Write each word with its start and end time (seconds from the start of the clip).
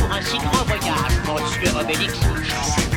pour 0.00 0.12
un 0.12 0.22
si 0.22 0.38
grand 0.38 0.64
voyage, 0.64 1.42
monsieur 1.42 1.78
Obélix. 1.78 2.89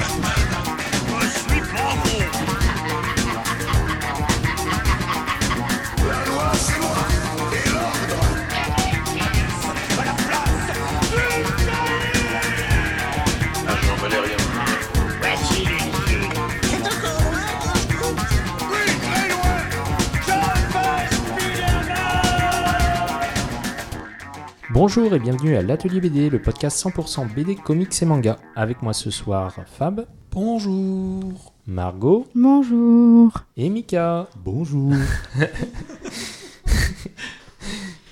Bonjour 24.73 25.13
et 25.13 25.19
bienvenue 25.19 25.55
à 25.55 25.61
l'Atelier 25.61 26.01
BD, 26.01 26.31
le 26.31 26.41
podcast 26.41 26.83
100% 26.83 27.31
BD, 27.31 27.55
comics 27.55 28.01
et 28.01 28.05
manga. 28.05 28.39
Avec 28.55 28.81
moi 28.81 28.93
ce 28.93 29.11
soir, 29.11 29.55
Fab, 29.67 30.07
Bonjour. 30.31 31.53
Margot 31.67 32.25
Bonjour. 32.33 33.31
et 33.55 33.69
Mika. 33.69 34.27
Bonjour. 34.43 34.93
J'ai 35.37 35.45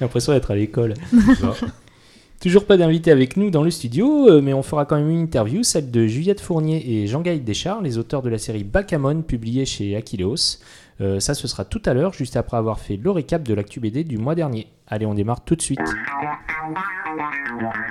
l'impression 0.02 0.34
d'être 0.34 0.52
à 0.52 0.56
l'école. 0.56 0.94
Toujours 2.40 2.66
pas 2.66 2.78
d'invité 2.78 3.10
avec 3.12 3.38
nous 3.38 3.50
dans 3.50 3.64
le 3.64 3.72
studio, 3.72 4.30
euh, 4.30 4.42
mais 4.42 4.54
on 4.54 4.64
fera 4.64 4.86
quand 4.86 4.98
même 4.98 5.10
une 5.10 5.22
interview, 5.22 5.64
celle 5.64 5.90
de 5.90 6.06
Juliette 6.06 6.42
Fournier 6.42 6.84
et 6.92 7.08
Jean-Gaël 7.08 7.44
Deschards, 7.44 7.82
les 7.82 7.98
auteurs 7.98 8.22
de 8.22 8.30
la 8.30 8.38
série 8.38 8.64
Bakamon, 8.64 9.24
publiée 9.24 9.66
chez 9.66 9.96
Aquileos. 9.96 10.58
Euh, 11.02 11.20
ça, 11.20 11.34
ce 11.34 11.48
sera 11.48 11.66
tout 11.66 11.82
à 11.86 11.94
l'heure, 11.94 12.14
juste 12.14 12.38
après 12.38 12.58
avoir 12.58 12.80
fait 12.80 12.96
le 12.96 13.12
récap 13.12 13.44
de 13.44 13.54
l'actu 13.54 13.80
BD 13.80 14.04
du 14.04 14.18
mois 14.18 14.36
dernier. 14.36 14.68
Allez, 14.88 15.06
on 15.06 15.14
démarre 15.14 15.44
tout 15.44 15.56
de 15.56 15.62
suite. 15.62 15.80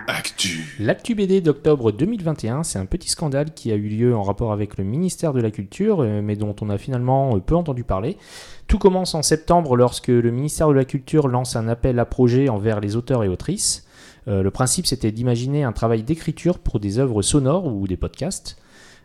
Actu 0.07 0.77
L'actu 0.79 1.15
BD 1.15 1.41
d'octobre 1.41 1.93
2021, 1.93 2.63
c'est 2.63 2.79
un 2.79 2.87
petit 2.87 3.09
scandale 3.09 3.53
qui 3.53 3.71
a 3.73 3.75
eu 3.75 3.89
lieu 3.89 4.15
en 4.15 4.23
rapport 4.23 4.53
avec 4.53 4.77
le 4.79 4.85
ministère 4.85 5.33
de 5.33 5.41
la 5.41 5.51
Culture, 5.51 6.01
euh, 6.01 6.21
mais 6.23 6.37
dont 6.37 6.55
on 6.61 6.71
a 6.71 6.79
finalement 6.79 7.37
euh, 7.37 7.41
peu 7.41 7.55
entendu 7.55 7.85
parler. 7.85 8.17
Tout 8.67 8.79
commence 8.79 9.15
en 9.15 9.23
septembre 9.23 9.77
lorsque 9.77 10.09
le 10.09 10.31
ministère 10.31 10.69
de 10.69 10.75
la 10.75 10.85
Culture 10.85 11.29
lance 11.29 11.57
un 11.57 11.69
appel 11.69 11.99
à 11.99 12.05
projet 12.05 12.49
envers 12.49 12.81
les 12.81 12.97
auteurs 12.97 13.25
et 13.25 13.29
autrices. 13.29 13.87
Euh, 14.29 14.43
le 14.43 14.51
principe, 14.51 14.87
c'était 14.87 15.13
d'imaginer 15.13 15.65
un 15.65 15.73
travail 15.73 16.03
d'écriture 16.03 16.59
pour 16.59 16.81
des 16.81 16.99
œuvres 16.99 17.23
sonores 17.23 17.67
ou 17.67 17.87
des 17.87 17.97
podcasts. 17.97 18.57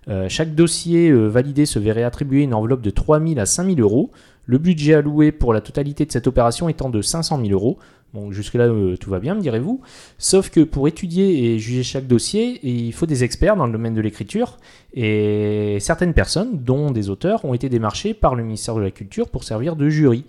Euh, 0.08 0.28
chaque 0.30 0.54
dossier 0.54 1.10
euh, 1.10 1.28
validé 1.28 1.66
se 1.66 1.80
verrait 1.80 2.04
attribuer 2.04 2.44
une 2.44 2.54
enveloppe 2.54 2.82
de 2.82 2.92
3 2.92 3.20
000 3.20 3.40
à 3.40 3.46
5 3.46 3.76
000 3.76 3.80
euros. 3.80 4.12
Le 4.46 4.60
budget 4.60 4.94
alloué 4.94 5.32
pour 5.32 5.54
la 5.54 5.62
totalité 5.62 6.06
de 6.06 6.12
cette 6.12 6.28
opération 6.28 6.70
étant 6.70 6.90
de 6.90 7.02
500 7.02 7.40
000 7.42 7.52
euros. 7.52 7.80
Bon, 8.14 8.32
jusque-là, 8.32 8.66
euh, 8.66 8.96
tout 8.98 9.10
va 9.10 9.20
bien, 9.20 9.34
me 9.34 9.42
direz-vous. 9.42 9.82
Sauf 10.20 10.50
que 10.50 10.62
pour 10.62 10.88
étudier 10.88 11.54
et 11.54 11.60
juger 11.60 11.84
chaque 11.84 12.08
dossier, 12.08 12.60
il 12.64 12.94
faut 12.94 13.08
des 13.08 13.24
experts 13.24 13.56
dans 13.56 13.66
le 13.66 13.72
domaine 13.72 13.96
de 13.96 14.02
l'écriture. 14.02 14.58
Et 14.94 15.78
certaines 15.80 16.14
personnes, 16.14 16.64
dont 16.64 16.92
des 16.92 17.10
auteurs, 17.10 17.44
ont 17.44 17.54
été 17.54 17.68
démarchés 17.68 18.14
par 18.14 18.36
le 18.36 18.44
ministère 18.44 18.76
de 18.76 18.82
la 18.82 18.92
Culture 18.92 19.30
pour 19.30 19.44
servir 19.44 19.76
de 19.76 19.90
jury. 19.90 20.24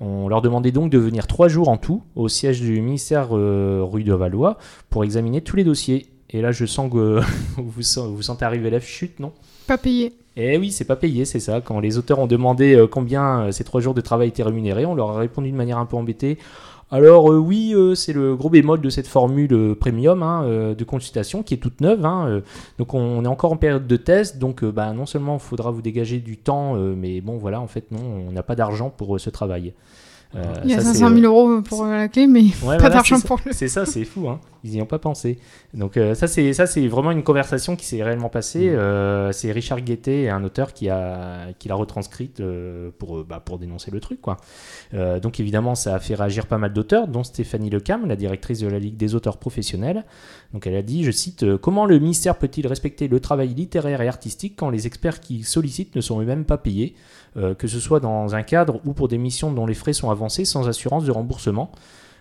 On 0.00 0.28
leur 0.28 0.42
demandait 0.42 0.70
donc 0.70 0.90
de 0.92 0.98
venir 0.98 1.26
trois 1.26 1.48
jours 1.48 1.68
en 1.68 1.76
tout 1.76 2.02
au 2.14 2.28
siège 2.28 2.60
du 2.60 2.80
ministère 2.80 3.30
rue 3.30 4.04
de 4.04 4.14
Valois 4.14 4.56
pour 4.90 5.02
examiner 5.02 5.40
tous 5.40 5.56
les 5.56 5.64
dossiers. 5.64 6.06
Et 6.30 6.42
là, 6.42 6.52
je 6.52 6.66
sens 6.66 6.90
que 6.92 7.20
vous, 7.56 7.82
sen- 7.82 8.06
vous 8.08 8.22
sentez 8.22 8.44
arriver 8.44 8.70
la 8.70 8.80
chute, 8.80 9.18
non? 9.20 9.32
Pas 9.66 9.78
payé. 9.78 10.12
Eh 10.36 10.56
oui, 10.56 10.70
c'est 10.70 10.84
pas 10.84 10.96
payé, 10.96 11.24
c'est 11.24 11.40
ça. 11.40 11.60
Quand 11.60 11.80
les 11.80 11.98
auteurs 11.98 12.18
ont 12.20 12.26
demandé 12.26 12.74
euh, 12.76 12.86
combien 12.86 13.40
euh, 13.46 13.50
ces 13.50 13.64
trois 13.64 13.80
jours 13.80 13.94
de 13.94 14.00
travail 14.00 14.28
étaient 14.28 14.42
rémunérés, 14.42 14.86
on 14.86 14.94
leur 14.94 15.10
a 15.10 15.18
répondu 15.18 15.50
de 15.50 15.56
manière 15.56 15.78
un 15.78 15.86
peu 15.86 15.96
embêtée. 15.96 16.38
Alors 16.90 17.30
euh, 17.30 17.36
oui, 17.38 17.72
euh, 17.74 17.94
c'est 17.94 18.14
le 18.14 18.34
gros 18.34 18.48
bémol 18.48 18.80
de 18.80 18.88
cette 18.88 19.08
formule 19.08 19.74
premium 19.78 20.22
hein, 20.22 20.42
euh, 20.44 20.74
de 20.74 20.84
consultation 20.84 21.42
qui 21.42 21.52
est 21.54 21.58
toute 21.58 21.82
neuve. 21.82 22.04
hein, 22.06 22.40
donc 22.78 22.94
on, 22.94 23.00
on 23.00 23.24
est 23.24 23.28
encore 23.28 23.52
en 23.52 23.58
période 23.58 23.86
de 23.86 23.96
test, 23.96 24.38
donc 24.38 24.64
bah, 24.64 24.92
non 24.94 25.04
seulement 25.04 25.34
il 25.34 25.40
faudra 25.40 25.70
vous 25.70 25.82
dégager 25.82 26.18
du 26.18 26.38
temps, 26.38 26.74
mais 26.76 27.20
bon 27.20 27.36
voilà, 27.36 27.60
en 27.60 27.66
fait 27.66 27.90
non, 27.90 28.00
on 28.28 28.32
n'a 28.32 28.42
pas 28.42 28.54
d'argent 28.54 28.88
pour 28.88 29.20
ce 29.20 29.28
travail. 29.28 29.74
Euh, 30.34 30.42
Il 30.64 30.70
y 30.70 30.74
a 30.74 30.80
ça, 30.80 30.92
c'est, 30.92 30.98
500 30.98 31.14
000 31.16 31.20
euh, 31.20 31.26
euros 31.26 31.62
pour 31.62 31.86
la 31.86 32.08
clé, 32.08 32.26
mais 32.26 32.42
Ouais, 32.42 32.50
pas 32.60 32.76
voilà, 32.76 32.88
d'argent 32.90 33.20
pour 33.20 33.40
le. 33.44 33.52
C'est 33.52 33.68
ça, 33.68 33.86
c'est 33.86 34.04
fou, 34.04 34.28
hein. 34.28 34.40
Ils 34.64 34.72
n'y 34.72 34.82
ont 34.82 34.86
pas 34.86 34.98
pensé. 34.98 35.38
Donc 35.72 35.96
euh, 35.96 36.14
ça, 36.14 36.26
c'est 36.26 36.52
ça, 36.52 36.66
c'est 36.66 36.86
vraiment 36.88 37.12
une 37.12 37.22
conversation 37.22 37.76
qui 37.76 37.86
s'est 37.86 38.02
réellement 38.02 38.28
passée. 38.28 38.68
Euh, 38.68 39.32
c'est 39.32 39.52
Richard 39.52 39.80
Guettet, 39.80 40.28
un 40.28 40.44
auteur 40.44 40.74
qui 40.74 40.90
a 40.90 41.52
qui 41.58 41.68
l'a 41.68 41.76
retranscrite 41.76 42.42
pour 42.98 43.24
bah, 43.24 43.40
pour 43.40 43.58
dénoncer 43.58 43.90
le 43.90 44.00
truc, 44.00 44.20
quoi. 44.20 44.36
Donc 44.92 45.40
évidemment, 45.40 45.74
ça 45.74 45.94
a 45.94 45.98
fait 45.98 46.14
réagir 46.14 46.46
pas 46.46 46.58
mal 46.58 46.72
d'auteurs, 46.72 47.08
dont 47.08 47.22
Stéphanie 47.22 47.70
Lecam, 47.70 48.06
la 48.06 48.16
directrice 48.16 48.58
de 48.58 48.66
la 48.66 48.78
Ligue 48.78 48.96
des 48.96 49.14
auteurs 49.14 49.38
professionnels. 49.38 50.04
Donc 50.52 50.66
elle 50.66 50.76
a 50.76 50.82
dit, 50.82 51.04
je 51.04 51.10
cite, 51.10 51.56
comment 51.56 51.86
le 51.86 51.98
ministère 51.98 52.36
peut-il 52.36 52.66
respecter 52.66 53.06
le 53.06 53.20
travail 53.20 53.48
littéraire 53.54 54.00
et 54.00 54.08
artistique 54.08 54.54
quand 54.56 54.70
les 54.70 54.86
experts 54.86 55.20
qui 55.20 55.42
sollicitent 55.42 55.94
ne 55.94 56.00
sont 56.00 56.20
eux-mêmes 56.20 56.44
pas 56.44 56.58
payés, 56.58 56.94
euh, 57.38 57.54
que 57.54 57.66
ce 57.68 57.80
soit 57.80 58.00
dans 58.00 58.34
un 58.34 58.42
cadre 58.42 58.80
ou 58.84 58.92
pour 58.92 59.08
des 59.08 59.16
missions 59.18 59.52
dont 59.52 59.64
les 59.66 59.74
frais 59.74 59.92
sont 59.94 60.10
avancés 60.10 60.44
sans 60.44 60.68
assurance 60.68 61.04
de 61.04 61.12
remboursement. 61.12 61.70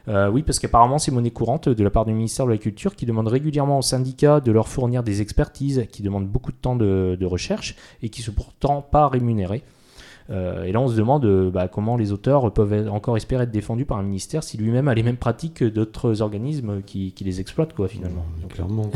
Euh, 0.08 0.30
oui, 0.30 0.42
parce 0.42 0.60
qu'apparemment 0.60 1.00
c'est 1.00 1.12
monnaie 1.12 1.32
courante 1.32 1.68
de 1.68 1.84
la 1.84 1.90
part 1.90 2.06
du 2.06 2.14
ministère 2.14 2.46
de 2.46 2.52
la 2.52 2.58
Culture 2.58 2.96
qui 2.96 3.06
demande 3.06 3.28
régulièrement 3.28 3.80
aux 3.80 3.82
syndicats 3.82 4.40
de 4.40 4.54
leur 4.54 4.70
fournir 4.70 5.04
des 5.04 5.22
expertises 5.22 5.86
qui 5.92 6.02
demandent 6.02 6.28
beaucoup 6.28 6.54
de 6.54 6.58
temps 6.58 6.78
de, 6.78 7.18
de 7.20 7.26
recherche 7.26 7.76
et 8.02 8.08
qui 8.08 8.22
sont 8.22 8.32
pourtant 8.32 8.82
pas 8.82 9.10
rémunérés. 9.10 9.64
Euh, 10.30 10.64
et 10.64 10.72
là 10.72 10.80
on 10.80 10.88
se 10.88 10.96
demande 10.96 11.26
euh, 11.26 11.50
bah, 11.50 11.68
comment 11.68 11.98
les 11.98 12.12
auteurs 12.14 12.52
peuvent 12.54 12.72
être- 12.74 12.92
encore 12.94 13.18
espérer 13.18 13.44
être 13.44 13.52
défendus 13.52 13.86
par 13.86 13.98
un 13.98 14.04
ministère 14.04 14.44
si 14.44 14.58
lui-même 14.58 14.88
a 14.88 14.94
les 14.94 15.04
mêmes 15.04 15.18
pratiques 15.18 15.56
que 15.56 15.66
d'autres 15.66 16.22
organismes 16.22 16.82
qui, 16.86 17.12
qui 17.14 17.24
les 17.26 17.40
exploitent 17.42 17.74
quoi 17.74 17.88
finalement. 17.90 18.26
Donc, 18.42 18.54
Clairement. 18.54 18.90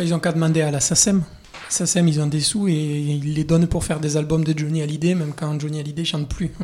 Ils 0.00 0.12
ont 0.14 0.18
qu'à 0.18 0.32
demander 0.32 0.62
à 0.62 0.70
la 0.72 0.80
SACEM. 0.80 1.22
La 1.64 1.70
SACEM, 1.70 2.06
ils 2.08 2.20
ont 2.20 2.26
des 2.26 2.40
sous 2.40 2.68
et 2.68 2.72
ils 2.72 3.34
les 3.34 3.42
donnent 3.44 3.66
pour 3.66 3.82
faire 3.84 3.98
des 3.98 4.16
albums 4.16 4.44
de 4.44 4.56
Johnny 4.56 4.80
Hallyday, 4.82 5.14
même 5.14 5.32
quand 5.34 5.58
Johnny 5.58 5.80
Hallyday 5.80 6.04
chante 6.04 6.28
plus. 6.28 6.50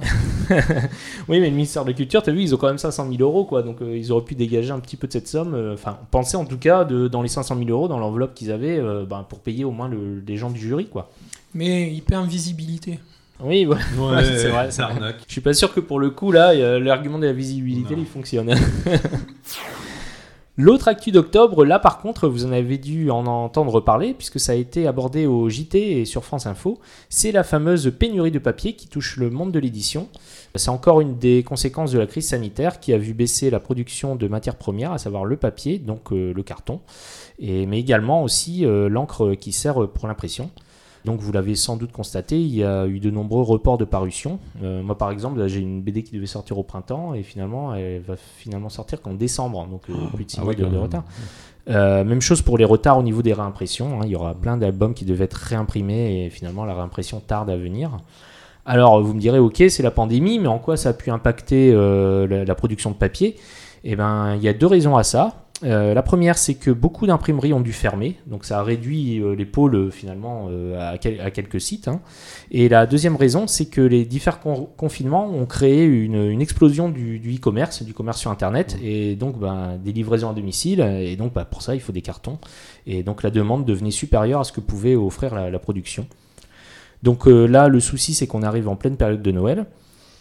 Oui, 1.29 1.41
mais 1.41 1.49
le 1.49 1.55
ministère 1.57 1.85
de 1.85 1.91
la 1.91 1.97
Culture, 1.97 2.23
t'as 2.23 2.33
vu, 2.33 2.43
ils 2.43 2.55
ont 2.55 2.59
quand 2.59 2.67
même 2.69 2.79
500 2.79 3.09
000 3.11 3.21
euros, 3.23 3.45
quoi. 3.45 3.63
Donc, 3.63 3.81
euh, 3.83 3.97
ils 3.97 4.11
auraient 4.13 4.25
pu 4.25 4.35
dégager 4.35 4.71
un 4.73 4.81
petit 4.81 4.97
peu 4.97 5.07
de 5.07 5.13
cette 5.13 5.29
somme. 5.29 5.55
euh, 5.55 5.75
Enfin, 5.75 5.99
penser 6.11 6.37
en 6.37 6.45
tout 6.45 6.59
cas 6.59 6.85
de, 6.85 7.09
dans 7.09 7.23
les 7.23 7.29
500 7.29 7.57
000 7.57 7.71
euros, 7.71 7.89
dans 7.89 7.99
l'enveloppe 7.99 8.35
qu'ils 8.35 8.51
avaient, 8.53 8.79
euh, 8.79 9.05
ben, 9.05 9.25
pour 9.29 9.41
payer 9.41 9.65
au 9.65 9.71
moins 9.71 9.89
le- 9.89 10.23
les 10.27 10.37
gens 10.37 10.51
du 10.51 10.61
jury, 10.61 10.87
quoi. 10.87 11.11
Mais 11.55 11.93
il 11.93 12.03
perd 12.03 12.25
en 12.25 12.27
visibilité. 12.27 12.99
Oui, 13.43 13.65
ouais. 13.67 13.77
Ouais, 13.99 14.25
c'est 14.25 14.49
vrai, 14.49 14.71
c'est 14.71 14.83
vrai. 14.83 14.93
arnaque. 14.93 15.17
Je 15.27 15.33
suis 15.33 15.41
pas 15.41 15.55
sûr 15.55 15.73
que 15.73 15.81
pour 15.81 15.99
le 16.01 16.11
coup, 16.11 16.31
là, 16.33 16.51
euh, 16.51 16.79
l'argument 16.81 17.19
de 17.19 17.27
la 17.27 17.33
visibilité, 17.33 17.95
Non. 17.97 18.03
il 18.03 18.07
fonctionne. 18.09 18.55
L'autre 20.63 20.89
actu 20.89 21.11
d'octobre, 21.11 21.65
là 21.65 21.79
par 21.79 22.01
contre, 22.01 22.29
vous 22.29 22.45
en 22.45 22.53
avez 22.53 22.77
dû 22.77 23.11
en 23.11 23.25
entendre 23.25 23.81
parler, 23.81 24.13
puisque 24.13 24.39
ça 24.39 24.53
a 24.53 24.57
été 24.57 24.87
abordé 24.87 25.25
au 25.25 25.49
JT 25.49 26.01
et 26.01 26.05
sur 26.05 26.23
France 26.23 26.45
Info, 26.45 26.79
c'est 27.09 27.33
la 27.33 27.45
fameuse 27.45 27.91
pénurie 27.99 28.31
de 28.31 28.39
papier 28.39 28.75
qui 28.75 28.87
touche 28.87 29.17
le 29.17 29.31
monde 29.31 29.53
de 29.53 29.59
l'édition. 29.59 30.09
C'est 30.55 30.69
encore 30.69 31.01
une 31.01 31.17
des 31.17 31.43
conséquences 31.45 31.93
de 31.93 31.99
la 31.99 32.07
crise 32.07 32.29
sanitaire 32.29 32.79
qui 32.79 32.93
a 32.93 32.99
vu 32.99 33.15
baisser 33.15 33.49
la 33.49 33.59
production 33.59 34.17
de 34.17 34.29
matières 34.29 34.57
premières, 34.57 34.93
à 34.93 34.99
savoir 34.99 35.25
le 35.25 35.39
papier, 35.39 35.79
donc 35.79 36.13
euh, 36.13 36.35
le 36.35 36.43
carton, 36.43 36.81
mais 37.41 37.81
également 37.81 38.23
aussi 38.23 38.67
euh, 38.67 38.91
l'encre 38.91 39.33
qui 39.33 39.53
sert 39.53 39.89
pour 39.89 40.09
l'impression. 40.09 40.51
Donc 41.05 41.21
vous 41.21 41.33
l'avez 41.33 41.55
sans 41.55 41.77
doute 41.77 41.93
constaté, 41.93 42.39
il 42.41 42.55
y 42.55 42.63
a 42.63 42.87
eu 42.87 43.01
de 43.01 43.11
nombreux 43.11 43.43
reports 43.43 43.79
de 43.79 43.87
parution. 43.87 44.39
Euh, 44.63 44.83
moi 44.83 44.99
par 44.99 45.11
exemple, 45.11 45.47
j'ai 45.47 45.61
une 45.61 45.81
BD 45.81 46.03
qui 46.03 46.15
devait 46.15 46.27
sortir 46.27 46.59
au 46.59 46.63
printemps 46.63 47.15
et 47.15 47.23
finalement 47.23 47.75
elle 47.75 48.03
va 48.03 48.17
finalement 48.17 48.69
sortir 48.69 49.01
qu'en 49.01 49.15
décembre, 49.15 49.67
donc 49.67 49.83
euh, 49.89 49.95
plus 50.15 50.27
de 50.27 50.31
6 50.31 50.39
Ah 50.41 50.45
mois 50.45 50.55
oui, 50.55 50.61
de, 50.63 50.77
retard. 50.77 51.05
Euh, 51.69 52.05
même 52.05 52.21
chose 52.21 52.43
pour 52.43 52.59
les 52.59 52.65
retards 52.67 52.99
au 52.99 53.03
niveau 53.03 53.23
des 53.23 53.33
réimpressions. 53.33 54.01
hein. 54.01 54.05
Il 54.05 54.11
y 54.11 54.17
aura 54.17 54.35
plein 54.35 54.57
d'albums 54.59 54.93
qui 54.93 55.05
devaient 55.07 55.25
être 55.25 55.35
réimprimés 55.35 56.27
et 56.27 56.31
finalement 56.31 56.65
la 56.65 56.75
réimpression 56.75 57.21
tarde 57.21 57.49
à 57.49 57.57
venir. 57.57 57.97
Alors 58.67 59.03
vous 59.03 59.15
me 59.15 59.21
direz, 59.21 59.39
ok, 59.39 59.65
c'est 59.69 59.83
la 59.83 59.91
pandémie, 59.91 60.39
mais 60.39 60.49
en 60.49 60.59
quoi 60.59 60.77
ça 60.77 60.91
a 60.91 60.93
pu 60.93 61.11
impacter 61.11 61.73
la, 61.73 62.45
la 62.45 62.55
production 62.55 62.91
de 62.91 62.97
papier? 62.97 63.37
Eh 63.85 63.97
ben, 63.97 64.37
il 64.37 64.43
y 64.43 64.49
a 64.49 64.53
deux 64.53 64.67
raisons 64.67 64.97
à 64.97 65.03
ça. 65.05 65.47
Euh, 65.63 65.93
la 65.93 66.01
première, 66.03 66.39
c'est 66.39 66.55
que 66.55 66.71
beaucoup 66.71 67.07
d'imprimeries 67.07 67.53
ont 67.53 67.61
dû 67.61 67.75
fermer, 67.75 68.17
donc 68.27 68.47
ça 68.47 68.61
a 68.61 68.63
réduit 68.63 69.21
euh, 69.21 69.35
les 69.35 69.45
pôles 69.45 69.75
euh, 69.75 69.91
finalement 69.91 70.47
euh, 70.51 70.95
à, 70.95 70.97
quel- 70.97 71.21
à 71.21 71.31
quelques 71.31 71.61
sites. 71.61 71.87
hein. 71.87 72.01
Et 72.51 72.71
la 72.71 72.87
deuxième 72.87 73.15
raison, 73.15 73.47
c'est 73.47 73.67
que 73.67 73.83
les 73.83 74.07
différents 74.07 74.39
con- 74.43 74.69
confinements 74.79 75.27
ont 75.29 75.45
créé 75.45 75.85
une, 75.85 76.15
une 76.31 76.41
explosion 76.41 76.89
du 76.89 77.19
du 77.19 77.37
e-commerce, 77.37 77.83
du 77.83 77.93
commerce 77.93 78.19
sur 78.21 78.31
Internet, 78.31 78.79
et 78.83 79.17
donc 79.17 79.39
ben, 79.39 79.79
des 79.85 79.93
livraisons 79.93 80.31
à 80.31 80.33
domicile, 80.33 80.81
et 80.81 81.17
donc 81.17 81.35
bah, 81.35 81.45
pour 81.45 81.61
ça 81.61 81.75
il 81.75 81.81
faut 81.83 81.93
des 81.93 82.01
cartons, 82.01 82.39
et 82.87 83.03
donc 83.03 83.23
la 83.23 83.31
demande 83.31 83.67
devenait 83.67 83.91
supérieure 83.91 84.41
à 84.41 84.45
ce 84.45 84.53
que 84.53 84.61
pouvait 84.63 84.97
offrir 84.97 85.35
la, 85.35 85.51
la 85.51 85.59
production. 85.59 86.07
Donc 87.03 87.27
là, 87.27 87.69
le 87.69 87.81
souci, 87.81 88.13
c'est 88.15 88.27
qu'on 88.27 88.43
arrive 88.43 88.69
en 88.69 88.77
pleine 88.77 88.97
période 88.97 89.23
de 89.23 89.31
Noël. 89.31 89.65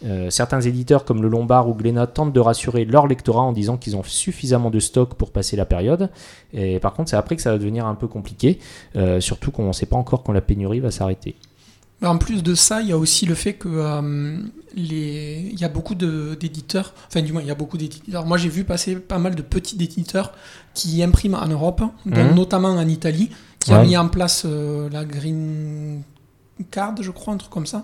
Euh, 0.06 0.30
certains 0.30 0.62
éditeurs 0.62 1.04
comme 1.04 1.22
le 1.22 1.28
Lombard 1.28 1.68
ou 1.68 1.74
Glénat 1.74 2.08
tentent 2.08 2.32
de 2.32 2.40
rassurer 2.40 2.86
leur 2.86 3.06
lectorat 3.06 3.42
en 3.42 3.52
disant 3.52 3.76
qu'ils 3.76 3.98
ont 3.98 4.04
suffisamment 4.04 4.70
de 4.70 4.80
stock 4.80 5.16
pour 5.16 5.32
passer 5.32 5.58
la 5.58 5.66
période. 5.66 6.10
Et 6.54 6.80
par 6.80 6.94
contre, 6.94 7.10
c'est 7.10 7.18
après 7.18 7.36
que 7.36 7.42
ça 7.42 7.52
va 7.52 7.58
devenir 7.58 7.86
un 7.86 7.96
peu 7.96 8.08
compliqué, 8.08 8.60
euh, 8.96 9.20
surtout 9.20 9.52
qu'on 9.52 9.68
ne 9.68 9.74
sait 9.74 9.86
pas 9.86 9.98
encore 9.98 10.24
quand 10.24 10.32
la 10.32 10.40
pénurie 10.42 10.80
va 10.80 10.90
s'arrêter. 10.92 11.36
En 12.02 12.18
plus 12.18 12.44
de 12.44 12.56
ça, 12.56 12.80
il 12.82 12.88
y 12.88 12.92
a 12.94 12.98
aussi 12.98 13.26
le 13.26 13.36
fait 13.36 13.56
que 13.56 13.68
euh, 13.70 14.38
les... 14.74 15.50
il 15.52 15.60
y 15.60 15.66
a 15.66 15.70
beaucoup 15.70 15.96
d'éditeurs, 15.96 16.94
enfin 17.10 17.22
du 17.22 17.34
moins 17.34 17.42
il 17.42 17.50
y 17.50 17.52
a 17.52 17.56
beaucoup 17.56 17.78
d'éditeurs. 17.78 18.26
Moi 18.26 18.38
j'ai 18.38 18.48
vu 18.48 18.64
passer 18.64 18.96
pas 18.96 19.18
mal 19.20 19.36
de 19.36 19.42
petits 19.42 19.76
éditeurs 19.76 20.32
qui 20.74 21.04
impriment 21.04 21.36
en 21.36 21.48
Europe, 21.48 21.82
dont 22.06 22.24
Mhm. 22.24 22.36
notamment 22.36 22.70
en 22.70 22.88
Italie, 22.88 23.32
qui 23.60 23.74
a 23.74 23.80
Ouais. 23.82 23.86
mis 23.88 23.98
en 23.98 24.08
place 24.08 24.46
la 24.46 25.04
Green 25.04 26.02
Card, 26.72 26.96
je 27.02 27.12
crois, 27.12 27.34
un 27.34 27.38
truc 27.38 27.52
comme 27.52 27.66
ça. 27.68 27.84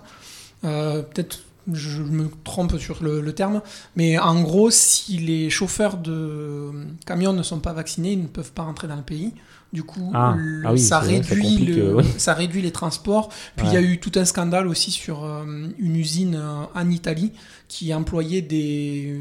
Euh, 0.64 1.02
Peut-être 1.02 1.40
je 1.72 2.02
me 2.02 2.28
trompe 2.44 2.78
sur 2.78 3.02
le, 3.02 3.20
le 3.20 3.32
terme, 3.34 3.60
mais 3.96 4.18
en 4.18 4.40
gros, 4.42 4.70
si 4.70 5.18
les 5.18 5.50
chauffeurs 5.50 5.96
de 5.96 6.70
camions 7.06 7.32
ne 7.32 7.42
sont 7.42 7.58
pas 7.60 7.72
vaccinés, 7.72 8.12
ils 8.12 8.22
ne 8.22 8.26
peuvent 8.28 8.52
pas 8.52 8.62
rentrer 8.62 8.86
dans 8.88 8.96
le 8.96 9.02
pays. 9.02 9.32
Du 9.72 9.82
coup, 9.82 10.10
Ah. 10.14 10.34
le- 10.38 10.62
Ah 10.64 10.72
oui, 10.72 10.78
réduit 11.00 11.56
le- 11.74 11.98
euh, 11.98 12.02
ça 12.18 12.34
réduit 12.34 12.62
les 12.62 12.70
transports. 12.70 13.28
Puis 13.56 13.66
il 13.66 13.74
y 13.74 13.76
a 13.76 13.82
eu 13.82 13.98
tout 13.98 14.12
un 14.14 14.24
scandale 14.24 14.68
aussi 14.68 14.90
sur 14.92 15.24
euh, 15.24 15.44
une 15.78 15.96
usine 15.96 16.36
euh, 16.36 16.62
en 16.74 16.88
Italie 16.88 17.32
qui 17.68 17.92
employait 17.92 18.42
des, 18.42 19.20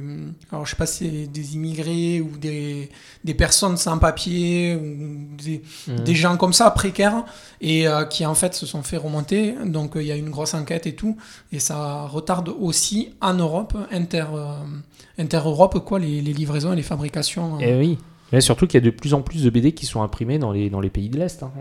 alors 0.51 0.65
je 0.65 0.71
sais 0.71 0.75
pas 0.75 0.85
si 0.85 1.09
c'est 1.09 1.27
des 1.27 1.55
immigrés 1.55 2.21
ou 2.21 2.37
des, 2.37 2.89
des 3.23 3.33
personnes 3.33 3.75
sans 3.77 3.97
papier 3.97 4.75
ou 4.75 5.35
des, 5.43 5.61
Mhm. 5.87 6.03
des 6.03 6.15
gens 6.15 6.37
comme 6.37 6.53
ça 6.53 6.69
précaires 6.71 7.25
et 7.59 7.87
euh, 7.87 8.05
qui 8.05 8.25
en 8.25 8.35
fait 8.35 8.53
se 8.53 8.65
sont 8.65 8.83
fait 8.83 8.97
remonter. 8.97 9.55
Donc 9.65 9.95
euh, 9.97 10.01
il 10.03 10.07
y 10.07 10.11
a 10.11 10.15
une 10.15 10.29
grosse 10.29 10.53
enquête 10.53 10.85
et 10.85 10.93
tout 10.93 11.17
et 11.51 11.59
ça 11.59 12.03
retarde 12.05 12.49
aussi 12.49 13.09
en 13.21 13.33
Europe 13.33 13.75
inter 13.91 14.25
euh, 14.33 14.53
inter 15.17 15.41
Europe 15.45 15.79
quoi 15.83 15.97
les, 15.99 16.21
les 16.21 16.33
livraisons 16.33 16.73
et 16.73 16.75
les 16.75 16.83
fabrications. 16.83 17.55
euh. 17.55 17.59
Eh 17.61 17.75
oui. 17.79 17.97
Mais 18.31 18.41
surtout 18.41 18.67
qu'il 18.67 18.79
y 18.79 18.83
a 18.83 18.85
de 18.85 18.95
plus 18.95 19.13
en 19.13 19.21
plus 19.21 19.43
de 19.43 19.49
BD 19.49 19.71
qui 19.73 19.85
sont 19.85 20.01
imprimés 20.03 20.39
dans 20.39 20.51
les, 20.51 20.69
dans 20.69 20.81
les 20.81 20.89
pays 20.89 21.09
de 21.09 21.17
l'Est. 21.17 21.41
hein. 21.43 21.51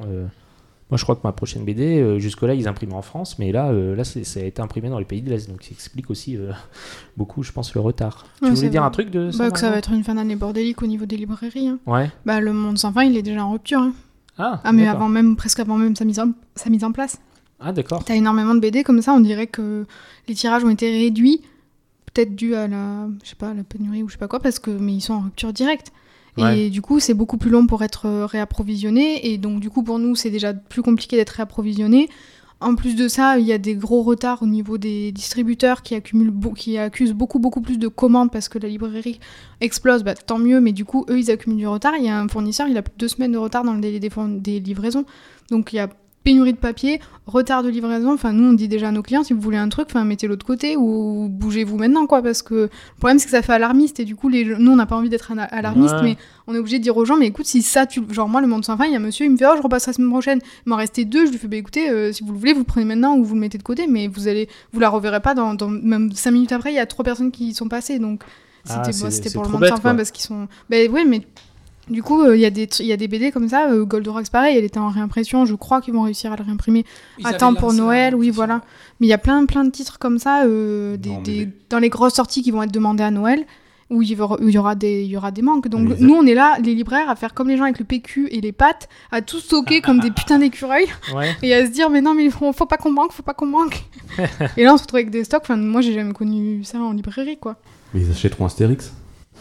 Moi, 0.91 0.99
je 0.99 1.03
crois 1.03 1.17
que 1.17 1.23
ma 1.25 1.33
prochaine 1.33 1.65
BD, 1.65 1.99
euh, 2.01 2.19
jusque-là, 2.19 2.55
ils 2.55 2.69
imprimaient 2.69 2.95
en 2.95 3.03
France, 3.03 3.39
mais 3.39 3.53
là, 3.53 3.71
euh, 3.71 3.97
là 3.97 4.05
ça 4.05 4.21
a 4.39 4.43
été 4.43 4.61
imprimé 4.61 4.91
dans 4.91 4.99
les 4.99 5.05
pays 5.07 5.23
de 5.23 5.31
l'Est. 5.31 5.49
Donc, 5.51 5.63
ça 5.63 5.71
explique 5.73 6.11
aussi 6.11 6.37
euh, 6.37 6.53
beaucoup, 7.17 7.43
je 7.43 7.53
pense, 7.53 7.75
le 7.75 7.81
retard. 7.81 8.27
Ouais, 8.43 8.49
tu 8.51 8.55
voulais 8.55 8.69
dire 8.69 8.85
un 8.85 8.91
truc 8.91 9.11
de 9.11 9.31
ça 9.31 9.39
Bah, 9.45 9.51
que 9.51 9.59
ça 9.59 9.71
va 9.71 9.79
être 9.79 9.93
une 9.93 10.05
fin 10.05 10.15
d'année 10.15 10.37
bordélique 10.37 10.83
au 10.83 10.87
niveau 10.87 11.07
des 11.07 11.17
librairies. 11.17 11.69
hein. 11.69 11.79
Ouais. 11.87 12.11
Bah, 12.27 12.41
le 12.41 12.53
monde 12.53 12.77
sans 12.79 12.93
fin, 12.93 13.03
il 13.05 13.17
est 13.17 13.23
déjà 13.23 13.45
en 13.45 13.53
rupture. 13.53 13.81
hein. 13.81 13.93
Ah, 14.37 14.61
Ah, 14.65 14.73
mais 14.73 14.87
avant 14.87 15.09
même, 15.09 15.37
presque 15.37 15.61
avant 15.61 15.79
même 15.79 15.97
sa 15.97 16.05
mise 16.05 16.19
en, 16.21 16.33
sa 16.57 16.69
mise 16.69 16.85
en 16.85 16.93
place. 16.93 17.19
Ah, 17.61 17.73
d'accord. 17.73 18.05
T'as 18.05 18.17
énormément 18.17 18.55
de 18.55 18.61
BD 18.61 18.83
comme 18.83 19.01
ça, 19.01 19.13
on 19.15 19.21
dirait 19.21 19.47
que 19.47 19.87
les 20.29 20.35
tirages 20.35 20.65
ont 20.65 20.71
été 20.71 20.91
réduits, 20.91 21.41
peut-être 22.13 22.35
dû 22.35 22.55
à 22.55 22.67
la, 22.69 23.07
je 23.23 23.31
sais 23.31 23.37
pas, 23.37 23.51
à 23.51 23.55
la 23.55 23.63
pénurie 23.65 24.03
ou 24.03 24.09
je 24.09 24.15
sais 24.15 24.19
pas 24.19 24.29
quoi, 24.29 24.41
parce 24.41 24.59
que 24.59 24.71
mais 24.71 24.93
ils 24.93 25.01
sont 25.01 25.15
en 25.15 25.21
rupture 25.21 25.53
directe. 25.53 25.93
Et 26.37 26.71
du 26.71 26.83
coup, 26.83 27.01
c'est 27.01 27.15
beaucoup 27.15 27.37
plus 27.37 27.51
long 27.51 27.67
pour 27.67 27.83
être 27.83 28.07
euh, 28.07 28.27
réapprovisionné. 28.27 29.33
Et 29.33 29.39
donc, 29.39 29.61
du 29.61 29.71
coup, 29.71 29.83
pour 29.83 29.99
nous, 29.99 30.17
c'est 30.17 30.31
déjà 30.31 30.53
plus 30.53 30.83
compliqué 30.83 31.17
d'être 31.17 31.31
réapprovisionné. 31.31 32.09
En 32.61 32.77
plus 32.77 32.97
de 32.97 33.09
ça, 33.09 33.39
il 33.39 33.47
y 33.47 33.53
a 33.53 33.59
des 33.59 33.75
gros 33.75 34.03
retards 34.03 34.43
au 34.43 34.47
niveau 34.47 34.79
des 34.79 35.13
distributeurs 35.13 35.83
qui, 35.83 35.95
accumulent 35.95 36.33
qui 36.57 36.79
accusent 36.79 37.13
beaucoup, 37.13 37.39
beaucoup 37.39 37.61
plus 37.61 37.79
de 37.79 37.89
commandes 37.89 38.31
parce 38.31 38.49
que 38.49 38.59
la 38.59 38.69
librairie 38.69 39.21
explose. 39.61 40.03
Bah, 40.03 40.15
tant 40.15 40.39
mieux, 40.39 40.61
mais 40.61 40.73
du 40.73 40.85
coup, 40.85 41.05
eux, 41.11 41.19
ils 41.19 41.31
accumulent 41.31 41.59
du 41.59 41.67
retard. 41.67 41.95
Il 41.99 42.05
y 42.05 42.09
a 42.09 42.19
un 42.19 42.29
fournisseur, 42.29 42.67
il 42.69 42.77
a 42.77 42.83
plus 42.83 42.93
de 42.93 42.99
deux 42.99 43.09
semaines 43.09 43.33
de 43.33 43.39
retard 43.39 43.65
dans 43.65 43.75
le 43.75 43.81
délai 43.81 44.01
des, 44.01 44.11
des 44.41 44.61
livraisons. 44.61 45.05
Donc, 45.51 45.73
il 45.73 45.77
y 45.77 45.81
a 45.81 45.89
pénurie 46.25 46.53
de 46.55 46.59
papier, 46.59 47.01
retard 47.27 47.63
de 47.63 47.69
livraison. 47.69 48.13
Enfin, 48.15 48.33
nous, 48.33 48.49
on 48.49 48.53
dit 48.55 48.67
déjà 48.67 48.89
à 48.89 48.91
nos 48.91 49.03
clients, 49.03 49.23
si 49.23 49.33
vous 49.35 49.41
voulez 49.41 49.59
un 49.59 49.69
truc, 49.69 49.87
enfin, 49.91 50.05
mettez-le 50.05 50.37
de 50.37 50.43
côté 50.43 50.77
ou 50.77 51.29
bougez-vous 51.31 51.77
maintenant, 51.77 52.07
quoi. 52.07 52.23
Parce 52.23 52.43
que 52.43 52.55
le 52.55 52.71
problème, 52.99 53.19
c'est 53.19 53.27
que 53.27 53.31
ça 53.31 53.43
fait 53.43 53.53
alarmiste. 53.53 54.01
Et 54.01 54.05
du 54.05 54.17
coup, 54.17 54.29
les... 54.29 54.45
nous, 54.45 54.73
on 54.73 54.77
n'a 54.77 54.87
pas 54.87 54.97
envie 54.97 55.09
d'être 55.11 55.33
alarmiste, 55.51 55.95
Ouais. 55.97 56.03
mais 56.03 56.17
on 56.47 56.55
est 56.55 56.59
obligé 56.59 56.79
de 56.79 56.83
dire 56.83 56.97
aux 56.97 57.05
gens, 57.05 57.17
mais 57.17 57.27
écoute, 57.27 57.47
si 57.47 57.63
ça, 57.63 57.87
tu... 57.87 58.01
genre 58.11 58.29
moi, 58.29 58.41
le 58.41 58.47
monde 58.47 58.65
sans 58.65 58.77
fin, 58.77 58.87
il 58.87 58.93
y 58.93 58.95
a 58.95 58.99
un 58.99 59.03
monsieur, 59.03 59.27
il 59.27 59.33
me 59.33 59.37
fait, 59.37 59.47
oh, 59.47 59.55
je 59.57 59.63
repasse 59.63 59.87
la 59.87 59.93
semaine 59.93 60.11
prochaine. 60.11 60.41
Il 60.67 60.71
m'en 60.71 60.77
restait 60.77 61.05
deux, 61.05 61.27
je 61.27 61.31
lui 61.31 61.39
fais, 61.39 61.47
bah 61.49 61.57
écoutez, 61.59 61.91
euh, 61.91 62.11
si 62.13 62.25
vous 62.25 62.33
le 62.33 62.39
voulez, 62.39 62.53
vous 62.55 62.61
le 62.61 62.65
prenez 62.65 62.87
maintenant 62.87 63.17
ou 63.17 63.25
vous 63.25 63.35
le 63.35 63.41
mettez 63.41 63.59
de 63.59 63.63
côté, 63.63 63.87
mais 63.87 64.09
vous 64.09 64.27
allez, 64.29 64.49
vous 64.73 64.81
la 64.81 64.89
reverrez 64.89 65.21
pas 65.21 65.35
dans, 65.35 65.55
dans- 65.55 65.69
même 65.69 66.11
cinq 66.13 66.31
minutes 66.33 66.53
après, 66.53 66.73
il 66.73 66.77
y 66.77 66.79
a 66.81 66.87
trois 66.87 67.05
personnes 67.05 67.31
qui 67.31 67.49
y 67.49 67.55
sont 67.55 67.69
passées, 67.69 67.99
donc 67.99 68.23
Ah, 68.69 68.83
c'était 68.93 69.29
bon, 69.31 69.43
pour 69.43 69.53
le 69.53 69.59
monde 69.59 69.69
sans 69.69 69.77
fin 69.77 69.95
parce 69.95 70.11
qu'ils 70.11 70.25
sont, 70.25 70.49
ben 70.71 70.91
ouais, 70.91 71.05
mais 71.05 71.21
du 71.91 72.03
coup, 72.03 72.23
euh, 72.23 72.37
il 72.37 72.41
y 72.41 72.47
a 72.47 72.51
des, 72.51 72.67
tr- 72.67 72.81
il 72.83 72.87
y 72.87 72.93
a 72.93 72.97
des 72.97 73.09
BD 73.09 73.31
comme 73.31 73.49
ça, 73.49 73.71
euh, 73.71 73.85
Goldorak 73.85 74.31
pareil, 74.31 74.57
elle 74.57 74.65
était 74.65 74.79
en 74.79 74.89
réimpression, 74.89 75.45
je 75.45 75.55
crois 75.55 75.81
qu'ils 75.81 75.93
vont 75.95 76.03
réussir 76.03 76.33
à 76.33 76.37
le 76.37 76.43
réimprimer 76.45 76.85
Ils 77.19 77.27
Attends 77.27 77.49
avaient 77.51 77.59
pour 77.59 77.73
Noël, 77.75 78.15
oui, 78.15 78.31
voilà. 78.31 78.63
Mais 79.01 79.07
il 79.07 79.11
y 79.11 79.15
a 79.15 79.19
plein, 79.19 79.45
plein 79.47 79.65
de 79.65 79.71
titres 79.71 79.99
comme 79.99 80.19
ça, 80.19 80.45
euh, 80.45 80.97
des, 80.97 81.11
Non, 81.11 81.17
mais 81.19 81.23
des- 81.23 81.33
les- 81.47 81.49
dans 81.71 81.79
les 81.79 81.91
grosses 81.91 82.15
sorties 82.15 82.43
qui 82.43 82.51
vont 82.51 82.63
être 82.63 82.73
demandées 82.73 83.03
à 83.03 83.11
Noël, 83.11 83.45
où 83.91 84.01
il 84.01 84.11
y 84.11 84.19
aura, 84.19 84.41
où 84.41 84.49
il 84.49 84.55
y 84.55 84.57
aura, 84.59 84.75
des, 84.75 85.03
il 85.03 85.09
y 85.11 85.17
aura 85.17 85.31
des 85.31 85.43
manques. 85.43 85.69
Donc 85.69 85.87
Mais 85.91 85.97
nous, 86.01 86.15
on 86.15 86.25
est 86.25 86.33
là, 86.35 86.57
les 86.65 86.75
libraires, 86.75 87.11
à 87.11 87.17
faire 87.17 87.35
comme 87.35 87.49
les 87.49 87.59
gens 87.59 87.65
avec 87.65 87.79
le 87.79 87.85
PQ 87.85 88.29
et 88.31 88.41
les 88.41 88.51
pâtes, 88.53 88.89
à 89.13 89.21
tout 89.21 89.39
stocker 89.41 89.83
comme 89.83 90.01
des 90.01 90.11
putains 90.11 90.39
d'écureuils, 90.39 90.87
Ouais. 91.15 91.35
et 91.43 91.55
à 91.55 91.67
se 91.67 91.71
dire, 91.71 91.91
mais 91.91 92.01
non, 92.01 92.15
mais 92.15 92.31
faut, 92.31 92.51
faut 92.55 92.65
pas 92.65 92.79
qu'on 92.79 92.91
manque, 92.93 93.13
faut 93.13 93.23
pas 93.23 93.35
qu'on 93.35 93.45
manque. 93.47 93.85
et 94.57 94.65
là, 94.65 94.73
on 94.73 94.79
se 94.79 94.83
retrouve 94.85 94.99
avec 95.01 95.11
des 95.11 95.23
stocks. 95.25 95.43
Enfin, 95.45 95.57
moi, 95.59 95.83
j'ai 95.83 95.93
jamais 95.93 96.15
connu 96.15 96.65
ça 96.65 96.79
en 96.79 96.93
librairie, 96.93 97.37
quoi. 97.37 97.57
Mais 97.93 98.01
ils 98.01 98.11
achèteront 98.11 98.47
Astérix. 98.47 98.91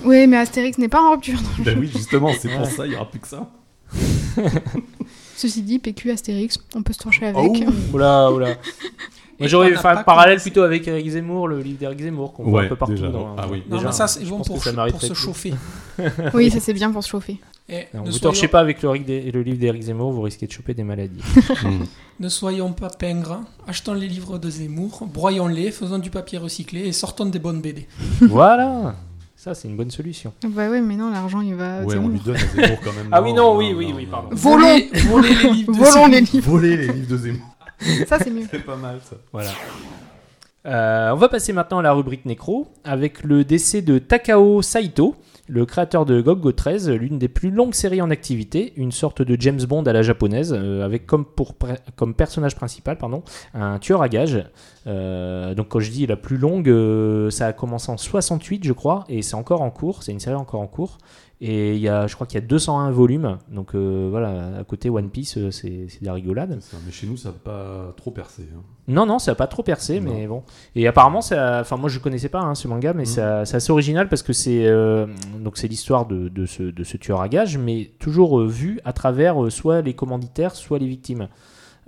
Oui, 0.03 0.27
mais 0.27 0.37
Astérix 0.37 0.77
n'est 0.77 0.89
pas 0.89 1.01
en 1.01 1.11
rupture. 1.11 1.39
Ben 1.59 1.77
oui, 1.79 1.89
justement, 1.93 2.31
c'est 2.37 2.49
pour 2.49 2.65
ça, 2.65 2.85
il 2.85 2.93
y 2.93 2.95
aura 2.95 3.09
plus 3.09 3.19
que 3.19 3.27
ça. 3.27 3.49
Ceci 5.35 5.61
dit, 5.61 5.79
PQ, 5.79 6.11
Astérix, 6.11 6.57
on 6.75 6.83
peut 6.83 6.93
se 6.93 6.99
trancher 6.99 7.27
avec. 7.27 7.37
Oh, 7.37 7.55
oula, 7.93 8.31
oula. 8.31 8.57
Moi, 9.39 9.47
j'aurais 9.47 9.75
fait 9.75 9.87
un 9.87 10.03
parallèle 10.03 10.39
plutôt 10.39 10.61
avec 10.61 10.87
Eric 10.87 11.09
Zemmour, 11.09 11.47
le 11.47 11.59
livre 11.59 11.79
d'Eric 11.79 12.01
Zemmour, 12.01 12.33
qu'on 12.33 12.43
voit 12.43 12.63
un 12.63 12.67
peu 12.67 12.75
partout. 12.75 12.93
déjà. 12.93 13.09
Dans, 13.09 13.35
Ah 13.37 13.47
oui. 13.49 13.63
Non, 13.67 13.77
déjà, 13.77 13.87
mais 13.87 13.93
ça, 13.93 14.07
c'est 14.07 14.23
bon 14.25 14.39
pour, 14.39 14.63
ça 14.63 14.71
se 14.99 15.13
chauffer. 15.13 15.53
oui, 16.33 16.49
ça 16.49 16.59
c'est 16.59 16.73
bien 16.73 16.91
pour 16.91 17.03
se 17.03 17.09
chauffer. 17.09 17.39
Et 17.69 17.87
Non, 17.93 18.01
ne, 18.01 18.05
vous 18.05 18.11
soyons, 18.11 18.19
torchez 18.19 18.47
pas 18.47 18.59
avec 18.59 18.81
le, 18.83 18.93
livre 18.93 19.57
d'Eric 19.57 19.83
Zemmour, 19.83 20.11
vous 20.11 20.21
risquez 20.21 20.47
de 20.47 20.51
choper 20.51 20.73
des 20.73 20.83
maladies. 20.83 21.21
Mm. 21.63 21.85
ne 22.19 22.29
soyons 22.29 22.73
pas 22.73 22.89
pingres, 22.89 23.39
achetons 23.67 23.93
les 23.93 24.07
livres 24.07 24.37
de 24.37 24.49
Zemmour, 24.49 25.07
broyons-les, 25.11 25.71
faisons 25.71 25.97
du 25.97 26.09
papier 26.09 26.37
recyclé 26.37 26.81
et 26.87 26.91
sortons 26.91 27.25
des 27.25 27.39
bonnes 27.39 27.61
BD. 27.61 27.87
voilà 28.21 28.95
Ça, 29.43 29.53
c'est 29.53 29.67
une 29.67 29.75
bonne 29.75 29.91
solution. 29.91 30.31
Bah 30.47 30.69
ouais, 30.69 30.79
mais 30.79 30.95
non, 30.95 31.11
l'argent, 31.11 31.41
il 31.41 31.53
va. 31.55 31.81
Ouais, 31.81 31.97
on 31.97 32.07
lui 32.07 32.19
donne 32.21 32.37
à 32.37 32.39
Zemmour 32.39 32.79
quand 32.81 32.93
même. 32.93 33.09
Ah 33.11 33.21
oui, 33.21 33.33
non, 33.33 33.57
oui, 33.57 33.73
oui, 33.75 33.91
oui, 33.93 34.05
pardon. 34.05 34.29
Volons. 34.31 34.79
Volez 35.09 35.35
les 35.35 35.49
livres 35.49 35.73
de 35.73 35.77
Volons 35.79 35.91
Zemmour. 35.91 36.07
les 36.07 36.21
livres. 36.21 36.49
Voler 36.49 36.77
les 36.77 36.87
livres 36.87 37.09
de 37.09 37.17
Zemmour. 37.17 37.55
Ça, 38.07 38.19
c'est 38.19 38.31
mieux. 38.31 38.47
C'est 38.51 38.63
pas 38.63 38.77
mal 38.77 39.01
ça. 39.03 39.17
Voilà. 39.33 39.49
Euh, 40.65 41.11
on 41.11 41.17
va 41.17 41.27
passer 41.27 41.51
maintenant 41.51 41.79
à 41.79 41.81
la 41.81 41.91
rubrique 41.91 42.23
Nécro 42.23 42.71
avec 42.85 43.21
le 43.21 43.43
décès 43.43 43.81
de 43.81 43.99
Takao 43.99 44.61
Saito, 44.61 45.13
le 45.47 45.65
créateur 45.65 46.05
de 46.05 46.21
Goggo 46.21 46.53
13, 46.53 46.89
l'une 46.91 47.19
des 47.19 47.27
plus 47.27 47.51
longues 47.51 47.73
séries 47.73 48.01
en 48.01 48.09
activité, 48.09 48.71
une 48.77 48.93
sorte 48.93 49.21
de 49.21 49.35
James 49.39 49.61
Bond 49.63 49.83
à 49.83 49.93
la 49.93 50.01
japonaise, 50.01 50.55
euh, 50.57 50.85
avec 50.85 51.05
comme, 51.05 51.25
personnage 52.15 52.55
principal 52.55 52.97
un 53.53 53.79
tueur 53.79 54.01
à 54.01 54.07
gages. 54.07 54.45
Euh, 54.87 55.53
donc 55.53 55.69
quand 55.69 55.79
je 55.79 55.91
dis 55.91 56.07
la 56.07 56.15
plus 56.15 56.37
longue, 56.37 56.69
euh, 56.69 57.29
ça 57.29 57.47
a 57.47 57.53
commencé 57.53 57.91
en 57.91 57.97
68 57.97 58.63
je 58.63 58.71
crois, 58.71 59.03
et 59.09 59.21
c'est 59.21 59.35
encore 59.35 59.61
en 59.61 59.69
cours, 59.69 60.03
c'est 60.03 60.13
une 60.13 60.19
série 60.19 60.35
encore 60.35 60.61
en 60.61 60.67
cours. 60.67 60.97
Et 61.41 61.73
il 61.75 61.81
y 61.81 61.89
a, 61.89 62.07
je 62.07 62.15
crois 62.15 62.25
qu'il 62.25 62.39
y 62.39 62.43
a 62.43 62.47
201 62.47 62.91
volumes, 62.91 63.37
donc 63.51 63.75
euh, 63.75 64.07
voilà, 64.09 64.59
à 64.59 64.63
côté 64.63 64.89
One 64.89 65.09
Piece, 65.09 65.37
euh, 65.37 65.51
c'est 65.51 65.87
c'est 65.89 65.99
de 65.99 66.05
la 66.05 66.13
rigolade. 66.13 66.57
Ça, 66.61 66.77
Mais 66.85 66.91
chez 66.93 67.05
nous, 67.05 67.17
ça 67.17 67.29
n'a 67.29 67.35
pas 67.35 67.93
trop 67.97 68.11
percé. 68.11 68.43
hein. 68.55 68.61
Non, 68.87 69.05
non, 69.05 69.19
ça 69.19 69.31
n'a 69.31 69.35
pas 69.35 69.47
trop 69.47 69.61
percé, 69.63 69.99
Non. 69.99 70.13
mais 70.13 70.25
bon. 70.27 70.43
Et 70.75 70.87
apparemment, 70.87 71.19
ça, 71.21 71.59
enfin, 71.59 71.75
moi 71.75 71.89
je 71.89 71.99
connaissais 71.99 72.29
pas 72.29 72.39
hein, 72.39 72.55
ce 72.55 72.67
manga, 72.69 72.93
mais 72.93 73.01
Mhm. 73.03 73.05
ça- 73.07 73.45
c'est 73.45 73.57
assez 73.57 73.71
original 73.73 74.07
parce 74.07 74.23
que 74.23 74.31
c'est 74.31 74.65
euh, 74.67 75.05
donc 75.43 75.57
c'est 75.57 75.67
l'histoire 75.67 76.05
de, 76.05 76.29
de 76.29 76.45
ce, 76.45 76.63
de 76.63 76.83
ce 76.85 76.95
tueur 76.95 77.19
à 77.19 77.27
gages, 77.27 77.57
mais 77.57 77.91
toujours 77.99 78.39
euh, 78.39 78.47
vu 78.47 78.79
à 78.85 78.93
travers 78.93 79.43
euh, 79.43 79.49
soit 79.49 79.81
les 79.81 79.93
commanditaires, 79.95 80.55
soit 80.55 80.79
les 80.79 80.87
victimes. 80.87 81.27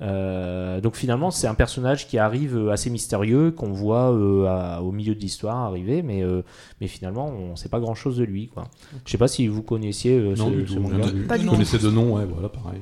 Euh, 0.02 0.82
donc 0.82 0.96
finalement, 0.96 1.32
c'est 1.32 1.48
un 1.48 1.54
personnage 1.56 2.08
qui 2.08 2.18
arrive 2.18 2.58
euh, 2.58 2.72
assez 2.72 2.90
mystérieux, 2.90 3.52
qu'on 3.52 3.72
voit 3.72 4.12
euh, 4.12 4.46
à- 4.48 4.82
au 4.82 4.92
milieu 4.92 5.16
de 5.16 5.20
l'histoire 5.20 5.56
arriver, 5.58 6.02
mais, 6.02 6.22
euh, 6.22 6.42
mais 6.82 6.88
finalement, 6.88 7.28
on 7.30 7.52
ne 7.52 7.56
sait 7.56 7.70
pas 7.70 7.80
grand 7.80 7.96
chose 7.96 8.18
de 8.18 8.24
lui. 8.26 8.48
Quoi. 8.48 8.66
Je 9.06 9.12
sais 9.12 9.18
pas 9.18 9.28
si 9.30 9.48
vous 9.48 9.62
connaissiez 9.62 10.18
euh, 10.20 10.36
Non, 10.36 10.50
ce, 10.50 10.56
du 10.56 10.68
ce 10.68 10.74
tout. 10.74 10.80
manga. 10.82 10.96
rien 10.98 11.06
de- 11.14 11.22
Pas 11.24 11.38
Je 11.38 11.44
du 11.44 11.48
connaissais 11.50 11.78
de 11.80 11.90
nom, 11.90 12.16
ouais, 12.18 12.26
voilà, 12.26 12.50
pareil. 12.50 12.82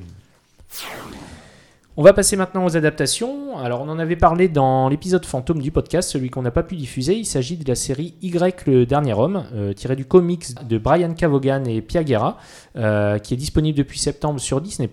On 1.95 2.01
va 2.01 2.13
passer 2.13 2.35
maintenant 2.35 2.65
aux 2.65 2.75
adaptations. 2.75 3.55
Alors, 3.59 3.81
on 3.81 3.87
en 3.87 3.99
avait 3.99 4.15
parlé 4.15 4.47
dans 4.47 4.89
l'épisode 4.89 5.23
fantôme 5.27 5.61
du 5.61 5.69
podcast, 5.69 6.09
celui 6.09 6.31
qu'on 6.31 6.41
n'a 6.41 6.49
pas 6.49 6.63
pu 6.63 6.75
diffuser. 6.75 7.13
Il 7.13 7.25
s'agit 7.25 7.55
de 7.55 7.67
la 7.67 7.75
série 7.75 8.15
Y, 8.23 8.65
le 8.65 8.87
dernier 8.87 9.13
homme, 9.13 9.45
euh, 9.53 9.73
tiré 9.73 9.95
du 9.95 10.03
comics 10.03 10.55
de 10.67 10.79
Brian 10.79 11.13
Cavogan 11.13 11.67
et 11.67 11.83
Pia 11.83 12.03
Guerra, 12.03 12.39
euh, 12.77 13.19
qui 13.19 13.35
est 13.35 13.37
disponible 13.37 13.77
depuis 13.77 13.99
septembre 13.99 14.39
sur 14.39 14.59
Disney+. 14.59 14.89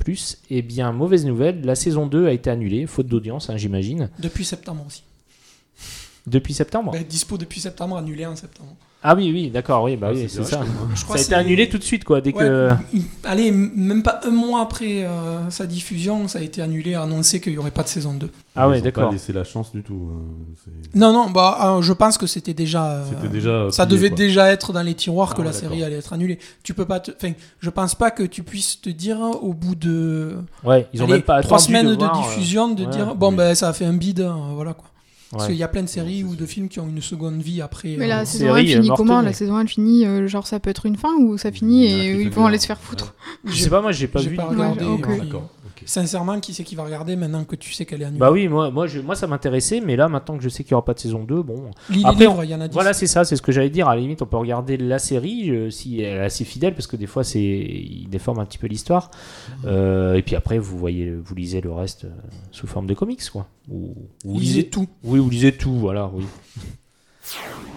Eh 0.50 0.60
bien, 0.60 0.92
mauvaise 0.92 1.24
nouvelle, 1.24 1.62
la 1.64 1.74
saison 1.74 2.06
2 2.06 2.26
a 2.26 2.32
été 2.32 2.50
annulée, 2.50 2.86
faute 2.86 3.06
d'audience, 3.06 3.48
hein, 3.48 3.56
j'imagine. 3.56 4.10
Depuis 4.18 4.44
septembre 4.44 4.84
aussi. 4.86 5.02
Depuis 6.26 6.52
septembre 6.52 6.92
Ben, 6.92 7.02
dispo 7.02 7.38
depuis 7.38 7.60
septembre, 7.60 7.96
annulé 7.96 8.26
en 8.26 8.36
septembre. 8.36 8.76
Ah 9.02 9.14
oui, 9.14 9.30
oui, 9.32 9.48
d'accord, 9.48 9.84
oui, 9.84 9.96
bah 9.96 10.08
Ah, 10.10 10.14
oui, 10.14 10.26
c'est 10.28 10.44
ça. 10.44 10.58
Ça 10.58 10.60
a 10.60 11.16
que 11.16 11.22
été 11.22 11.34
annulé 11.34 11.70
tout 11.70 11.78
de 11.78 11.82
suite, 11.82 12.04
quoi, 12.04 12.20
dès 12.20 12.34
Ouais, 12.34 12.44
que. 12.44 12.68
allez, 13.24 13.50
même 13.50 14.02
pas 14.02 14.20
un 14.24 14.30
mois 14.30 14.60
après 14.60 15.04
euh, 15.04 15.48
sa 15.48 15.66
diffusion, 15.66 16.28
ça 16.28 16.40
a 16.40 16.42
été 16.42 16.60
annulé, 16.60 16.94
annoncé 16.94 17.40
qu'il 17.40 17.52
n'y 17.52 17.58
aurait 17.58 17.70
pas 17.70 17.82
de 17.82 17.88
saison 17.88 18.12
2. 18.12 18.28
Ah 18.56 18.68
ouais, 18.68 18.76
Ils 18.76 18.80
ont 18.82 18.84
d'accord. 18.84 19.06
Pas 19.06 19.12
laissé 19.12 19.32
la 19.32 19.44
chance 19.44 19.72
du 19.72 19.82
tout. 19.82 20.10
hein. 20.12 20.70
Non, 20.94 21.14
non, 21.14 21.30
bah, 21.30 21.76
euh, 21.78 21.82
je 21.82 21.94
pense 21.94 22.18
que 22.18 22.26
c'était 22.26 22.52
déjà. 22.52 22.90
euh, 22.90 23.04
C'était 23.08 23.28
déjà. 23.28 23.70
Ça 23.70 23.86
plié, 23.86 23.96
devait 23.96 24.08
quoi. 24.10 24.16
déjà 24.18 24.52
être 24.52 24.72
dans 24.74 24.82
les 24.82 24.94
tiroirs 24.94 25.34
que 25.34 25.40
Ah, 25.40 25.44
la 25.44 25.52
d'accord. 25.52 25.68
série 25.70 25.82
allait 25.82 25.96
être 25.96 26.12
annulée. 26.12 26.38
Tu 26.62 26.74
peux 26.74 26.84
pas 26.84 27.00
te... 27.00 27.10
Enfin, 27.12 27.32
je 27.60 27.70
pense 27.70 27.94
pas 27.94 28.10
que 28.10 28.22
tu 28.24 28.42
puisses 28.42 28.82
te 28.82 28.90
dire 28.90 29.18
au 29.20 29.54
bout 29.54 29.76
de 29.76 30.36
Ouais, 30.62 30.86
ils 30.92 31.00
ont 31.00 31.04
allez, 31.04 31.14
même 31.14 31.22
pas 31.22 31.40
trois 31.42 31.58
semaines 31.58 31.88
de, 31.88 31.94
voir, 31.94 32.20
diffusion 32.20 32.68
de 32.68 32.84
ouais, 32.84 32.90
dire 32.90 33.14
bon 33.14 33.30
oui. 33.30 33.36
ben 33.36 33.54
ça 33.54 33.68
a 33.68 33.72
fait 33.72 33.86
un 33.86 33.94
bide, 33.94 34.20
euh, 34.20 34.32
voilà 34.54 34.74
quoi. 34.74 34.88
Parce 35.32 35.46
qu'il 35.46 35.56
y 35.56 35.62
a 35.62 35.68
plein 35.68 35.82
de 35.82 35.88
séries 35.88 36.24
ou 36.24 36.34
de 36.34 36.44
films 36.44 36.68
qui 36.68 36.80
ont 36.80 36.88
une 36.88 37.00
seconde 37.00 37.40
vie 37.40 37.62
après. 37.62 37.94
Mais 37.96 38.06
euh, 38.06 38.08
la 38.08 38.20
Une 38.20 38.26
saison 38.26 38.46
1 38.52 38.56
série, 38.56 38.60
elle 38.60 38.66
euh, 38.66 38.76
finit 38.78 38.88
mortelle. 38.88 39.06
comment 39.06 39.20
La 39.22 39.32
saison 39.32 39.54
1 39.56 39.60
elle 39.60 39.68
finit, 39.68 40.06
euh, 40.06 40.26
genre 40.26 40.46
ça 40.46 40.58
peut 40.58 40.70
être 40.70 40.86
une 40.86 40.96
fin 40.96 41.14
ou 41.20 41.38
ça 41.38 41.52
finit 41.52 41.86
et 41.86 42.20
ils 42.20 42.30
vont 42.30 42.46
aller 42.46 42.58
se 42.58 42.66
faire 42.66 42.78
ouais. 42.78 42.82
foutre 42.84 43.14
Je 43.44 43.54
sais 43.54 43.70
pas, 43.70 43.80
moi 43.80 43.92
j'ai 43.92 44.08
pas 44.08 44.20
j'ai 44.20 44.30
vu. 44.30 44.36
pas 44.36 44.46
regardé. 44.46 44.84
Sincèrement, 45.86 46.40
qui 46.40 46.54
c'est 46.54 46.64
qui 46.64 46.74
va 46.74 46.84
regarder 46.84 47.16
maintenant 47.16 47.44
que 47.44 47.56
tu 47.56 47.72
sais 47.72 47.86
qu'elle 47.86 48.02
est 48.02 48.06
annulée? 48.06 48.20
Bah 48.20 48.30
oui, 48.30 48.48
moi, 48.48 48.70
moi, 48.70 48.86
je, 48.86 49.00
moi 49.00 49.14
ça 49.14 49.26
m'intéressait, 49.26 49.80
mais 49.80 49.96
là 49.96 50.08
maintenant 50.08 50.36
que 50.36 50.42
je 50.42 50.48
sais 50.48 50.62
qu'il 50.62 50.72
y 50.72 50.74
aura 50.74 50.84
pas 50.84 50.94
de 50.94 50.98
saison 50.98 51.24
2, 51.24 51.42
bon. 51.42 51.70
Après, 51.70 51.94
les 51.94 52.26
livres, 52.26 52.44
il 52.44 52.50
y 52.50 52.54
en 52.54 52.60
a 52.60 52.68
10. 52.68 52.74
Voilà, 52.74 52.92
c'est 52.92 53.06
ça, 53.06 53.24
c'est 53.24 53.36
ce 53.36 53.42
que 53.42 53.52
j'allais 53.52 53.70
dire. 53.70 53.88
À 53.88 53.94
la 53.94 54.00
limite, 54.00 54.22
on 54.22 54.26
peut 54.26 54.36
regarder 54.36 54.76
la 54.76 54.98
série 54.98 55.50
euh, 55.50 55.70
si 55.70 56.00
elle 56.00 56.18
est 56.18 56.20
assez 56.20 56.44
fidèle, 56.44 56.74
parce 56.74 56.86
que 56.86 56.96
des 56.96 57.06
fois, 57.06 57.24
c'est 57.24 57.40
il 57.40 58.08
déforme 58.08 58.38
un 58.38 58.44
petit 58.44 58.58
peu 58.58 58.66
l'histoire. 58.66 59.10
Euh, 59.64 60.14
et 60.14 60.22
puis 60.22 60.36
après, 60.36 60.58
vous 60.58 60.78
voyez, 60.78 61.10
vous 61.10 61.34
lisez 61.34 61.60
le 61.60 61.72
reste 61.72 62.04
euh, 62.04 62.10
sous 62.52 62.66
forme 62.66 62.86
de 62.86 62.94
comics, 62.94 63.28
quoi. 63.30 63.46
Ou, 63.68 63.94
ou 64.24 64.38
Lisez 64.38 64.68
tout. 64.68 64.88
Oui, 65.04 65.18
vous 65.18 65.30
lisez 65.30 65.52
tout, 65.52 65.74
voilà, 65.74 66.10
oui. 66.12 66.24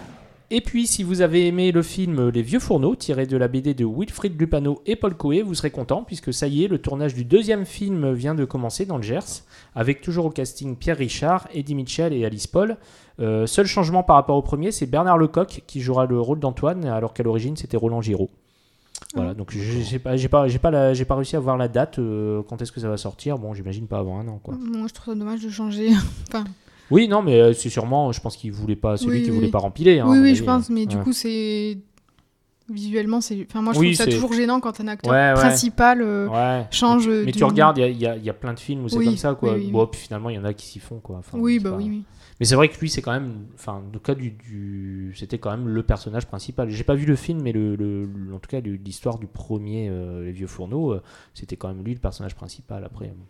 Et 0.56 0.60
puis, 0.60 0.86
si 0.86 1.02
vous 1.02 1.20
avez 1.20 1.48
aimé 1.48 1.72
le 1.72 1.82
film 1.82 2.28
Les 2.28 2.42
Vieux 2.42 2.60
Fourneaux, 2.60 2.94
tiré 2.94 3.26
de 3.26 3.36
la 3.36 3.48
BD 3.48 3.74
de 3.74 3.84
Wilfried 3.84 4.38
Lupano 4.40 4.80
et 4.86 4.94
Paul 4.94 5.16
Coé, 5.16 5.42
vous 5.42 5.52
serez 5.54 5.72
content, 5.72 6.04
puisque 6.04 6.32
ça 6.32 6.46
y 6.46 6.62
est, 6.62 6.68
le 6.68 6.78
tournage 6.78 7.12
du 7.12 7.24
deuxième 7.24 7.66
film 7.66 8.12
vient 8.12 8.36
de 8.36 8.44
commencer 8.44 8.86
dans 8.86 8.96
le 8.96 9.02
Gers, 9.02 9.42
avec 9.74 10.00
toujours 10.00 10.26
au 10.26 10.30
casting 10.30 10.76
Pierre 10.76 10.96
Richard, 10.96 11.48
Eddie 11.52 11.74
Mitchell 11.74 12.12
et 12.12 12.24
Alice 12.24 12.46
Paul. 12.46 12.76
Euh, 13.18 13.46
seul 13.46 13.66
changement 13.66 14.04
par 14.04 14.14
rapport 14.14 14.36
au 14.36 14.42
premier, 14.42 14.70
c'est 14.70 14.86
Bernard 14.86 15.18
Lecoq 15.18 15.62
qui 15.66 15.80
jouera 15.80 16.06
le 16.06 16.20
rôle 16.20 16.38
d'Antoine, 16.38 16.84
alors 16.84 17.14
qu'à 17.14 17.24
l'origine 17.24 17.56
c'était 17.56 17.76
Roland 17.76 18.00
Giraud. 18.00 18.30
Voilà, 19.16 19.34
donc 19.34 19.50
j'ai 19.52 19.98
pas, 19.98 20.16
j'ai 20.16 20.28
pas, 20.28 20.46
j'ai 20.46 20.60
pas, 20.60 20.70
la- 20.70 20.94
j'ai 20.94 21.04
pas 21.04 21.16
réussi 21.16 21.34
à 21.34 21.40
voir 21.40 21.56
la 21.56 21.66
date, 21.66 21.98
euh, 21.98 22.42
quand 22.48 22.62
est-ce 22.62 22.70
que 22.70 22.78
ça 22.78 22.88
va 22.88 22.96
sortir. 22.96 23.38
Bon, 23.38 23.54
j'imagine 23.54 23.88
pas 23.88 23.98
avant 23.98 24.20
un 24.20 24.28
an, 24.28 24.38
quoi. 24.40 24.54
Moi 24.54 24.86
je 24.86 24.94
trouve 24.94 25.14
ça 25.14 25.18
dommage 25.18 25.42
de 25.42 25.50
changer. 25.50 25.90
enfin, 26.28 26.44
Oui, 26.94 27.08
non, 27.08 27.22
mais 27.22 27.40
euh, 27.40 27.52
c'est 27.52 27.68
sûrement, 27.68 28.12
je 28.12 28.20
pense 28.20 28.36
qu'il 28.36 28.52
voulait 28.52 28.76
pas, 28.76 28.96
celui 28.96 29.18
Oui, 29.18 29.22
qui 29.24 29.30
oui. 29.30 29.36
voulait 29.36 29.50
pas 29.50 29.58
rempiler. 29.58 29.98
hein, 30.00 30.06
oui, 30.08 30.18
oui, 30.18 30.28
avis, 30.30 30.36
je 30.36 30.44
pense, 30.44 30.70
mais 30.70 30.86
du 30.86 30.96
coup 30.98 31.12
c'est. 31.12 31.78
Visuellement, 32.70 33.20
c'est. 33.20 33.46
Enfin, 33.50 33.60
moi 33.60 33.74
je 33.74 33.78
Oui, 33.78 33.92
trouve 33.94 34.06
ça 34.06 34.10
toujours 34.10 34.32
gênant 34.32 34.58
quand 34.58 34.80
un 34.80 34.88
acteur 34.88 35.12
Ouais, 35.12 35.28
ouais. 35.28 35.34
principal 35.34 36.00
euh, 36.00 36.28
Ouais. 36.28 36.66
change. 36.70 37.06
Mais 37.08 37.30
tu 37.32 37.44
regardes, 37.44 37.76
il 37.76 37.84
y 37.94 37.98
y, 37.98 38.06
a- 38.06 38.16
il 38.16 38.24
y 38.24 38.30
a 38.30 38.32
plein 38.32 38.54
de 38.54 38.58
films 38.60 38.84
où 38.84 38.88
c'est 38.88 38.96
Oui, 38.96 39.04
comme 39.04 39.16
ça, 39.18 39.34
quoi. 39.34 39.52
oui, 39.54 39.70
bon, 39.70 39.86
puis 39.86 40.00
finalement, 40.00 40.30
il 40.30 40.36
y 40.36 40.38
en 40.38 40.44
a 40.46 40.54
qui 40.54 40.64
s'y 40.66 40.78
font, 40.78 40.98
quoi. 40.98 41.16
Enfin, 41.18 41.36
Oui, 41.38 41.58
bah 41.58 41.72
pas- 41.72 41.76
oui, 41.76 41.88
oui. 41.90 42.02
Mais 42.40 42.46
c'est 42.46 42.54
vrai 42.56 42.68
que 42.70 42.80
lui, 42.80 42.88
c'est 42.88 43.02
quand 43.02 43.12
même, 43.12 43.44
enfin, 43.54 43.82
le 43.92 43.98
cas 43.98 44.14
du, 44.14 44.30
du- 44.30 45.12
c'était 45.14 45.36
quand 45.38 45.50
même 45.50 45.68
le 45.68 45.82
personnage 45.82 46.24
principal. 46.26 46.70
J'ai 46.70 46.84
pas 46.84 46.94
vu 46.94 47.04
le 47.04 47.16
film, 47.16 47.42
mais 47.42 47.52
le, 47.52 47.76
le- 47.76 48.06
le- 48.06 48.34
en 48.34 48.38
tout 48.38 48.48
cas, 48.48 48.60
l'histoire 48.60 49.18
du 49.18 49.26
premier, 49.26 49.88
euh, 49.90 50.24
les 50.24 50.32
vieux 50.32 50.46
fourneaux, 50.46 50.94
euh, 50.94 51.02
c'était 51.34 51.56
quand 51.56 51.68
même 51.68 51.84
lui 51.84 51.92
le 51.92 52.00
personnage 52.00 52.34
principal. 52.34 52.82
Après, 52.84 53.08
bon. 53.08 53.24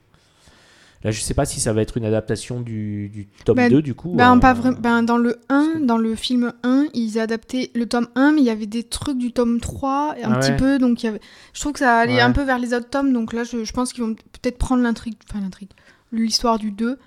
Là, 1.05 1.11
je 1.11 1.21
sais 1.21 1.35
pas 1.35 1.45
si 1.45 1.61
ça 1.61 1.73
va 1.73 1.83
être 1.83 1.97
une 1.97 2.05
adaptation 2.05 2.61
du, 2.61 3.09
du 3.11 3.29
tome 3.45 3.57
Ben- 3.57 3.71
2 3.71 3.83
du 3.83 3.95
coup. 3.95 4.13
Ben, 4.15 4.37
euh, 4.37 4.41
pas 4.41 4.55
vrai- 4.55 4.75
ben, 4.79 5.03
dans 5.03 5.17
le 5.19 5.39
1, 5.49 5.63
parce 5.65 5.75
que- 5.75 5.85
dans 5.87 5.99
le 5.99 6.15
film 6.17 6.53
1, 6.65 6.87
ils 6.95 7.19
adaptaient 7.21 7.71
le 7.75 7.87
tome 7.87 8.09
1, 8.17 8.33
mais 8.33 8.41
il 8.41 8.45
y 8.47 8.51
avait 8.51 8.67
des 8.67 8.83
trucs 8.83 9.19
du 9.19 9.31
tome 9.33 9.61
3, 9.61 10.17
un 10.23 10.33
Ah 10.33 10.39
petit 10.41 10.53
peu, 10.57 10.79
donc 10.79 11.03
il 11.03 11.07
y 11.07 11.09
avait... 11.11 11.21
je 11.53 11.61
trouve 11.61 11.73
que 11.75 11.79
ça 11.79 11.99
allait 11.99 12.15
Ouais. 12.15 12.21
un 12.21 12.33
peu 12.33 12.43
vers 12.43 12.59
les 12.59 12.75
autres 12.75 12.89
tomes, 12.91 13.13
donc 13.13 13.33
là 13.33 13.45
je, 13.45 13.63
je 13.65 13.73
pense 13.73 13.93
qu'ils 13.93 14.03
vont 14.03 14.15
peut-être 14.15 14.59
prendre 14.59 14.83
l'intrigue, 14.83 15.15
enfin 15.31 15.41
l'intrigue, 15.41 15.71
l'histoire 16.11 16.59
du 16.59 16.71
2. 16.73 16.99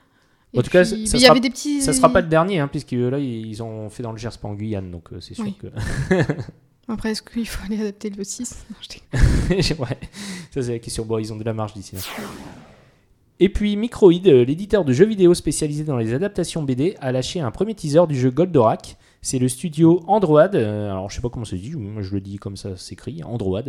Et 0.54 0.60
En 0.60 0.62
tout 0.62 0.70
cas, 0.70 0.86
ça 0.86 0.96
il 0.96 1.02
y 1.04 1.08
sera- 1.08 1.32
avait 1.32 1.42
des 1.42 1.50
petits... 1.50 1.82
Ça 1.82 1.92
sera 1.92 2.10
pas 2.12 2.22
le 2.22 2.28
dernier, 2.28 2.60
hein, 2.60 2.70
puisque 2.70 2.94
là, 2.94 3.20
ils 3.20 3.62
ont 3.62 3.90
fait 3.90 4.02
dans 4.04 4.14
le 4.14 4.18
Gers, 4.18 4.38
pas 4.42 4.48
en 4.48 4.54
Guyane, 4.54 4.90
donc 4.92 5.12
euh, 5.12 5.20
c'est 5.20 5.34
sûr 5.34 5.44
Oui. 5.44 5.56
que. 5.60 5.68
Après, 6.90 7.12
est-ce 7.12 7.22
qu'il 7.22 7.46
faut 7.46 7.66
aller 7.66 7.82
adapter 7.82 8.10
le 8.10 8.24
6 8.24 8.66
Non, 8.70 8.78
je 8.80 9.74
ouais, 9.74 9.88
ça 10.54 10.62
c'est 10.62 10.72
la 10.72 10.80
question. 10.80 11.04
Bon, 11.06 11.18
ils 11.18 11.34
ont 11.34 11.36
de 11.36 11.44
la 11.44 11.54
marge 11.54 11.74
d'ici 11.74 11.96
là. 11.96 12.02
Et 13.40 13.50
puis 13.50 13.76
Microïd, 13.76 14.28
euh, 14.28 14.44
l'éditeur 14.46 14.84
de 14.84 14.94
jeux 14.94 15.06
vidéo 15.06 15.34
spécialisé 15.34 15.84
dans 15.84 15.98
les 15.98 16.14
adaptations 16.14 16.64
BD, 16.64 16.96
a 17.02 17.12
lâché 17.12 17.40
un 17.40 17.52
premier 17.52 17.76
teaser 17.76 18.08
du 18.08 18.16
jeu 18.20 18.32
Goldorak. 18.32 18.98
C'est 19.22 19.40
le 19.40 19.48
studio 19.48 20.04
Android, 20.08 20.48
euh, 20.54 20.90
alors 20.92 21.10
je 21.10 21.16
sais 21.16 21.22
pas 21.22 21.30
comment 21.30 21.44
ça 21.44 21.52
se 21.58 21.62
dit, 21.62 21.74
moi 21.76 22.02
je 22.02 22.14
le 22.14 22.22
dis 22.22 22.38
comme 22.38 22.56
ça 22.56 22.78
s'écrit, 22.78 23.24
Android, 23.24 23.62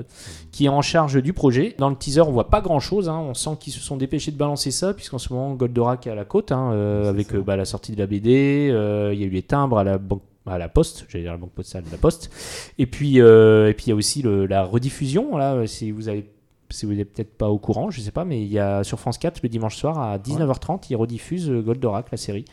qui 0.52 0.66
est 0.66 0.68
en 0.68 0.82
charge 0.82 1.20
du 1.22 1.32
projet. 1.32 1.74
Dans 1.78 1.88
le 1.90 1.96
teaser, 1.96 2.20
on 2.20 2.30
voit 2.30 2.48
pas 2.50 2.60
grand 2.60 2.80
chose, 2.80 3.08
on 3.08 3.34
sent 3.34 3.50
qu'ils 3.58 3.72
se 3.72 3.80
sont 3.80 3.96
dépêchés 3.96 4.30
de 4.30 4.36
balancer 4.36 4.70
ça, 4.70 4.94
puisqu'en 4.94 5.18
ce 5.18 5.32
moment 5.32 5.54
Goldorak 5.54 6.06
est 6.06 6.10
à 6.10 6.14
la 6.14 6.24
côte, 6.26 6.52
hein, 6.52 6.70
euh, 6.72 7.08
avec 7.08 7.34
bah, 7.34 7.56
la 7.56 7.64
sortie 7.64 7.92
de 7.92 7.98
la 7.98 8.06
BD, 8.06 8.68
euh, 8.70 9.10
il 9.14 9.20
y 9.20 9.24
a 9.24 9.26
eu 9.26 9.30
les 9.30 9.42
timbres 9.42 9.78
à 9.78 9.84
la 9.84 9.98
banque 9.98 10.22
à 10.46 10.56
la 10.56 10.68
poste, 10.70 11.04
j'allais 11.08 11.24
dire 11.24 11.32
la 11.32 11.38
banque 11.38 11.52
postale 11.52 11.84
de 11.84 11.90
la 11.90 11.98
poste, 11.98 12.30
et 12.78 12.86
puis 12.86 13.20
euh, 13.20 13.68
et 13.68 13.74
puis 13.74 13.86
il 13.86 13.88
y 13.90 13.92
a 13.92 13.96
aussi 13.96 14.22
le- 14.22 14.46
la 14.46 14.64
rediffusion 14.64 15.36
là, 15.36 15.66
si 15.66 15.90
vous 15.90 16.08
avez 16.08 16.24
si 16.70 16.86
vous 16.86 16.92
n'êtes 16.92 17.12
peut-être 17.14 17.36
pas 17.36 17.48
au 17.48 17.58
courant, 17.58 17.90
je 17.90 18.00
sais 18.00 18.10
pas, 18.10 18.24
mais 18.24 18.40
il 18.42 18.48
y 18.52 18.58
a 18.58 18.84
sur 18.84 18.98
France 19.00 19.18
4 19.18 19.40
le 19.42 19.48
dimanche 19.48 19.76
soir 19.76 19.98
à 19.98 20.18
19h30, 20.18 20.84
ils 20.90 20.96
rediffusent 20.96 21.50
euh, 21.50 21.62
Goldorak, 21.62 22.06
la 22.10 22.18
série. 22.18 22.44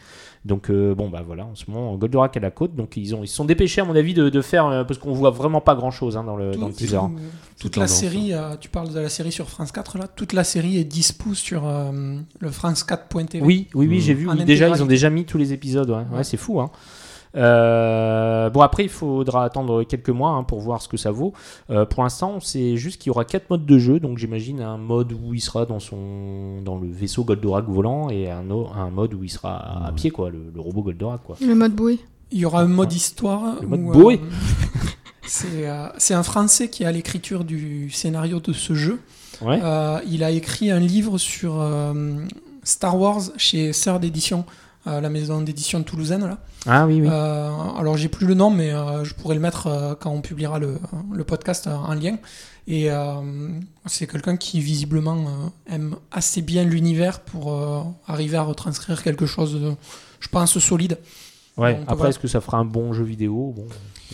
Donc 0.45 0.69
euh, 0.69 0.93
bon 0.93 1.10
bah 1.10 1.24
voilà, 1.25 1.45
en 1.45 1.55
ce 1.55 1.69
moment 1.69 1.95
Goldorak 1.95 2.38
à 2.38 2.39
la 2.39 2.51
côte, 2.51 2.75
donc 2.75 2.98
ils 2.98 3.15
ont 3.15 3.24
ils 3.24 3.27
se 3.27 3.36
sont 3.36 3.45
dépêchés 3.45 3.81
à 3.81 3.84
mon 3.86 3.95
avis 3.95 4.13
de, 4.13 4.29
de 4.29 4.41
faire 4.41 4.67
euh, 4.67 4.84
parce 4.84 5.00
qu'on 5.00 5.12
voit 5.13 5.31
vraiment 5.31 5.60
pas 5.60 5.74
grand 5.75 5.89
chose 5.91 6.13
dans 6.13 6.36
le 6.36 6.51
dans 6.51 6.67
le 6.67 6.74
teaser. 6.74 6.98
hein. 6.98 7.12
toute 7.60 7.77
la 7.77 7.88
série, 7.88 8.31
euh, 8.34 8.55
tu 8.60 8.69
parles 8.69 8.93
de 8.93 9.00
la 9.00 9.10
série 9.10 9.31
sur 9.31 9.50
France 9.50 9.72
4 9.72 9.98
là, 9.98 10.07
toute 10.07 10.34
la 10.34 10.43
série 10.43 10.77
est 10.77 10.84
dispo 10.84 11.34
sur 11.34 11.65
euh, 11.67 12.19
le 12.39 12.51
France 12.51 12.84
4.tv. 12.86 13.43
Oui, 13.43 13.67
oui, 13.74 13.88
oui, 13.88 13.95
Mhm. 13.95 14.01
j'ai 14.01 14.13
vu. 14.13 14.29
Oui, 14.29 14.43
déjà, 14.45 14.69
ils 14.69 14.84
ont 14.84 14.86
déjà 14.86 15.10
mis 15.10 15.25
tous 15.25 15.38
les 15.39 15.51
épisodes. 15.51 15.89
Ouais, 15.89 15.95
Ouais, 16.12 16.17
Ouais. 16.17 16.24
c'est 16.24 16.38
fou. 16.38 16.60
Hein. 16.62 16.69
Euh, 17.36 18.50
bon, 18.50 18.62
après, 18.62 18.84
il 18.84 18.89
faudra 18.89 19.44
attendre 19.44 19.84
quelques 19.84 20.10
mois 20.10 20.32
hein, 20.32 20.44
pour 20.44 20.60
voir 20.60 20.82
ce 20.82 20.88
que 20.88 20.98
ça 20.98 21.12
vaut. 21.12 21.34
Euh, 21.70 21.86
pour 21.86 22.04
l'instant, 22.04 22.39
c'est 22.39 22.77
juste 22.77 23.01
qu'il 23.01 23.10
y 23.10 23.12
aura 23.12 23.25
quatre 23.25 23.50
modes 23.50 23.65
de 23.65 23.77
jeu. 23.77 24.00
Donc, 24.00 24.18
j'imagine 24.18 24.62
un 24.62 24.77
mode 24.77 25.13
où 25.13 25.34
il 25.34 25.42
sera 25.42 25.65
dans 25.65 25.80
son 25.80 26.62
dans 26.63 26.77
le 26.77 26.88
vaisseau 26.88 27.24
Goldorak 27.24 27.65
volant 27.68 28.10
et 28.10 28.30
un, 28.30 28.44
mode 28.92 29.13
où 29.13 29.24
il 29.24 29.30
sera 29.30 29.56
à, 29.56 29.88
à 29.88 29.92
pied, 29.92 30.12
quoi, 30.12 30.30
le, 30.30 30.51
le 30.54 30.62
robot 30.62 30.84
Goldorak, 30.84 31.22
quoi. 31.24 31.38
Le 31.42 31.56
mode 31.56 31.74
bouée. 31.74 32.00
Il 32.32 32.39
y 32.39 32.46
aura 32.46 32.62
un 32.62 32.68
mode 32.68 32.92
histoire. 32.92 33.62
Le 33.62 33.68
mode 33.68 33.80
où, 33.82 33.92
Boé. 33.92 34.20
euh, 34.24 35.89
c'est 35.98 36.13
euh, 36.13 36.18
un 36.18 36.24
Français 36.24 36.70
qui 36.70 36.86
a 36.86 36.92
l'écriture 36.92 37.44
du 37.44 37.89
scénario 37.89 38.39
de 38.39 38.54
ce 38.54 38.74
jeu. 38.74 39.00
Ouais. 39.42 39.60
Euh, 39.63 40.00
il 40.10 40.24
a 40.24 40.32
écrit 40.32 40.72
un 40.72 40.80
livre 40.80 41.18
sur 41.18 41.62
euh, 41.62 41.94
Star 42.63 43.00
Wars 43.00 43.22
chez 43.38 43.74
Sœur 43.74 44.00
d'édition, 44.00 44.46
euh, 44.88 45.01
la 45.01 45.10
maison 45.10 45.42
d'édition 45.42 45.84
toulousaine. 45.84 46.25
Là. 46.25 46.38
Ah 46.65 46.86
oui, 46.88 47.01
oui. 47.01 47.08
Euh, 47.10 47.50
alors 47.77 47.98
j'ai 47.98 48.10
plus 48.10 48.25
le 48.25 48.34
nom, 48.34 48.50
mais 48.50 48.72
euh, 48.72 49.04
je 49.04 49.13
pourrais 49.13 49.36
le 49.36 49.42
mettre 49.42 49.68
euh, 49.68 49.96
quand 49.96 50.12
on 50.12 50.22
publiera 50.22 50.60
le, 50.60 50.77
le 51.12 51.24
podcast 51.24 51.68
en 51.68 51.94
lien. 51.94 52.18
Et 52.68 52.89
c'est 53.86 54.08
quelqu'un 54.08 54.38
qui 54.38 54.60
visiblement 54.60 55.51
aime 55.70 55.98
assez 56.12 56.42
bien 56.42 56.63
l'univers 56.63 57.20
pour 57.20 57.56
arriver 58.08 58.38
à 58.38 58.42
retranscrire 58.42 59.04
quelque 59.04 59.27
chose, 59.27 59.54
de, 59.62 59.74
je 60.20 60.27
pense, 60.30 60.58
solide. 60.58 60.98
Ouais. 61.57 61.74
donc, 61.74 61.81
Après, 61.83 61.95
voilà. 61.95 62.09
est-ce 62.09 62.19
que 62.19 62.27
ça 62.27 62.41
fera 62.41 62.57
un 62.57 62.65
bon 62.65 62.93
jeu 62.93 63.03
vidéo? 63.03 63.53
Bon. 63.55 63.65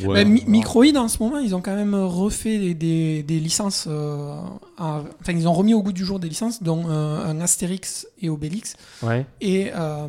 Ouais, 0.07 0.23
Bah, 0.23 0.29
Microïd 0.47 0.95
en 0.97 1.07
ce 1.09 1.21
moment, 1.21 1.37
ils 1.39 1.53
ont 1.53 1.59
quand 1.61 1.75
même 1.75 1.93
refait 1.93 2.57
des, 2.57 2.73
des- 2.73 3.23
des 3.23 3.39
licences. 3.39 3.85
euh, 3.89 4.35
à- 4.77 5.03
enfin, 5.21 5.33
ils 5.33 5.47
ont 5.47 5.53
remis 5.53 5.73
au 5.73 5.83
goût 5.83 5.91
du 5.91 6.05
jour 6.05 6.17
des 6.19 6.29
licences, 6.29 6.63
dont 6.63 6.85
euh, 6.89 7.25
un 7.25 7.41
Astérix 7.41 8.07
et 8.21 8.29
Obélix 8.29 8.75
Ouais. 9.03 9.25
et 9.41 9.69
euh, 9.75 10.07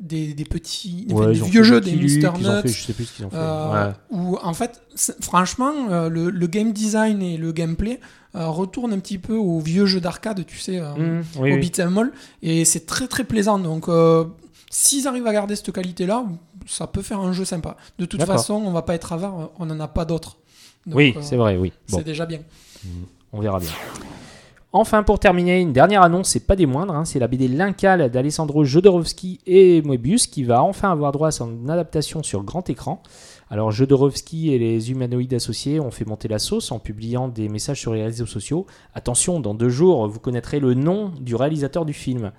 des, 0.00 0.34
des 0.34 0.44
petits, 0.44 1.06
des 1.08 1.32
vieux 1.32 1.62
jeux, 1.62 1.80
des 1.80 1.92
fait- 1.92 1.96
Nuts. 1.96 2.08
je 2.66 2.82
sais 2.86 2.92
plus 2.92 3.04
ce 3.04 3.12
qu'ils 3.16 3.24
ont 3.24 3.30
fait. 3.30 3.36
euh, 3.38 3.88
Ouais. 3.88 3.92
Où 4.10 4.36
en 4.42 4.52
fait, 4.52 4.82
franchement, 5.20 5.72
euh, 5.90 6.08
le, 6.08 6.30
le 6.30 6.46
game 6.48 6.72
design 6.72 7.22
et 7.22 7.36
le 7.36 7.52
gameplay 7.52 8.00
euh, 8.34 8.48
retournent 8.48 8.92
un 8.92 8.98
petit 8.98 9.18
peu 9.18 9.34
aux 9.36 9.60
vieux 9.60 9.86
jeux 9.86 10.00
d'arcade, 10.00 10.44
tu 10.46 10.58
sais, 10.58 10.78
euh, 10.80 10.94
Mmh, 10.96 11.22
oui, 11.38 11.52
au 11.52 11.54
oui. 11.54 11.60
beat'em 11.60 11.96
all, 11.98 12.12
et 12.42 12.64
c'est 12.64 12.84
très 12.86 13.06
très 13.06 13.24
plaisant. 13.24 13.58
Donc, 13.58 13.88
euh, 13.88 14.24
s'ils 14.72 15.06
arrivent 15.06 15.26
à 15.26 15.32
garder 15.32 15.54
cette 15.54 15.70
qualité-là, 15.70 16.24
ça 16.66 16.86
peut 16.86 17.02
faire 17.02 17.20
un 17.20 17.32
jeu 17.32 17.44
sympa. 17.44 17.76
De 17.98 18.06
toute 18.06 18.24
façon, 18.24 18.54
on 18.54 18.72
va 18.72 18.82
pas 18.82 18.94
être 18.94 19.12
avare, 19.12 19.50
on 19.58 19.66
n'en 19.66 19.78
a 19.78 19.86
pas 19.86 20.06
d'autres. 20.06 20.38
Donc, 20.86 20.96
Oui, 20.96 21.14
euh, 21.14 21.20
c'est 21.22 21.36
vrai, 21.36 21.56
oui. 21.56 21.72
Bon. 21.90 21.98
C'est 21.98 22.04
déjà 22.04 22.24
bien. 22.24 22.40
On 23.32 23.40
verra 23.40 23.60
bien. 23.60 23.70
Enfin, 24.72 25.02
pour 25.02 25.18
terminer, 25.18 25.60
une 25.60 25.74
dernière 25.74 26.00
annonce, 26.00 26.30
c'est 26.30 26.46
pas 26.46 26.56
des 26.56 26.64
moindres, 26.64 26.94
hein, 26.94 27.04
c'est 27.04 27.18
la 27.18 27.28
BD 27.28 27.48
L'Incal 27.48 28.10
d'Alessandro 28.10 28.64
Jodorowsky 28.64 29.40
et 29.46 29.82
Moebius 29.82 30.26
qui 30.26 30.42
va 30.42 30.62
enfin 30.62 30.90
avoir 30.90 31.12
droit 31.12 31.28
à 31.28 31.32
son 31.32 31.68
adaptation 31.68 32.22
sur 32.22 32.42
grand 32.42 32.70
écran. 32.70 33.02
Alors, 33.50 33.70
Jodorowsky 33.70 34.54
et 34.54 34.58
les 34.58 34.90
humanoïdes 34.90 35.34
associés 35.34 35.78
ont 35.78 35.90
fait 35.90 36.06
monter 36.06 36.28
la 36.28 36.38
sauce 36.38 36.72
en 36.72 36.78
publiant 36.78 37.28
des 37.28 37.50
messages 37.50 37.80
sur 37.80 37.92
les 37.92 38.02
réseaux 38.02 38.24
sociaux. 38.24 38.66
Attention, 38.94 39.38
dans 39.40 39.52
deux 39.52 39.68
jours, 39.68 40.08
vous 40.08 40.18
connaîtrez 40.18 40.58
le 40.58 40.72
nom 40.72 41.12
du 41.20 41.34
réalisateur 41.34 41.84
du 41.84 41.92
film. 41.92 42.32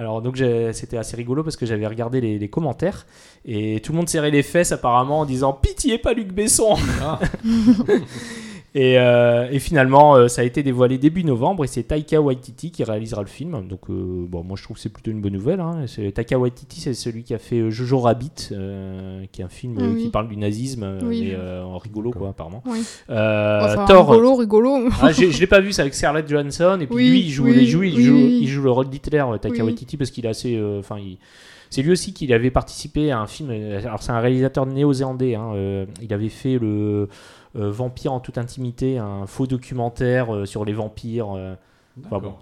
Alors 0.00 0.22
donc 0.22 0.42
c'était 0.72 0.96
assez 0.96 1.14
rigolo 1.14 1.44
parce 1.44 1.58
que 1.58 1.66
j'avais 1.66 1.86
regardé 1.86 2.22
les, 2.22 2.38
les 2.38 2.48
commentaires 2.48 3.04
et 3.44 3.80
tout 3.80 3.92
le 3.92 3.98
monde 3.98 4.08
serrait 4.08 4.30
les 4.30 4.42
fesses 4.42 4.72
apparemment 4.72 5.20
en 5.20 5.24
disant 5.26 5.52
pitié 5.52 5.98
pas 5.98 6.14
Luc 6.14 6.32
Besson. 6.32 6.74
Et, 8.74 8.98
euh, 9.00 9.48
et 9.50 9.58
finalement, 9.58 10.14
euh, 10.14 10.28
ça 10.28 10.42
a 10.42 10.44
été 10.44 10.62
dévoilé 10.62 10.96
début 10.96 11.24
novembre 11.24 11.64
et 11.64 11.66
c'est 11.66 11.82
Taika 11.82 12.20
Waititi 12.20 12.70
qui 12.70 12.84
réalisera 12.84 13.20
le 13.22 13.26
film. 13.26 13.66
Donc, 13.66 13.90
euh, 13.90 14.26
bon, 14.28 14.44
moi 14.44 14.56
je 14.56 14.62
trouve 14.62 14.76
que 14.76 14.82
c'est 14.82 14.92
plutôt 14.92 15.10
une 15.10 15.20
bonne 15.20 15.32
nouvelle. 15.32 15.58
Hein. 15.58 15.86
Taika 16.14 16.38
Waititi, 16.38 16.80
c'est 16.80 16.94
celui 16.94 17.24
qui 17.24 17.34
a 17.34 17.38
fait 17.38 17.68
Jojo 17.70 17.98
Rabbit, 17.98 18.50
qui 19.32 19.40
est 19.42 19.44
un 19.44 19.48
film 19.48 19.76
oui. 19.80 20.04
qui 20.04 20.08
parle 20.10 20.28
du 20.28 20.36
nazisme, 20.36 20.98
Oui, 21.02 21.32
mais 21.32 21.36
en 21.62 21.78
rigolo, 21.78 22.12
quoi, 22.12 22.28
apparemment. 22.28 22.62
Enfin, 23.08 23.84
Thor. 23.88 24.08
rigolo, 24.08 24.34
rigolo. 24.36 24.88
Ah, 25.02 25.10
je 25.10 25.38
l'ai 25.40 25.46
pas 25.48 25.60
vu, 25.60 25.72
c'est 25.72 25.82
avec 25.82 25.94
Scarlett 25.94 26.28
Johansson. 26.28 26.78
Et 26.80 26.86
puis 26.86 27.10
lui, 27.10 27.20
il 27.22 27.30
joue, 27.30 27.48
il 27.48 27.66
joue, 27.66 27.82
il 27.82 28.00
joue, 28.00 28.14
oui. 28.14 28.38
il 28.42 28.46
joue 28.48 28.62
le 28.62 28.70
rôle 28.70 28.88
d'Hitler, 28.88 29.24
Taika. 29.40 29.64
Waititi, 29.64 29.96
parce 29.96 30.10
qu'il 30.12 30.26
est 30.26 30.30
assez. 30.30 30.60
Enfin, 30.78 30.96
il- 30.98 31.18
c'est 31.72 31.82
lui 31.82 31.92
aussi 31.92 32.12
qui 32.12 32.32
avait 32.34 32.50
participé 32.50 33.12
à 33.12 33.20
un 33.20 33.28
film. 33.28 33.50
Alors, 33.50 34.02
c'est 34.02 34.10
un 34.10 34.18
réalisateur 34.18 34.66
néo-zélandais. 34.66 35.36
hein, 35.36 35.52
euh, 35.54 35.86
il 36.02 36.12
avait 36.12 36.28
fait 36.28 36.58
le 36.58 37.08
Vampire 37.54 38.12
en 38.12 38.20
toute 38.20 38.38
intimité, 38.38 38.98
un 38.98 39.26
faux 39.26 39.46
documentaire 39.46 40.34
euh, 40.34 40.46
sur 40.46 40.64
les 40.64 40.72
vampires. 40.72 41.32
euh, 41.36 41.54
Enfin, 42.06 42.18
bon. 42.18 42.34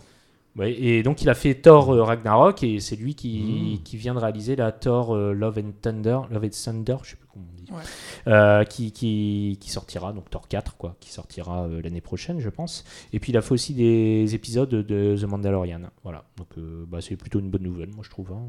Ouais, 0.56 0.72
et 0.72 1.02
donc 1.04 1.22
il 1.22 1.28
a 1.28 1.34
fait 1.34 1.54
Thor 1.54 1.92
euh, 1.94 2.02
Ragnarok 2.02 2.62
et 2.64 2.80
c'est 2.80 2.96
lui 2.96 3.14
qui, 3.14 3.78
Mm. 3.78 3.82
qui 3.84 3.96
vient 3.96 4.14
de 4.14 4.18
réaliser 4.18 4.56
la 4.56 4.72
Thor 4.72 5.14
euh, 5.14 5.32
Love 5.32 5.58
and 5.58 5.70
Thunder, 5.80 6.20
Love 6.30 6.44
and 6.44 6.48
Thunder, 6.64 6.96
je 7.04 7.10
sais 7.10 7.16
plus 7.16 7.28
comment 7.32 7.44
on 7.52 7.56
dit, 7.56 7.70
Ouais. 7.70 8.32
Euh, 8.32 8.64
qui, 8.64 8.90
qui, 8.90 9.56
qui 9.60 9.70
sortira 9.70 10.12
donc 10.12 10.28
Thor 10.30 10.48
4 10.48 10.76
quoi, 10.76 10.96
qui 11.00 11.12
sortira 11.12 11.64
euh, 11.66 11.80
l'année 11.82 12.00
prochaine 12.00 12.40
je 12.40 12.48
pense. 12.48 12.84
Et 13.12 13.20
puis 13.20 13.30
il 13.30 13.36
a 13.38 13.40
fait 13.42 13.52
aussi 13.52 13.72
des 13.74 14.34
épisodes 14.34 14.68
de 14.70 15.16
The 15.16 15.24
Mandalorian. 15.24 15.82
Voilà, 16.02 16.24
donc 16.36 16.48
euh, 16.58 16.84
bah, 16.88 16.98
c'est 17.00 17.16
plutôt 17.16 17.38
une 17.38 17.50
bonne 17.50 17.62
nouvelle 17.62 17.90
moi 17.90 18.02
je 18.02 18.10
trouve. 18.10 18.32
hein. 18.32 18.42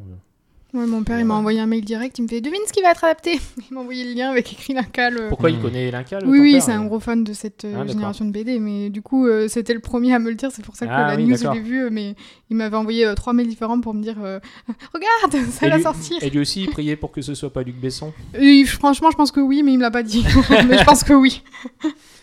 Ouais, 0.71 0.85
mon 0.85 1.03
père, 1.03 1.19
il 1.19 1.25
m'a 1.25 1.33
envoyé 1.33 1.59
un 1.59 1.65
mail 1.65 1.83
direct. 1.83 2.19
Il 2.19 2.23
me 2.23 2.27
fait 2.27 2.41
Devine 2.41 2.59
ce 2.67 2.71
qui 2.73 2.81
va 2.83 2.91
être 2.91 3.03
adapté. 3.03 3.39
Il 3.71 3.73
m'a 3.73 3.79
envoyé 3.81 4.03
le 4.03 4.13
lien 4.13 4.29
avec 4.29 4.53
écrit 4.53 4.73
Lincal. 4.75 5.17
euh. 5.17 5.29
Pourquoi 5.29 5.49
il 5.49 5.57
Mm. 5.57 5.61
connaît 5.63 5.89
l'Incal 5.89 6.21
Oui, 6.27 6.37
ton 6.37 6.43
oui, 6.43 6.51
père, 6.53 6.61
c'est 6.61 6.71
un 6.73 6.85
gros 6.85 6.99
fan 6.99 7.23
de 7.23 7.33
cette 7.33 7.65
euh, 7.65 7.73
Ah, 7.81 7.87
génération 7.87 8.23
de 8.23 8.29
BD. 8.31 8.59
Mais 8.59 8.91
du 8.91 9.01
coup, 9.01 9.25
euh, 9.25 9.47
c'était 9.47 9.73
le 9.73 9.79
premier 9.79 10.13
à 10.13 10.19
me 10.19 10.29
le 10.29 10.35
dire. 10.35 10.51
C'est 10.51 10.63
pour 10.63 10.75
ça 10.75 10.85
que 10.85 10.91
Ah 10.93 11.07
la 11.07 11.15
oui, 11.15 11.25
news, 11.25 11.37
je 11.37 11.49
l'ai 11.51 11.59
vu. 11.59 11.81
euh, 11.85 11.89
Mais 11.91 12.13
il 12.51 12.55
m'avait 12.55 12.77
envoyé 12.77 13.03
euh, 13.07 13.15
trois 13.15 13.33
mails 13.33 13.47
différents 13.47 13.81
pour 13.81 13.95
me 13.95 14.03
dire 14.03 14.17
euh, 14.23 14.39
Regarde, 14.93 15.43
ça 15.51 15.69
va 15.69 15.79
sortir. 15.79 16.17
Et 16.21 16.29
lui 16.29 16.37
aussi 16.39 16.61
il 16.65 16.69
priait 16.69 16.95
pour 16.95 17.11
que 17.11 17.21
ce 17.23 17.33
soit 17.33 17.51
pas 17.51 17.63
Luc 17.63 17.75
Besson. 17.79 18.13
Et 18.39 18.63
franchement, 18.65 19.09
je 19.09 19.17
pense 19.17 19.31
que 19.31 19.39
oui, 19.39 19.63
mais 19.63 19.73
il 19.73 19.77
me 19.77 19.83
l'a 19.83 19.91
pas 19.91 20.03
dit. 20.03 20.23
mais 20.67 20.77
je 20.77 20.83
pense 20.83 21.03
que 21.03 21.13
oui. 21.13 21.41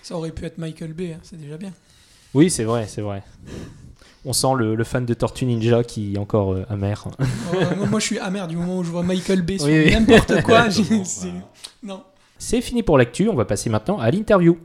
Ça 0.03 0.17
aurait 0.17 0.31
pu 0.31 0.45
être 0.45 0.59
Michael 0.59 0.93
Bay, 0.93 1.15
hein, 1.15 1.21
c'est 1.25 1.41
déjà 1.41 1.57
bien. 1.57 1.73
Oui 2.33 2.49
c'est 2.49 2.62
vrai, 2.65 2.87
c'est 2.87 3.00
vrai. 3.03 3.25
On 4.28 4.33
sent 4.33 4.49
le, 4.59 4.75
le 4.75 4.85
fan 4.85 5.06
de 5.06 5.14
Tortue 5.14 5.47
Ninja 5.47 5.85
qui 5.85 6.14
est 6.14 6.18
encore 6.18 6.52
euh, 6.52 6.66
amer. 6.68 7.04
Euh, 7.21 7.87
moi, 7.88 8.00
je 8.00 8.06
suis 8.06 8.18
amer 8.18 8.49
du 8.49 8.56
moment 8.56 8.78
où 8.78 8.85
je 8.85 8.90
vois 8.90 9.04
Michael 9.04 9.42
Bay 9.42 9.56
sur 9.59 9.68
Oui, 9.68 9.88
n'importe 9.92 10.42
quoi. 10.42 10.68
c'est-. 11.04 11.28
Non. 11.83 12.02
C'est 12.37 12.61
fini 12.61 12.83
pour 12.83 12.99
l'actu, 12.99 13.28
on 13.28 13.37
va 13.37 13.45
passer 13.45 13.71
maintenant 13.71 13.99
à 14.00 14.11
l'interview. 14.11 14.59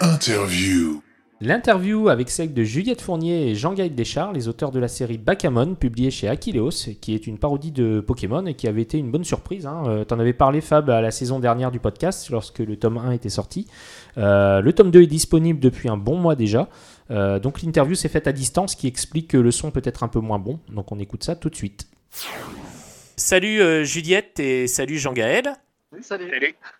Interview. 0.00 1.02
L'interview 1.44 2.08
avec 2.08 2.30
celle 2.30 2.54
de 2.54 2.62
Juliette 2.62 3.00
Fournier 3.00 3.48
et 3.48 3.56
Jean-Gaël 3.56 3.92
Deschard, 3.92 4.32
les 4.32 4.46
auteurs 4.46 4.70
de 4.70 4.78
la 4.78 4.86
série 4.86 5.18
Bakamon, 5.18 5.74
publiée 5.74 6.12
chez 6.12 6.28
Aquileos, 6.28 6.70
qui 7.00 7.16
est 7.16 7.26
une 7.26 7.36
parodie 7.36 7.72
de 7.72 7.98
Pokémon 7.98 8.46
et 8.46 8.54
qui 8.54 8.68
avait 8.68 8.82
été 8.82 8.96
une 8.96 9.10
bonne 9.10 9.24
surprise. 9.24 9.66
Hein. 9.66 9.82
Euh, 9.88 10.04
T'en 10.04 10.20
avais 10.20 10.34
parlé, 10.34 10.60
Fab, 10.60 10.88
à 10.88 11.00
la 11.00 11.10
saison 11.10 11.40
dernière 11.40 11.72
du 11.72 11.80
podcast, 11.80 12.30
lorsque 12.30 12.60
le 12.60 12.76
tome 12.76 12.98
1 12.98 13.10
était 13.10 13.28
sorti. 13.28 13.66
Euh, 14.18 14.60
le 14.60 14.72
tome 14.72 14.92
2 14.92 15.02
est 15.02 15.06
disponible 15.08 15.58
depuis 15.58 15.88
un 15.88 15.96
bon 15.96 16.16
mois 16.16 16.36
déjà. 16.36 16.68
Euh, 17.12 17.38
donc 17.38 17.62
l'interview 17.62 17.94
s'est 17.94 18.08
faite 18.08 18.26
à 18.26 18.32
distance, 18.32 18.72
ce 18.72 18.76
qui 18.76 18.88
explique 18.88 19.28
que 19.28 19.36
le 19.36 19.50
son 19.50 19.70
peut 19.70 19.82
être 19.84 20.02
un 20.02 20.08
peu 20.08 20.20
moins 20.20 20.38
bon. 20.38 20.58
Donc 20.68 20.90
on 20.90 20.98
écoute 20.98 21.22
ça 21.22 21.36
tout 21.36 21.50
de 21.50 21.54
suite. 21.54 21.86
Salut 23.16 23.60
euh, 23.60 23.84
Juliette 23.84 24.40
et 24.40 24.66
salut 24.66 24.98
Jean-Gaël. 24.98 25.54
Salut. 26.00 26.32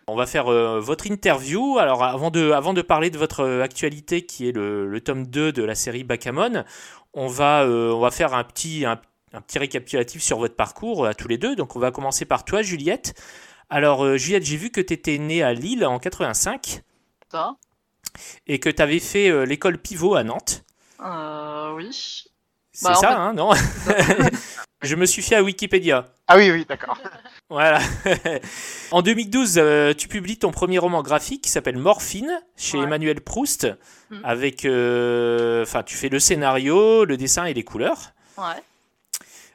On 0.07 0.15
va 0.15 0.25
faire 0.25 0.47
euh, 0.47 0.79
votre 0.79 1.05
interview. 1.05 1.77
Alors 1.77 2.03
avant 2.03 2.31
de, 2.31 2.51
avant 2.51 2.73
de 2.73 2.81
parler 2.81 3.11
de 3.11 3.17
votre 3.17 3.45
actualité 3.61 4.25
qui 4.25 4.49
est 4.49 4.51
le, 4.51 4.87
le 4.87 5.01
tome 5.01 5.27
2 5.27 5.51
de 5.51 5.63
la 5.63 5.75
série 5.75 6.03
Bakamon, 6.03 6.63
on 7.13 7.27
va, 7.27 7.63
euh, 7.63 7.91
on 7.91 7.99
va 7.99 8.09
faire 8.09 8.33
un 8.33 8.43
petit, 8.43 8.85
un, 8.85 8.99
un 9.33 9.41
petit 9.41 9.59
récapitulatif 9.59 10.21
sur 10.21 10.39
votre 10.39 10.55
parcours 10.55 11.05
à 11.05 11.13
tous 11.13 11.27
les 11.27 11.37
deux. 11.37 11.55
Donc 11.55 11.75
on 11.75 11.79
va 11.79 11.91
commencer 11.91 12.25
par 12.25 12.43
toi 12.43 12.63
Juliette. 12.63 13.13
Alors 13.69 14.03
euh, 14.03 14.17
Juliette, 14.17 14.45
j'ai 14.45 14.57
vu 14.57 14.71
que 14.71 14.81
tu 14.81 14.93
étais 14.93 15.17
née 15.19 15.43
à 15.43 15.53
Lille 15.53 15.85
en 15.85 15.99
85 15.99 16.81
Ça 17.31 17.55
et 18.47 18.59
que 18.59 18.69
tu 18.69 18.81
avais 18.81 18.99
fait 18.99 19.29
euh, 19.29 19.45
l'école 19.45 19.77
pivot 19.77 20.15
à 20.15 20.23
Nantes. 20.23 20.63
euh, 21.03 21.73
Oui. 21.75 22.23
C'est 22.75 22.85
Bah, 22.87 22.95
ça, 22.95 23.07
fait- 23.09 23.13
hein, 23.13 23.33
non 23.33 23.51
Je 24.81 24.95
me 24.95 25.05
suis 25.05 25.21
fait 25.21 25.35
à 25.35 25.43
Wikipédia. 25.43 26.09
Ah 26.27 26.37
oui, 26.37 26.51
oui, 26.51 26.65
d'accord. 26.67 26.97
Voilà. 27.49 27.79
en 28.91 29.01
2012, 29.03 29.55
euh, 29.57 29.93
tu 29.93 30.07
publies 30.07 30.39
ton 30.39 30.51
premier 30.51 30.79
roman 30.79 31.03
graphique 31.03 31.43
qui 31.43 31.49
s'appelle 31.51 31.77
Morphine 31.77 32.41
chez 32.57 32.77
Ouais. 32.79 32.85
Emmanuel 32.85 33.21
Proust. 33.21 33.67
Mhm. 34.09 34.21
Avec, 34.23 34.65
euh, 34.65 35.61
enfin, 35.61 35.83
tu 35.83 35.95
fais 35.95 36.09
le 36.09 36.19
scénario, 36.19 37.05
le 37.05 37.15
dessin 37.15 37.45
et 37.45 37.53
les 37.53 37.63
couleurs. 37.63 38.13
Ouais. 38.37 38.43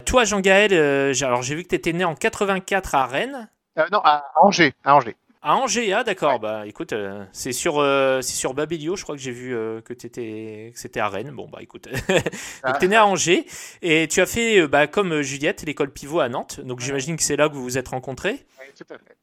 Toi, 0.04 0.24
Jean-Gaël, 0.24 0.72
euh, 0.72 1.12
j'ai- 1.12 1.24
alors 1.26 1.42
j'ai 1.42 1.56
vu 1.56 1.64
que 1.64 1.68
tu 1.70 1.74
étais 1.74 1.92
né 1.92 2.04
en 2.04 2.14
84 2.14 2.94
à 2.94 3.06
Rennes. 3.06 3.48
Euh, 3.78 3.86
non, 3.90 4.00
à 4.04 4.24
Angers. 4.40 4.72
À 4.84 4.94
Angers. 4.94 5.16
À 5.48 5.54
Angers, 5.56 5.94
ah 5.94 6.04
d'accord. 6.04 6.38
Bah 6.40 6.66
écoute, 6.66 6.92
euh, 6.92 7.24
c'est 7.32 7.52
sur, 7.52 7.78
euh, 7.78 8.20
c'est 8.20 8.34
sur 8.36 8.52
Babelio, 8.52 8.96
je 8.96 9.02
crois 9.02 9.16
que 9.16 9.22
j'ai 9.22 9.30
vu 9.30 9.56
euh, 9.56 9.80
que, 9.80 9.94
t'étais- 9.94 10.72
que 10.74 10.78
c'était 10.78 11.00
à 11.00 11.08
Rennes. 11.08 11.30
Bon 11.30 11.48
bah 11.48 11.60
écoute, 11.62 11.88
Ah. 12.62 12.72
donc 12.72 12.80
t'es 12.80 12.88
né 12.88 12.96
à 12.96 13.06
Angers 13.06 13.46
et 13.80 14.06
tu 14.08 14.20
as 14.20 14.26
fait, 14.26 14.66
bah, 14.68 14.86
comme 14.86 15.22
Juliette, 15.22 15.62
l'école 15.62 15.90
pivot 15.90 16.20
à 16.20 16.28
Nantes. 16.28 16.60
Donc 16.60 16.80
j'imagine 16.80 17.16
que 17.16 17.22
c'est 17.22 17.36
là 17.36 17.48
que 17.48 17.54
vous 17.54 17.62
vous 17.62 17.78
êtes 17.78 17.88
rencontrés. 17.88 18.44
Oui, 18.60 18.66
tout 18.76 18.92
à 18.92 18.98
fait. 18.98 19.16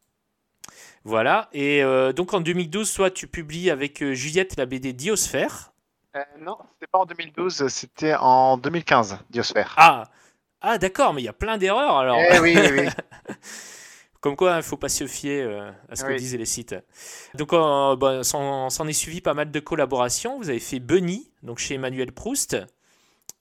Voilà, 1.04 1.48
et 1.54 1.84
donc 2.16 2.34
en 2.34 2.42
2012, 2.42 2.92
toi 2.92 3.12
tu 3.12 3.28
publies 3.28 3.70
avec 3.70 4.04
Juliette 4.14 4.58
la 4.58 4.66
BD 4.66 4.94
Diosphère. 4.94 5.74
Non, 6.42 6.58
c'était 6.74 6.88
pas 6.92 6.98
en 6.98 7.06
2012, 7.06 7.68
c'était 7.68 8.16
en 8.16 8.58
2015, 8.58 9.20
Diosphère. 9.30 9.76
Ah, 9.78 10.06
ah 10.62 10.80
d'accord, 10.80 11.14
mais 11.14 11.22
il 11.22 11.26
y 11.26 11.30
a 11.30 11.34
plein 11.34 11.60
d'erreurs 11.60 11.98
alors. 11.98 12.18
Eh 12.32 12.40
oui, 12.40 12.58
oui, 12.58 12.80
oui. 12.80 13.36
Comme 14.26 14.36
quoi, 14.36 14.54
il 14.54 14.58
ne 14.58 14.62
faut 14.64 14.76
pas 14.76 14.90
se 14.90 15.06
fier 15.06 15.44
euh, 15.44 15.70
à 15.88 15.96
ce 15.96 16.04
que 16.04 16.14
disent 16.18 16.36
les 16.36 16.46
sites. 16.46 16.76
Donc, 17.36 17.54
euh, 17.54 17.96
bah, 17.96 18.24
s'en 18.24 18.88
est 18.88 18.92
suivi 18.94 19.22
pas 19.22 19.36
mal 19.36 19.52
de 19.52 19.60
collaborations. 19.60 20.40
Vous 20.40 20.50
avez 20.50 20.60
fait 20.60 20.80
Bunny, 20.80 21.30
donc 21.44 21.60
chez 21.60 21.76
Emmanuel 21.76 22.12
Proust. 22.12 22.58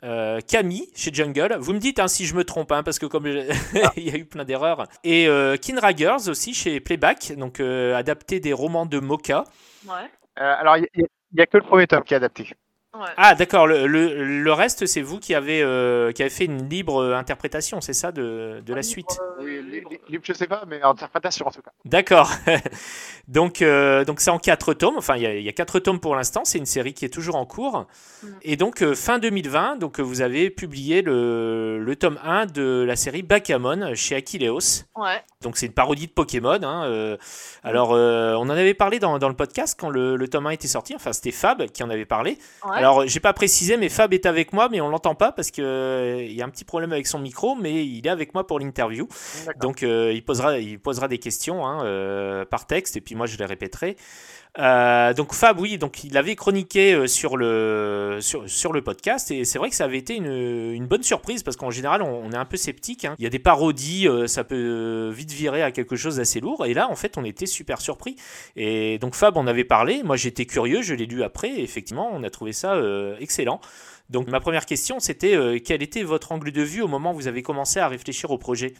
euh, 0.02 0.42
Camille 0.46 0.86
chez 0.94 1.10
Jungle. 1.10 1.56
Vous 1.58 1.72
me 1.72 1.78
dites 1.78 2.00
hein, 2.00 2.06
si 2.08 2.26
je 2.26 2.34
me 2.34 2.44
trompe, 2.44 2.70
hein, 2.72 2.82
parce 2.82 2.98
que 2.98 3.06
comme 3.06 3.26
je- 3.26 3.50
il 3.96 4.10
y 4.10 4.10
a 4.10 4.16
eu 4.18 4.26
plein 4.26 4.44
d'erreurs. 4.44 4.86
Et 5.04 5.26
euh, 5.26 5.56
Kinra 5.56 5.94
Girls 5.96 6.28
aussi 6.28 6.52
chez 6.52 6.80
Playback, 6.80 7.32
donc 7.38 7.60
euh, 7.60 7.96
adapté 7.96 8.38
des 8.38 8.52
romans 8.52 8.84
de 8.84 8.98
Mocha. 9.00 9.44
Ouais. 9.86 9.94
Euh, 10.38 10.54
alors, 10.58 10.76
il 10.76 10.86
n'y 11.32 11.40
a, 11.40 11.46
que 11.46 11.56
le 11.56 11.62
premier 11.64 11.86
tome 11.86 12.02
qui 12.02 12.12
est 12.12 12.18
adapté. 12.18 12.46
Ouais. 12.94 13.08
Ah 13.16 13.34
d'accord, 13.34 13.66
le, 13.66 13.86
le- 13.86 14.24
le 14.42 14.52
reste 14.52 14.86
c'est 14.86 15.02
vous 15.02 15.18
qui 15.18 15.34
avez, 15.34 15.62
euh, 15.62 16.12
qui 16.12 16.22
avez 16.22 16.30
fait 16.30 16.44
une 16.44 16.68
libre 16.68 17.02
euh, 17.02 17.14
interprétation, 17.16 17.80
c'est 17.80 17.92
ça, 17.92 18.12
de, 18.12 18.62
de 18.64 18.74
la 18.74 18.82
suite? 18.82 19.18
Oui, 19.40 19.60
li- 19.62 19.80
li- 19.80 20.00
libre, 20.08 20.24
je 20.26 20.32
sais 20.32 20.46
pas, 20.46 20.62
mais 20.68 20.80
interprétation 20.82 21.46
en 21.46 21.50
tout 21.50 21.62
cas. 21.62 21.72
D'accord. 21.84 22.30
donc, 23.28 23.62
euh, 23.62 24.04
donc 24.04 24.20
c'est 24.20 24.30
en 24.30 24.38
quatre 24.38 24.74
tomes. 24.74 24.94
Enfin, 24.96 25.16
il 25.16 25.22
y, 25.22 25.26
a- 25.26 25.34
il 25.36 25.42
y 25.42 25.48
a 25.48 25.52
quatre 25.52 25.78
tomes 25.80 25.98
pour 26.00 26.14
l'instant. 26.14 26.42
C'est 26.44 26.58
une 26.58 26.66
série 26.66 26.94
qui 26.94 27.04
est 27.04 27.08
toujours 27.12 27.36
en 27.36 27.46
cours. 27.46 27.86
Mm. 28.22 28.26
Et 28.42 28.56
donc, 28.56 28.82
euh, 28.82 28.94
fin 28.94 29.18
2020, 29.18 29.76
donc, 29.76 29.98
euh, 29.98 30.02
vous 30.02 30.20
avez 30.20 30.50
publié 30.50 31.02
le, 31.02 31.78
le 31.80 31.96
tome 31.96 32.18
1 32.24 32.46
de 32.46 32.84
la 32.86 32.96
série 32.96 33.22
Bakamon 33.22 33.94
chez 33.94 34.14
Aquileos. 34.16 34.84
Ouais. 34.96 35.20
Donc, 35.42 35.56
c'est 35.56 35.66
une 35.66 35.72
parodie 35.72 36.06
de 36.06 36.12
Pokémon. 36.12 36.58
hein, 36.62 36.84
euh. 36.86 37.16
alors, 37.62 37.92
euh, 37.92 38.34
on 38.34 38.42
en 38.42 38.50
avait 38.50 38.74
parlé 38.74 38.98
dans, 38.98 39.18
dans 39.18 39.28
le 39.28 39.36
podcast 39.36 39.76
quand 39.78 39.90
le, 39.90 40.16
le 40.16 40.28
tome 40.28 40.46
1 40.46 40.50
était 40.50 40.68
sorti. 40.68 40.94
Enfin, 40.94 41.12
c'était 41.12 41.32
Fab 41.32 41.66
qui 41.66 41.82
en 41.82 41.90
avait 41.90 42.04
parlé. 42.06 42.38
Ouais. 42.64 42.78
Alors, 42.84 43.06
j'ai 43.06 43.20
pas 43.20 43.32
précisé, 43.32 43.78
mais 43.78 43.88
Fab 43.88 44.12
est 44.12 44.26
avec 44.26 44.52
moi, 44.52 44.68
mais 44.70 44.82
on 44.82 44.90
l'entend 44.90 45.14
pas 45.14 45.32
parce 45.32 45.50
qu'il 45.50 45.64
y 45.64 46.42
a 46.42 46.44
un 46.44 46.50
petit 46.50 46.64
problème 46.66 46.92
avec 46.92 47.06
son 47.06 47.18
micro, 47.18 47.54
mais 47.54 47.86
il 47.86 48.06
est 48.06 48.10
avec 48.10 48.34
moi 48.34 48.46
pour 48.46 48.58
l'interview. 48.58 49.08
Donc 49.58 49.82
euh, 49.82 50.12
il, 50.12 50.22
posera, 50.22 50.58
il 50.58 50.78
posera 50.78 51.08
des 51.08 51.16
questions 51.16 51.66
hein, 51.66 51.82
euh, 51.86 52.44
par 52.44 52.66
texte 52.66 52.98
et 52.98 53.00
puis 53.00 53.14
moi 53.14 53.24
je 53.26 53.38
les 53.38 53.46
répéterai. 53.46 53.96
Euh, 54.58 55.12
donc 55.14 55.34
Fab, 55.34 55.58
oui, 55.58 55.78
donc 55.78 56.04
il 56.04 56.16
avait 56.16 56.36
chroniqué 56.36 56.94
euh, 56.94 57.06
sur 57.08 57.36
le, 57.36 58.20
sur, 58.20 58.72
le 58.72 58.82
podcast 58.82 59.32
et 59.32 59.44
c'est 59.44 59.58
vrai 59.58 59.68
que 59.68 59.74
ça 59.74 59.84
avait 59.84 59.98
été 59.98 60.14
une, 60.14 60.86
bonne 60.86 61.02
surprise 61.02 61.42
parce 61.42 61.56
qu'en 61.56 61.70
général 61.70 62.02
on, 62.02 62.30
est 62.30 62.36
un 62.36 62.44
peu 62.44 62.56
sceptique. 62.56 63.04
hein. 63.04 63.16
Il 63.18 63.24
y 63.24 63.26
a 63.26 63.30
des 63.30 63.40
parodies, 63.40 64.06
euh, 64.06 64.28
ça 64.28 64.44
peut 64.44 65.10
vite 65.12 65.32
virer 65.32 65.62
à 65.62 65.72
quelque 65.72 65.96
chose 65.96 66.16
d'assez 66.16 66.38
lourd 66.38 66.66
et 66.66 66.74
là 66.74 66.88
en 66.88 66.94
fait 66.94 67.18
on 67.18 67.24
était 67.24 67.46
super 67.46 67.80
surpris. 67.80 68.14
Et 68.54 68.98
donc 68.98 69.16
Fab 69.16 69.36
en 69.36 69.48
avait 69.48 69.64
parlé, 69.64 70.02
moi 70.04 70.16
j'étais 70.16 70.46
curieux, 70.46 70.82
je 70.82 70.94
l'ai 70.94 71.06
lu 71.06 71.24
après 71.24 71.48
et 71.48 71.62
effectivement 71.62 72.10
on 72.12 72.22
a 72.22 72.30
trouvé 72.30 72.52
ça 72.52 72.80
excellent. 73.18 73.60
Donc 74.10 74.28
ma 74.28 74.40
première 74.40 74.66
question 74.66 75.00
c'était 75.00 75.34
euh, 75.34 75.58
quel 75.64 75.82
était 75.82 76.02
votre 76.02 76.32
angle 76.32 76.52
de 76.52 76.62
vue 76.62 76.82
au 76.82 76.88
moment 76.88 77.12
où 77.12 77.14
vous 77.14 77.28
avez 77.28 77.42
commencé 77.42 77.80
à 77.80 77.88
réfléchir 77.88 78.30
au 78.30 78.38
projet? 78.38 78.74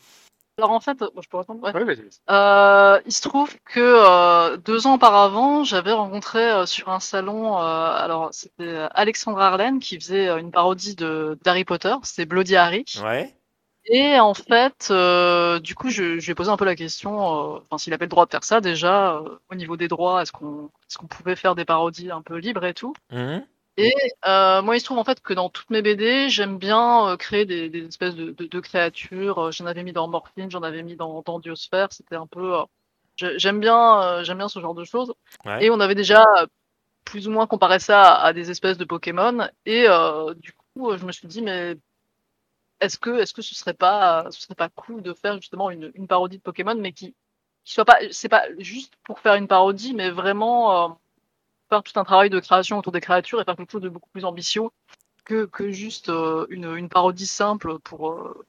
Alors 0.59 0.71
en 0.71 0.81
fait, 0.81 0.99
bon, 0.99 1.21
je 1.21 1.29
peux 1.29 1.37
répondre. 1.37 1.63
ouais. 1.65 1.73
Oui, 1.75 1.85
vas-y. 1.85 2.09
Euh, 2.31 3.01
il 3.07 3.13
se 3.13 3.23
trouve 3.23 3.53
que 3.65 3.81
euh, 3.81 4.57
deux 4.57 4.87
ans 4.87 4.95
auparavant, 4.95 5.65
j'avais 5.65 5.93
rencontré 5.93 6.49
euh, 6.49 6.65
sur 6.65 6.91
un 6.91 7.01
salon, 7.01 7.59
euh, 7.59 7.61
alors 7.61 8.29
c'était 8.33 8.87
Alexandre 8.93 9.41
Arlen 9.41 9.81
qui 9.81 9.99
faisait 9.99 10.29
euh, 10.29 10.39
une 10.39 10.53
parodie 10.53 10.95
de 10.95 11.37
d'Harry 11.43 11.65
Potter, 11.65 11.95
c'était 12.05 12.25
Bloody 12.27 12.55
Harry. 12.55 12.85
Ouais. 13.03 13.35
Et 13.87 14.19
en 14.19 14.33
fait, 14.33 14.89
euh, 14.93 15.59
du 15.59 15.75
coup, 15.75 15.91
je, 15.91 16.19
je 16.19 16.25
lui 16.25 16.31
ai 16.33 16.35
posé 16.35 16.51
un 16.51 16.57
peu 16.57 16.65
la 16.65 16.77
question, 16.77 17.57
euh, 17.57 17.59
enfin 17.59 17.77
s'il 17.77 17.93
avait 17.93 18.07
le 18.07 18.11
droit 18.11 18.25
de 18.25 18.31
faire 18.31 18.45
ça 18.45 18.61
déjà, 18.61 19.17
euh, 19.17 19.39
au 19.51 19.55
niveau 19.57 19.77
des 19.77 19.89
droits, 19.89 20.23
est-ce 20.23 20.33
qu'on 20.33 20.71
est-ce 20.89 20.97
qu'on 20.99 21.07
pouvait 21.09 21.37
faire 21.37 21.55
des 21.55 21.65
parodies 21.67 22.11
un 22.11 22.23
peu 22.23 22.37
libres 22.37 22.65
et 22.65 22.75
tout. 22.75 22.95
Mhm. 23.11 23.45
Et 23.77 23.93
euh, 24.27 24.63
moi, 24.63 24.77
il 24.77 24.81
se 24.81 24.85
trouve 24.85 24.99
en 24.99 25.05
fait 25.05 25.21
que 25.21 25.35
dans 25.35 25.49
toutes 25.51 25.71
mes 25.71 25.83
BD, 25.83 26.29
j'aime 26.29 26.59
bien 26.59 27.09
euh, 27.09 27.17
créer 27.17 27.45
des, 27.45 27.69
des 27.69 27.87
espèces 27.87 28.15
de, 28.15 28.31
de, 28.31 28.47
de 28.47 28.61
créatures. 28.61 29.39
Euh, 29.47 29.51
J'en 29.51 29.67
avais 29.67 29.83
mis 29.83 29.93
dans 29.93 30.07
Morphine, 30.09 30.51
j'en 30.51 30.63
avais 30.63 30.83
mis 30.85 30.95
dans, 30.97 31.23
dans 31.23 31.41
Diosphère. 31.41 31.89
C'était 31.93 32.15
un 32.17 32.27
peu. 32.29 32.55
euh, 32.61 32.63
j'ai- 33.17 33.39
j'aime 33.39 33.61
bien, 33.61 34.03
euh, 34.03 34.25
j'aime 34.25 34.39
bien 34.39 34.49
ce 34.49 34.61
genre 34.61 34.75
de 34.75 34.85
choses. 34.85 35.13
Ouais. 35.45 35.65
Et 35.65 35.71
on 35.71 35.81
avait 35.81 35.95
déjà 35.97 36.23
euh, 36.41 36.47
plus 37.05 37.29
ou 37.29 37.33
moins 37.33 37.47
comparé 37.49 37.79
ça 37.81 38.03
à, 38.15 38.27
à 38.29 38.33
des 38.35 38.51
espèces 38.51 38.79
de 38.79 38.85
Pokémon. 38.87 39.49
Et 39.67 39.87
euh, 39.89 40.35
du 40.35 40.53
coup, 40.75 40.97
je 40.97 41.05
me 41.07 41.13
suis 41.13 41.29
dit, 41.29 41.43
mais 41.43 41.77
est-ce 42.81 42.99
que, 42.99 43.21
est-ce 43.21 43.33
que 43.35 43.43
ce 43.43 43.55
serait 43.55 43.75
pas, 43.75 44.27
ce 44.31 44.41
serait 44.43 44.55
pas 44.55 44.69
cool 44.69 45.03
de 45.03 45.15
faire 45.15 45.37
justement 45.37 45.71
une, 45.71 45.91
une 45.95 46.07
parodie 46.09 46.39
de 46.39 46.43
Pokémon, 46.43 46.75
mais 46.75 46.93
qui, 46.93 47.15
qui 47.65 47.73
soit 47.73 47.85
pas, 47.85 47.99
c'est 48.11 48.29
pas 48.29 48.45
juste 48.59 48.95
pour 49.05 49.21
faire 49.21 49.35
une 49.35 49.49
parodie, 49.49 49.95
mais 49.95 50.11
vraiment 50.11 50.91
euh, 50.91 50.95
faire 51.75 51.83
tout 51.83 51.99
un 51.99 52.05
travail 52.05 52.31
de 52.31 52.41
création 52.41 52.79
autour 52.79 52.93
des 52.93 53.01
créatures 53.01 53.41
et 53.41 53.45
faire 53.45 53.57
quelque 53.57 53.73
chose 53.73 53.83
de 53.83 53.89
beaucoup 53.89 54.11
plus 54.11 54.25
ambitieux 54.25 54.63
que, 55.25 55.47
que 55.47 55.71
juste 55.71 56.09
euh, 56.09 56.47
une, 56.51 56.77
une 56.77 56.89
parodie 56.89 57.27
simple 57.27 57.79
pour 57.81 58.11
euh, 58.11 58.45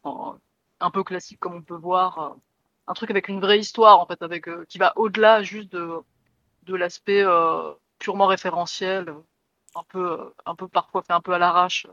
un 0.79 0.91
peu 0.91 1.03
classique 1.03 1.39
comme 1.39 1.55
on 1.55 1.61
peut 1.61 1.75
voir. 1.75 2.19
euh, 2.19 2.29
un 2.87 2.93
truc 2.93 3.09
avec 3.09 3.27
une 3.29 3.39
vraie 3.41 3.59
histoire 3.59 3.99
en 3.99 4.05
fait, 4.05 4.21
avec 4.21 4.47
euh, 4.47 4.65
qui 4.69 4.77
va 4.77 4.93
au-delà 4.95 5.41
juste 5.41 5.71
de, 5.71 5.89
de 6.63 6.75
l'aspect 6.75 7.23
euh, 7.23 7.73
purement 7.99 8.27
référentiel, 8.27 9.13
un 9.75 9.83
peu, 9.89 10.33
un 10.45 10.55
peu 10.55 10.67
parfois 10.67 11.01
fait 11.01 11.13
un 11.13 11.21
peu 11.21 11.33
à 11.33 11.39
l'arrache. 11.39 11.87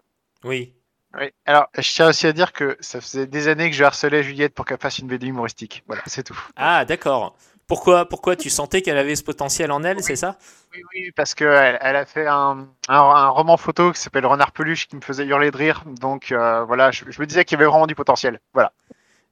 Oui. 0.45 0.75
Oui. 1.15 1.31
Alors, 1.45 1.69
je 1.77 1.93
tiens 1.93 2.09
aussi 2.09 2.27
à 2.27 2.33
dire 2.33 2.53
que 2.53 2.77
ça 2.81 3.01
faisait 3.01 3.27
des 3.27 3.49
années 3.49 3.71
que 3.71 3.77
je 3.77 3.85
harcelais 3.85 4.23
Juliette 4.23 4.55
pour 4.55 4.65
qu'elle 4.65 4.79
fasse 4.79 4.99
une 4.99 5.09
BD 5.09 5.27
humoristique. 5.29 5.83
Voilà, 5.87 6.03
c'est 6.07 6.25
tout. 6.25 6.39
Ah, 6.57 6.85
d'accord. 6.85 7.37
Pourquoi, 7.73 8.07
pourquoi 8.07 8.37
tu 8.37 8.51
sentais 8.51 8.83
qu'elle 8.83 8.99
avait 8.99 9.17
ce 9.17 9.23
potentiel 9.23 9.73
en 9.73 9.83
elle, 9.83 10.03
c'est 10.03 10.15
ça? 10.15 10.37
Oui, 10.75 10.83
oui, 10.93 11.11
parce 11.17 11.33
qu'elle 11.35 11.79
elle 11.81 11.97
a 11.97 12.05
fait 12.05 12.27
un, 12.27 12.69
un, 12.89 12.95
un 12.99 13.29
roman 13.31 13.57
photo 13.57 13.93
qui 13.93 13.99
s'appelle 13.99 14.27
Renard 14.27 14.53
Peluche 14.53 14.89
qui 14.89 14.97
me 14.97 15.01
faisait 15.01 15.25
hurler 15.25 15.51
de 15.51 15.57
rire. 15.57 15.83
Donc 15.87 16.33
euh, 16.33 16.65
voilà, 16.65 16.91
je, 16.91 17.05
je 17.09 17.19
me 17.19 17.25
disais 17.27 17.47
qu'il 17.47 17.57
y 17.57 17.63
avait 17.63 17.71
vraiment 17.71 17.87
du 17.87 17.95
potentiel. 17.95 18.41
Voilà. 18.53 18.73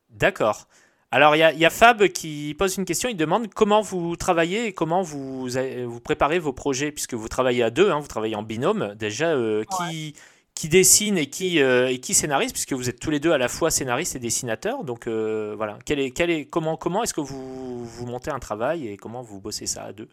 D'accord. 0.08 0.68
Alors, 1.10 1.36
il 1.36 1.40
y, 1.40 1.42
a- 1.42 1.52
il 1.52 1.58
y 1.58 1.66
a 1.66 1.70
Fab 1.70 2.06
qui 2.08 2.54
pose 2.58 2.78
une 2.78 2.86
question. 2.86 3.10
Il 3.10 3.16
demande 3.18 3.52
comment 3.52 3.82
vous 3.82 4.16
travaillez 4.16 4.68
et 4.68 4.72
comment 4.72 5.02
vous, 5.02 5.46
vous 5.48 6.00
préparez 6.00 6.38
vos 6.38 6.54
projets, 6.54 6.92
puisque 6.92 7.12
vous 7.12 7.28
travaillez 7.28 7.62
à 7.62 7.68
deux, 7.68 7.90
hein, 7.90 8.00
vous 8.00 8.08
travaillez 8.08 8.36
en 8.36 8.42
binôme. 8.42 8.94
Déjà, 8.94 9.32
euh, 9.32 9.64
qui, 9.76 10.14
qui 10.60 10.68
dessine 10.68 11.16
et 11.16 11.24
qui, 11.24 11.62
euh, 11.62 11.88
et 11.88 12.00
qui 12.00 12.12
scénarise, 12.12 12.52
puisque 12.52 12.74
vous 12.74 12.90
êtes 12.90 13.00
tous 13.00 13.08
les 13.08 13.18
deux 13.18 13.32
à 13.32 13.38
la 13.38 13.48
fois 13.48 13.70
scénaristes 13.70 14.14
et 14.14 14.18
dessinateurs. 14.18 14.84
Donc, 14.84 15.06
euh, 15.06 15.54
voilà. 15.56 15.78
Quel 15.86 15.98
est, 15.98 16.10
quel 16.10 16.28
est, 16.28 16.44
comment 16.44 16.76
comment 16.76 17.02
est-ce 17.02 17.14
que 17.14 17.22
vous, 17.22 17.82
vous 17.82 18.04
montez 18.06 18.30
un 18.30 18.38
travail 18.38 18.86
et 18.86 18.98
comment 18.98 19.22
vous 19.22 19.40
bossez 19.40 19.64
ça 19.64 19.84
à 19.84 19.92
deux? 19.94 20.10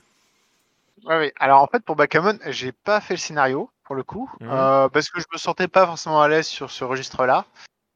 Ouais, 1.04 1.20
oui. 1.20 1.32
Alors 1.38 1.62
en 1.62 1.68
fait, 1.68 1.84
pour 1.84 1.98
Backgammon, 1.98 2.40
j'ai 2.46 2.72
pas 2.72 3.02
fait 3.02 3.16
le 3.16 3.20
scénario 3.20 3.70
pour 3.84 3.96
le 3.96 4.04
coup, 4.04 4.32
Mhm. 4.40 4.50
euh, 4.50 4.88
parce 4.88 5.10
que 5.10 5.20
je 5.20 5.26
me 5.34 5.38
sentais 5.38 5.68
pas 5.68 5.86
forcément 5.86 6.22
à 6.22 6.30
l'aise 6.30 6.48
sur 6.48 6.72
ce 6.72 6.86
registre-là, 6.86 7.46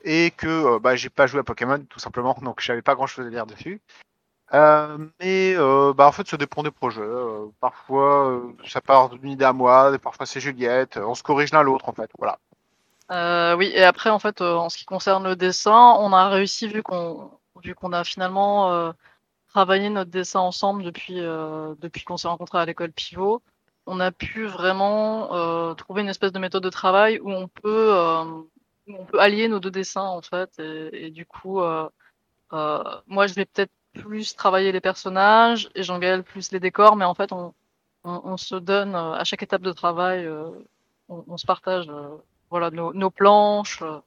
et 0.04 0.32
que 0.32 0.78
bah, 0.80 0.98
j'ai 0.98 1.10
pas 1.10 1.28
joué 1.28 1.40
à 1.40 1.44
Pokémon 1.44 1.80
tout 1.90 2.00
simplement, 2.00 2.38
donc 2.42 2.60
j'avais 2.60 2.82
pas 2.82 2.96
grand-chose 2.96 3.28
à 3.28 3.30
dire 3.30 3.46
dessus. 3.46 3.80
Euh, 4.54 4.98
mais 5.20 5.54
euh, 5.56 5.94
bah, 5.94 6.08
en 6.08 6.12
fait, 6.12 6.28
ça 6.28 6.38
dépend 6.38 6.62
des 6.64 6.72
projets. 6.72 7.02
Euh, 7.02 7.48
parfois, 7.60 8.42
ça 8.66 8.82
part 8.82 9.10
d'une 9.10 9.32
idée 9.32 9.46
à 9.46 9.54
moi, 9.54 9.98
parfois 10.00 10.26
c'est 10.26 10.42
Juliette. 10.42 10.98
On 10.98 11.16
se 11.16 11.24
corrige 11.24 11.52
l'un 11.54 11.64
l'autre 11.64 11.88
en 11.88 11.94
fait. 11.94 12.12
Voilà. 12.18 12.38
Euh, 13.12 13.56
oui, 13.56 13.72
et 13.74 13.84
après, 13.84 14.10
en 14.10 14.20
fait, 14.20 14.42
euh, 14.42 14.56
en 14.56 14.70
ce 14.70 14.78
qui 14.78 14.86
concerne 14.86 15.24
le 15.26 15.36
dessin, 15.36 15.96
on 16.00 16.14
a 16.14 16.30
réussi, 16.30 16.68
vu 16.68 16.84
qu'on 16.84 17.32
vu 17.64 17.76
qu'on 17.76 17.94
a 17.94 18.04
finalement 18.04 18.72
euh, 18.72 18.92
travaillé 19.50 19.90
notre 19.90 20.10
dessin 20.10 20.40
ensemble 20.40 20.84
depuis, 20.84 21.16
depuis 21.16 22.04
qu'on 22.04 22.18
s'est 22.18 22.28
rencontrés 22.28 22.60
à 22.60 22.66
l'école 22.66 22.92
Pivot, 22.92 23.42
on 23.86 24.00
a 24.00 24.12
pu 24.12 24.46
vraiment 24.46 25.76
trouver 25.76 26.02
une 26.02 26.10
espèce 26.10 26.32
de 26.32 26.40
méthode 26.40 26.64
de 26.64 26.70
travail 26.70 27.20
où 27.20 27.32
on 27.32 27.48
peut, 27.48 27.94
où 28.88 28.96
on 28.98 29.06
peut 29.06 29.20
allier 29.20 29.48
nos 29.48 29.60
deux 29.60 29.72
dessins, 29.72 30.04
en 30.04 30.22
fait. 30.22 30.58
Et, 30.60 31.08
et 31.08 31.12
du 31.12 31.26
coup, 31.26 31.60
moi, 32.52 33.28
je 33.28 33.34
vais 33.34 33.46
peut-être 33.46 33.72
plus 33.94 34.36
travailler 34.36 34.72
les 34.72 34.82
personnages 34.82 35.70
et 35.76 35.84
Jean-Gaël 35.84 36.24
plus 36.24 36.52
les 36.52 36.60
décors, 36.60 36.96
mais 36.96 37.06
en 37.06 37.14
fait, 37.14 37.32
on, 37.32 37.54
on, 38.04 38.22
on 38.24 38.38
se 38.38 38.56
donne 38.56 38.96
euh, 38.96 39.14
à 39.14 39.24
chaque 39.24 39.44
étape 39.44 39.62
de 39.62 39.72
travail, 39.74 40.26
euh, 40.26 40.50
on, 41.10 41.24
on 41.28 41.38
se 41.38 41.46
partage. 41.46 41.90
euh, 41.90 42.16
voilà 42.50 42.70
nos, 42.70 42.94
nos 42.94 43.10
planches 43.10 43.82
euh, 43.82 44.00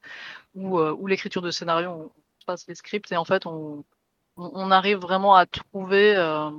ou, 0.55 0.79
euh, 0.79 0.94
ou 0.99 1.07
l'écriture 1.07 1.40
de 1.40 1.51
scénario, 1.51 1.88
on 1.90 2.11
passe 2.44 2.66
les 2.68 2.75
scripts 2.75 3.11
et 3.11 3.16
en 3.16 3.25
fait 3.25 3.47
on, 3.47 3.85
on, 4.37 4.51
on 4.53 4.70
arrive 4.70 4.99
vraiment 4.99 5.35
à 5.35 5.47
trouver 5.47 6.14
euh, 6.14 6.51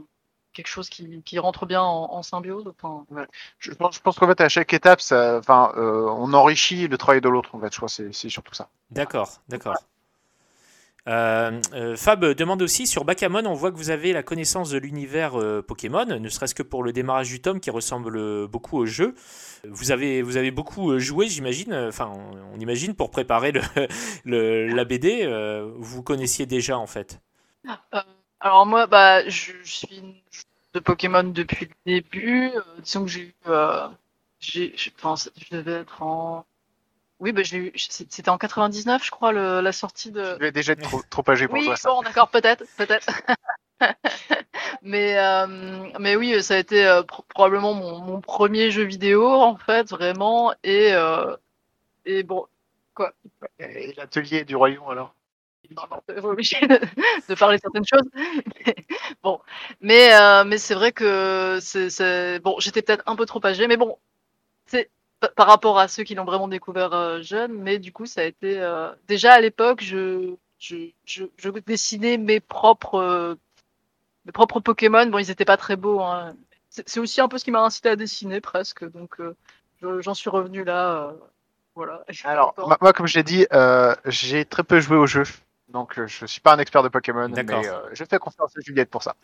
quelque 0.53 0.65
chose 0.67 0.89
qui, 0.89 1.21
qui 1.21 1.38
rentre 1.38 1.67
bien 1.67 1.83
en, 1.83 2.11
en 2.11 2.23
symbiose. 2.23 2.67
Enfin, 2.67 3.05
Je 3.59 3.71
pense, 3.73 3.97
je 3.97 4.01
pense 4.01 4.17
qu'en 4.17 4.25
fait, 4.25 4.41
à 4.41 4.49
chaque 4.49 4.73
étape, 4.73 4.99
ça, 4.99 5.38
enfin, 5.38 5.73
euh, 5.77 6.07
on 6.09 6.33
enrichit 6.33 6.88
le 6.88 6.97
travail 6.97 7.21
de 7.21 7.29
l'autre. 7.29 7.53
En 7.53 7.59
fait, 7.59 7.71
je 7.71 7.77
crois, 7.77 7.89
c'est 7.89 8.29
surtout 8.29 8.55
ça. 8.55 8.69
D'accord, 8.89 9.29
d'accord. 9.47 9.75
Euh, 11.07 11.61
euh, 11.73 11.95
Fab 11.95 12.25
demande 12.25 12.63
aussi 12.63 12.87
sur 12.87 13.05
Bakamon, 13.05 13.45
on 13.45 13.53
voit 13.53 13.71
que 13.71 13.77
vous 13.77 13.91
avez 13.91 14.11
la 14.11 14.23
connaissance 14.23 14.71
de 14.71 14.79
l'univers 14.79 15.39
euh, 15.39 15.61
Pokémon, 15.61 16.05
ne 16.05 16.29
serait-ce 16.29 16.55
que 16.55 16.63
pour 16.63 16.81
le 16.81 16.93
démarrage 16.93 17.29
du 17.29 17.39
tome 17.41 17.59
qui 17.59 17.69
ressemble 17.69 18.47
beaucoup 18.47 18.77
au 18.77 18.85
jeu. 18.87 19.13
Vous 19.69 19.91
avez, 19.91 20.23
vous 20.23 20.37
avez 20.37 20.49
beaucoup 20.49 20.97
joué, 20.97 21.27
j'imagine, 21.27 21.75
enfin 21.75 22.11
on, 22.53 22.59
imagine 22.59 22.95
pour 22.95 23.11
préparer 23.11 23.51
le, 24.25 24.67
la 24.73 24.85
BD, 24.85 25.27
vous 25.77 26.01
connaissiez 26.01 26.47
déjà 26.47 26.77
en 26.77 26.87
fait. 26.87 27.19
alors 28.39 28.65
moi, 28.65 28.87
bah, 28.87 29.27
je, 29.29 29.51
suis 29.63 30.23
de 30.73 30.79
Pokémon 30.79 31.23
depuis 31.23 31.67
le 31.67 31.93
début. 31.93 32.51
Disons 32.83 33.05
que 33.05 33.11
j'ai 33.11 33.21
eu, 33.21 33.35
j'ai, 34.39 34.73
je 34.75 34.89
pense, 35.01 35.29
je 35.37 35.55
devais 35.55 35.81
être 35.81 36.01
en, 36.01 36.45
oui, 37.19 37.32
bah, 37.32 37.43
j'ai 37.43 37.58
eu, 37.58 37.71
c'est- 37.78 38.12
c'était 38.12 38.30
en 38.30 38.38
99, 38.38 39.04
je 39.06 39.12
crois, 39.12 39.32
le, 39.32 39.62
la 39.62 39.71
sortie 39.71 40.12
de. 40.12 40.38
Vais 40.39 40.51
déjà 40.51 40.73
être 40.73 40.82
trop, 40.82 41.01
trop 41.10 41.23
âgé 41.30 41.47
pour 41.47 41.56
Oui, 41.58 41.65
toi. 41.65 41.75
Ça. 41.75 41.89
bon, 41.89 42.01
d'accord, 42.01 42.30
peut-être, 42.30 42.63
peut-être. 42.78 43.08
mais, 44.82 45.17
euh, 45.17 45.89
mais 45.99 46.15
oui, 46.15 46.41
ça 46.43 46.56
a 46.56 46.58
été 46.58 46.86
euh, 46.86 47.04
pro- 47.04 47.23
probablement 47.30 47.73
mon, 47.73 47.99
mon 47.99 48.21
premier 48.21 48.71
jeu 48.71 48.84
vidéo, 48.84 49.25
en 49.28 49.58
fait, 49.58 49.89
vraiment. 49.89 50.54
Et, 50.63 50.93
euh, 50.93 51.36
et 52.06 52.23
bon, 52.23 52.47
Et 53.60 53.91
l'atelier 53.97 54.45
du 54.45 54.56
royaume 54.56 54.88
alors? 54.89 55.13
on 55.78 56.13
est 56.13 56.19
obligé 56.23 56.60
de, 56.67 56.80
de 57.30 57.36
parler 57.36 57.58
certaines 57.58 57.86
choses. 57.86 58.08
Mais, 58.15 58.75
bon, 59.23 59.39
mais, 59.82 60.13
euh, 60.13 60.43
mais 60.45 60.58
c'est 60.58 60.75
vrai 60.75 60.91
que 60.91 61.60
c'est, 61.62 62.39
bon, 62.39 62.56
j'étais 62.60 62.82
peut-être 62.82 63.04
un 63.08 63.15
peu 63.15 63.25
trop 63.25 63.43
âgée, 63.45 63.67
mais 63.67 63.78
bon, 63.78 63.97
c'est 64.67 64.89
par 65.36 65.47
rapport 65.47 65.80
à 65.80 65.88
ceux 65.88 66.04
qui 66.04 66.15
l'ont 66.15 66.25
vraiment 66.25 66.47
découvert 66.47 66.93
euh, 66.93 67.21
jeune, 67.21 67.54
mais 67.54 67.80
du 67.80 67.91
coup, 67.91 68.06
ça 68.06 68.21
a 68.21 68.23
été 68.25 68.60
euh, 68.62 68.91
déjà 69.08 69.34
à 69.34 69.41
l'époque, 69.41 69.82
je, 69.84 70.36
je, 70.60 70.75
je, 71.06 71.23
je 71.38 71.49
dessinais 71.49 72.17
mes 72.17 72.39
propres, 72.39 72.95
euh, 72.95 73.36
mes 74.25 74.32
propres 74.32 74.60
Pokémon. 74.60 75.06
Bon, 75.08 75.17
ils 75.17 75.32
étaient 75.32 75.45
pas 75.45 75.58
très 75.58 75.75
beaux. 75.75 76.01
Hein. 76.01 76.36
C'est, 76.69 76.99
aussi 76.99 77.21
un 77.21 77.28
peu 77.28 77.38
ce 77.38 77.45
qui 77.45 77.51
m'a 77.51 77.62
incité 77.63 77.89
à 77.89 77.95
dessiner 77.95 78.41
presque, 78.41 78.89
donc 78.91 79.19
euh, 79.21 79.36
je- 79.82 80.01
j'en 80.01 80.13
suis 80.13 80.30
revenu 80.30 80.63
là. 80.63 81.08
euh, 81.08 81.12
voilà. 81.75 82.04
Alors, 82.25 82.54
moi, 82.58 82.78
moi, 82.82 82.93
comme 82.93 83.08
je 83.08 83.17
l'ai 83.17 83.23
dit, 83.23 83.47
euh, 83.54 83.95
j'ai 84.06 84.45
très 84.45 84.63
peu 84.63 84.80
joué 84.80 84.97
au 84.97 85.08
jeu. 85.08 85.23
Donc, 85.69 85.99
je 86.06 86.25
suis 86.25 86.41
pas 86.41 86.54
un 86.54 86.60
expert 86.60 86.84
de 86.84 86.89
Pokémon, 86.89 87.28
mais 87.30 87.43
D'accord. 87.43 87.63
euh, 87.65 87.89
je 87.93 88.04
fais 88.04 88.19
confiance 88.19 88.56
à 88.56 88.62
Juliette 88.62 88.89
pour 88.89 89.01
ça. 89.01 89.15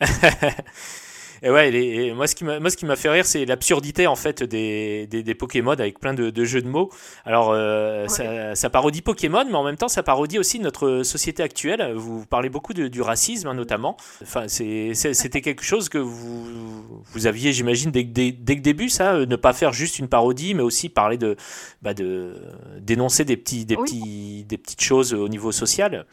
Et 1.44 1.50
ouais, 1.50 1.72
les- 1.72 2.06
et 2.06 2.12
moi 2.14 2.26
ce 2.28 2.36
qui 2.36 2.44
m'a 2.44 2.60
moi, 2.60 2.70
ce 2.70 2.76
qui 2.76 2.86
m'a 2.86 2.94
fait 2.94 3.08
rire, 3.08 3.26
c'est 3.26 3.44
l'absurdité 3.44 4.06
en 4.06 4.14
fait 4.14 4.44
des, 4.44 5.08
des, 5.08 5.24
des 5.24 5.34
Pokémon 5.34 5.72
avec 5.72 5.98
plein 5.98 6.14
de, 6.14 6.30
de 6.30 6.44
jeux 6.44 6.62
de 6.62 6.68
mots. 6.68 6.90
Alors 7.24 7.50
euh, 7.52 8.06
ça, 8.06 8.54
ça 8.54 8.70
parodie 8.70 9.02
Pokémon, 9.02 9.44
mais 9.48 9.54
en 9.56 9.64
même 9.64 9.76
temps 9.76 9.88
ça 9.88 10.04
parodie 10.04 10.38
aussi 10.38 10.60
notre 10.60 11.02
société 11.02 11.42
actuelle. 11.42 11.94
Vous 11.96 12.24
parlez 12.26 12.48
beaucoup 12.48 12.74
de- 12.74 12.86
du 12.86 13.02
racisme 13.02 13.48
hein, 13.48 13.54
notamment. 13.54 13.96
Enfin, 14.22 14.46
c'est- 14.46 14.94
c'était 14.94 15.40
quelque 15.40 15.64
chose 15.64 15.88
que 15.88 15.98
vous 15.98 17.02
vous 17.12 17.26
aviez, 17.26 17.52
j'imagine, 17.52 17.90
dès, 17.90 18.04
que- 18.04 18.12
dès, 18.12 18.30
dès 18.30 18.54
le 18.54 18.60
début, 18.60 18.88
ça, 18.88 19.14
euh, 19.14 19.26
ne 19.26 19.34
pas 19.36 19.52
faire 19.52 19.72
juste 19.72 19.98
une 19.98 20.08
parodie, 20.08 20.54
mais 20.54 20.62
aussi 20.62 20.88
parler 20.88 21.16
de 21.18 21.34
bah, 21.82 21.92
de 21.92 22.34
dénoncer 22.80 23.24
des 23.24 23.36
petits 23.36 23.64
des 23.66 23.74
Oui. 23.76 23.82
petits 23.84 24.44
des 24.48 24.58
petites 24.58 24.82
choses 24.82 25.12
au 25.12 25.28
niveau 25.28 25.50
social. 25.50 26.06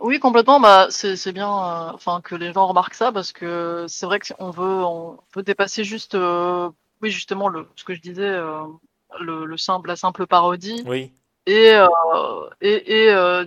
Oui, 0.00 0.18
complètement. 0.20 0.60
Bah, 0.60 0.86
c'est 0.90 1.16
c'est 1.16 1.32
bien, 1.32 1.48
euh, 1.48 1.90
enfin, 1.92 2.20
que 2.22 2.34
les 2.34 2.52
gens 2.52 2.66
remarquent 2.66 2.94
ça 2.94 3.12
parce 3.12 3.32
que 3.32 3.86
c'est 3.88 4.06
vrai 4.06 4.18
qu'on 4.20 4.50
veut, 4.50 4.84
on 4.84 5.18
veut 5.34 5.42
dépasser 5.42 5.84
juste, 5.84 6.14
euh, 6.14 6.70
oui, 7.02 7.10
justement, 7.10 7.48
le, 7.48 7.68
ce 7.76 7.84
que 7.84 7.94
je 7.94 8.00
disais, 8.00 8.22
euh, 8.22 8.62
le, 9.20 9.44
le 9.44 9.56
simple, 9.56 9.88
la 9.88 9.96
simple 9.96 10.26
parodie. 10.26 10.82
Oui. 10.86 11.12
Et, 11.46 11.72
euh, 11.74 11.88
et, 12.60 13.04
et, 13.04 13.10
euh, 13.10 13.44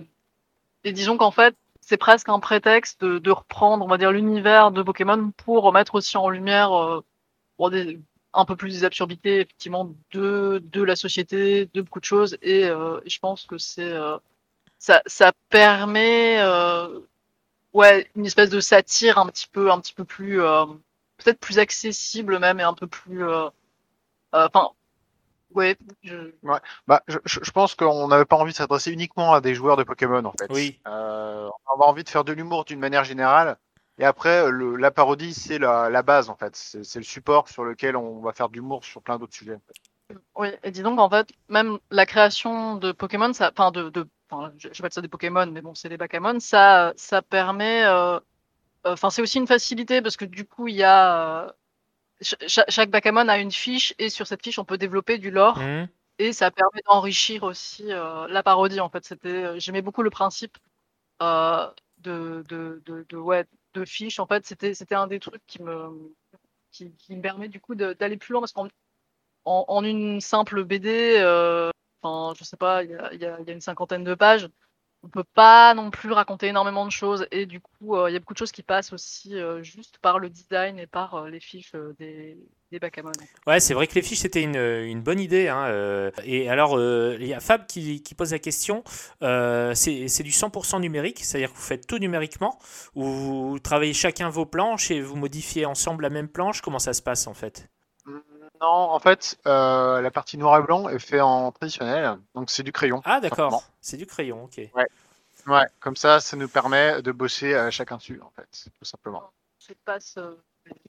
et 0.84 0.92
disons 0.92 1.16
qu'en 1.16 1.30
fait, 1.32 1.56
c'est 1.80 1.96
presque 1.96 2.28
un 2.28 2.38
prétexte 2.38 3.00
de, 3.02 3.18
de 3.18 3.30
reprendre, 3.30 3.84
on 3.84 3.88
va 3.88 3.98
dire, 3.98 4.12
l'univers 4.12 4.70
de 4.70 4.82
Pokémon 4.82 5.32
pour 5.44 5.62
remettre 5.64 5.94
aussi 5.96 6.16
en 6.16 6.28
lumière 6.28 6.72
euh, 6.72 7.02
bon, 7.58 7.70
des, 7.70 7.98
un 8.34 8.44
peu 8.44 8.56
plus 8.56 8.72
des 8.72 8.84
absurdités, 8.84 9.40
effectivement, 9.40 9.90
de, 10.12 10.62
de 10.64 10.82
la 10.82 10.96
société, 10.96 11.68
de 11.72 11.80
beaucoup 11.82 12.00
de 12.00 12.04
choses. 12.04 12.36
Et 12.42 12.64
euh, 12.66 13.00
je 13.06 13.18
pense 13.18 13.46
que 13.46 13.58
c'est 13.58 13.92
euh, 13.92 14.16
ça, 14.78 15.02
ça 15.06 15.32
permet 15.50 16.38
euh, 16.40 17.00
ouais, 17.74 18.10
une 18.16 18.26
espèce 18.26 18.50
de 18.50 18.60
satire 18.60 19.18
un 19.18 19.26
petit 19.28 19.48
peu, 19.48 19.70
un 19.72 19.80
petit 19.80 19.94
peu 19.94 20.04
plus, 20.04 20.42
euh, 20.42 20.66
peut-être 21.18 21.40
plus 21.40 21.58
accessible 21.58 22.38
même 22.38 22.60
et 22.60 22.64
un 22.64 22.74
peu 22.74 22.86
plus. 22.88 23.24
euh, 23.24 23.46
euh, 24.34 24.48
Enfin, 24.52 24.70
ouais, 25.54 25.76
je, 26.02 26.32
Bah, 26.86 27.02
je, 27.08 27.18
je 27.24 27.50
pense 27.50 27.74
qu'on 27.74 28.08
n'avait 28.08 28.24
pas 28.24 28.36
envie 28.36 28.52
de 28.52 28.56
s'adresser 28.56 28.92
uniquement 28.92 29.32
à 29.32 29.40
des 29.40 29.54
joueurs 29.54 29.76
de 29.76 29.84
Pokémon 29.84 30.24
en 30.24 30.32
fait. 30.32 30.50
Oui. 30.50 30.80
Euh, 30.86 31.48
on 31.70 31.74
avait 31.74 31.84
envie 31.84 32.04
de 32.04 32.08
faire 32.08 32.24
de 32.24 32.32
l'humour 32.32 32.64
d'une 32.64 32.78
manière 32.80 33.04
générale. 33.04 33.56
Et 33.98 34.04
après, 34.04 34.50
le, 34.50 34.76
la 34.76 34.90
parodie, 34.90 35.34
c'est 35.34 35.58
la, 35.58 35.90
la 35.90 36.02
base 36.02 36.30
en 36.30 36.36
fait. 36.36 36.54
C'est 36.56 36.84
c'est 36.84 37.00
le 37.00 37.04
support 37.04 37.48
sur 37.48 37.64
lequel 37.64 37.96
on 37.96 38.20
va 38.20 38.32
faire 38.32 38.48
de 38.48 38.54
l'humour 38.54 38.84
sur 38.84 39.02
plein 39.02 39.18
d'autres 39.18 39.34
sujets. 39.34 39.54
en 39.54 39.60
fait. 39.66 39.74
Oui, 40.36 40.48
et 40.62 40.70
dis 40.70 40.82
donc, 40.82 40.98
en 40.98 41.10
fait, 41.10 41.28
même 41.48 41.78
la 41.90 42.06
création 42.06 42.76
de 42.76 42.92
Pokémon, 42.92 43.32
ça, 43.32 43.50
enfin, 43.52 43.70
de, 43.70 43.90
de, 43.90 44.08
enfin, 44.30 44.52
je- 44.58 44.68
j'appelle 44.72 44.92
ça 44.92 45.00
des 45.02 45.08
Pokémon, 45.08 45.46
mais 45.46 45.62
bon, 45.62 45.74
c'est 45.74 45.88
des 45.88 45.96
Bakamon, 45.96 46.40
ça, 46.40 46.92
ça 46.96 47.22
permet, 47.22 47.84
euh, 47.84 48.16
euh, 48.18 48.20
enfin, 48.86 49.10
c'est 49.10 49.22
aussi 49.22 49.38
une 49.38 49.46
facilité 49.48 50.02
parce 50.02 50.16
que 50.16 50.24
du 50.26 50.46
coup, 50.46 50.68
il 50.68 50.76
y 50.76 50.82
a, 50.84 51.46
euh, 51.48 51.52
ch- 52.22 52.36
cha- 52.48 52.66
chaque 52.68 52.90
Bakamon 52.90 53.28
a 53.28 53.38
une 53.38 53.52
fiche 53.52 53.94
et 53.98 54.10
sur 54.10 54.26
cette 54.26 54.42
fiche, 54.44 54.58
on 54.58 54.64
peut 54.64 54.78
développer 54.78 55.18
du 55.18 55.30
lore 55.30 55.58
Mhm. 55.58 55.88
et 56.18 56.32
ça 56.32 56.50
permet 56.50 56.82
d'enrichir 56.86 57.44
aussi 57.44 57.92
euh, 57.92 58.26
la 58.28 58.42
parodie. 58.42 58.80
En 58.80 58.90
fait, 58.90 59.04
c'était, 59.04 59.58
j'aimais 59.60 59.82
beaucoup 59.82 60.02
le 60.02 60.10
principe 60.10 60.58
euh, 61.22 61.68
de, 61.98 62.44
de, 62.48 62.82
de, 62.86 63.06
de, 63.08 63.16
ouais, 63.16 63.46
de 63.74 63.84
fiches. 63.84 64.20
En 64.20 64.26
fait, 64.26 64.46
c'était, 64.46 64.74
c'était 64.74 64.94
un 64.96 65.06
des 65.08 65.20
trucs 65.20 65.46
qui 65.46 65.62
me, 65.62 66.14
qui, 66.72 66.92
qui 66.96 67.16
me 67.16 67.22
permet 67.22 67.48
du 67.48 67.60
coup 67.60 67.74
d'aller 67.74 68.16
plus 68.16 68.32
loin 68.32 68.40
parce 68.42 68.52
qu'en 68.52 68.68
en, 69.44 69.64
en 69.68 69.84
une 69.84 70.20
simple 70.20 70.64
BD, 70.64 71.16
euh, 71.18 71.70
enfin, 72.02 72.34
je 72.38 72.44
sais 72.44 72.56
pas, 72.56 72.82
il 72.84 72.90
y 72.90 73.24
a, 73.24 73.38
une 73.46 73.60
cinquantaine 73.60 74.04
de 74.04 74.14
pages. 74.14 74.48
On 75.04 75.08
peut 75.08 75.24
pas 75.24 75.74
non 75.74 75.90
plus 75.90 76.10
raconter 76.10 76.48
énormément 76.48 76.84
de 76.84 76.90
choses 76.90 77.28
et 77.30 77.46
du 77.46 77.60
coup, 77.60 77.94
euh, 77.94 78.10
il 78.10 78.14
y 78.14 78.16
a 78.16 78.18
beaucoup 78.18 78.34
de 78.34 78.38
choses 78.38 78.50
qui 78.50 78.64
passent 78.64 78.92
aussi 78.92 79.36
euh, 79.36 79.62
juste 79.62 79.98
par 79.98 80.18
le 80.18 80.28
design 80.28 80.80
et 80.80 80.88
par 80.88 81.14
euh, 81.14 81.30
les 81.30 81.38
fiches 81.38 81.72
des, 82.00 82.36
des. 82.72 82.80
Ouais, 83.46 83.60
c'est 83.60 83.74
vrai 83.74 83.86
que 83.86 83.94
les 83.94 84.02
fiches 84.02 84.18
c'était 84.18 84.42
une, 84.42 85.00
bonne 85.00 85.20
idée. 85.20 85.48
hein, 85.48 86.10
et 86.24 86.50
alors, 86.50 86.78
il 86.80 87.26
y 87.26 87.32
a 87.32 87.40
Fab 87.40 87.64
qui, 87.66 88.02
pose 88.16 88.32
la 88.32 88.40
question 88.40 88.82
c'est 89.20 90.08
c'est 90.08 90.22
du 90.22 90.32
100% 90.32 90.80
numérique, 90.80 91.20
c'est-à-dire 91.22 91.52
que 91.52 91.56
vous 91.56 91.62
faites 91.62 91.86
tout 91.86 91.98
numériquement 91.98 92.58
ou 92.94 93.04
vous 93.04 93.58
travaillez 93.60 93.94
chacun 93.94 94.28
vos 94.28 94.46
planches 94.46 94.90
et 94.90 95.00
vous 95.00 95.16
modifiez 95.16 95.64
ensemble 95.64 96.02
la 96.02 96.10
même 96.10 96.28
planche? 96.28 96.60
Comment 96.60 96.80
ça 96.80 96.92
se 96.92 97.02
passe 97.02 97.26
en 97.26 97.34
fait? 97.34 97.70
Non, 98.60 98.66
en 98.68 98.98
fait, 98.98 99.38
euh, 99.46 100.00
la 100.00 100.10
partie 100.10 100.36
noir 100.38 100.58
et 100.58 100.62
blanc 100.62 100.88
est 100.88 100.98
fait 100.98 101.20
en 101.20 101.52
traditionnel, 101.52 102.18
donc 102.34 102.50
c'est 102.50 102.62
du 102.62 102.72
crayon. 102.72 103.00
Ah, 103.04 103.20
d'accord, 103.20 103.62
c'est 103.80 103.96
du 103.96 104.06
crayon, 104.06 104.44
ok. 104.44 104.60
Ouais, 105.46 105.66
comme 105.80 105.96
ça, 105.96 106.20
ça 106.20 106.36
nous 106.36 106.48
permet 106.48 107.00
de 107.00 107.12
bosser 107.12 107.54
euh, 107.54 107.70
chacun 107.70 107.96
dessus, 107.96 108.20
en 108.20 108.30
fait, 108.30 108.70
tout 108.78 108.84
simplement. 108.84 109.22
On 109.22 109.64
se 109.64 109.72
passe, 109.84 110.16
euh, 110.18 110.34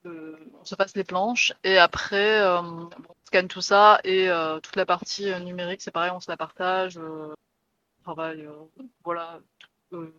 le- 0.04 0.38
on 0.60 0.64
se 0.64 0.74
passe 0.74 0.94
les 0.96 1.04
planches 1.04 1.52
et 1.64 1.78
après, 1.78 2.40
euh, 2.40 2.60
on 2.60 2.90
scanne 3.24 3.48
tout 3.48 3.62
ça 3.62 4.00
et 4.04 4.28
euh, 4.28 4.58
toute 4.60 4.76
la 4.76 4.84
partie 4.84 5.30
euh, 5.32 5.38
numérique, 5.38 5.80
c'est 5.80 5.90
pareil, 5.92 6.10
on 6.10 6.20
se 6.20 6.30
la 6.30 6.36
partage. 6.36 6.98
euh, 6.98 7.32
on 8.00 8.02
travaille, 8.02 8.44
euh, 8.46 8.84
voilà. 9.04 9.38
Euh, 9.92 10.12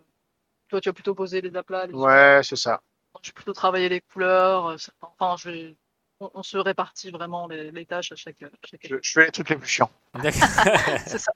toi, 0.69 0.81
tu 0.81 0.89
vas 0.89 0.93
plutôt 0.93 1.13
poser 1.15 1.41
les 1.41 1.55
aplats. 1.55 1.85
Les 1.85 1.93
Ouais, 1.93 2.41
c'est 2.43 2.55
ça. 2.55 2.81
Je 3.21 3.29
vais 3.29 3.33
plutôt 3.33 3.53
travailler 3.53 3.89
les 3.89 4.01
couleurs. 4.01 4.67
euh, 4.67 4.77
c'est- 4.77 4.91
Enfin, 5.01 5.35
je 5.37 5.49
vais, 5.49 5.75
on, 6.21 6.31
on 6.35 6.43
se 6.43 6.57
répartit 6.57 7.11
vraiment 7.11 7.47
les, 7.47 7.71
les 7.71 7.85
tâches 7.85 8.11
à 8.13 8.15
chaque. 8.15 8.41
à 8.43 8.49
chaque 8.63 8.81
Je, 8.89 8.95
je 9.01 9.11
fais 9.11 9.25
les 9.25 9.31
trucs 9.31 9.49
les 9.49 9.57
plus 9.57 9.67
chiants. 9.67 9.91
D'accord. 10.15 10.49
C'est 11.05 11.19
ça. 11.19 11.33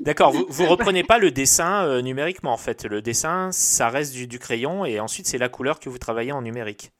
D'accord, 0.00 0.32
vous, 0.32 0.46
vous 0.48 0.66
reprenez 0.66 1.04
pas 1.04 1.18
le 1.18 1.30
dessin 1.30 1.84
euh, 1.84 2.00
numériquement 2.00 2.52
en 2.52 2.56
fait. 2.58 2.84
Le 2.84 3.02
dessin, 3.02 3.50
ça 3.52 3.88
reste 3.88 4.12
du, 4.12 4.26
du 4.26 4.38
crayon 4.38 4.84
et 4.84 5.00
ensuite 5.00 5.26
c'est 5.26 5.38
la 5.38 5.48
couleur 5.48 5.80
que 5.80 5.88
vous 5.88 5.98
travaillez 5.98 6.32
en 6.32 6.42
numérique. 6.42 6.92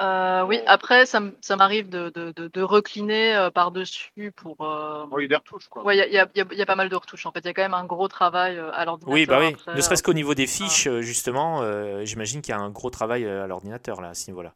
Euh, 0.00 0.44
oui, 0.44 0.60
après, 0.66 1.06
ça, 1.06 1.20
m'arrive 1.56 1.88
de, 1.88 2.10
de, 2.10 2.30
de, 2.30 2.46
de 2.46 2.62
recliner 2.62 3.34
euh, 3.34 3.50
par-dessus 3.50 4.30
pour. 4.30 4.60
euh, 4.60 5.04
Bon, 5.06 5.18
il 5.18 5.22
y 5.22 5.24
a 5.24 5.28
des 5.28 5.34
retouches, 5.34 5.66
quoi. 5.68 5.82
Ouais, 5.82 5.96
il 5.96 6.12
y 6.12 6.18
a, 6.18 6.28
y, 6.36 6.40
y 6.60 6.64
pas 6.64 6.76
mal 6.76 6.88
de 6.88 6.94
retouches 6.94 7.26
en 7.26 7.32
fait. 7.32 7.40
Il 7.40 7.46
y 7.46 7.48
a 7.48 7.52
quand 7.54 7.62
même 7.62 7.74
un 7.74 7.84
gros 7.84 8.06
travail 8.06 8.58
euh, 8.58 8.70
à 8.72 8.84
l'ordinateur. 8.84 9.12
Oui, 9.12 9.26
bah 9.26 9.40
oui. 9.40 9.54
après, 9.54 9.74
Ne 9.74 9.80
serait-ce 9.80 10.04
qu'au 10.04 10.12
niveau 10.12 10.34
des 10.34 10.46
fiches, 10.46 10.86
euh, 10.86 11.02
justement, 11.02 11.62
euh, 11.62 12.04
j'imagine 12.04 12.42
qu'il 12.42 12.54
y 12.54 12.56
a 12.56 12.60
un 12.60 12.70
gros 12.70 12.90
travail 12.90 13.26
à 13.26 13.48
l'ordinateur 13.48 14.00
là 14.00 14.10
à 14.10 14.14
ce 14.14 14.30
niveau-là. 14.30 14.54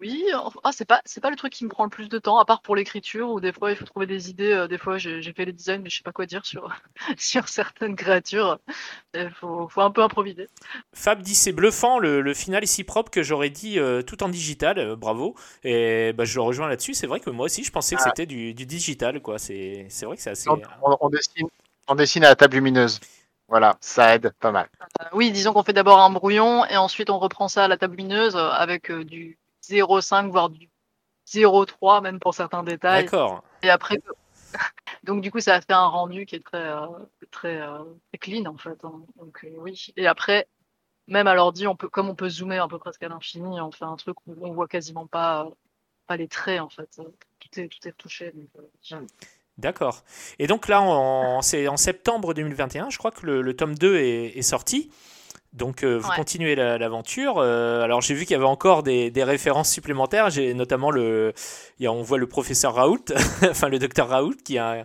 Oui, 0.00 0.24
ah, 0.64 0.72
c'est 0.72 0.84
pas 0.84 1.00
c'est 1.06 1.20
pas 1.22 1.30
le 1.30 1.36
truc 1.36 1.52
qui 1.52 1.64
me 1.64 1.70
prend 1.70 1.84
le 1.84 1.90
plus 1.90 2.08
de 2.10 2.18
temps, 2.18 2.38
à 2.38 2.44
part 2.44 2.60
pour 2.60 2.76
l'écriture 2.76 3.30
où 3.30 3.40
des 3.40 3.52
fois 3.52 3.70
il 3.70 3.76
faut 3.76 3.84
trouver 3.86 4.06
des 4.06 4.28
idées. 4.30 4.52
euh, 4.52 4.68
des 4.68 4.76
fois 4.78 4.98
j'ai 4.98 5.22
j'ai 5.22 5.32
fait 5.32 5.46
les 5.46 5.52
designs 5.54 5.80
mais 5.82 5.88
je 5.90 5.96
sais 5.96 6.02
pas 6.02 6.12
quoi 6.12 6.26
dire 6.26 6.44
sur 6.44 6.68
sur 7.18 7.48
certaines 7.48 7.96
créatures. 7.96 8.58
Il 9.14 9.30
faut 9.30 9.68
faut 9.68 9.80
un 9.82 9.90
peu 9.90 10.02
improviser. 10.02 10.48
Fab 10.94 11.20
dit 11.22 11.34
c'est 11.34 11.52
bluffant, 11.52 11.98
le, 11.98 12.20
le 12.20 12.34
final 12.34 12.62
est 12.62 12.66
si 12.66 12.82
propre 12.84 13.10
que 13.10 13.22
j'aurais 13.22 13.50
dit 13.50 13.78
euh, 13.78 14.02
tout 14.02 14.22
en 14.22 14.28
digital, 14.28 14.78
euh, 14.78 14.96
bravo. 14.96 15.34
Et 15.62 16.12
bah, 16.14 16.24
je 16.24 16.34
le 16.36 16.42
rejoins 16.42 16.68
là-dessus, 16.68 16.94
c'est 16.94 17.06
vrai 17.06 17.20
que 17.20 17.30
moi 17.30 17.46
aussi 17.46 17.64
je 17.64 17.70
pensais 17.70 17.96
que 17.96 18.00
Ah. 18.04 18.04
c'était 18.04 18.26
du, 18.26 18.54
du 18.54 18.66
digital, 18.66 19.20
quoi. 19.20 19.38
C'est 19.38 19.86
c'est 19.90 20.06
vrai 20.06 20.16
que 20.16 20.22
c'est 20.22 20.30
assez. 20.30 20.48
On, 20.48 20.60
on- 20.82 20.96
on 21.00 21.08
dessine, 21.10 21.48
on 21.88 21.94
dessine 21.94 22.24
à 22.24 22.28
la 22.30 22.36
table 22.36 22.54
lumineuse. 22.56 23.00
Voilà, 23.48 23.76
ça 23.80 24.14
aide 24.14 24.32
pas 24.40 24.50
mal. 24.50 24.68
Euh, 25.00 25.04
oui, 25.12 25.30
disons 25.32 25.52
qu'on 25.52 25.62
fait 25.62 25.72
d'abord 25.72 26.00
un 26.00 26.10
brouillon 26.10 26.64
et 26.66 26.76
ensuite 26.76 27.10
on 27.10 27.18
reprend 27.18 27.48
ça 27.48 27.64
à 27.64 27.68
la 27.68 27.76
table 27.76 27.96
lumineuse 27.96 28.36
euh, 28.36 28.48
avec 28.50 28.90
euh, 28.90 29.04
du 29.04 29.38
0,5 29.68 30.30
voire 30.30 30.50
du 30.50 30.70
0,3 31.26 32.02
même 32.02 32.20
pour 32.20 32.34
certains 32.34 32.62
détails. 32.62 33.04
D'accord. 33.04 33.42
Et 33.62 33.70
après, 33.70 33.98
donc 35.04 35.22
du 35.22 35.30
coup, 35.30 35.40
ça 35.40 35.54
a 35.56 35.60
fait 35.60 35.72
un 35.72 35.86
rendu 35.86 36.24
qui 36.26 36.36
est 36.36 36.44
très, 36.44 36.58
euh, 36.68 36.86
très, 37.30 37.60
euh, 37.60 37.78
très 38.10 38.18
clean 38.18 38.46
en 38.46 38.56
fait. 38.56 38.84
hein. 38.84 39.02
Donc 39.16 39.44
euh, 39.44 39.50
oui. 39.58 39.92
Et 39.96 40.06
après, 40.06 40.46
même 41.08 41.26
à 41.26 41.34
l'ordi, 41.34 41.66
on 41.66 41.76
peut, 41.76 41.88
comme 41.88 42.08
on 42.08 42.14
peut 42.14 42.28
zoomer 42.28 42.58
un 42.62 42.68
peu 42.68 42.78
presque 42.78 43.02
à 43.02 43.08
l'infini, 43.08 43.60
on 43.60 43.70
fait 43.72 43.84
un 43.84 43.96
truc 43.96 44.16
où 44.26 44.34
on 44.46 44.52
voit 44.52 44.68
quasiment 44.68 45.06
pas, 45.06 45.48
pas 46.06 46.16
les 46.16 46.28
traits 46.28 46.60
en 46.60 46.68
fait. 46.68 46.88
Tout 46.96 47.60
est, 47.60 47.68
tout 47.68 47.88
est 47.88 47.90
retouché. 47.90 48.32
donc, 48.32 48.48
euh, 48.92 49.06
D'accord. 49.58 50.02
Et 50.38 50.46
donc 50.46 50.68
là, 50.68 50.82
en, 50.82 51.40
c'est 51.42 51.66
en 51.66 51.76
septembre 51.78 52.34
2021, 52.34 52.90
je 52.90 52.98
crois 52.98 53.10
que 53.10 53.24
le, 53.24 53.40
le 53.40 53.56
tome 53.56 53.74
2 53.74 53.96
est, 53.96 54.36
est 54.38 54.42
sorti. 54.42 54.90
Donc 55.56 55.82
euh, 55.84 55.96
vous 55.98 56.08
Ouais. 56.10 56.16
continuez 56.16 56.54
la- 56.54 56.78
l'aventure. 56.78 57.36
Euh, 57.38 57.82
alors 57.82 58.00
j'ai 58.02 58.14
vu 58.14 58.22
qu'il 58.26 58.32
y 58.32 58.36
avait 58.36 58.44
encore 58.44 58.82
des, 58.82 59.10
des 59.10 59.24
références 59.24 59.70
supplémentaires. 59.70 60.30
J'ai 60.30 60.54
notamment 60.54 60.90
le, 60.90 61.32
il 61.78 61.84
y 61.84 61.86
a- 61.86 61.92
on 61.92 62.02
voit 62.02 62.18
le 62.18 62.26
professeur 62.28 62.74
Raoult, 62.74 63.04
enfin 63.50 63.68
le 63.68 63.78
docteur 63.78 64.08
Raoult 64.08 64.34
qui 64.44 64.58
a, 64.58 64.84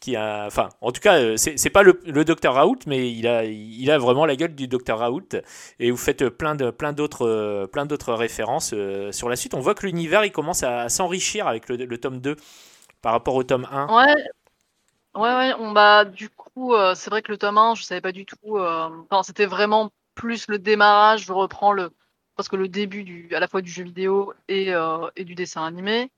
qui 0.00 0.16
a, 0.16 0.44
enfin 0.46 0.70
en 0.80 0.90
tout 0.92 1.00
cas 1.00 1.18
euh, 1.18 1.36
c'est 1.36 1.70
pas 1.70 1.82
le, 1.82 2.00
le 2.06 2.24
docteur 2.24 2.54
Raoult, 2.54 2.78
mais 2.86 3.10
il 3.12 3.26
a, 3.28 3.44
il 3.44 3.90
a 3.90 3.98
vraiment 3.98 4.26
la 4.26 4.36
gueule 4.36 4.54
du 4.54 4.68
docteur 4.68 4.98
Raoult. 5.00 5.28
Et 5.80 5.90
vous 5.90 5.96
faites 5.98 6.28
plein 6.30 6.54
de, 6.54 6.70
plein 6.70 6.92
d'autres, 6.94 7.66
plein 7.72 7.86
d'autres 7.86 8.14
références 8.14 8.74
sur 9.12 9.28
la 9.28 9.36
suite. 9.36 9.54
On 9.54 9.60
voit 9.60 9.74
que 9.74 9.86
l'univers 9.86 10.24
il 10.24 10.32
commence 10.32 10.62
à, 10.62 10.80
à 10.82 10.88
s'enrichir 10.88 11.46
avec 11.46 11.68
le, 11.68 11.76
le 11.76 11.98
tome 11.98 12.20
2 12.20 12.36
par 13.02 13.12
rapport 13.12 13.34
au 13.34 13.42
tome 13.44 13.66
1. 13.70 13.94
Ouais. 13.94 14.14
Ouais, 15.14 15.34
ouais, 15.34 15.52
on 15.58 15.72
bah 15.72 16.04
du 16.04 16.28
coup, 16.28 16.74
euh, 16.74 16.94
c'est 16.94 17.08
vrai 17.08 17.22
que 17.22 17.32
le 17.32 17.38
tome 17.38 17.56
1, 17.56 17.74
je 17.74 17.82
savais 17.84 18.02
pas 18.02 18.12
du 18.12 18.26
tout. 18.26 18.36
euh, 18.58 18.88
Enfin, 19.10 19.22
c'était 19.22 19.46
vraiment 19.46 19.90
plus 20.16 20.48
le 20.48 20.58
démarrage. 20.58 21.26
Je 21.26 21.32
reprends 21.32 21.72
le 21.72 21.92
parce 22.34 22.48
que 22.48 22.56
le 22.56 22.66
début 22.68 23.04
du, 23.04 23.32
à 23.34 23.38
la 23.40 23.46
fois 23.48 23.62
du 23.62 23.70
jeu 23.70 23.84
vidéo 23.84 24.34
et, 24.48 24.74
euh, 24.74 25.08
et 25.16 25.24
du 25.24 25.34
dessin 25.36 25.64
animé. 25.64 26.10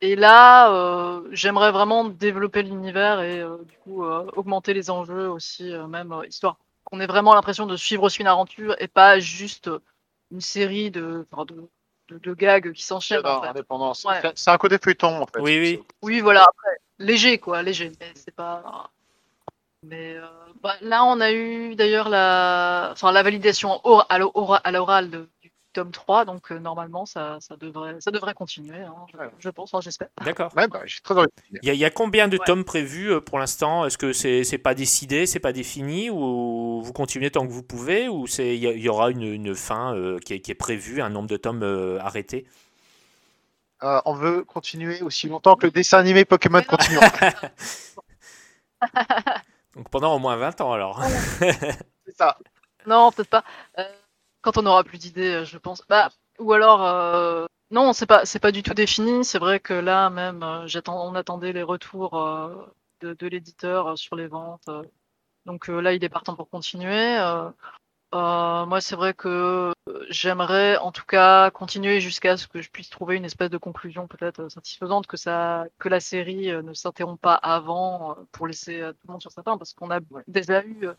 Et 0.00 0.16
là, 0.16 0.72
euh, 0.74 1.22
j'aimerais 1.30 1.70
vraiment 1.70 2.04
développer 2.04 2.62
l'univers 2.64 3.20
et 3.20 3.40
euh, 3.40 3.56
du 3.64 3.76
coup 3.78 4.04
euh, 4.04 4.26
augmenter 4.34 4.74
les 4.74 4.90
enjeux 4.90 5.30
aussi, 5.30 5.72
euh, 5.72 5.86
même 5.86 6.12
euh, 6.12 6.26
histoire 6.26 6.56
qu'on 6.84 6.98
ait 7.00 7.06
vraiment 7.06 7.34
l'impression 7.34 7.66
de 7.66 7.76
suivre 7.76 8.02
aussi 8.02 8.20
une 8.20 8.26
aventure 8.26 8.74
et 8.80 8.88
pas 8.88 9.20
juste 9.20 9.70
une 10.32 10.40
série 10.40 10.90
de, 10.90 11.24
enfin, 11.30 11.44
de, 11.44 11.68
de, 12.08 12.18
de 12.18 12.34
gags 12.34 12.72
qui 12.72 12.82
s'enchaînent. 12.82 13.24
en 13.24 13.40
fait. 13.42 13.48
Indépendance. 13.48 14.04
Ouais. 14.04 14.20
C'est- 14.20 14.32
C'est 14.36 14.50
un 14.50 14.58
côté 14.58 14.76
feuilleton, 14.82 15.22
en 15.22 15.26
fait. 15.26 15.40
Oui, 15.40 15.58
oui. 15.60 15.82
Oui, 16.02 16.20
voilà, 16.20 16.42
après, 16.42 16.76
léger, 16.98 17.38
quoi, 17.38 17.62
léger, 17.62 17.92
mais 18.00 18.10
c'est 18.16 18.34
pas. 18.34 18.90
Mais 19.84 20.14
euh, 20.16 20.26
bah, 20.62 20.76
là, 20.80 21.04
on 21.04 21.20
a 21.20 21.32
eu 21.32 21.74
d'ailleurs 21.74 22.08
la, 22.08 22.90
enfin, 22.92 23.10
la 23.10 23.22
validation 23.22 23.80
or- 23.84 24.06
à 24.08 24.18
l'o- 24.18 24.30
ora- 24.34 24.60
à 24.62 24.70
l'oral 24.70 25.10
de- 25.10 25.28
du 25.42 25.50
tome 25.72 25.90
3, 25.90 26.24
donc 26.24 26.52
euh, 26.52 26.58
normalement, 26.60 27.04
ça, 27.04 27.38
ça, 27.40 27.56
devrait, 27.56 27.96
ça 28.00 28.10
devrait 28.12 28.34
continuer, 28.34 28.78
hein, 28.82 28.94
je, 29.12 29.18
je 29.40 29.48
pense, 29.48 29.74
enfin, 29.74 29.80
j'espère. 29.80 30.08
D'accord. 30.24 30.52
Ouais, 30.56 30.68
bah. 30.68 30.82
Il 30.86 31.66
y, 31.66 31.70
a- 31.70 31.72
il 31.72 31.80
y 31.80 31.84
a 31.84 31.90
combien 31.90 32.28
de 32.28 32.36
Ouais. 32.38 32.44
tomes 32.44 32.64
prévus 32.64 33.10
euh, 33.10 33.20
pour 33.20 33.40
l'instant? 33.40 33.84
Est-ce 33.84 33.98
que 33.98 34.12
c'est 34.12 34.44
c'est 34.44 34.58
pas 34.58 34.74
décidé, 34.74 35.26
c'est 35.26 35.40
pas 35.40 35.52
défini 35.52 36.10
ou 36.10 36.80
vous 36.82 36.92
continuez 36.92 37.30
tant 37.30 37.44
que 37.46 37.52
vous 37.52 37.62
pouvez 37.64 38.08
ou 38.08 38.26
c'est 38.28 38.56
il 38.56 38.62
y, 38.62 38.88
aura 38.88 39.10
une, 39.10 39.22
une 39.22 39.54
fin 39.56 39.96
euh, 39.96 40.18
qui, 40.20 40.34
est, 40.34 40.40
qui 40.40 40.52
est 40.52 40.54
prévue, 40.54 41.02
un 41.02 41.10
nombre 41.10 41.28
de 41.28 41.36
tomes 41.36 41.62
euh, 41.64 41.98
arrêté 42.00 42.46
Euh, 43.82 44.00
on 44.04 44.14
veut 44.14 44.44
continuer 44.44 45.02
aussi 45.02 45.28
longtemps 45.28 45.56
que 45.56 45.66
le 45.66 45.72
dessin 45.72 45.98
animé 45.98 46.24
Pokémon 46.24 46.62
continue. 46.62 46.98
Donc 49.76 49.88
pendant 49.90 50.14
au 50.14 50.18
moins 50.18 50.36
20 50.36 50.60
ans 50.60 50.72
alors. 50.72 51.02
C'est 51.38 52.16
ça. 52.16 52.38
Non, 52.86 53.10
peut-être 53.12 53.30
pas. 53.30 53.44
Euh, 53.78 53.84
quand 54.42 54.58
on 54.58 54.66
aura 54.66 54.84
plus 54.84 54.98
d'idées, 54.98 55.34
euh, 55.36 55.44
je 55.44 55.58
pense. 55.58 55.82
Bah, 55.88 56.10
ou 56.38 56.52
alors, 56.52 56.84
euh, 56.84 57.46
non, 57.70 57.92
c'est 57.92 58.06
pas, 58.06 58.24
c'est 58.26 58.38
pas 58.40 58.52
du 58.52 58.62
tout 58.62 58.74
défini. 58.74 59.24
C'est 59.24 59.38
vrai 59.38 59.60
que 59.60 59.72
là, 59.74 60.10
même, 60.10 60.42
euh, 60.42 60.66
j'attends, 60.66 61.06
on 61.08 61.14
attendait 61.14 61.52
les 61.52 61.62
retours 61.62 62.18
euh, 62.20 62.66
de, 63.00 63.14
de 63.14 63.26
l'éditeur 63.28 63.88
euh, 63.88 63.96
sur 63.96 64.16
les 64.16 64.26
ventes. 64.26 64.68
donc 65.46 65.70
euh, 65.70 65.80
là, 65.80 65.92
il 65.94 66.04
est 66.04 66.08
partant 66.08 66.36
pour 66.36 66.50
continuer. 66.50 67.18
Euh. 68.14 68.62
Euh, 68.62 68.66
moi, 68.66 68.80
c'est 68.80 68.96
vrai 68.96 69.14
que 69.14 69.72
j'aimerais, 70.08 70.76
en 70.78 70.92
tout 70.92 71.04
cas, 71.04 71.50
continuer 71.50 72.00
jusqu'à 72.00 72.36
ce 72.36 72.46
que 72.46 72.60
je 72.60 72.70
puisse 72.70 72.90
trouver 72.90 73.16
une 73.16 73.24
espèce 73.24 73.50
de 73.50 73.58
conclusion 73.58 74.06
peut-être 74.06 74.40
euh, 74.40 74.48
satisfaisante, 74.48 75.06
que 75.06 75.16
ça, 75.16 75.66
que 75.78 75.88
la 75.88 76.00
série 76.00 76.50
euh, 76.50 76.62
ne 76.62 76.74
s'interrompt 76.74 77.20
pas 77.20 77.34
avant 77.34 78.12
euh, 78.12 78.14
pour 78.32 78.46
laisser 78.46 78.80
euh, 78.80 78.92
tout 78.92 79.06
le 79.08 79.12
monde 79.12 79.22
sur 79.22 79.32
sa 79.32 79.42
fin, 79.42 79.58
parce 79.58 79.72
qu'on 79.72 79.90
a 79.90 80.00
déjà 80.28 80.64
eu 80.64 80.86
euh, 80.86 80.94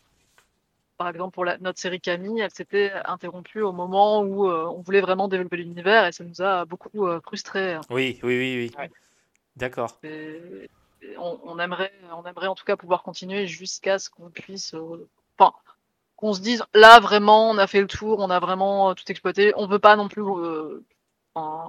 par 0.96 1.08
exemple, 1.08 1.34
pour 1.34 1.44
la, 1.44 1.58
notre 1.58 1.80
série 1.80 2.00
Camille, 2.00 2.40
elle 2.40 2.52
s'était 2.52 2.92
interrompue 3.04 3.62
au 3.62 3.72
moment 3.72 4.20
où 4.20 4.48
euh, 4.48 4.66
on 4.66 4.80
voulait 4.80 5.00
vraiment 5.00 5.26
développer 5.26 5.56
l'univers 5.56 6.06
et 6.06 6.12
ça 6.12 6.22
nous 6.22 6.40
a 6.40 6.64
beaucoup 6.64 7.06
euh, 7.06 7.20
frustrés. 7.20 7.78
Oui, 7.90 8.20
oui, 8.22 8.38
oui, 8.38 8.56
oui. 8.56 8.72
Ouais. 8.78 8.90
D'accord. 9.56 9.98
On, 11.18 11.38
on 11.42 11.58
aimerait, 11.58 11.92
on 12.12 12.24
aimerait 12.24 12.46
en 12.46 12.54
tout 12.54 12.64
cas 12.64 12.76
pouvoir 12.76 13.02
continuer 13.02 13.46
jusqu'à 13.46 13.98
ce 13.98 14.08
qu'on 14.08 14.30
puisse, 14.30 14.74
euh, 14.74 15.08
enfin, 15.36 15.52
qu'on 16.24 16.32
se 16.32 16.40
dise 16.40 16.64
là 16.72 17.00
vraiment, 17.00 17.50
on 17.50 17.58
a 17.58 17.66
fait 17.66 17.82
le 17.82 17.86
tour, 17.86 18.18
on 18.20 18.30
a 18.30 18.40
vraiment 18.40 18.88
euh, 18.88 18.94
tout 18.94 19.04
exploité. 19.08 19.52
On 19.56 19.66
veut 19.66 19.78
pas 19.78 19.94
non 19.94 20.08
plus, 20.08 20.22
euh, 20.22 20.82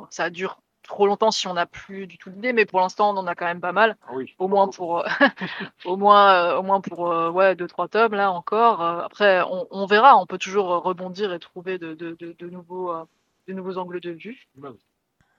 ça 0.09 0.29
dure 0.29 0.61
trop 0.81 1.07
longtemps 1.07 1.31
si 1.31 1.49
on 1.49 1.55
n'a 1.55 1.65
plus 1.65 2.07
du 2.07 2.17
tout 2.17 2.29
d'idée, 2.29 2.53
mais 2.53 2.65
pour 2.65 2.79
l'instant, 2.79 3.13
on 3.13 3.17
en 3.17 3.27
a 3.27 3.35
quand 3.35 3.47
même 3.47 3.59
pas 3.59 3.73
mal. 3.73 3.97
Oui. 4.13 4.33
au 4.39 4.47
moins 4.47 4.69
pour 4.69 4.99
euh, 4.99 5.03
au 5.83 5.97
moins 5.97 6.33
euh, 6.35 6.57
au 6.57 6.63
moins 6.63 6.79
pour 6.79 7.11
euh, 7.11 7.29
ouais 7.31 7.55
deux 7.55 7.67
trois 7.67 7.89
tomes 7.89 8.13
là 8.13 8.31
encore. 8.31 8.81
Euh, 8.81 9.01
après 9.01 9.41
on, 9.41 9.67
on 9.71 9.85
verra. 9.87 10.15
On 10.15 10.25
peut 10.25 10.37
toujours 10.37 10.67
rebondir 10.67 11.33
et 11.33 11.39
trouver 11.39 11.77
de, 11.77 11.93
de, 11.93 12.15
de, 12.17 12.33
de 12.39 12.49
nouveaux 12.49 12.93
euh, 12.93 13.03
de 13.49 13.53
nouveaux 13.53 13.77
angles 13.77 13.99
de 13.99 14.11
vue. 14.11 14.47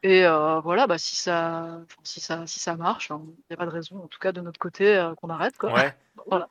Et 0.03 0.27
euh, 0.27 0.61
voilà 0.61 0.87
bah 0.87 0.99
si 0.99 1.17
ça 1.17 1.81
si 2.03 2.21
ça 2.21 2.47
si 2.47 2.61
ça 2.61 2.77
marche 2.77 3.11
il 3.11 3.17
n'y 3.49 3.55
a 3.55 3.57
pas 3.57 3.65
de 3.65 3.71
raison 3.71 4.03
en 4.05 4.09
tout 4.09 4.19
cas 4.19 4.33
de 4.33 4.43
notre 4.43 4.59
côté 4.59 4.95
euh, 4.95 5.15
qu'on 5.15 5.31
arrête 5.31 5.57
quoi. 5.57 5.73
Ouais. 5.73 5.97
voilà 6.27 6.51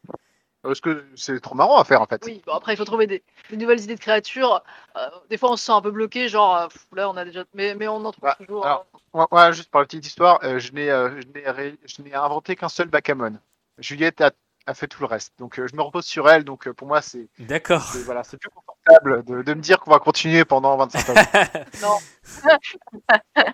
Parce 0.67 0.82
que 0.82 1.06
c'est 1.15 1.39
trop 1.39 1.56
marrant 1.56 1.78
à 1.80 1.84
faire 1.84 2.01
en 2.01 2.06
fait. 2.06 2.21
oui 2.25 2.41
bon 2.45 2.54
après 2.54 2.73
il 2.73 2.78
faut 2.78 2.86
trouver 2.86 3.08
des, 3.08 3.23
des 3.49 3.58
nouvelles 3.58 3.82
idées 3.82 3.95
de 3.95 3.99
créatures 3.99 4.63
Euh, 4.97 5.08
des 5.30 5.38
fois 5.38 5.51
on 5.51 5.58
se 5.58 5.65
sent 5.65 5.71
un 5.71 5.82
peu 5.82 5.91
bloqué 5.91 6.28
genre 6.30 6.56
euh, 6.58 6.67
pff, 6.67 6.86
là 6.93 7.10
on 7.10 7.17
a 7.17 7.25
déjà 7.25 7.43
mais 7.54 7.75
mais 7.75 7.88
on 7.88 7.97
en 8.06 8.12
trouve 8.12 8.23
Bah, 8.23 8.36
toujours 8.38 8.65
alors, 8.65 8.86
Moi, 9.13 9.28
moi, 9.32 9.51
juste 9.51 9.69
pour 9.69 9.80
la 9.80 9.86
petite 9.86 10.06
histoire, 10.06 10.39
euh, 10.43 10.60
je 10.60 10.71
n'ai 10.73 10.89
euh, 10.89 11.21
je 11.21 11.28
n'ai 11.39 11.49
ré- 11.49 11.78
je 11.86 12.01
n'ai 12.01 12.13
inventé 12.13 12.56
qu'un 12.56 12.69
seul 12.69 12.88
backgammon. 12.88 13.38
Juliette 13.78 14.21
a, 14.21 14.32
a 14.67 14.73
fait 14.73 14.88
tout 14.88 15.01
le 15.01 15.08
reste. 15.08 15.34
Donc 15.39 15.60
euh, 15.60 15.67
je 15.67 15.75
me 15.75 15.82
repose 15.82 16.06
sur 16.06 16.30
elle. 16.30 16.43
Donc 16.43 16.67
euh, 16.67 16.73
pour 16.73 16.88
moi, 16.88 17.01
c'est 17.01 17.28
D'accord. 17.39 17.82
c'est- 17.84 18.04
voilà, 18.04 18.23
c'est 18.23 18.38
plus 18.38 18.49
confortable 18.49 19.23
de, 19.25 19.41
de 19.41 19.54
me 19.54 19.62
dire 19.62 19.80
qu'on 19.80 19.91
va 19.91 19.99
continuer 19.99 20.45
pendant 20.45 20.75
25 20.78 21.10
ans. 21.10 21.13
non 21.82 21.97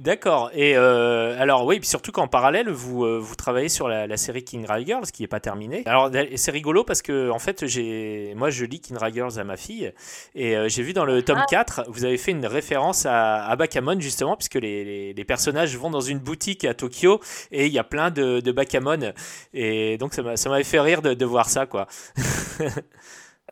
D'accord. 0.00 0.50
Et 0.54 0.78
euh, 0.78 1.38
alors 1.38 1.66
oui, 1.66 1.78
puis 1.78 1.86
surtout 1.86 2.10
qu'en 2.10 2.26
parallèle, 2.26 2.70
vous, 2.70 3.04
euh, 3.04 3.18
vous 3.18 3.34
travaillez 3.34 3.68
sur 3.68 3.86
la, 3.86 4.06
la 4.06 4.16
série 4.16 4.42
King 4.42 4.66
Girls 4.86 5.04
qui 5.12 5.20
n'est 5.20 5.28
pas 5.28 5.40
terminée. 5.40 5.82
Alors 5.84 6.10
c'est 6.36 6.50
rigolo 6.50 6.84
parce 6.84 7.02
que 7.02 7.28
en 7.28 7.38
fait, 7.38 7.66
j'ai 7.66 8.32
moi 8.34 8.48
je 8.48 8.64
lis 8.64 8.80
King 8.80 8.96
Girls 9.12 9.38
à 9.38 9.44
ma 9.44 9.58
fille 9.58 9.92
et 10.34 10.56
euh, 10.56 10.68
j'ai 10.70 10.82
vu 10.82 10.94
dans 10.94 11.04
le 11.04 11.22
tome 11.22 11.42
4, 11.50 11.84
vous 11.88 12.06
avez 12.06 12.16
fait 12.16 12.30
une 12.30 12.46
référence 12.46 13.04
à, 13.04 13.44
à 13.44 13.56
Bakamon 13.56 14.00
justement 14.00 14.36
puisque 14.36 14.54
les, 14.54 14.84
les, 14.84 15.12
les 15.12 15.24
personnages 15.26 15.76
vont 15.76 15.90
dans 15.90 16.00
une 16.00 16.18
boutique 16.18 16.64
à 16.64 16.72
Tokyo 16.72 17.20
et 17.52 17.66
il 17.66 17.72
y 17.72 17.78
a 17.78 17.84
plein 17.84 18.10
de, 18.10 18.40
de 18.40 18.52
Bakamon 18.52 19.12
et 19.52 19.98
donc 19.98 20.14
ça 20.14 20.48
m'avait 20.48 20.64
fait 20.64 20.80
rire 20.80 21.02
de, 21.02 21.12
de 21.12 21.24
voir 21.26 21.50
ça 21.50 21.66
quoi. 21.66 21.88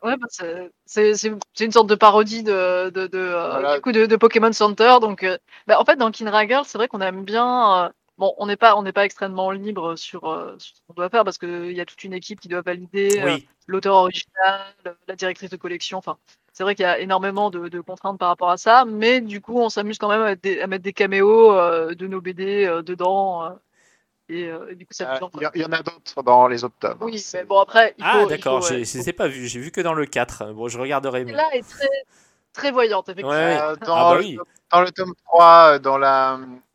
Ouais, 0.02 0.16
bah, 0.16 0.26
c'est- 0.86 1.28
une 1.60 1.72
sorte 1.72 1.88
de 1.88 1.94
parodie 1.94 2.42
de, 2.42 2.90
de, 2.90 3.06
de, 3.06 3.18
euh, 3.18 3.74
du 3.76 3.80
coup 3.82 3.92
de, 3.92 4.06
de 4.06 4.16
Pokémon 4.16 4.52
Center. 4.52 4.96
Donc, 5.00 5.22
euh, 5.24 5.36
bah, 5.66 5.80
en 5.80 5.84
fait, 5.84 5.96
dans 5.96 6.10
Kinra 6.10 6.46
Girl, 6.46 6.64
c'est 6.66 6.78
vrai 6.78 6.88
qu'on 6.88 7.00
aime 7.00 7.24
bien. 7.24 7.86
euh, 7.86 7.88
bon, 8.16 8.34
on 8.38 8.46
n'est 8.46 8.56
pas, 8.56 8.76
on 8.76 8.82
n'est 8.82 8.92
pas 8.92 9.04
extrêmement 9.04 9.50
libre 9.50 9.96
sur, 9.96 10.20
sur 10.58 10.76
ce 10.76 10.80
qu'on 10.86 10.94
doit 10.94 11.08
faire 11.10 11.24
parce 11.24 11.38
qu'il 11.38 11.72
y 11.72 11.80
a 11.80 11.84
toute 11.86 12.04
une 12.04 12.12
équipe 12.14 12.40
qui 12.40 12.48
doit 12.48 12.62
valider 12.62 13.20
Oui. 13.24 13.48
l'auteur 13.66 13.96
original, 13.96 14.60
la 15.08 15.16
directrice 15.16 15.50
de 15.50 15.56
collection. 15.56 15.98
Enfin, 15.98 16.16
c'est 16.52 16.62
vrai 16.64 16.74
qu'il 16.74 16.84
y 16.84 16.86
a 16.86 16.98
énormément 17.00 17.50
de, 17.50 17.68
de 17.68 17.80
contraintes 17.80 18.18
par 18.18 18.28
rapport 18.28 18.50
à 18.50 18.56
ça, 18.56 18.84
mais 18.84 19.20
du 19.20 19.40
coup, 19.40 19.58
on 19.58 19.68
s'amuse 19.68 19.98
quand 19.98 20.08
même 20.08 20.22
à, 20.22 20.26
mettre 20.26 20.42
des- 20.42 20.60
à 20.60 20.66
mettre 20.66 20.84
des 20.84 20.92
caméos 20.92 21.52
de 21.94 22.06
nos 22.06 22.20
BD 22.20 22.66
dedans. 22.84 23.58
Euh, 24.30 24.34
et, 24.34 24.48
euh, 24.50 24.70
et 24.70 24.74
du 24.74 24.86
coup, 24.86 24.92
ça 24.94 25.04
Euh, 25.04 25.10
amusant, 25.12 25.30
Il 25.34 25.42
y, 25.42 25.50
il 25.56 25.62
y 25.62 25.64
en 25.64 25.72
a 25.72 25.82
d'autres 25.82 26.22
dans 26.22 26.48
les 26.48 26.64
autres 26.64 26.74
tomes. 26.80 26.98
Oui, 27.00 27.24
mais 27.34 27.44
bon, 27.44 27.60
après, 27.60 27.94
il 27.98 28.04
faut. 28.04 28.10
Ah 28.12 28.26
d'accord, 28.26 28.62
je 28.62 28.74
ne 28.74 28.78
les 28.80 29.08
ai 29.08 29.12
pas 29.12 29.28
vus, 29.28 29.46
j'ai 29.46 29.60
vu 29.60 29.70
que 29.70 29.80
dans 29.80 29.94
le 29.94 30.06
4. 30.06 30.52
Bon, 30.52 30.68
je 30.68 30.78
regarderai. 30.78 31.24
mais- 31.24 31.30
Celle-là 31.32 31.48
est 31.54 31.68
très, 31.68 31.88
très 32.52 32.70
voyante, 32.72 33.08
effectivement. 33.08 33.30
Ouais. 33.30 33.58
Euh, 33.60 33.76
dans, 33.76 33.94
Ah 33.96 34.10
bah 34.10 34.14
le, 34.16 34.20
oui. 34.20 34.38
dans 34.72 34.80
le 34.80 34.90
tome 34.90 35.14
3, 35.24 35.74
euh, 35.74 35.78
dans 35.78 35.98
la, 35.98 36.34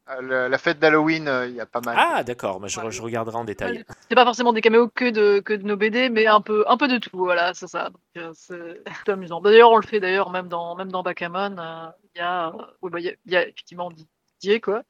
euh, 0.09 0.21
le- 0.21 0.47
la 0.47 0.57
fête 0.57 0.79
d'Halloween, 0.79 1.29
il 1.47 1.55
y 1.55 1.61
a 1.61 1.65
pas 1.65 1.81
mal. 1.81 1.95
Ah 1.97 2.23
d'accord, 2.23 2.59
bah, 2.59 2.67
je, 2.67 2.79
Ouais. 2.79 2.91
je 2.91 3.01
regarderai 3.01 3.35
en 3.37 3.43
détail. 3.45 3.83
C'est 4.09 4.15
pas 4.15 4.25
forcément 4.25 4.51
des 4.53 4.61
caméos 4.61 4.89
que 4.89 5.09
de, 5.09 5.39
que 5.39 5.53
de 5.53 5.63
nos 5.63 5.77
BD, 5.77 6.09
mais 6.09 6.25
un 6.27 6.41
peu, 6.41 6.63
un 6.67 6.77
peu 6.77 6.87
de 6.87 6.97
tout, 6.97 7.17
voilà, 7.17 7.53
c'est 7.53 7.67
ça. 7.67 7.89
C'est 8.33 9.09
amusant. 9.09 9.41
D'ailleurs, 9.41 9.71
on 9.71 9.77
le 9.77 9.85
fait 9.87 9.99
d'ailleurs 9.99 10.29
même 10.29 10.47
dans, 10.47 10.75
même 10.75 10.91
dans 10.91 11.03
Backgammon. 11.03 11.57
euh, 11.57 11.87
Il 12.15 12.19
y, 12.19 12.21
a, 12.21 12.51
oui, 12.81 12.91
bah, 12.91 12.99
il 12.99 13.05
y, 13.05 13.09
a, 13.09 13.13
y 13.25 13.35
a 13.37 13.43
effectivement 13.47 13.89
Didier, 13.91 14.59
quoi. 14.61 14.83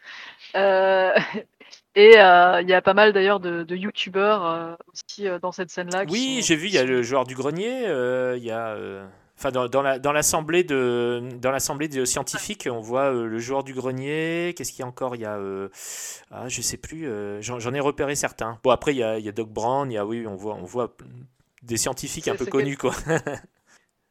Euh, 0.56 1.14
et 1.96 2.20
euh, 2.20 2.62
il 2.62 2.70
y 2.70 2.74
a 2.74 2.82
pas 2.82 2.94
mal 2.94 3.14
d'ailleurs 3.14 3.40
de, 3.40 3.64
de 3.64 3.76
youtubeurs 3.76 4.46
euh, 4.46 4.76
aussi 4.92 5.28
euh, 5.28 5.40
dans 5.40 5.52
cette 5.52 5.70
scène-là. 5.70 6.06
Oui, 6.10 6.38
sont- 6.42 6.48
j'ai 6.48 6.56
vu, 6.56 6.68
il 6.68 6.74
y 6.74 6.78
a 6.78 6.84
le 6.84 7.04
joueur 7.04 7.26
du 7.26 7.36
grenier, 7.36 7.84
il 8.38 8.44
y 8.44 8.52
a... 8.52 8.76
Enfin, 9.36 9.52
dans, 9.52 9.68
dans 9.68 9.82
la- 9.82 10.00
dans 10.00 10.12
l'assemblée 10.14 10.64
de 10.64 11.22
dans 11.42 11.52
l'assemblée 11.52 11.88
de 11.90 12.06
scientifiques, 12.06 12.70
on 12.72 12.80
voit 12.80 13.12
le 13.12 13.40
joueur 13.40 13.64
du 13.64 13.74
grenier. 13.74 14.54
Qu'est-ce 14.56 14.72
qu'il 14.72 14.82
y 14.82 14.84
a 14.84 14.88
encore 14.88 15.16
Il 15.16 15.22
y 15.22 15.26
a, 15.26 15.38
ah, 16.32 16.48
je 16.48 16.62
sais 16.62 16.78
plus. 16.78 17.10
J'en 17.42 17.74
ai 17.74 17.80
repéré 17.80 18.16
certains. 18.16 18.60
Bon, 18.64 18.70
après 18.70 18.94
il 18.94 18.98
y 19.00 19.04
a, 19.04 19.18
il 19.20 19.26
y 19.26 19.30
a 19.30 19.32
Doc 19.34 19.50
Brown. 19.50 19.92
Il 19.92 19.96
y 19.96 19.98
a, 19.98 20.06
oui, 20.06 20.26
on 20.28 20.36
voit, 20.36 20.54
on 20.56 20.64
voit 20.64 20.96
des 21.64 21.78
scientifiques 21.78 22.28
un 22.28 22.36
peu 22.36 22.46
connus, 22.46 22.78
quoi. 22.78 22.94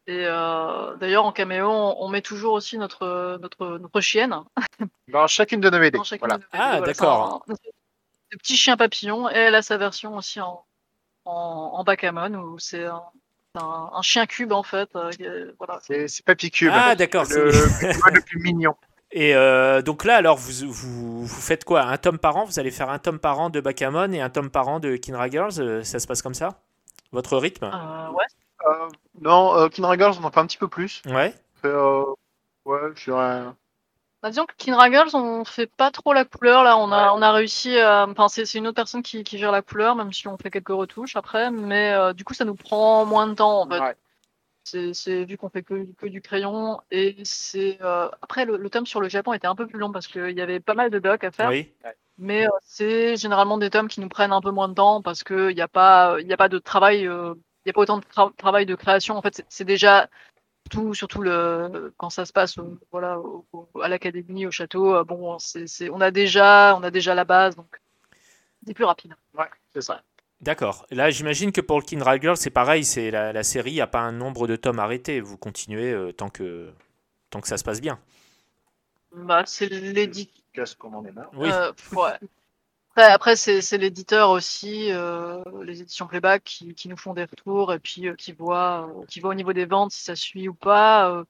Et 0.05 0.25
euh, 0.27 0.95
d'ailleurs, 0.97 1.25
en 1.25 1.31
caméo, 1.31 1.67
on, 1.69 1.95
on 1.99 2.09
met 2.09 2.21
toujours 2.21 2.53
aussi 2.53 2.77
notre, 2.77 3.37
notre, 3.41 3.77
notre 3.77 4.01
chienne. 4.01 4.35
Dans 5.07 5.27
chacune 5.27 5.61
de 5.61 5.69
nos 5.69 5.79
BD. 5.79 5.97
Voilà. 6.19 6.39
Ah, 6.51 6.75
BD, 6.81 6.85
d'accord. 6.87 7.45
Le 7.47 8.37
petit 8.37 8.57
chien 8.57 8.75
papillon, 8.75 9.29
et 9.29 9.35
elle 9.35 9.55
a 9.55 9.61
sa 9.61 9.77
version 9.77 10.17
aussi 10.17 10.41
en, 10.41 10.65
en, 11.25 11.31
en 11.75 11.83
backgammon, 11.83 12.33
où 12.35 12.59
c'est 12.59 12.85
un, 12.85 13.01
un, 13.55 13.91
un 13.93 14.01
chien 14.01 14.25
cube 14.25 14.51
en 14.51 14.63
fait. 14.63 14.89
euh, 14.95 15.53
voilà. 15.57 15.79
C'est 15.81 16.25
Papy 16.25 16.51
Cube. 16.51 16.71
Ah, 16.73 16.95
d'accord. 16.95 17.23
le, 17.29 17.51
c'est- 17.51 17.93
le 18.13 18.21
plus 18.21 18.39
mignon. 18.43 18.75
Et 19.15 19.35
euh, 19.35 19.83
donc 19.83 20.03
là, 20.05 20.15
alors, 20.15 20.37
vous, 20.37 20.67
vous, 20.71 21.25
vous 21.27 21.41
faites 21.41 21.63
quoi? 21.63 21.83
Un 21.83 21.97
tome 21.97 22.17
par 22.17 22.35
an? 22.35 22.45
Vous 22.45 22.59
allez 22.59 22.71
faire 22.71 22.89
un 22.89 22.97
tome 22.97 23.19
par 23.19 23.39
an 23.39 23.51
de 23.51 23.61
Bakamon 23.61 24.11
et 24.11 24.19
un 24.19 24.29
tome 24.31 24.49
par 24.49 24.67
an 24.67 24.79
de 24.79 24.95
Kinra 24.95 25.29
Girls? 25.29 25.59
Euh, 25.59 25.83
Ça 25.83 25.99
se 25.99 26.07
passe 26.07 26.23
comme 26.23 26.33
ça? 26.33 26.59
Votre 27.11 27.37
rythme? 27.37 27.65
Euh, 27.65 28.09
ouais. 28.09 28.25
Euh, 28.65 28.87
non, 29.21 29.55
euh, 29.57 29.67
Girls, 29.97 30.15
on 30.19 30.23
en 30.23 30.31
fait 30.31 30.39
un 30.39 30.45
petit 30.47 30.57
peu 30.57 30.67
plus. 30.67 31.01
Ouais. 31.05 31.33
Fait, 31.61 31.67
euh, 31.67 32.03
ouais, 32.65 32.79
je 32.95 33.03
dirais. 33.11 33.43
Bah, 34.21 34.29
disons 34.29 34.45
que 34.45 34.53
Kinra 34.57 34.89
Girls, 34.89 35.09
on 35.15 35.43
fait 35.43 35.67
pas 35.67 35.91
trop 35.91 36.13
la 36.13 36.23
couleur 36.23 36.63
là. 36.63 36.77
On 36.77 36.91
a, 36.93 37.11
on 37.13 37.21
a 37.21 37.31
réussi. 37.33 37.77
à- 37.77 38.05
Enfin, 38.09 38.29
c'est 38.29 38.45
c'est 38.45 38.57
une 38.57 38.67
autre 38.67 38.75
personne 38.77 39.03
qui, 39.03 39.23
qui 39.25 39.37
gère 39.37 39.51
la 39.51 39.61
couleur, 39.61 39.95
même 39.95 40.13
si 40.13 40.27
on 40.29 40.37
fait 40.37 40.49
quelques 40.49 40.69
retouches 40.69 41.17
après. 41.17 41.51
Mais 41.51 41.91
euh, 41.91 42.13
du 42.13 42.23
coup, 42.23 42.33
ça 42.33 42.45
nous 42.45 42.55
prend 42.55 43.05
moins 43.05 43.27
de 43.27 43.33
temps 43.33 43.61
en 43.63 43.69
fait. 43.69 43.79
Ouais. 43.81 43.95
C'est 44.63 44.93
c'est- 44.93 45.25
vu 45.25 45.37
qu'on 45.37 45.49
fait 45.49 45.61
que, 45.63 45.85
que 45.97 46.05
du 46.07 46.21
crayon 46.21 46.79
et 46.89 47.17
c'est 47.25 47.79
euh, 47.81 48.07
après 48.21 48.45
le, 48.45 48.55
le 48.55 48.69
tome 48.69 48.85
sur 48.85 49.01
le 49.01 49.09
Japon 49.09 49.33
était 49.33 49.47
un 49.47 49.55
peu 49.55 49.67
plus 49.67 49.77
long 49.77 49.91
parce 49.91 50.07
qu'il 50.07 50.31
y 50.37 50.41
avait 50.41 50.61
pas 50.61 50.73
mal 50.73 50.89
de 50.89 50.99
docs 50.99 51.25
à 51.25 51.31
faire. 51.31 51.49
Oui. 51.49 51.69
Mais 52.17 52.45
euh, 52.47 52.51
c'est 52.61 53.17
généralement 53.17 53.57
des 53.57 53.69
tomes 53.69 53.89
qui 53.89 53.99
nous 53.99 54.07
prennent 54.07 54.31
un 54.31 54.39
peu 54.39 54.51
moins 54.51 54.69
de 54.69 54.73
temps 54.73 55.01
parce 55.01 55.25
qu'il 55.25 55.53
n'y 55.53 55.59
a 55.61 55.67
pas, 55.67 56.15
il 56.21 56.27
y 56.27 56.33
a 56.33 56.37
pas 56.37 56.47
de 56.47 56.59
travail, 56.59 57.07
euh, 57.07 57.33
il 57.65 57.69
y 57.69 57.71
a 57.71 57.73
pas 57.73 57.81
autant 57.81 57.97
de 57.97 58.03
tra- 58.05 58.35
travail 58.35 58.65
de 58.65 58.75
création. 58.75 59.15
En 59.17 59.21
fait, 59.21 59.43
c'est- 59.49 59.63
déjà 59.65 60.09
tout, 60.69 60.93
surtout 60.93 61.21
le 61.21 61.93
quand 61.97 62.09
ça 62.09 62.25
se 62.25 62.33
passe, 62.33 62.57
au- 62.57 62.77
voilà, 62.91 63.19
au- 63.19 63.45
au- 63.53 63.81
à 63.81 63.87
l'académie, 63.87 64.45
au 64.45 64.51
château. 64.51 64.95
euh, 64.95 65.03
bon, 65.03 65.37
c'est, 65.39 65.89
on 65.89 66.01
a 66.01 66.11
déjà, 66.11 66.75
on 66.77 66.83
a 66.83 66.91
déjà 66.91 67.13
la 67.15 67.25
base, 67.25 67.55
donc 67.55 67.79
c'est 68.65 68.73
plus 68.73 68.85
rapide. 68.85 69.13
Ouais, 69.37 69.45
c'est 69.73 69.81
ça. 69.81 70.01
D'accord. 70.41 70.85
Là, 70.91 71.09
j'imagine 71.09 71.51
que 71.53 71.61
pour 71.61 71.79
le 71.79 71.85
Kindred 71.85 72.21
Girl, 72.21 72.35
c'est 72.35 72.49
pareil. 72.49 72.83
C'est 72.83 73.11
la, 73.11 73.31
la 73.31 73.43
série, 73.43 73.71
il 73.71 73.75
n'y 73.75 73.81
a 73.81 73.87
pas 73.87 74.01
un 74.01 74.11
nombre 74.11 74.45
de 74.47 74.55
tomes 74.57 74.79
arrêté. 74.79 75.21
Vous 75.21 75.37
continuez 75.37 75.91
euh, 75.93 76.11
tant 76.11 76.29
que 76.29 76.71
tant 77.29 77.39
que 77.39 77.47
ça 77.47 77.57
se 77.57 77.63
passe 77.63 77.79
bien. 77.81 77.97
Bah, 79.15 79.43
c'est 79.45 79.67
l'éditeur. 79.69 80.33
Qu'est-ce 80.53 80.75
qu'on 80.75 80.93
en 80.93 81.05
est 81.05 81.11
marre 81.11 81.29
Oui. 81.33 81.49
Euh, 81.51 81.71
ouais. 81.93 82.11
Après, 82.95 83.11
après 83.11 83.35
c'est, 83.35 83.61
c'est 83.61 83.77
l'éditeur 83.79 84.29
aussi, 84.29 84.91
euh, 84.91 85.43
les 85.63 85.81
éditions 85.81 86.05
Playback 86.07 86.43
qui, 86.43 86.75
qui 86.75 86.87
nous 86.89 86.97
font 86.97 87.13
des 87.13 87.23
retours 87.25 87.73
et 87.73 87.79
puis 87.79 88.07
euh, 88.07 88.15
qui 88.15 88.33
voient, 88.33 88.87
euh, 88.87 89.05
qui 89.07 89.19
voient 89.19 89.31
au 89.31 89.33
niveau 89.33 89.53
des 89.53 89.65
ventes 89.65 89.91
si 89.91 90.03
ça 90.03 90.15
suit 90.15 90.47
ou 90.47 90.53
pas. 90.53 91.09
euh, 91.11 91.23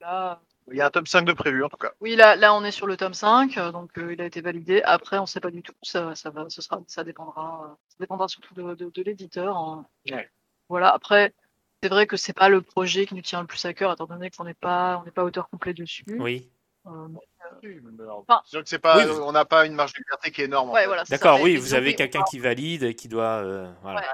là, 0.00 0.40
Il 0.70 0.76
y 0.76 0.80
a 0.80 0.86
un 0.86 0.90
tome 0.90 1.06
5 1.06 1.22
de 1.24 1.32
prévu 1.32 1.64
en 1.64 1.68
tout 1.68 1.76
cas. 1.76 1.92
Oui, 2.00 2.16
là, 2.16 2.36
là, 2.36 2.54
on 2.54 2.64
est 2.64 2.70
sur 2.72 2.86
le 2.86 2.96
tome 2.96 3.14
5, 3.14 3.56
euh, 3.56 3.72
donc 3.72 3.96
euh, 3.98 4.12
il 4.12 4.20
a 4.20 4.26
été 4.26 4.40
validé. 4.40 4.82
Après, 4.82 5.18
on 5.18 5.26
sait 5.26 5.40
pas 5.40 5.50
du 5.50 5.62
tout. 5.62 5.74
Ça, 5.82 6.14
ça 6.14 6.30
va, 6.30 6.48
ce 6.50 6.60
sera, 6.62 6.80
ça 6.86 7.04
dépendra, 7.04 7.62
euh, 7.64 7.74
ça 7.88 7.96
dépendra 8.00 8.28
surtout 8.28 8.54
de, 8.54 8.74
de, 8.74 8.90
de 8.90 9.02
l'éditeur. 9.02 9.56
hein. 9.56 9.86
Ouais. 10.10 10.30
Voilà. 10.68 10.90
Après, 10.92 11.34
C'est 11.82 11.88
vrai 11.88 12.06
que 12.06 12.16
c'est 12.16 12.32
pas 12.34 12.48
le 12.48 12.62
projet 12.62 13.06
qui 13.06 13.14
nous 13.14 13.22
tient 13.22 13.40
le 13.40 13.46
plus 13.46 13.64
à 13.64 13.72
cœur, 13.74 13.92
étant 13.92 14.06
donné 14.06 14.30
qu'on 14.30 14.44
n'est 14.44 14.54
pas, 14.54 14.98
on 15.00 15.04
n'est 15.04 15.12
pas 15.12 15.24
auteur 15.24 15.48
complet 15.48 15.74
dessus. 15.74 16.04
Oui. 16.08 16.50
Alors, 16.86 18.24
Enfin- 18.28 18.40
c'est 18.46 18.62
que 18.62 18.68
c'est 18.68 18.78
pas, 18.78 18.98
Oui, 18.98 19.04
vous- 19.06 19.22
on 19.22 19.32
n'a 19.32 19.44
pas 19.44 19.66
une 19.66 19.74
marge 19.74 19.92
de 19.92 19.98
liberté 19.98 20.30
qui 20.30 20.42
est 20.42 20.44
énorme. 20.46 20.70
ouais, 20.70 20.86
voilà. 20.86 21.04
D'accord, 21.04 21.40
oui, 21.42 21.56
vous 21.56 21.74
avez 21.74 21.92
que- 21.92 21.98
quelqu'un 21.98 22.22
qui 22.30 22.38
valide, 22.38 22.94
qui 22.94 23.08
doit. 23.08 23.42
euh, 23.42 23.70
voilà. 23.82 24.00
Ouais. 24.00 24.06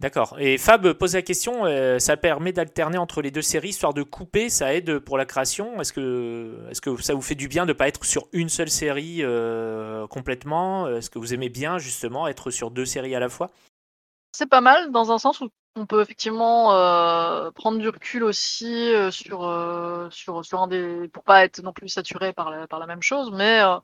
D'accord. 0.00 0.36
Et 0.38 0.58
Fab 0.58 0.92
pose 0.92 1.14
la 1.16 1.22
question 1.22 1.64
euh, 1.66 1.98
ça 1.98 2.16
permet 2.16 2.52
d'alterner 2.52 2.98
entre 2.98 3.20
les 3.20 3.32
deux 3.32 3.42
séries, 3.42 3.70
histoire 3.70 3.94
de 3.94 4.04
couper, 4.04 4.48
ça 4.48 4.72
aide 4.72 5.00
pour 5.00 5.18
la 5.18 5.26
création? 5.26 5.80
Est-ce 5.80 5.92
que, 5.92 6.56
est 6.70 6.80
que 6.80 7.02
ça 7.02 7.14
vous 7.14 7.20
fait 7.22 7.34
du 7.34 7.48
bien 7.48 7.64
de 7.64 7.70
ne 7.70 7.72
pas 7.72 7.88
être 7.88 8.04
sur 8.04 8.28
une 8.32 8.48
seule 8.48 8.70
série 8.70 9.18
euh, 9.22 10.06
complètement? 10.06 10.86
Est-ce 10.88 11.10
que 11.10 11.18
vous 11.18 11.34
aimez 11.34 11.48
bien 11.48 11.78
justement 11.78 12.28
être 12.28 12.52
sur 12.52 12.70
deux 12.70 12.84
séries 12.86 13.16
à 13.16 13.20
la 13.20 13.28
fois? 13.28 13.50
C'est 14.38 14.46
pas 14.48 14.60
mal 14.60 14.92
dans 14.92 15.10
un 15.10 15.18
sens 15.18 15.40
où 15.40 15.48
on 15.74 15.84
peut 15.86 16.00
effectivement 16.00 16.72
euh, 16.72 17.50
prendre 17.50 17.78
du 17.78 17.88
recul 17.88 18.22
aussi 18.22 18.72
euh, 18.94 19.10
sur, 19.10 19.42
euh, 19.44 20.08
sur, 20.10 20.44
sur 20.44 20.62
un 20.62 20.68
des. 20.68 21.08
pour 21.08 21.24
pas 21.24 21.44
être 21.44 21.60
non 21.62 21.72
plus 21.72 21.88
saturé 21.88 22.32
par 22.32 22.50
la, 22.50 22.66
par 22.68 22.78
la 22.78 22.86
même 22.86 23.02
chose, 23.02 23.32
mais 23.32 23.60
euh, 23.62 23.78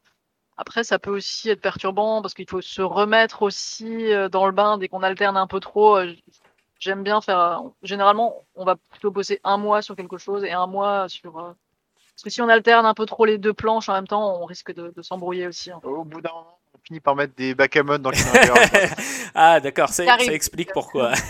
après 0.58 0.84
ça 0.84 0.98
peut 1.00 1.10
aussi 1.16 1.50
être 1.50 1.60
perturbant 1.62 2.22
parce 2.22 2.34
qu'il 2.34 2.48
faut 2.50 2.62
se 2.62 2.82
remettre 2.82 3.42
aussi 3.42 4.12
euh, 4.12 4.28
dans 4.28 4.46
le 4.46 4.52
bain 4.52 4.78
dès 4.78 4.88
qu'on 4.88 5.02
alterne 5.02 5.36
un 5.38 5.46
peu 5.48 5.60
trop. 5.60 5.98
Euh, 5.98 6.12
J'aime 6.80 7.02
bien 7.04 7.20
faire. 7.22 7.62
Généralement, 7.82 8.44
on 8.56 8.64
va 8.64 8.76
plutôt 8.76 9.10
bosser 9.12 9.40
un 9.44 9.58
mois 9.58 9.82
sur 9.82 9.96
quelque 9.96 10.18
chose 10.18 10.44
et 10.44 10.52
un 10.52 10.66
mois 10.68 11.08
sur. 11.08 11.34
Parce 11.34 12.22
que 12.24 12.30
si 12.30 12.42
on 12.42 12.48
alterne 12.48 12.86
un 12.86 12.94
peu 12.94 13.06
trop 13.06 13.24
les 13.26 13.38
deux 13.38 13.54
planches 13.54 13.88
en 13.88 13.94
même 13.94 14.08
temps, 14.08 14.40
on 14.42 14.46
risque 14.46 14.74
de, 14.74 14.92
de 14.96 15.02
s'embrouiller 15.02 15.46
aussi. 15.48 15.70
hein. 15.72 15.80
Au 15.84 16.04
bout 16.04 16.20
d'un 16.22 16.30
on 16.84 16.86
finit 16.88 17.00
par 17.00 17.16
mettre 17.16 17.34
des 17.34 17.54
backgammon 17.54 17.98
dans 17.98 18.10
le 18.10 18.16
Kinder. 18.16 18.54
Ah, 19.34 19.58
d'accord, 19.58 19.88
ça, 19.88 20.04
explique 20.32 20.70
pourquoi. 20.72 21.12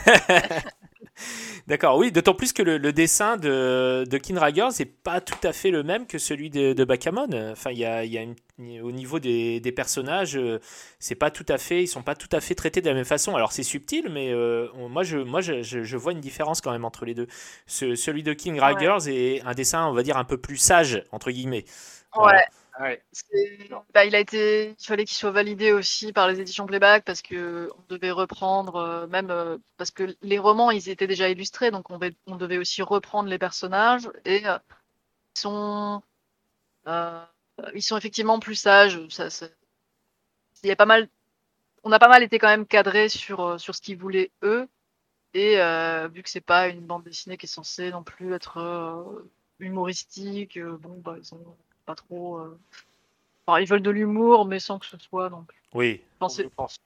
D'accord, 1.68 1.96
oui, 1.96 2.10
d'autant 2.12 2.34
plus 2.34 2.52
que 2.52 2.62
le, 2.62 2.76
le 2.76 2.92
dessin 2.92 3.36
de, 3.36 4.04
de 4.06 4.18
Kinrager, 4.18 4.66
c'est 4.72 4.84
pas 4.84 5.20
tout 5.22 5.38
à 5.46 5.52
fait 5.52 5.70
le 5.70 5.82
même 5.82 6.06
que 6.06 6.18
celui 6.18 6.50
de, 6.50 6.72
de 6.74 6.84
Bakamon. 6.84 7.28
Enfin, 7.52 7.70
il 7.70 7.78
y 7.78 7.84
a, 7.86 8.04
il 8.04 8.12
y 8.12 8.18
a 8.18 8.22
une- 8.22 8.80
au 8.82 8.90
niveau 8.92 9.18
des, 9.20 9.60
des 9.60 9.72
personnages, 9.72 10.36
euh, 10.36 10.58
c'est 10.98 11.14
pas 11.14 11.30
tout 11.30 11.46
à 11.48 11.56
fait, 11.56 11.82
ils 11.84 11.86
sont 11.86 12.02
pas 12.02 12.14
tout 12.16 12.28
à 12.32 12.40
fait 12.40 12.54
traités 12.54 12.82
de 12.82 12.88
la 12.88 12.94
même 12.94 13.04
façon. 13.06 13.34
Alors 13.36 13.52
c'est 13.52 13.62
subtil, 13.62 14.08
mais 14.10 14.32
euh, 14.32 14.68
moi, 14.90 15.04
je, 15.04 15.16
moi 15.18 15.40
je, 15.40 15.62
je- 15.62 15.84
je 15.84 15.96
vois 15.96 16.12
une 16.12 16.20
différence 16.20 16.60
quand 16.60 16.72
même 16.72 16.84
entre 16.84 17.04
les 17.06 17.14
deux. 17.14 17.28
Ce- 17.66 17.94
celui 17.94 18.22
de 18.24 18.32
King 18.34 18.58
Ragers 18.60 18.98
est 19.08 19.40
un 19.46 19.54
dessin, 19.54 19.86
on 19.86 19.92
va 19.94 20.02
dire, 20.02 20.16
un 20.18 20.24
peu 20.24 20.36
plus 20.36 20.56
sage, 20.58 21.04
entre 21.12 21.30
guillemets. 21.30 21.64
Voilà. 22.14 22.44
Ouais. 22.80 23.04
Bah, 23.94 24.04
il 24.04 24.14
a 24.14 24.20
été, 24.20 24.74
il 24.78 24.84
fallait 24.86 25.04
qu'il 25.04 25.16
soit 25.16 25.30
validé 25.30 25.72
aussi 25.72 26.12
par 26.12 26.28
les 26.28 26.40
éditions 26.40 26.66
Playback 26.66 27.04
parce 27.04 27.22
que 27.22 27.70
on 27.78 27.82
devait 27.94 28.10
reprendre 28.10 28.76
euh, 28.76 29.06
même 29.06 29.30
euh, 29.30 29.58
parce 29.76 29.90
que 29.90 30.16
les 30.22 30.38
romans 30.38 30.70
ils 30.70 30.88
étaient 30.88 31.06
déjà 31.06 31.28
illustrés 31.28 31.70
donc 31.70 31.90
on, 31.90 31.98
devait- 31.98 32.16
on 32.26 32.36
devait 32.36 32.58
aussi 32.58 32.82
reprendre 32.82 33.28
les 33.28 33.38
personnages 33.38 34.08
et 34.24 34.46
euh, 34.46 34.58
ils 35.36 35.40
sont 35.40 36.02
euh, 36.88 37.24
ils 37.74 37.82
sont 37.82 37.96
effectivement 37.98 38.40
plus 38.40 38.56
sages. 38.56 39.00
Ça, 39.10 39.30
ça- 39.30 39.48
il 40.62 40.68
y 40.68 40.72
a 40.72 40.76
pas 40.76 40.86
mal, 40.86 41.08
on 41.84 41.92
a 41.92 42.00
pas 42.00 42.08
mal 42.08 42.22
été 42.22 42.38
quand 42.38 42.48
même 42.48 42.66
cadré 42.66 43.08
sur 43.10 43.40
euh, 43.42 43.58
sur 43.58 43.74
ce 43.76 43.82
qu'ils 43.82 43.98
voulaient 43.98 44.32
eux 44.44 44.68
et 45.34 45.60
euh, 45.60 46.08
vu 46.08 46.22
que 46.24 46.30
c'est 46.30 46.40
pas 46.42 46.68
une 46.68 46.86
bande 46.86 47.04
dessinée 47.04 47.36
qui 47.38 47.46
est 47.46 47.50
censée 47.50 47.90
non 47.92 48.04
plus 48.04 48.34
être 48.34 48.58
euh, 48.58 49.30
humoristique, 49.60 50.58
euh, 50.58 50.76
bon 50.78 51.00
bah 51.00 51.16
ils 51.18 51.34
ont 51.34 51.56
pas 51.86 51.94
trop. 51.94 52.38
euh, 52.38 52.58
Enfin, 53.46 53.60
ils 53.60 53.68
veulent 53.68 53.82
de 53.82 53.90
l'humour, 53.90 54.46
mais 54.46 54.58
sans 54.58 54.78
que 54.78 54.86
ce 54.86 54.96
soit 54.98 55.28
donc. 55.28 55.50
Oui, 55.74 56.00
Enfin, 56.18 56.28
c'est- 56.34 56.44
Je 56.44 56.48
pense. 56.48 56.78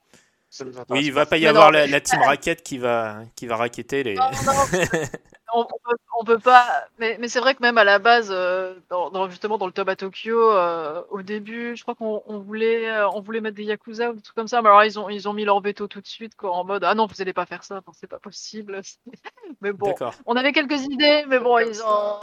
Oui, 0.89 1.05
il 1.05 1.13
va 1.13 1.25
pas 1.27 1.37
y 1.37 1.43
Mais 1.43 1.49
avoir 1.49 1.67
non, 1.67 1.71
la, 1.73 1.85
mais- 1.87 1.93
la 1.93 2.01
team 2.01 2.21
racket 2.23 2.63
qui 2.63 2.79
va, 2.79 3.21
qui 3.37 3.47
va 3.47 3.57
raqueter 3.57 4.03
les. 4.03 4.15
Non, 4.15 4.31
non, 4.45 4.53
on, 5.55 5.65
peut, 5.67 5.97
on 6.19 6.25
peut 6.25 6.39
pas. 6.39 6.67
Mais, 6.99 7.17
mais 7.21 7.29
c'est 7.29 7.39
vrai 7.39 7.55
que 7.55 7.63
même 7.63 7.77
à 7.79 7.85
la 7.85 7.99
base, 7.99 8.29
euh, 8.33 8.75
dans, 8.89 9.11
dans- 9.11 9.29
justement 9.31 9.57
dans 9.59 9.67
le 9.67 9.73
Toba 9.73 9.95
Tokyo, 9.95 10.51
euh, 10.51 11.03
au 11.11 11.21
début, 11.23 11.77
je 11.77 11.83
crois 11.83 11.95
qu'on 11.95 12.23
on 12.27 12.39
voulait, 12.39 12.89
euh, 12.91 13.09
on 13.11 13.21
voulait 13.21 13.41
mettre 13.43 13.57
des 13.57 13.65
yakuza 13.65 14.11
ou 14.11 14.15
des 14.15 14.23
trucs 14.23 14.35
comme 14.35 14.49
ça. 14.49 14.63
Mais 14.63 14.69
alors 14.69 14.83
ils 14.85 14.99
ont, 14.99 15.09
ils 15.11 15.29
ont 15.29 15.35
mis 15.35 15.45
leur 15.45 15.61
veto 15.61 15.87
tout 15.87 16.01
de 16.01 16.07
suite, 16.09 16.35
quoi, 16.35 16.51
en 16.53 16.65
mode 16.65 16.83
ah 16.83 16.95
non, 16.95 17.07
vous 17.07 17.21
allez 17.23 17.35
pas 17.35 17.47
faire 17.47 17.63
ça, 17.63 17.81
c'est 17.93 18.07
pas 18.09 18.19
possible. 18.19 18.81
mais 19.61 19.73
bon, 19.73 19.87
D'accord. 19.89 20.15
on 20.27 20.35
avait 20.35 20.53
quelques 20.53 20.83
idées, 20.83 21.25
mais 21.29 21.39
bon, 21.39 21.59
ils 21.59 21.83
ont. 21.85 22.17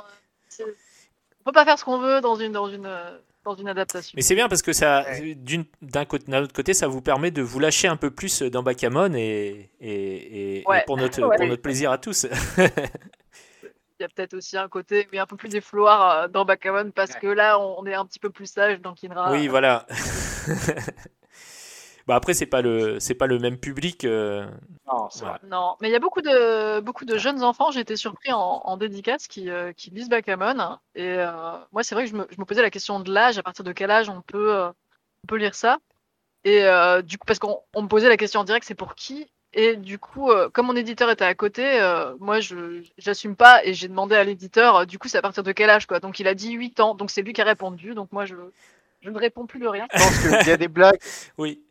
On 1.46 1.52
peut 1.52 1.54
pas 1.54 1.66
faire 1.66 1.78
ce 1.80 1.86
qu'on 1.86 2.00
veut 2.00 2.22
dans 2.22 2.36
une, 2.36 2.52
dans 2.52 2.68
une, 2.70 2.90
dans 3.44 3.54
une 3.56 3.68
adaptation. 3.68 4.14
Mais 4.16 4.22
c'est 4.24 4.34
bien 4.36 4.48
parce 4.50 4.62
que 4.64 4.74
ça, 4.74 5.06
d'un 5.82 6.06
côté, 6.06 6.32
d'un 6.32 6.42
autre 6.44 6.54
côté, 6.54 6.74
ça 6.74 6.88
vous 6.88 7.02
permet 7.02 7.30
de 7.32 7.42
vous 7.44 7.60
lâcher 7.60 7.88
un 7.88 7.98
peu 7.98 8.10
plus 8.10 8.42
dans 8.42 8.64
Bakamon 8.64 9.14
et, 9.14 9.70
et, 9.80 9.90
et- 9.92 10.58
et 10.62 10.64
Ouais. 10.68 10.84
pour, 10.88 10.98
notre, 10.98 11.22
Ouais. 11.22 11.38
pour 11.38 11.46
notre 11.48 11.62
plaisir 11.62 11.92
à 11.92 11.98
tous. 12.00 12.26
Il 12.58 14.02
y 14.02 14.04
a 14.04 14.10
peut-être 14.10 14.34
aussi 14.34 14.58
un 14.58 14.68
côté, 14.68 15.08
oui, 15.14 15.20
un 15.20 15.26
peu 15.26 15.38
plus 15.38 15.48
défouloir 15.50 16.24
euh, 16.24 16.28
dans 16.28 16.44
Bakamon 16.44 16.92
parce 16.92 17.12
Ouais. 17.14 17.20
que 17.22 17.28
là, 17.28 17.60
on, 17.60 17.76
on 17.80 17.86
est 17.86 17.94
un 17.94 18.06
petit 18.06 18.20
peu 18.20 18.30
plus 18.30 18.48
sage 18.52 18.82
dans 18.82 18.94
Kinra. 18.94 19.32
oui, 19.32 19.48
voilà. 19.48 19.86
bah 22.08 22.16
après, 22.16 22.34
c'est 22.34 22.46
pas 22.46 22.62
le, 22.62 23.00
c'est 23.00 23.16
pas 23.16 23.28
le 23.28 23.40
même 23.40 23.58
public. 23.60 24.06
euh, 24.06 24.46
Non, 24.88 25.10
c'est 25.10 25.26
voilà. 25.26 25.40
vrai. 25.40 25.40
Non, 25.42 25.76
mais 25.82 25.90
il 25.90 25.92
y 25.92 25.96
a 25.96 26.00
beaucoup 26.00 26.22
de, 26.22 26.80
beaucoup 26.82 27.06
de 27.06 27.18
jeunes 27.18 27.44
enfants, 27.44 27.72
j'ai 27.72 27.80
été 27.80 27.96
surpris 27.96 28.32
en, 28.32 28.62
en 28.64 28.78
dédicace, 28.78 29.28
qui, 29.28 29.50
euh, 29.50 29.74
qui 29.74 29.90
lisent 29.90 30.10
Bakamon. 30.10 30.78
Et 30.94 31.04
euh, 31.08 31.32
moi, 31.72 31.84
c'est 31.84 31.96
vrai 31.96 32.06
que 32.06 32.12
je 32.12 32.16
me, 32.16 32.28
je 32.30 32.36
me 32.40 32.46
posais 32.46 32.62
la 32.62 32.70
question 32.70 33.00
de 33.00 33.12
l'âge, 33.12 33.38
à 33.40 33.44
partir 33.44 33.64
de 33.66 33.72
quel 33.72 33.90
âge 33.90 34.10
on 34.10 34.22
peut, 34.22 34.54
euh, 34.56 34.70
on 35.24 35.28
peut 35.28 35.38
lire 35.38 35.56
ça. 35.56 35.80
Et 36.46 36.66
euh, 36.66 37.02
du 37.02 37.18
coup, 37.18 37.26
parce 37.26 37.40
qu'on 37.40 37.62
on 37.76 37.84
me 37.84 37.88
posait 37.90 38.10
la 38.10 38.18
question 38.18 38.42
en 38.42 38.46
direct, 38.46 38.66
c'est 38.68 38.76
pour 38.76 38.96
qui? 38.96 39.28
Et 39.54 39.76
du 39.78 40.00
coup, 40.00 40.32
euh, 40.32 40.50
comme 40.50 40.68
mon 40.68 40.76
éditeur 40.76 41.10
était 41.12 41.26
à 41.26 41.36
côté, 41.36 41.82
euh, 41.82 42.16
moi, 42.20 42.40
je 42.42 42.84
j'assume 42.98 43.36
pas 43.38 43.66
et 43.66 43.74
j'ai 43.74 43.88
demandé 43.90 44.16
à 44.16 44.24
l'éditeur, 44.24 44.78
euh, 44.78 44.86
du 44.86 45.00
coup, 45.00 45.08
c'est 45.10 45.18
à 45.20 45.22
partir 45.24 45.44
de 45.44 45.52
quel 45.54 45.70
âge 45.70 45.88
quoi? 45.88 46.00
Donc 46.02 46.20
il 46.20 46.28
a 46.28 46.36
dit 46.36 46.54
8 46.54 46.80
ans, 46.82 46.96
donc 46.96 47.12
c'est 47.12 47.22
lui 47.24 47.34
qui 47.34 47.42
a 47.42 47.46
répondu. 47.46 47.96
Donc 47.96 48.12
moi, 48.12 48.26
je, 48.26 48.36
je 49.06 49.10
ne 49.12 49.18
réponds 49.20 49.46
plus 49.46 49.60
de 49.60 49.68
rien. 49.68 49.86
Je 49.94 50.00
pense 50.00 50.20
qu'il 50.20 50.48
y 50.48 50.52
a 50.52 50.58
des 50.58 50.68
blagues. 50.68 51.00
Oui. 51.38 51.62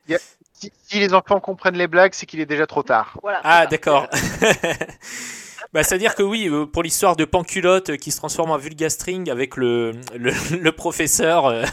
Si, 0.53 0.71
si 0.87 1.01
les 1.01 1.13
enfants 1.15 1.41
comprennent 1.41 1.77
les 1.77 1.89
blagues, 1.89 2.13
c'est 2.15 2.27
qu'il 2.27 2.39
est 2.41 2.47
déjà 2.47 2.67
trop 2.67 2.83
tard. 2.85 3.19
Voilà. 3.23 3.41
Ah, 3.43 3.67
d'accord. 3.67 4.09
bah, 5.73 5.83
c'est-à-dire 5.83 6.15
que 6.15 6.23
oui, 6.23 6.49
euh, 6.49 6.65
pour 6.65 6.83
l'histoire 6.85 7.17
de 7.17 7.25
Panculotte 7.25 7.91
euh, 7.91 7.97
qui 7.97 8.13
se 8.13 8.19
transforme 8.19 8.53
en 8.53 8.57
vulgastring 8.57 9.31
avec 9.31 9.57
le, 9.57 9.93
le, 10.17 10.33
le 10.57 10.73
professeur 10.73 11.47
euh, 11.47 11.65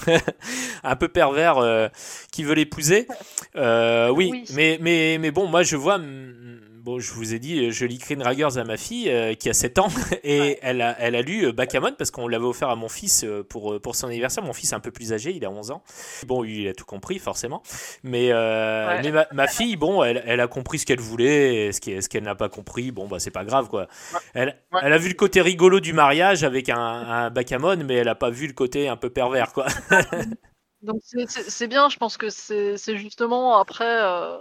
un 0.84 0.96
peu 0.96 1.08
pervers 1.08 1.60
euh, 1.60 1.88
qui 2.32 2.44
veut 2.44 2.56
l'épouser. 2.56 3.08
euh, 3.56 4.10
oui, 4.10 4.30
Oui. 4.32 4.46
Mais, 4.56 4.78
mais, 4.82 5.18
mais 5.20 5.30
bon, 5.32 5.46
moi 5.48 5.62
je 5.64 5.76
vois. 5.76 6.00
Bon, 6.84 7.00
je 7.00 7.14
vous 7.14 7.36
ai 7.36 7.38
dit, 7.38 7.70
je 7.72 7.86
lis 7.86 8.00
Green 8.00 8.24
Raggers 8.24 8.58
à 8.58 8.64
ma 8.64 8.76
fille 8.76 9.08
euh, 9.08 9.36
qui 9.36 9.50
a 9.50 9.54
7 9.54 9.78
ans 9.78 9.88
et 10.24 10.40
Ouais. 10.40 10.60
elle, 10.64 10.82
a, 10.82 10.96
elle 11.00 11.16
a 11.16 11.22
lu 11.22 11.46
euh, 11.46 11.52
Bakamon 11.52 11.94
parce 11.96 12.10
qu'on 12.10 12.28
l'avait 12.28 12.46
offert 12.46 12.70
à 12.70 12.76
mon 12.76 12.90
fils 12.90 13.24
euh, 13.24 13.44
pour, 13.44 13.74
euh, 13.74 13.80
pour 13.80 13.96
son 13.96 14.08
anniversaire. 14.08 14.44
Mon 14.44 14.54
fils 14.54 14.72
est 14.72 14.76
un 14.76 14.80
peu 14.80 14.90
plus 14.90 15.14
âgé, 15.14 15.32
il 15.32 15.46
a 15.46 15.52
11 15.52 15.70
ans. 15.70 15.84
Bon, 16.26 16.44
il 16.44 16.68
a 16.68 16.74
tout 16.74 16.86
compris, 16.86 17.20
forcément. 17.20 17.62
Mais, 18.02 18.32
euh, 18.32 18.88
Ouais. 18.88 19.02
mais 19.04 19.12
ma, 19.12 19.28
ma 19.32 19.48
fille, 19.48 19.76
bon, 19.76 20.04
elle, 20.04 20.24
elle 20.26 20.40
a 20.40 20.48
compris 20.48 20.80
ce 20.80 20.88
qu'elle 20.88 21.00
voulait, 21.00 21.68
et 21.68 21.72
ce 21.72 21.80
qu'elle 22.10 22.24
n'a 22.24 22.34
pas 22.34 22.50
compris, 22.50 22.92
bon, 22.92 23.08
bah, 23.08 23.20
c'est 23.20 23.30
pas 23.30 23.46
grave, 23.46 23.68
quoi. 23.68 23.88
Elle, 24.34 24.58
Ouais. 24.72 24.80
elle 24.82 24.94
a 24.94 24.98
vu 24.98 25.10
le 25.10 25.14
côté 25.14 25.42
rigolo 25.42 25.82
du 25.82 25.94
mariage 25.94 26.44
avec 26.44 26.70
un, 26.70 26.78
un 26.80 27.30
backgammon, 27.30 27.78
mais 27.86 27.96
elle 27.96 28.08
a 28.10 28.16
pas 28.16 28.32
vu 28.32 28.48
le 28.48 28.54
côté 28.54 28.88
un 28.88 28.98
peu 28.98 29.12
pervers, 29.12 29.54
quoi. 29.54 29.68
Donc 30.82 31.00
c'est- 31.28 31.68
bien, 31.68 31.90
je 31.90 31.98
pense 31.98 32.18
que 32.18 32.30
c'est 32.30 32.76
c'est 32.76 32.98
justement 32.98 33.60
après, 33.60 33.86
euh, 34.02 34.40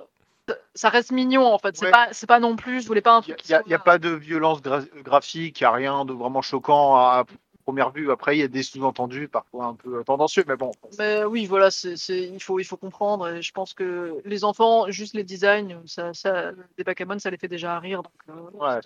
ça- 0.75 0.89
reste 0.89 1.13
mignon 1.13 1.47
en 1.47 1.59
fait. 1.59 1.77
C'est 1.77 1.87
Ouais. 1.87 2.27
pas, 2.27 2.41
non 2.41 2.57
plus, 2.57 2.83
je 2.83 2.87
voulais 2.87 3.01
pas 3.01 3.17
un 3.17 3.21
Il 3.23 3.31
n'y 3.31 3.37
truc. 3.37 3.51
a, 3.53 3.63
y 3.69 3.75
a 3.75 3.79
pas 3.79 3.99
de 3.99 4.11
violence 4.11 4.61
gra- 4.61 4.87
graphique, 5.03 5.61
il 5.61 5.63
n'y 5.65 5.67
a 5.67 5.73
rien 5.73 6.05
de 6.05 6.13
vraiment 6.13 6.43
choquant 6.43 6.97
à 6.97 7.25
première 7.65 7.91
vue. 7.91 8.11
Après, 8.11 8.37
il 8.37 8.41
y 8.41 8.43
a 8.43 8.49
des 8.49 8.63
sous-entendus 8.63 9.29
parfois 9.29 9.67
un 9.67 9.75
peu 9.75 10.03
tendancieux, 10.03 10.45
mais 10.49 10.57
bon. 10.57 10.73
Mais 10.99 11.23
oui, 11.25 11.47
voilà, 11.47 11.71
c'est, 11.71 11.95
il 12.09 12.41
faut, 12.41 12.59
il 12.59 12.65
faut 12.65 12.77
comprendre. 12.77 13.29
Et 13.29 13.43
je 13.43 13.53
pense 13.53 13.75
que 13.75 14.21
les 14.25 14.45
enfants, 14.45 14.91
juste 14.91 15.15
les 15.15 15.23
designs, 15.25 15.81
ça, 15.87 16.13
ça, 16.15 16.53
des 16.77 16.85
backgammon, 16.85 17.19
ça 17.19 17.31
les 17.31 17.37
fait 17.37 17.49
déjà 17.49 17.79
rire. 17.79 18.03
Donc, 18.03 18.13
euh, 18.29 18.51
Ouais, 18.55 18.81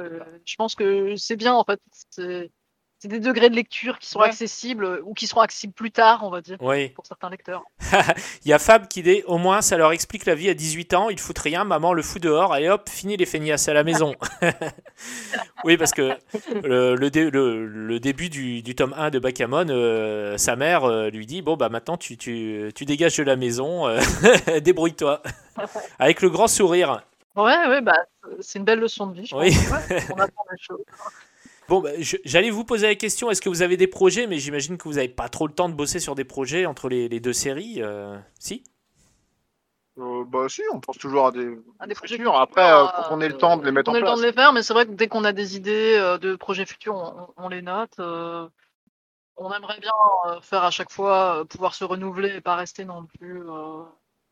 je 0.44 0.56
pense 0.56 0.74
que 0.74 1.16
c'est 1.16 1.36
bien 1.36 1.54
en 1.54 1.64
fait. 1.64 1.80
C'est, 3.04 3.08
des 3.08 3.20
degrés 3.20 3.50
de 3.50 3.54
lecture 3.54 3.98
qui 3.98 4.08
sont 4.08 4.20
Ouais. 4.20 4.28
accessibles 4.28 4.84
euh, 4.84 5.00
ou 5.04 5.12
qui 5.14 5.26
seront 5.26 5.42
accessibles 5.42 5.74
plus 5.74 5.90
tard, 5.90 6.20
on 6.24 6.30
va 6.30 6.40
dire, 6.40 6.56
Oui. 6.60 6.88
pour 6.88 7.04
certains 7.06 7.28
lecteurs. 7.28 7.62
Il 8.44 8.48
y 8.48 8.52
a 8.54 8.58
Fab 8.58 8.88
qui 8.88 9.02
dit 9.02 9.22
au 9.26 9.36
moins 9.38 9.60
ça 9.62 9.76
leur 9.76 9.92
explique 9.92 10.24
la 10.26 10.34
vie 10.34 10.48
à 10.48 10.54
18 10.54 10.94
ans, 10.94 11.10
ils 11.10 11.20
foutent 11.20 11.38
rien, 11.38 11.64
maman 11.64 11.92
le 11.92 12.02
fout 12.02 12.22
dehors, 12.22 12.56
et 12.56 12.70
hop, 12.70 12.88
fini 12.88 13.16
les 13.16 13.26
feignasses 13.26 13.68
à 13.68 13.74
la 13.74 13.84
maison. 13.84 14.14
oui, 15.64 15.76
parce 15.76 15.92
que 15.92 16.12
le, 16.62 16.94
le, 16.96 17.10
dé- 17.10 17.30
le- 17.30 17.66
le 17.66 18.00
début 18.00 18.28
du, 18.30 18.62
du 18.62 18.74
tome 18.74 18.94
1 18.96 19.10
de 19.10 19.18
Bakamon, 19.18 19.66
euh, 19.68 20.36
sa 20.38 20.56
mère 20.56 20.84
euh, 20.84 21.10
lui 21.10 21.26
dit 21.26 21.42
Bon, 21.42 21.56
bah 21.56 21.68
maintenant 21.68 21.96
tu, 21.96 22.16
tu, 22.16 22.70
tu 22.74 22.84
dégages 22.84 23.16
de 23.16 23.22
la 23.22 23.36
maison, 23.36 23.86
euh, 23.86 24.00
débrouille-toi. 24.62 25.22
Avec 25.98 26.22
le 26.22 26.30
grand 26.30 26.48
sourire. 26.48 27.02
Ouais, 27.36 27.66
ouais, 27.68 27.80
bah, 27.80 27.98
c'est 28.40 28.58
une 28.60 28.64
belle 28.64 28.78
leçon 28.78 29.08
de 29.08 29.20
vie. 29.20 29.26
Je 29.26 29.34
Oui. 29.34 29.50
pense. 29.52 29.88
Ouais, 29.90 30.02
on 30.10 30.20
apprend 30.20 30.44
des 30.50 30.58
choses. 30.58 30.80
Bon, 31.68 31.80
bah, 31.80 31.90
j'allais 32.24 32.50
vous 32.50 32.64
poser 32.64 32.86
la 32.86 32.94
question 32.94 33.30
est-ce 33.30 33.40
que 33.40 33.48
vous 33.48 33.62
avez 33.62 33.76
des 33.76 33.86
projets? 33.86 34.26
Mais 34.26 34.38
j'imagine 34.38 34.76
que 34.76 34.84
vous 34.84 34.94
n'avez 34.94 35.08
pas 35.08 35.28
trop 35.28 35.46
le 35.46 35.54
temps 35.54 35.68
de 35.68 35.74
bosser 35.74 35.98
sur 35.98 36.14
des 36.14 36.24
projets 36.24 36.66
entre 36.66 36.88
les, 36.88 37.08
les 37.08 37.20
deux 37.20 37.32
séries. 37.32 37.76
euh, 37.78 38.18
si? 38.38 38.64
Euh, 39.96 40.24
bah 40.24 40.48
si, 40.48 40.60
on 40.72 40.80
pense 40.80 40.98
toujours 40.98 41.28
à 41.28 41.30
des, 41.32 41.56
À 41.78 41.86
des 41.86 41.94
projets 41.94 42.16
futurs. 42.16 42.36
Après, 42.36 42.68
euh, 42.68 42.86
faut 42.88 43.08
qu'on 43.08 43.20
ait 43.20 43.28
le 43.28 43.38
temps 43.38 43.56
de 43.56 43.64
les 43.64 43.70
mettre 43.70 43.90
on 43.90 43.92
en 43.92 43.96
ait 43.96 44.00
le 44.00 44.06
temps 44.06 44.12
place. 44.12 44.20
de 44.22 44.26
les 44.26 44.32
faire, 44.32 44.52
mais 44.52 44.62
c'est 44.62 44.72
vrai 44.74 44.86
que 44.86 44.90
dès 44.92 45.06
qu'on 45.06 45.22
a 45.24 45.32
des 45.32 45.56
idées 45.56 45.96
euh, 45.96 46.18
de 46.18 46.34
projets 46.34 46.66
futurs, 46.66 46.96
on, 46.96 47.44
on 47.44 47.48
les 47.48 47.62
note. 47.62 47.92
euh, 48.00 48.48
on 49.36 49.52
aimerait 49.52 49.80
bien 49.80 49.92
euh, 50.26 50.40
faire 50.40 50.64
à 50.64 50.70
chaque 50.70 50.90
fois, 50.90 51.40
euh, 51.40 51.44
pouvoir 51.44 51.74
se 51.74 51.84
renouveler 51.84 52.36
et 52.36 52.40
pas 52.40 52.56
rester 52.56 52.84
non 52.84 53.06
plus. 53.06 53.40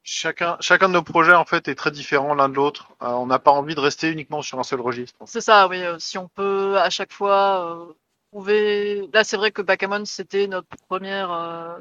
Chacun, 0.05 0.57
chacun 0.61 0.89
de 0.89 0.95
nos 0.95 1.03
projets 1.03 1.35
en 1.35 1.45
fait 1.45 1.69
est 1.69 1.75
très 1.77 1.91
différent 1.93 2.35
l'un 2.35 2.49
de 2.49 2.55
l'autre. 2.55 2.89
Euh, 3.03 3.07
on 3.07 3.27
n'a 3.27 3.39
pas 3.39 3.53
envie 3.53 3.75
de 3.75 3.81
rester 3.81 4.11
uniquement 4.11 4.43
sur 4.43 4.59
un 4.59 4.65
seul 4.65 4.81
registre. 4.81 5.19
C'est 5.27 5.41
ça, 5.41 5.69
oui. 5.69 5.81
euh, 5.83 5.99
si 5.99 6.19
on 6.19 6.29
peut 6.29 6.77
à 6.79 6.91
chaque 6.91 7.13
fois 7.13 7.87
euh, 7.89 7.93
trouver. 8.33 9.09
Là, 9.13 9.23
c'est 9.23 9.37
vrai 9.37 9.53
que 9.53 9.63
Bakamon, 9.63 10.05
c'était 10.05 10.49
notre 10.49 10.67
première 10.89 11.31
euh, 11.31 11.79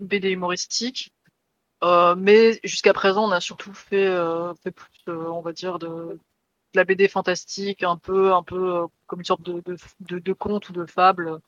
BD 0.00 0.30
humoristique. 0.30 1.12
Euh, 1.82 2.14
mais 2.16 2.60
jusqu'à 2.62 2.92
présent, 2.92 3.24
on 3.28 3.32
a 3.32 3.40
surtout 3.40 3.72
fait, 3.74 4.06
euh, 4.06 4.54
fait 4.62 4.70
plus, 4.70 4.88
on 5.08 5.40
va 5.40 5.52
dire, 5.52 5.78
de, 5.78 5.88
de 5.88 6.18
la 6.74 6.84
BD 6.84 7.08
fantastique, 7.08 7.82
un 7.82 7.96
peu, 7.96 8.32
un 8.34 8.42
peu 8.42 8.86
comme 9.06 9.20
une 9.20 9.24
sorte 9.24 9.42
de, 9.42 9.62
de, 10.00 10.18
de, 10.18 10.32
conte 10.32 10.68
ou 10.68 10.72
de 10.72 10.86
fable. 10.86 11.40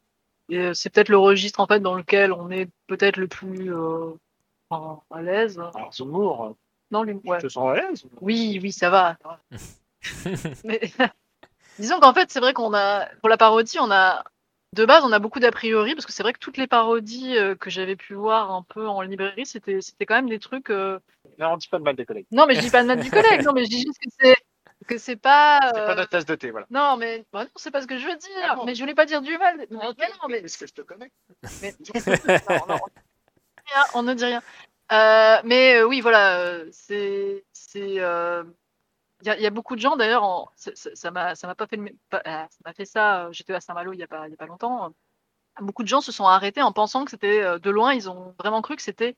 Et 0.49 0.75
c'est 0.75 0.91
peut-être 0.91 1.09
le 1.09 1.19
registre 1.19 1.61
en 1.61 1.67
fait 1.67 1.81
dans 1.81 1.95
lequel 1.95 2.33
on 2.33 2.51
est 2.51 2.69
peut-être 2.89 3.17
le 3.17 3.29
plus 3.29 3.73
euh, 4.73 4.77
à 5.11 5.23
l'aise. 5.23 5.59
Alors, 5.59 5.93
Zemmour, 5.93 6.57
Non, 6.91 7.03
lui, 7.03 7.15
ouais. 7.25 7.39
je 7.41 7.47
te 7.47 7.53
sens 7.53 7.71
à 7.71 7.81
l'aise. 7.81 8.05
Oui, 8.21 8.59
oui, 8.63 8.73
ça 8.73 8.91
va. 8.91 9.17
Mais 10.65 10.81
disons 11.79 12.01
qu'en 12.01 12.15
fait, 12.15 12.31
c'est 12.31 12.41
vrai 12.41 12.53
qu'on 12.53 12.75
a, 12.75 13.07
pour 13.21 13.29
la 13.29 13.37
parodie, 13.37 13.79
on 13.81 13.91
a, 13.91 14.25
de 14.73 14.85
base, 14.85 15.05
on 15.05 15.13
a 15.13 15.19
beaucoup 15.19 15.41
d'a 15.41 15.51
priori, 15.53 15.95
parce 15.95 16.07
que 16.07 16.13
c'est 16.13 16.23
vrai 16.23 16.33
que 16.33 16.39
toutes 16.39 16.57
les 16.57 16.67
parodies 16.67 17.37
euh, 17.39 17.55
que 17.55 17.71
j'avais 17.71 17.97
pu 17.97 18.15
voir 18.15 18.51
un 18.53 18.63
peu 18.63 18.87
en 18.89 19.03
librairie, 19.03 19.47
c'était, 19.47 19.81
c'était 19.81 20.07
quand 20.07 20.17
même 20.17 20.29
des 20.29 20.41
trucs. 20.41 20.71
euh, 20.71 20.99
Non, 21.39 21.53
on 21.53 21.57
dit 21.57 21.69
pas 21.69 21.79
de 21.79 21.85
mal 21.85 21.97
des 21.97 22.05
collègues. 22.07 22.27
Non, 22.33 22.47
mais 22.47 22.55
je 22.57 22.61
dis 22.61 22.71
pas 22.71 22.83
de 22.83 22.89
mal 22.89 23.01
du 23.01 23.11
collègue, 23.11 23.43
non, 23.45 23.53
mais 23.53 23.65
je 23.65 23.71
dis 23.71 23.83
juste 23.83 23.99
que 24.01 24.11
c'est, 24.19 24.35
que 24.89 24.99
c'est 24.99 25.17
pas. 25.17 25.61
C'est 25.73 25.81
euh, 25.81 25.87
pas 25.87 25.95
notre 25.95 26.11
tasse 26.11 26.27
de 26.27 26.35
thé, 26.35 26.51
voilà. 26.51 26.67
Non, 26.71 26.97
mais 26.97 27.25
bah 27.33 27.45
non, 27.45 27.51
c'est 27.57 27.71
pas 27.71 27.81
ce 27.83 27.87
que 27.87 27.99
je 27.99 28.07
veux 28.07 28.17
dire. 28.17 28.31
Ah 28.51 28.57
bon 28.57 28.65
mais 28.67 28.75
je 28.75 28.81
voulais 28.83 28.95
pas 28.95 29.07
dire 29.07 29.23
du 29.23 29.39
mal. 29.39 29.57
Mais, 29.59 29.67
mais 29.71 29.79
non, 29.79 30.29
mais 30.29 30.39
Est-ce 30.41 30.59
que 30.59 30.67
je 30.67 30.75
te 30.75 30.83
connais 30.83 31.11
mais- 31.63 31.75
Non, 32.51 32.67
non, 32.69 32.79
on 33.95 34.03
ne 34.03 34.15
dit 34.15 34.25
rien. 34.25 34.43
Euh, 34.93 35.41
mais 35.45 35.77
euh, 35.77 35.87
oui, 35.87 36.01
voilà, 36.01 36.39
euh, 36.41 36.69
c'est, 36.73 37.45
il 37.75 37.93
y, 37.95 38.01
a- 38.01 39.51
beaucoup 39.51 39.75
de 39.77 39.81
gens 39.81 39.97
d'ailleurs, 39.97 40.53
ça- 40.57 41.11
m'a, 41.11 41.35
pas 41.55 41.67
fait, 41.67 41.79
ah, 42.25 42.49
ça 42.65 42.73
fait 42.75 42.85
ça. 42.85 43.29
J'étais 43.33 43.55
à 43.55 43.61
Saint-Malo 43.61 43.93
il 43.93 43.99
y 43.99 44.03
a 44.03 44.07
pas, 44.09 44.29
y 44.29 44.33
a 44.35 44.37
pas 44.37 44.47
longtemps. 44.47 44.95
Beaucoup 45.61 45.83
de 45.85 45.89
gens 45.89 46.01
se 46.03 46.13
sont 46.13 46.27
arrêtés 46.27 46.63
en 46.63 46.73
pensant 46.73 47.05
que 47.05 47.11
c'était 47.13 47.59
de 47.61 47.71
loin, 47.71 47.95
ils 47.95 48.11
ont 48.11 48.35
vraiment 48.39 48.63
cru 48.63 48.77
que 48.77 48.83
c'était 48.83 49.17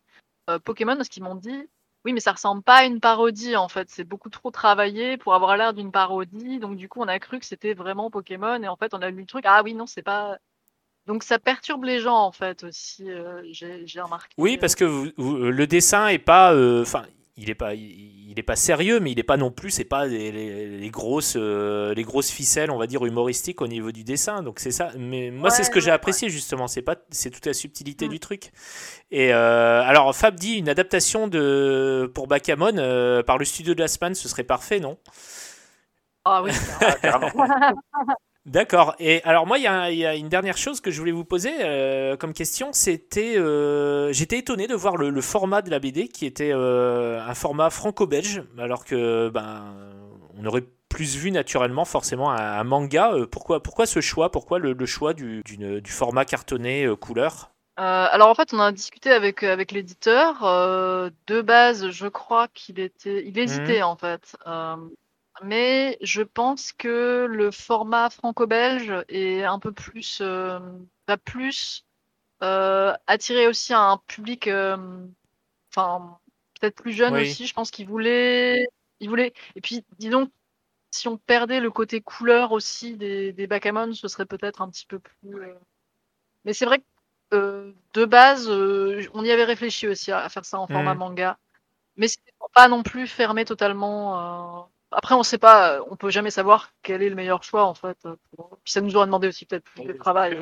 Pokémon 0.65 0.97
parce 0.97 1.09
qu'ils 1.09 1.25
m'ont 1.25 1.37
dit. 1.37 1.69
Oui, 2.05 2.13
mais 2.15 2.21
ça 2.21 2.33
ressemble 2.33 2.63
pas 2.63 2.79
à 2.79 2.85
une 2.85 3.01
parodie 3.01 3.57
en 3.57 3.69
fait. 3.69 3.91
C'est 3.91 4.05
beaucoup 4.05 4.31
trop 4.31 4.51
travaillé 4.53 5.17
pour 5.19 5.35
avoir 5.35 5.57
l'air 5.57 5.75
d'une 5.75 5.93
parodie. 5.93 6.59
Donc 6.61 6.77
du 6.77 6.89
coup, 6.89 7.01
on 7.03 7.09
a 7.09 7.19
cru 7.19 7.41
que 7.41 7.47
c'était 7.47 7.75
vraiment 7.75 8.11
Pokémon 8.11 8.63
et 8.63 8.69
en 8.69 8.77
fait, 8.77 8.95
on 8.95 9.03
a 9.03 9.11
lu 9.11 9.21
le 9.23 9.27
truc. 9.27 9.45
Ah 9.49 9.63
oui, 9.65 9.75
non, 9.75 9.87
c'est 9.87 10.03
pas. 10.03 10.39
Donc 11.07 11.23
ça 11.23 11.39
perturbe 11.39 11.85
les 11.85 12.01
gens 12.01 12.17
en 12.19 12.33
fait 12.33 12.65
aussi. 12.65 13.11
euh, 13.11 13.43
j'ai 13.53 14.01
remarqué. 14.01 14.35
Oui, 14.39 14.57
parce 14.59 14.75
que 14.75 14.85
vous- 14.85 15.11
vous- 15.17 15.37
le 15.37 15.67
dessin 15.67 16.09
est 16.09 16.19
pas, 16.19 16.53
euh, 16.53 16.83
enfin, 16.83 17.05
il 17.37 17.49
est 17.51 17.55
pas, 17.55 17.75
il, 17.75 18.31
il 18.31 18.39
est 18.39 18.43
pas 18.43 18.57
sérieux, 18.57 18.99
mais 18.99 19.13
il 19.13 19.19
est 19.19 19.23
pas 19.23 19.37
non 19.37 19.51
plus, 19.53 19.71
c'est 19.71 19.85
pas 19.85 20.07
les, 20.07 20.33
les- 20.33 20.79
les 20.79 20.91
grosses, 20.91 21.35
euh, 21.37 21.95
les 21.95 22.03
grosses 22.03 22.31
ficelles, 22.31 22.71
on 22.71 22.77
va 22.79 22.87
dire 22.89 23.07
humoristiques 23.07 23.63
au 23.63 23.69
niveau 23.69 23.93
du 23.93 24.03
dessin. 24.05 24.43
Donc 24.43 24.59
c'est 24.59 24.73
ça. 24.73 24.91
Mais 24.99 25.31
moi, 25.31 25.51
c'est 25.51 25.63
ce 25.63 25.71
que 25.71 25.79
j'ai 25.81 25.87
ouais, 25.87 25.93
apprécié 25.93 26.29
justement. 26.29 26.67
C'est 26.67 26.83
pas, 26.83 26.97
c'est 27.11 27.31
toute 27.31 27.47
la 27.47 27.55
subtilité 27.55 28.07
Mm. 28.07 28.11
du 28.11 28.19
truc. 28.21 28.51
Et 29.13 29.33
euh, 29.33 29.83
alors 29.83 30.15
Fab 30.15 30.35
dit 30.35 30.55
une 30.55 30.69
adaptation 30.69 31.29
de 31.29 32.11
pour 32.15 32.27
Bakamon 32.27 32.77
euh, 32.79 33.23
par 33.23 33.39
le 33.39 33.45
studio 33.45 33.75
de 33.75 33.81
la 33.81 33.89
semaine, 33.89 34.15
ce 34.17 34.29
serait 34.29 34.45
parfait, 34.45 34.81
non? 34.81 34.99
Ah 36.25 36.43
oui. 36.43 36.51
D'accord. 38.47 38.95
Et 39.01 39.23
alors 39.25 39.45
moi, 39.47 39.59
il 39.59 39.65
y, 39.65 39.67
a 39.67 39.91
il 39.91 39.99
y 39.99 40.07
a 40.07 40.15
une 40.15 40.29
dernière 40.29 40.57
chose 40.57 40.81
que 40.81 40.93
je 40.93 41.01
voulais 41.01 41.13
vous 41.13 41.25
poser 41.25 41.53
euh, 41.61 42.17
comme 42.17 42.33
question. 42.33 42.69
C'était, 42.73 43.37
euh, 43.37 44.13
j'étais 44.13 44.39
étonné 44.39 44.69
de 44.69 44.75
voir 44.75 44.97
le, 44.97 45.11
le 45.11 45.21
format 45.21 45.63
de 45.63 45.71
la 45.71 45.81
BD 45.81 46.07
qui 46.09 46.27
était 46.27 46.53
euh, 46.53 47.21
un 47.21 47.35
format 47.35 47.71
franco-belge, 47.71 48.45
alors 48.57 48.85
que 48.85 49.29
ben 49.31 49.75
on 50.39 50.47
aurait 50.47 50.65
plus 50.89 51.17
vu 51.17 51.33
naturellement 51.33 51.85
forcément 51.85 52.31
un, 52.31 52.37
un 52.37 52.65
manga. 52.65 53.13
Pourquoi, 53.33 53.61
pourquoi 53.61 53.85
ce 53.85 54.01
choix? 54.01 54.31
Pourquoi 54.31 54.61
le, 54.61 54.73
le 54.75 54.87
choix 54.87 55.13
du, 55.13 55.43
format 55.89 56.25
cartonné 56.25 56.89
couleur? 57.01 57.51
Euh, 57.79 58.07
alors 58.11 58.29
en 58.29 58.35
fait, 58.35 58.55
on 58.55 58.61
a 58.61 58.73
discuté 58.73 59.11
avec 59.11 59.43
avec 59.43 59.71
l'éditeur. 59.73 60.45
euh, 60.45 61.11
de 61.27 61.43
base, 61.43 61.91
je 61.91 62.07
crois 62.07 62.49
qu'il 62.49 62.81
était, 62.81 63.27
il 63.27 63.39
hésitait 63.39 63.83
en 63.83 63.97
fait. 63.97 64.37
Euh, 64.47 64.77
mais 65.43 65.99
je 66.03 66.23
pense 66.23 66.73
que 66.73 67.27
le 67.31 67.51
format 67.51 68.11
franco-belge 68.11 68.93
est 69.09 69.43
un 69.45 69.59
peu 69.59 69.73
plus, 69.73 70.21
euh, 70.23 70.59
va 71.09 71.17
plus 71.19 71.85
euh, 72.43 72.95
attirer 73.09 73.49
aussi 73.49 73.75
un 73.75 73.99
public, 74.09 74.49
euh, 74.49 75.07
enfin 75.75 76.19
peut-être 76.61 76.77
plus 76.83 76.93
jeune 76.95 77.17
Oui. 77.17 77.19
aussi. 77.19 77.47
Je 77.47 77.55
pense 77.55 77.71
qu'il 77.73 77.89
voulait, 77.89 78.67
il 79.01 79.09
voulait. 79.11 79.35
Et 79.57 79.63
puis, 79.63 79.85
dis 79.99 80.11
donc, 80.11 80.31
si 80.93 81.09
on 81.09 81.19
perdait 81.19 81.61
le 81.61 81.71
côté 81.73 82.01
couleur 82.03 82.53
aussi 82.53 82.97
des 82.97 83.33
des 83.35 83.49
ce 83.95 84.09
serait 84.09 84.27
peut-être 84.27 84.63
un 84.63 84.71
petit 84.71 84.87
peu 84.87 85.01
plus. 85.01 85.43
euh, 85.43 85.55
Mais 86.45 86.53
c'est 86.53 86.65
vrai 86.67 86.79
que 86.81 86.85
euh, 87.35 87.73
de 87.95 88.05
base, 88.05 88.49
euh, 88.49 89.03
on 89.15 89.25
y 89.25 89.31
avait 89.31 89.45
réfléchi 89.45 89.89
aussi 89.89 90.13
à, 90.13 90.21
à 90.21 90.29
faire 90.29 90.45
ça 90.45 90.59
en 90.61 90.67
format 90.69 90.95
Mhm. 90.95 91.01
manga, 91.01 91.39
mais 91.97 92.09
c'était 92.09 92.33
pas 92.55 92.69
non 92.69 92.83
plus 92.85 93.07
fermer 93.09 93.45
totalement. 93.47 94.71
Euh, 94.93 94.97
Après, 94.97 95.15
on 95.15 95.23
sait 95.23 95.39
pas, 95.39 95.73
euh, 95.79 95.85
on 95.91 95.97
peut 95.97 96.11
jamais 96.11 96.31
savoir 96.31 96.71
quel 96.83 97.03
est 97.03 97.09
le 97.09 97.15
meilleur 97.15 97.43
choix 97.43 97.65
en 97.65 97.75
fait. 97.75 97.97
euh, 98.07 98.17
pour- 98.37 98.59
Puis 98.65 98.73
ça 98.73 98.81
nous 98.81 98.97
aurait 98.97 99.07
demandé 99.07 99.29
aussi 99.29 99.45
peut-être 99.47 99.65
plus 99.65 99.85
de 99.85 99.93
travail. 99.95 100.37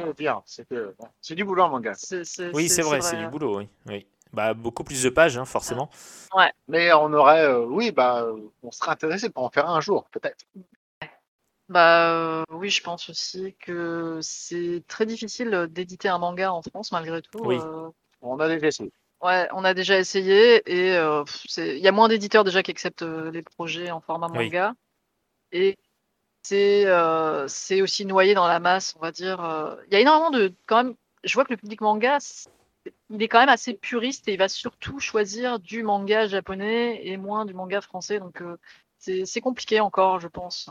C'est 0.46 0.66
que 0.68 0.94
bon, 0.98 1.06
c'est 1.20 1.34
du 1.34 1.44
boulot. 1.44 1.64
C'est- 1.94 2.24
c'est- 2.24 2.54
Oui, 2.54 2.68
c'est 2.68 2.82
vrai, 2.82 3.00
c'est 3.00 3.16
du 3.16 3.26
boulot. 3.28 3.58
Oui. 3.58 3.68
oui. 3.86 4.06
Bah 4.32 4.52
beaucoup 4.52 4.82
plus 4.82 5.00
de 5.04 5.10
pages, 5.10 5.38
hein, 5.38 5.44
forcément. 5.44 5.88
Mais 6.66 6.92
on 6.92 7.12
aurait, 7.12 7.44
euh, 7.44 7.64
oui, 7.66 7.92
bah, 7.92 8.22
euh, 8.22 8.36
on 8.64 8.72
serait 8.72 8.90
intéressé 8.90 9.30
pour 9.30 9.44
en 9.44 9.50
faire 9.50 9.68
un 9.70 9.80
jour, 9.80 10.04
peut-être. 10.10 10.44
Bah 11.68 12.10
euh, 12.10 12.44
oui, 12.50 12.68
je 12.68 12.82
pense 12.82 13.08
aussi 13.08 13.54
que 13.58 14.18
c'est 14.22 14.82
très 14.86 15.06
difficile 15.06 15.68
d'éditer 15.70 16.08
un 16.08 16.18
manga 16.18 16.52
en 16.52 16.60
France 16.62 16.92
malgré 16.92 17.22
tout. 17.22 17.38
Oui. 17.42 17.56
euh, 17.58 17.88
On 18.20 18.38
a 18.40 18.48
déjà 18.48 18.66
essayé. 18.66 18.92
Ouais, 19.24 19.48
on 19.52 19.64
a 19.64 19.72
déjà 19.72 19.98
essayé 19.98 20.62
et 20.70 20.92
euh, 20.98 21.24
il 21.56 21.78
y 21.78 21.88
a 21.88 21.92
moins 21.92 22.08
d'éditeurs 22.08 22.44
déjà 22.44 22.62
qui 22.62 22.70
acceptent 22.70 23.00
euh, 23.00 23.30
les 23.30 23.40
projets 23.40 23.90
en 23.90 24.02
format 24.02 24.28
Oui. 24.28 24.44
manga. 24.44 24.74
Et 25.50 25.78
c'est 26.42 26.84
euh, 26.84 27.48
c'est 27.48 27.80
aussi 27.80 28.04
noyé 28.04 28.34
dans 28.34 28.46
la 28.46 28.60
masse, 28.60 28.94
on 28.96 29.00
va 29.00 29.12
dire. 29.12 29.38
Il 29.86 29.94
y 29.94 29.96
a 29.96 30.00
énormément 30.00 30.30
de 30.30 30.52
quand 30.66 30.84
même. 30.84 30.94
Je 31.24 31.32
vois 31.32 31.46
que 31.46 31.54
le 31.54 31.56
public 31.56 31.80
manga, 31.80 32.18
il 33.08 33.22
est 33.22 33.28
quand 33.28 33.40
même 33.40 33.48
assez 33.48 33.72
puriste 33.72 34.28
et 34.28 34.34
il 34.34 34.38
va 34.38 34.48
surtout 34.48 35.00
choisir 35.00 35.58
du 35.58 35.82
manga 35.82 36.26
japonais 36.26 37.00
et 37.06 37.16
moins 37.16 37.46
du 37.46 37.54
manga 37.54 37.80
français. 37.80 38.18
Donc 38.18 38.42
c'est 38.98 39.24
c'est 39.24 39.40
compliqué 39.40 39.80
encore, 39.80 40.20
je 40.20 40.28
pense. 40.28 40.68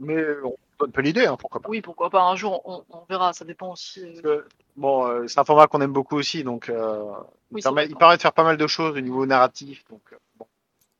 Mais 0.00 0.24
on 0.42 0.56
donne 0.78 0.92
pas 0.92 1.02
l'idée, 1.02 1.26
hein, 1.26 1.36
pourquoi 1.38 1.60
pas. 1.60 1.68
Oui, 1.68 1.82
pourquoi 1.82 2.08
pas 2.10 2.22
un 2.22 2.34
jour, 2.36 2.62
on, 2.64 2.84
on 2.90 3.04
verra. 3.08 3.32
Ça 3.34 3.44
dépend 3.44 3.72
aussi. 3.72 4.00
euh. 4.00 4.06
Parce 4.10 4.20
que, 4.22 4.48
bon, 4.76 5.06
euh, 5.06 5.26
c'est 5.28 5.38
un 5.38 5.44
format 5.44 5.66
qu'on 5.66 5.80
aime 5.82 5.92
beaucoup 5.92 6.16
aussi, 6.16 6.42
donc 6.42 6.68
euh, 6.70 7.04
il, 7.50 7.56
Oui, 7.56 7.62
permet, 7.62 7.82
vrai. 7.82 7.90
il 7.90 7.96
permet 7.96 8.16
de 8.16 8.22
faire 8.22 8.32
pas 8.32 8.44
mal 8.44 8.56
de 8.56 8.66
choses 8.66 8.96
au 8.96 9.00
niveau 9.00 9.26
narratif. 9.26 9.84
Donc, 9.90 10.00
euh, 10.12 10.16
bon. 10.38 10.46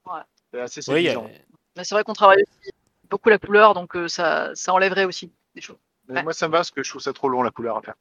Ouais. 0.07 0.20
C'est 0.53 0.61
assez 0.61 0.80
Oui, 0.92 1.05
séduisant. 1.07 1.24
euh, 1.24 1.38
Mais 1.76 1.84
c'est 1.84 1.94
vrai 1.94 2.05
qu'on 2.05 2.12
travaille 2.12 2.42
aussi 2.42 2.70
beaucoup 3.09 3.30
la 3.30 3.38
couleur, 3.38 3.72
donc 3.74 3.96
euh, 3.96 4.07
ça, 4.07 4.51
ça 4.55 4.72
enlèverait 4.74 5.05
aussi 5.05 5.32
des 5.55 5.61
choses. 5.62 5.78
Mais 6.09 6.16
ouais. 6.16 6.22
Moi, 6.24 6.32
ça 6.34 6.46
me 6.48 6.53
va 6.53 6.59
parce 6.59 6.70
que 6.70 6.82
je 6.82 6.90
trouve 6.90 7.01
ça 7.03 7.12
trop 7.12 7.28
long 7.28 7.42
la 7.42 7.51
couleur 7.51 7.76
à 7.78 7.82
faire. 7.82 7.94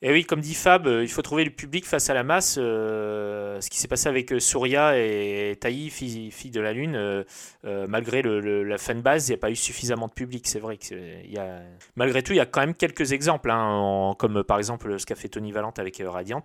Et 0.00 0.12
oui, 0.12 0.24
comme 0.24 0.40
dit 0.40 0.54
Fab, 0.54 0.86
euh, 0.86 1.02
il 1.02 1.08
faut 1.08 1.22
trouver 1.22 1.44
le 1.44 1.50
public 1.50 1.84
face 1.84 2.08
à 2.08 2.14
la 2.14 2.22
masse. 2.22 2.56
euh, 2.56 3.60
ce 3.60 3.68
qui 3.68 3.78
s'est 3.78 3.88
passé 3.88 4.08
avec 4.08 4.32
euh, 4.32 4.38
Surya 4.38 4.96
et 4.96 5.56
Taï, 5.60 5.90
fille, 5.90 6.30
fille 6.30 6.52
de 6.52 6.60
la 6.60 6.72
Lune, 6.72 6.94
euh, 6.94 7.24
euh, 7.64 7.86
malgré 7.88 8.22
le, 8.22 8.38
le- 8.40 8.62
la 8.62 8.78
fanbase, 8.78 9.26
il 9.28 9.32
n'y 9.32 9.34
a 9.34 9.38
pas 9.38 9.50
eu 9.50 9.56
suffisamment 9.56 10.06
de 10.06 10.12
public. 10.12 10.46
C'est 10.46 10.60
vrai 10.60 10.76
que 10.76 11.26
y 11.26 11.36
a, 11.38 11.62
malgré 11.96 12.22
tout, 12.22 12.32
il 12.32 12.36
y 12.36 12.40
a 12.40 12.46
quand 12.46 12.60
même 12.60 12.74
quelques 12.76 13.10
exemples, 13.12 13.50
hein, 13.50 13.60
en- 13.60 14.14
comme 14.14 14.44
par 14.44 14.58
exemple 14.58 15.00
ce 15.00 15.04
qu'a 15.06 15.16
fait 15.16 15.28
Tony 15.28 15.50
Valente 15.50 15.80
avec 15.80 16.00
Radiant. 16.06 16.44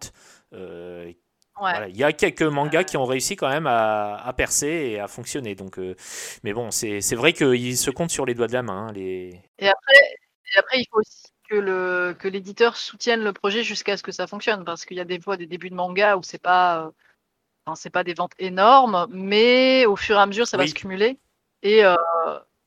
Ouais. 1.62 1.72
voilà, 1.72 1.88
il 1.88 1.96
y 1.98 2.04
a 2.04 2.12
quelques 2.14 2.42
mangas 2.42 2.84
qui 2.84 2.98
ont 2.98 3.06
réussi 3.06 3.36
quand 3.36 3.50
même 3.50 3.68
à, 3.68 4.16
à 4.16 4.34
percer 4.34 4.68
et 4.68 5.00
à 5.00 5.08
fonctionner. 5.08 5.54
Donc, 5.56 5.78
mais 6.44 6.54
bon, 6.54 6.72
c'est 6.72 7.02
c'est 7.02 7.16
vrai 7.16 7.34
qu'ils 7.34 7.78
se 7.78 7.92
comptent 7.92 8.10
sur 8.12 8.26
les 8.26 8.34
doigts 8.34 8.48
de 8.48 8.54
la 8.54 8.64
main. 8.64 8.88
hein, 8.88 8.92
les... 8.94 9.40
Et 9.60 9.68
après, 9.68 9.94
et 10.56 10.60
après, 10.60 10.80
il 10.80 10.86
faut 10.92 11.00
aussi 11.00 11.33
que 11.54 11.60
le 11.60 12.16
que 12.18 12.28
l'éditeur 12.28 12.76
soutienne 12.76 13.24
le 13.24 13.32
projet 13.32 13.64
jusqu'à 13.64 13.96
ce 13.96 14.04
que 14.04 14.12
ça 14.12 14.26
fonctionne, 14.26 14.66
parce 14.66 14.86
qu'il 14.86 14.98
y 14.98 15.00
a 15.00 15.06
des 15.06 15.20
fois 15.20 15.38
des 15.38 15.46
débuts 15.46 15.70
de 15.70 15.76
manga 15.76 16.18
où 16.18 16.24
c'est 16.24 16.42
pas, 16.42 16.86
euh, 16.86 16.92
enfin, 17.66 17.76
c'est 17.76 17.92
pas 17.92 18.04
des 18.04 18.16
ventes 18.16 18.34
énormes, 18.40 19.08
mais 19.12 19.86
au 19.86 19.96
fur 19.96 20.16
et 20.16 20.20
à 20.20 20.26
mesure, 20.26 20.48
ça 20.48 20.58
va 20.58 20.66
se 20.66 20.74
cumuler. 20.74 21.20
Et 21.62 21.86
euh, 21.86 21.96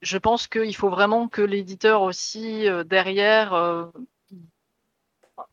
je 0.03 0.19
pense 0.19 0.47
qu'il 0.47 0.77
faut 0.77 0.89
vraiment 0.89 1.29
que 1.29 1.43
l'éditeur 1.43 2.03
aussi 2.03 2.69
euh, 2.69 2.85
derrière, 2.85 3.55
euh, 3.55 3.87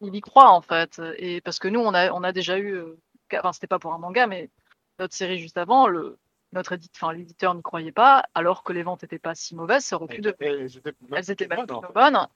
il 0.02 0.16
y 0.16 0.22
croit 0.22 0.52
en 0.52 0.62
fait. 0.62 1.02
Et 1.18 1.42
parce 1.42 1.58
que 1.58 1.68
nous, 1.68 1.80
on 1.80 1.94
a 1.96 2.12
on 2.12 2.24
a 2.24 2.32
déjà 2.34 2.60
eu, 2.60 2.74
euh, 2.76 2.98
enfin, 3.34 3.52
c'était 3.52 3.68
pas 3.68 3.80
pour 3.80 3.94
un 3.94 3.98
manga, 3.98 4.28
mais 4.28 4.52
notre 5.00 5.16
série 5.16 5.40
juste 5.40 5.58
avant, 5.58 5.88
le 5.88 6.20
notre 6.52 6.74
édite, 6.74 6.92
enfin, 6.96 7.12
l'éditeur 7.14 7.56
n'y 7.56 7.64
croyait 7.64 7.92
pas, 7.92 8.26
alors 8.36 8.62
que 8.62 8.74
les 8.74 8.84
ventes 8.84 9.02
n'étaient 9.02 9.18
pas 9.18 9.34
si 9.34 9.56
mauvaises, 9.56 9.86
ça 9.86 9.96
aurait 9.96 10.06
pu 10.06 10.22
de... 10.22 10.36
elles 10.40 11.32
étaient 11.32 11.48
même 11.48 11.66
plutôt 11.66 11.82
bonnes, 11.96 12.28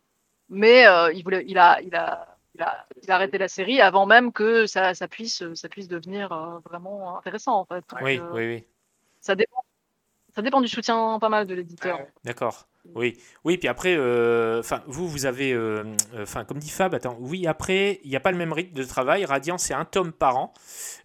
mais 0.50 0.88
euh, 0.88 1.12
il, 1.14 1.24
voulait, 1.24 1.44
il, 1.48 1.58
a, 1.58 1.82
il, 1.82 1.96
a, 1.96 2.38
il, 2.56 2.62
a, 2.62 2.88
il 3.04 3.12
a 3.12 3.16
arrêté 3.16 3.38
la 3.38 3.48
série 3.48 3.82
avant 3.82 4.06
même 4.06 4.32
que 4.32 4.66
ça, 4.66 4.94
ça, 4.94 5.08
puisse, 5.08 5.44
ça 5.54 5.70
puisse 5.70 5.88
devenir 5.88 6.32
euh, 6.32 6.60
vraiment 6.70 7.18
intéressant 7.18 7.60
en 7.60 7.66
fait. 7.66 7.84
Donc, 7.90 8.02
Oui, 8.02 8.20
euh, 8.20 8.30
oui, 8.34 8.48
oui. 8.48 8.64
ça 9.22 9.36
dépend, 9.36 9.64
ça 10.36 10.42
dépend 10.42 10.62
du 10.62 10.68
soutien 10.68 11.18
pas 11.20 11.30
mal 11.30 11.48
de 11.48 11.56
l'éditeur. 11.56 12.00
D'accord. 12.24 12.68
Oui, 12.96 13.18
oui. 13.44 13.58
Puis 13.58 13.68
après, 13.68 13.96
euh, 13.98 14.62
enfin, 14.62 14.82
vous, 14.88 15.10
vous 15.10 15.26
avez, 15.26 15.52
euh, 15.52 15.84
enfin, 16.22 16.46
comme 16.46 16.58
dit 16.58 16.70
Fab, 16.70 16.96
attends, 16.96 17.18
oui. 17.20 17.46
Après, 17.46 18.00
il 18.06 18.10
n'y 18.10 18.16
a 18.16 18.22
pas 18.22 18.32
le 18.32 18.38
même 18.38 18.54
rythme 18.54 18.74
de 18.74 18.84
travail. 18.86 19.26
Radiant, 19.26 19.58
c'est 19.58 19.74
un 19.74 19.84
tome 19.84 20.14
par 20.14 20.38
an. 20.38 20.54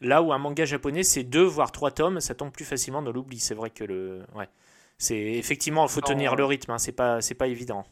Là 0.01 0.22
où 0.22 0.32
un 0.32 0.38
manga 0.38 0.64
japonais, 0.64 1.03
c'est 1.03 1.24
deux 1.24 1.43
voire 1.43 1.72
trois 1.72 1.90
tomes, 1.90 2.20
ça 2.20 2.36
tombe 2.36 2.53
plus 2.53 2.64
facilement 2.64 3.03
dans 3.03 3.11
l'oubli. 3.11 3.40
C'est 3.40 3.55
vrai 3.55 3.70
que 3.70 3.82
le, 3.82 4.22
ouais, 4.36 4.49
c'est 4.97 5.18
effectivement, 5.18 5.84
il 5.86 5.90
faut 5.90 6.01
Non, 6.03 6.07
tenir 6.07 6.34
euh, 6.34 6.36
le 6.36 6.45
rythme. 6.45 6.70
Hein, 6.70 6.78
c'est 6.78 6.93
pas, 6.93 7.20
c'est 7.20 7.34
pas 7.34 7.49
évident. 7.49 7.84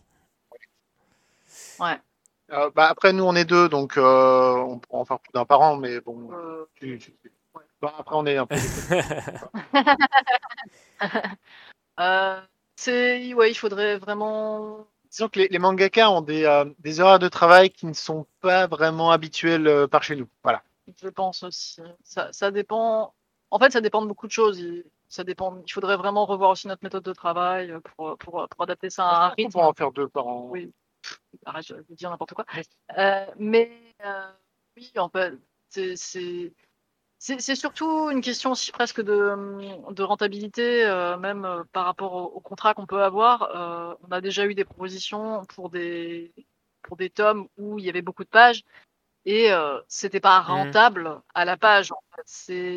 Ouais. 1.81 1.99
Euh, 2.53 2.70
bah, 2.74 2.89
après, 2.89 3.12
nous, 3.12 3.24
on 3.24 3.35
est 3.35 3.45
deux, 3.45 3.68
donc 3.68 3.97
euh, 3.97 4.55
on 4.57 4.78
pourra 4.78 4.99
en 5.01 5.05
faire 5.05 5.20
plus 5.20 5.31
d'un 5.33 5.45
par 5.45 5.61
an, 5.61 5.76
mais 5.76 6.01
bon. 6.01 6.31
Euh, 6.33 6.64
tu- 6.74 6.99
tu- 6.99 7.14
Bah, 7.81 7.95
après, 7.99 8.16
on 8.16 8.26
est 8.26 8.37
un 8.37 8.47
peu. 8.47 8.57
euh, 12.01 12.41
c'est, 12.76 13.35
ouais, 13.35 13.51
il 13.51 13.55
faudrait 13.55 13.99
vraiment. 13.99 14.87
Disons 15.11 15.28
que 15.28 15.41
les, 15.41 15.49
les 15.49 15.59
mangakas 15.59 16.09
ont 16.11 16.20
des, 16.20 16.45
euh, 16.45 16.64
des 16.78 17.01
horaires 17.01 17.18
de 17.18 17.28
travail 17.28 17.70
qui 17.70 17.87
ne 17.87 17.93
sont 17.93 18.26
pas 18.41 18.66
vraiment 18.68 19.11
habituels 19.11 19.66
euh, 19.66 19.87
par 19.89 20.03
chez 20.03 20.14
nous. 20.16 20.28
Voilà. 20.45 20.62
Je 21.03 21.09
pense 21.09 21.43
aussi. 21.43 21.81
Ça, 22.05 22.33
ça 22.33 22.51
dépend. 22.51 23.12
En 23.51 23.59
fait, 23.59 23.70
ça 23.72 23.81
dépend 23.81 24.03
de 24.03 24.07
beaucoup 24.07 24.26
de 24.28 24.33
choses. 24.33 24.59
Il, 24.61 24.85
ça 25.09 25.24
dépend. 25.24 25.61
Il 25.66 25.72
faudrait 25.72 25.97
vraiment 25.97 26.26
revoir 26.26 26.51
aussi 26.51 26.68
notre 26.68 26.85
méthode 26.85 27.03
de 27.03 27.12
travail 27.12 27.74
pour, 27.97 28.16
pour, 28.18 28.47
pour 28.49 28.62
adapter 28.62 28.91
ça 28.91 29.05
à 29.07 29.26
un 29.26 29.31
On 29.31 29.35
rythme. 29.35 29.51
pourra 29.53 29.68
en 29.68 29.72
faire 29.72 29.91
deux 29.93 30.09
par 30.09 30.26
an. 30.28 30.47
Oui. 30.51 30.72
Arrête, 31.45 31.66
je 31.66 31.74
vais 31.74 31.85
dire 31.91 32.11
n'importe 32.11 32.35
quoi. 32.35 32.45
Euh, 32.99 33.26
mais 33.39 33.70
euh, 34.05 34.31
oui, 34.76 34.93
en 34.97 35.09
fait, 35.09 35.35
c'est- 37.18 37.55
surtout 37.55 38.11
une 38.11 38.20
question 38.22 38.53
aussi 38.53 38.72
presque 38.72 39.01
de, 39.03 39.93
de 39.93 40.03
rentabilité, 40.03 40.85
euh, 40.87 41.16
même 41.18 41.45
euh, 41.45 41.64
par 41.72 41.85
rapport 41.85 42.14
au, 42.14 42.24
au 42.26 42.41
contrat 42.41 42.74
qu'on 42.74 42.87
peut 42.87 43.03
avoir. 43.03 43.43
Euh, 43.57 43.95
on 44.09 44.12
a 44.12 44.20
déjà 44.20 44.47
eu 44.47 44.55
des 44.55 44.64
propositions 44.64 45.45
pour 45.47 45.70
des 45.70 46.33
pour 46.83 46.97
des 46.97 47.11
tomes 47.11 47.47
où 47.59 47.78
il 47.78 47.85
y 47.85 47.91
avait 47.91 48.03
beaucoup 48.03 48.24
de 48.24 48.28
pages 48.31 48.64
et 49.26 49.51
c'était 49.89 50.20
pas 50.20 50.41
rentable 50.41 51.20
à 51.35 51.45
la 51.45 51.57
page. 51.59 51.93
en 51.93 52.03
fait. 52.16 52.22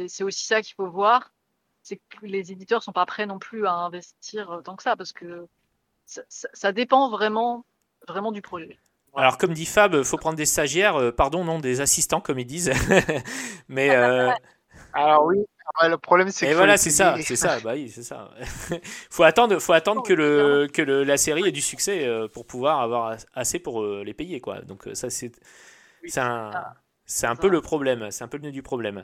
C'est 0.10 0.24
aussi 0.24 0.46
ça 0.46 0.62
qu'il 0.62 0.76
faut 0.76 0.90
voir, 0.90 1.32
c'est 1.84 1.98
que 2.10 2.26
les 2.26 2.52
éditeurs 2.52 2.84
sont 2.84 2.92
pas 2.92 3.06
prêts 3.06 3.26
non 3.26 3.40
plus 3.40 3.66
à 3.66 3.74
investir 3.74 4.62
tant 4.66 4.76
que 4.76 4.84
ça 4.84 4.96
parce 4.98 5.14
que 5.14 5.48
ça, 6.06 6.22
ça- 6.30 6.50
ça 6.54 6.72
dépend 6.74 7.10
vraiment 7.10 7.66
vraiment 8.08 8.32
du 8.32 8.42
projet. 8.42 8.78
Alors, 9.16 9.38
comme 9.38 9.54
dit 9.54 9.66
Fab, 9.66 10.02
faut 10.04 10.18
prendre 10.18 10.38
des 10.38 10.46
stagiaires, 10.46 10.96
euh, 10.96 11.12
pardon, 11.12 11.44
non, 11.44 11.60
des 11.60 11.82
assistants, 11.82 12.20
comme 12.20 12.40
ils 12.40 12.46
disent. 12.46 12.72
Mais 13.68 13.96
euh, 13.96 14.32
Alors 14.94 15.26
oui, 15.26 15.46
le 15.82 15.98
problème 15.98 16.30
c'est 16.30 16.48
Et 16.48 16.50
que. 16.50 16.56
voilà, 16.56 16.78
faut 16.78 16.84
c'est 16.84 16.90
ça, 16.90 17.16
c'est 17.22 17.36
ça, 17.36 17.60
bah 17.60 17.74
oui, 17.74 17.90
c'est 17.90 18.04
ça. 18.04 18.32
faut 19.10 19.24
attendre, 19.24 19.60
faut 19.60 19.74
attendre 19.74 20.04
que 20.04 20.14
le 20.14 20.68
que 20.72 20.82
le, 20.82 21.04
la 21.04 21.18
série 21.18 21.48
ait 21.48 21.52
du 21.52 21.62
succès 21.62 22.06
euh, 22.06 22.28
pour 22.28 22.46
pouvoir 22.46 22.82
avoir 22.82 23.18
assez 23.34 23.60
pour 23.60 23.82
euh, 23.82 24.04
les 24.06 24.14
payer 24.14 24.40
quoi. 24.40 24.62
Donc 24.62 24.88
ça 24.94 25.10
c'est 25.10 25.32
c'est 26.06 26.20
un 26.20 26.52
c'est 27.06 27.28
un 27.28 27.36
peu 27.36 27.48
le 27.50 27.62
problème, 27.62 28.12
c'est 28.12 28.24
un 28.24 28.28
peu 28.28 28.38
le 28.38 28.44
nœud 28.44 28.52
du 28.52 28.64
problème. 28.64 29.04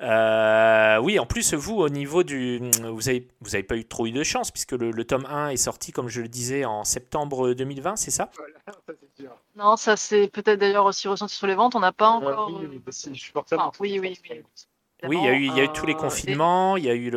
Euh, 0.00 0.98
oui, 0.98 1.18
en 1.18 1.26
plus 1.26 1.54
vous 1.54 1.76
au 1.76 1.88
niveau 1.88 2.22
du 2.22 2.60
vous 2.82 3.08
avez 3.08 3.28
vous 3.40 3.54
avez 3.54 3.62
pas 3.62 3.76
eu 3.76 3.84
trop 3.84 4.06
eu 4.06 4.12
de 4.12 4.22
chance 4.22 4.50
puisque 4.50 4.72
le, 4.72 4.90
le 4.90 5.04
tome 5.04 5.26
1 5.26 5.50
est 5.50 5.56
sorti 5.56 5.92
comme 5.92 6.08
je 6.08 6.20
le 6.20 6.28
disais 6.28 6.64
en 6.64 6.84
septembre 6.84 7.54
2020, 7.54 7.96
c'est 7.96 8.10
ça? 8.10 8.30
Non, 9.56 9.76
ça 9.76 9.96
c'est 9.96 10.28
peut-être 10.28 10.60
d'ailleurs 10.60 10.84
aussi 10.84 11.08
ressenti 11.08 11.34
sur 11.34 11.48
les 11.48 11.56
ventes. 11.56 11.74
On 11.74 11.80
n'a 11.80 11.90
pas 11.92 12.10
encore. 12.10 12.48
oui, 12.48 12.64
euh, 12.64 12.80
oui, 12.86 13.18
supportable. 13.18 13.60
enfin, 13.62 13.72
oui, 13.80 13.98
oui, 13.98 14.16
oui. 15.04 15.16
Il 15.18 15.24
y 15.24 15.28
a 15.28 15.32
eu, 15.32 15.44
il 15.46 15.54
y 15.56 15.60
a 15.60 15.64
eu 15.64 15.72
tous 15.72 15.86
les 15.86 15.94
Euh, 15.94 15.96
confinements, 15.96 16.76
il 16.76 16.84
y 16.84 16.90
a 16.90 16.94
eu 16.94 17.10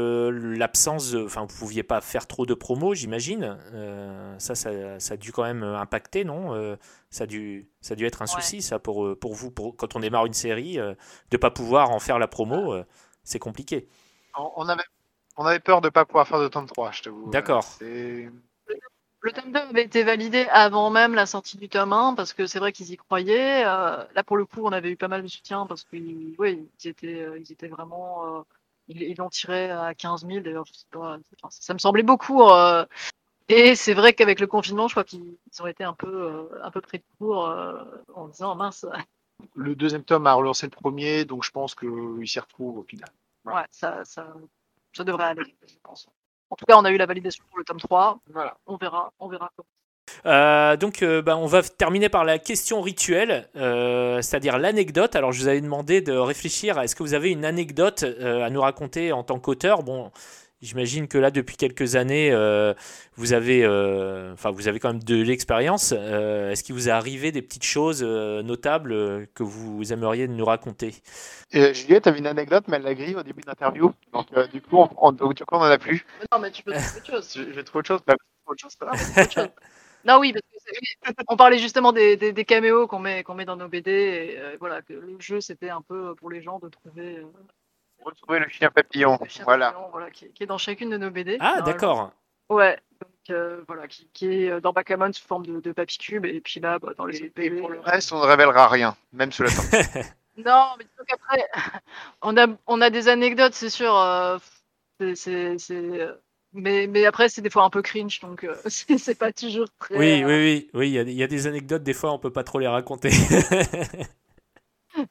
l'absence 0.55 1.11
de. 1.11 1.23
Enfin, 1.25 1.45
vous 1.49 1.57
pouviez 1.57 1.83
pas 1.83 1.99
faire 2.01 2.27
trop 2.27 2.45
de 2.45 2.53
promos, 2.53 2.93
j'imagine. 2.93 3.57
Euh, 3.73 4.37
ça, 4.39 4.53
ça, 4.55 4.99
ça 4.99 5.13
a 5.15 5.17
dû 5.17 5.31
quand 5.31 5.43
même 5.43 5.63
impacter, 5.63 6.23
non? 6.23 6.53
Euh, 6.53 6.75
ça, 7.09 7.23
a 7.23 7.27
dû, 7.27 7.69
ça 7.81 7.93
a 7.93 7.95
dû 7.95 8.05
être 8.05 8.21
un 8.21 8.27
souci, 8.27 8.61
ça, 8.61 8.77
pour, 8.79 9.05
euh, 9.05 9.15
pour 9.15 9.33
vous, 9.33 9.49
pour, 9.51 9.75
quand 9.75 9.95
on 9.95 9.99
démarre 9.99 10.25
une 10.27 10.33
série, 10.33 10.79
euh, 10.79 10.93
de 11.31 11.37
pas 11.37 11.49
pouvoir 11.51 11.89
en 11.91 11.99
faire 11.99 12.19
la 12.19 12.27
promo, 12.27 12.73
euh, 12.73 12.85
c'est 13.23 13.39
compliqué. 13.39 13.87
On, 14.37 14.51
on 14.57 14.69
avait, 14.69 14.83
on 15.37 15.45
avait 15.45 15.59
peur 15.59 15.81
de 15.81 15.89
pas 15.89 16.05
pouvoir 16.05 16.27
faire 16.27 16.39
de 16.39 16.47
tome 16.47 16.67
3, 16.67 16.91
je 16.91 17.01
t'avoue. 17.03 17.29
D'accord. 17.31 17.63
C'est- 17.63 18.29
Le 19.21 19.31
tome 19.33 19.51
2 19.51 19.59
avait 19.59 19.83
été 19.83 20.03
validé 20.03 20.47
avant 20.49 20.89
même 20.89 21.13
la 21.13 21.25
sortie 21.27 21.57
du 21.57 21.69
tome 21.69 21.93
1 21.93 22.15
parce 22.15 22.33
que 22.33 22.47
c'est 22.47 22.59
vrai 22.59 22.71
qu'ils 22.71 22.91
y 22.91 22.97
croyaient. 22.97 23.63
Euh, 23.65 24.03
là, 24.15 24.23
pour 24.23 24.35
le 24.37 24.45
coup, 24.45 24.61
on 24.65 24.71
avait 24.71 24.91
eu 24.91 24.97
pas 24.97 25.07
mal 25.07 25.21
de 25.21 25.27
soutien 25.27 25.67
parce 25.67 25.83
qu'ils 25.83 26.35
ouais, 26.39 26.53
ils 26.83 26.87
étaient, 26.89 27.21
euh, 27.21 27.37
ils 27.39 27.51
étaient 27.51 27.67
vraiment. 27.67 28.39
euh, 28.39 28.41
ils 28.87 29.15
l'ont 29.17 29.29
tiré 29.29 29.69
à 29.71 29.93
15 29.93 30.25
000 30.25 30.43
d'ailleurs. 30.43 30.65
je 30.65 30.73
sais 30.73 30.85
pas, 30.91 31.17
enfin, 31.41 31.49
ça 31.51 31.73
me 31.73 31.79
semblait 31.79 32.03
beaucoup. 32.03 32.41
euh, 32.43 32.85
et 33.49 33.75
c'est 33.75 33.93
vrai 33.93 34.13
qu'avec 34.13 34.39
le 34.39 34.47
confinement, 34.47 34.87
je 34.87 34.93
crois 34.93 35.03
qu'ils 35.05 35.37
ils 35.53 35.61
ont 35.63 35.67
été 35.67 35.83
un 35.83 35.93
peu, 35.93 36.07
euh, 36.09 36.63
un 36.63 36.71
peu 36.71 36.81
pris 36.81 36.99
de 36.99 37.03
court 37.19 37.47
euh, 37.49 37.83
en 38.15 38.27
disant 38.29 38.55
mince, 38.55 38.85
Le 39.55 39.75
deuxième 39.75 40.03
tome 40.03 40.27
a 40.27 40.33
relancé 40.33 40.65
le 40.65 40.71
premier, 40.71 41.25
donc 41.25 41.43
je 41.43 41.51
pense 41.51 41.73
qu'il 41.75 42.27
s'y 42.27 42.39
retrouve 42.39 42.79
au 42.79 42.83
final. 42.83 43.09
ouais, 43.45 43.65
ça, 43.71 44.03
ça, 44.05 44.33
ça 44.93 45.03
devrait 45.03 45.25
aller, 45.25 45.55
je 45.67 45.75
pense. 45.83 46.07
En 46.51 46.55
tout 46.55 46.65
cas, 46.65 46.77
on 46.77 46.85
a 46.85 46.91
eu 46.91 46.97
la 46.97 47.05
validation 47.05 47.43
pour 47.49 47.57
le 47.57 47.63
tome 47.63 47.79
3. 47.79 48.19
Voilà. 48.33 48.57
On 48.67 48.75
verra, 48.75 49.11
on 49.19 49.29
verra 49.29 49.49
comment. 49.55 49.67
Euh, 50.25 50.75
donc, 50.75 51.01
euh, 51.01 51.21
bah, 51.21 51.37
on 51.37 51.45
va 51.45 51.61
terminer 51.63 52.09
par 52.09 52.25
la 52.25 52.37
question 52.37 52.81
rituelle, 52.81 53.49
euh, 53.55 54.21
c'est-à-dire 54.21 54.57
l'anecdote. 54.57 55.15
Alors, 55.15 55.31
je 55.31 55.41
vous 55.41 55.47
avais 55.47 55.61
demandé 55.61 56.01
de 56.01 56.11
réfléchir 56.11 56.77
à 56.77 56.83
est-ce 56.83 56.95
que 56.95 57.03
vous 57.03 57.13
avez 57.13 57.31
une 57.31 57.45
anecdote 57.45 58.03
euh, 58.03 58.43
à 58.43 58.49
nous 58.49 58.61
raconter 58.61 59.13
en 59.13 59.23
tant 59.23 59.39
qu'auteur 59.39 59.83
Bon, 59.83 60.11
j'imagine 60.61 61.07
que 61.07 61.17
là, 61.17 61.31
depuis 61.31 61.57
quelques 61.57 61.95
années, 61.95 62.31
euh, 62.31 62.73
vous 63.15 63.33
avez, 63.33 63.63
euh, 63.63 64.33
enfin, 64.33 64.51
vous 64.51 64.67
avez 64.67 64.79
quand 64.79 64.89
même 64.93 65.03
de 65.03 65.21
l'expérience. 65.21 65.93
Euh, 65.97 66.51
est-ce 66.51 66.63
qu'il 66.63 66.75
vous 66.75 66.87
est 66.89 66.91
arrivé 66.91 67.31
des 67.31 67.41
petites 67.41 67.63
choses 67.63 68.01
euh, 68.03 68.41
notables 68.43 68.91
euh, 68.93 69.25
que 69.33 69.43
vous 69.43 69.91
aimeriez 69.93 70.27
nous 70.27 70.45
raconter? 70.45 70.95
Et 71.51 71.73
Juliette 71.73 72.07
avait 72.07 72.19
une 72.19 72.27
anecdote, 72.27 72.65
mais 72.67 72.77
elle 72.77 72.83
l'a 72.83 72.95
grillée 72.95 73.15
au 73.15 73.23
début 73.23 73.41
de 73.41 73.47
l'interview. 73.47 73.93
Donc, 74.13 74.27
euh, 74.33 74.47
du 74.47 74.61
coup, 74.61 74.77
on, 74.77 74.89
on, 74.97 75.11
donc, 75.11 75.35
du 75.35 75.45
coup, 75.45 75.55
on 75.55 75.59
en 75.59 75.63
a 75.63 75.77
plus. 75.77 76.05
Non, 76.31 76.39
mais 76.39 76.51
tu 76.51 76.63
peux 76.63 76.71
trouver 76.73 76.97
autre 76.97 77.05
chose. 77.05 77.33
Je, 77.35 77.43
je 77.43 77.49
vais 77.51 77.63
trouver 77.63 77.79
autre 77.79 77.87
chose. 77.87 78.01
Bah, 78.05 78.15
autre 78.45 78.59
chose, 78.61 78.77
autre. 78.81 79.51
Non, 80.03 80.19
oui, 80.19 80.33
parce 80.33 80.43
que 81.15 81.23
on 81.27 81.37
parlait 81.37 81.59
justement 81.59 81.91
des, 81.93 82.17
des, 82.17 82.33
des 82.33 82.45
caméos 82.45 82.87
qu'on 82.87 82.99
met, 82.99 83.23
qu'on 83.23 83.35
met 83.35 83.45
dans 83.45 83.55
nos 83.55 83.67
BD. 83.67 83.91
Et 83.91 84.39
euh, 84.39 84.57
voilà, 84.59 84.81
que 84.81 84.93
le 84.93 85.19
jeu, 85.19 85.41
c'était 85.41 85.69
un 85.69 85.81
peu 85.81 86.15
pour 86.15 86.29
les 86.29 86.41
gens 86.41 86.59
de 86.59 86.69
trouver 86.69 87.17
euh, 87.17 87.25
Retrouver 88.03 88.39
le 88.39 88.49
chien 88.49 88.69
papillon. 88.71 89.17
le 89.21 89.29
chien 89.29 89.43
Voilà. 89.43 89.71
papillon, 89.71 89.89
voilà, 89.91 90.11
qui, 90.11 90.31
qui 90.31 90.43
est 90.43 90.47
dans 90.47 90.57
chacune 90.57 90.89
de 90.89 90.97
nos 90.97 91.09
BD. 91.11 91.37
Ah, 91.39 91.61
d'accord. 91.61 92.11
Ouais, 92.49 92.77
donc 92.99 93.09
euh, 93.29 93.63
voilà, 93.67 93.87
qui, 93.87 94.07
qui 94.13 94.27
est 94.27 94.49
euh, 94.49 94.59
dans 94.59 94.73
Backgammon 94.73 95.13
sous 95.13 95.25
forme 95.25 95.45
de, 95.45 95.59
de 95.61 95.71
papicube. 95.71 96.25
Et 96.25 96.41
puis 96.41 96.59
là, 96.59 96.79
bah, 96.79 96.93
dans 96.97 97.05
les 97.05 97.17
autres 97.23 97.31
et 97.37 97.49
BD. 97.49 97.59
pour 97.61 97.69
le 97.69 97.79
reste, 97.79 98.11
on 98.11 98.19
ne 98.19 98.25
révélera 98.25 98.67
rien, 98.67 98.95
même 99.13 99.31
sous 99.31 99.43
la. 99.43 99.49
Non, 100.37 100.69
mais 100.77 100.85
disons 100.85 101.03
qu'après, 101.07 101.45
on 102.21 102.35
a, 102.37 102.47
on 102.65 102.81
a 102.81 102.89
des 102.89 103.09
anecdotes, 103.09 103.53
c'est 103.53 103.69
sûr. 103.69 103.95
euh, 103.95 104.37
c'est, 105.15 105.57
euh, 105.71 106.13
mais, 106.53 106.87
mais 106.87 107.05
après, 107.05 107.27
c'est 107.29 107.41
des 107.41 107.49
fois 107.49 107.63
un 107.63 107.69
peu 107.69 107.81
cringe, 107.81 108.19
donc 108.21 108.43
euh, 108.45 108.55
c'est, 108.67 109.17
pas 109.19 109.31
toujours 109.33 109.67
très. 109.79 109.97
Oui, 109.97 110.23
euh, 110.23 110.27
oui, 110.27 110.33
oui, 110.33 110.69
oui. 110.73 110.89
Il 110.91 111.09
y, 111.09 111.13
y 111.15 111.23
a 111.23 111.27
des 111.27 111.47
anecdotes. 111.47 111.83
Des 111.83 111.93
fois, 111.93 112.11
on 112.13 112.17
peut 112.19 112.31
pas 112.31 112.43
trop 112.43 112.59
les 112.59 112.67
raconter. 112.67 113.09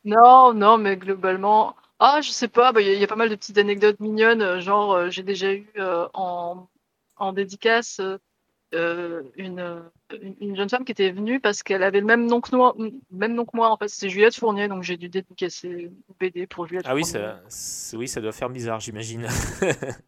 Non, 0.04 0.52
non, 0.52 0.76
mais 0.78 0.96
globalement, 0.96 1.74
ah, 2.00 2.20
je 2.22 2.30
sais 2.30 2.48
pas, 2.48 2.72
bah, 2.72 2.80
il 2.80 2.88
y, 2.88 2.90
a- 2.90 2.94
il 2.94 3.00
y 3.00 3.04
a 3.04 3.06
pas 3.06 3.16
mal 3.16 3.28
de 3.28 3.34
petites 3.36 3.58
anecdotes 3.58 4.00
mignonnes, 4.00 4.42
euh, 4.42 4.60
genre 4.60 4.92
euh, 4.92 5.10
j'ai 5.10 5.22
déjà 5.22 5.52
eu 5.52 5.66
euh, 5.76 6.08
en, 6.14 6.66
en 7.16 7.32
dédicace 7.32 8.00
euh, 8.74 9.22
une, 9.36 9.82
une, 10.12 10.36
une 10.40 10.56
jeune 10.56 10.68
femme 10.68 10.84
qui 10.84 10.92
était 10.92 11.10
venue 11.10 11.40
parce 11.40 11.62
qu'elle 11.62 11.82
avait 11.82 12.00
le 12.00 12.06
même 12.06 12.26
nom 12.26 12.40
que 12.40 12.54
moi, 12.56 12.74
même 13.10 13.34
nom 13.34 13.44
que 13.44 13.56
moi 13.56 13.70
en 13.70 13.76
fait, 13.76 13.88
c'est 13.88 14.08
Juliette 14.08 14.36
Fournier, 14.36 14.68
donc 14.68 14.82
j'ai 14.82 14.96
dû 14.96 15.08
dédicacer 15.08 15.68
une 15.68 15.94
BD 16.18 16.46
pour 16.46 16.66
Juliette 16.66 16.86
ah 16.88 16.94
oui, 16.94 17.02
Fournier. 17.02 17.26
ça, 17.26 17.40
c'est- 17.48 17.96
oui, 17.96 18.08
ça 18.08 18.20
doit 18.20 18.32
faire 18.32 18.50
bizarre, 18.50 18.80
j'imagine. 18.80 19.26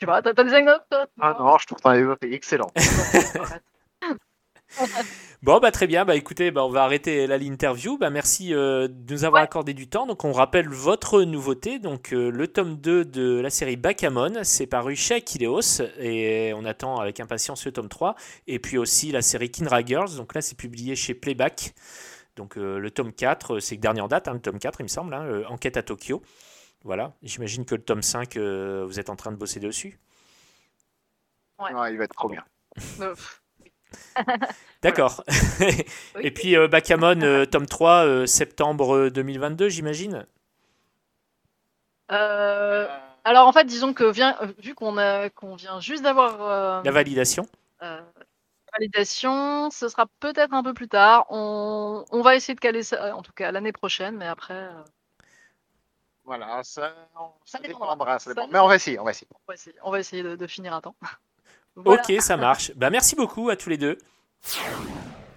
Tu 0.00 0.06
vois, 0.06 0.22
t'as, 0.22 0.32
des 0.32 0.54
anecdotes 0.54 0.84
toi? 0.88 1.08
Ah 1.20 1.36
non, 1.40 1.58
je 1.58 1.66
trouve 1.66 1.80
est 2.22 2.32
excellent. 2.32 2.70
Bon, 5.42 5.60
bah 5.60 5.70
très 5.70 5.86
bien. 5.86 6.04
Bah 6.04 6.16
écoutez, 6.16 6.50
bah, 6.50 6.64
on 6.64 6.68
va 6.70 6.82
arrêter 6.82 7.26
là 7.28 7.38
l'interview. 7.38 7.96
Bah, 7.96 8.10
merci 8.10 8.52
euh, 8.52 8.88
de 8.88 9.14
nous 9.14 9.24
avoir 9.24 9.42
accordé 9.42 9.72
du 9.72 9.88
temps. 9.88 10.04
Donc, 10.06 10.24
on 10.24 10.32
rappelle 10.32 10.68
votre 10.68 11.22
nouveauté. 11.22 11.78
Donc, 11.78 12.12
euh, 12.12 12.30
le 12.30 12.48
tome 12.48 12.76
2 12.76 13.04
de 13.04 13.40
la 13.40 13.48
série 13.50 13.76
Bakamon, 13.76 14.42
c'est 14.42 14.66
paru 14.66 14.96
chez 14.96 15.14
Akileos. 15.14 15.80
Et 16.00 16.52
on 16.56 16.64
attend 16.64 16.98
avec 16.98 17.20
impatience 17.20 17.64
le 17.66 17.72
tome 17.72 17.88
3. 17.88 18.16
Et 18.48 18.58
puis 18.58 18.78
aussi 18.78 19.12
la 19.12 19.22
série 19.22 19.50
Kinra 19.50 19.84
Girls. 19.84 20.16
Donc 20.16 20.34
là, 20.34 20.40
c'est 20.42 20.56
publié 20.58 20.96
chez 20.96 21.14
Playback. 21.14 21.72
Donc, 22.36 22.56
euh, 22.58 22.78
le 22.78 22.90
tome 22.90 23.12
4, 23.12 23.60
c'est 23.60 23.76
le 23.76 23.80
dernier 23.80 24.00
en 24.00 24.08
date, 24.08 24.28
hein, 24.28 24.32
le 24.34 24.40
tome 24.40 24.58
4, 24.58 24.80
il 24.80 24.84
me 24.84 24.88
semble. 24.88 25.14
hein, 25.14 25.24
euh, 25.24 25.44
Enquête 25.48 25.76
à 25.76 25.82
Tokyo. 25.82 26.22
Voilà, 26.84 27.14
j'imagine 27.22 27.64
que 27.64 27.74
le 27.76 27.82
tome 27.82 28.02
5, 28.02 28.36
euh, 28.36 28.84
vous 28.86 29.00
êtes 29.00 29.10
en 29.10 29.16
train 29.16 29.32
de 29.32 29.36
bosser 29.36 29.60
dessus. 29.60 29.98
Ouais. 31.58 31.72
Ouais, 31.74 31.92
il 31.92 31.98
va 31.98 32.04
être 32.04 32.14
trop 32.14 32.28
bien. 32.28 32.44
D'accord. 34.82 35.24
oui. 35.60 35.84
Et 36.20 36.30
puis 36.30 36.56
euh, 36.56 36.68
Bakamon, 36.68 37.20
euh, 37.22 37.44
tome 37.46 37.66
3, 37.66 38.06
euh, 38.06 38.26
septembre 38.26 39.08
2022, 39.08 39.68
j'imagine 39.68 40.26
Euh, 42.10 42.86
alors 43.24 43.46
en 43.48 43.52
fait, 43.52 43.64
disons 43.64 43.92
que 43.92 44.04
vient, 44.04 44.36
vu 44.58 44.74
qu'on 44.74 44.96
a 44.98 45.28
qu'on 45.30 45.56
vient 45.56 45.80
juste 45.80 46.02
d'avoir 46.02 46.40
euh, 46.42 46.82
La 46.82 46.90
validation 46.90 47.46
euh, 47.82 48.00
validation, 48.72 49.70
ce 49.70 49.88
sera 49.88 50.06
peut-être 50.20 50.52
un 50.54 50.62
peu 50.62 50.74
plus 50.74 50.88
tard. 50.88 51.26
On, 51.30 52.04
on 52.10 52.22
va 52.22 52.36
essayer 52.36 52.54
de 52.54 52.60
caler 52.60 52.82
ça, 52.82 53.16
en 53.16 53.22
tout 53.22 53.32
cas 53.32 53.52
l'année 53.52 53.72
prochaine, 53.72 54.16
mais 54.16 54.26
après, 54.26 54.54
euh, 54.54 54.82
Voilà, 56.24 56.62
ça, 56.62 56.94
ça 57.44 57.58
dépendra. 57.58 57.94
dépendra. 57.94 58.18
ça 58.18 58.24
Ça 58.26 58.34
dépend. 58.34 58.48
Mais 58.48 58.58
on 58.58 58.68
va 58.68 58.76
essayer, 58.76 58.98
on 58.98 59.04
va 59.04 59.10
essayer. 59.12 59.28
on 59.32 59.38
va 59.48 59.54
essayer, 59.54 59.76
on 59.82 59.90
va 59.90 60.00
essayer 60.00 60.22
de, 60.22 60.36
de 60.36 60.46
finir 60.46 60.74
à 60.74 60.80
temps. 60.82 60.96
Voilà. 61.84 62.02
Ok, 62.02 62.20
ça 62.20 62.36
marche. 62.36 62.72
Bah, 62.76 62.90
merci 62.90 63.14
beaucoup 63.14 63.48
à 63.50 63.56
tous 63.56 63.70
les 63.70 63.78
deux. 63.78 63.98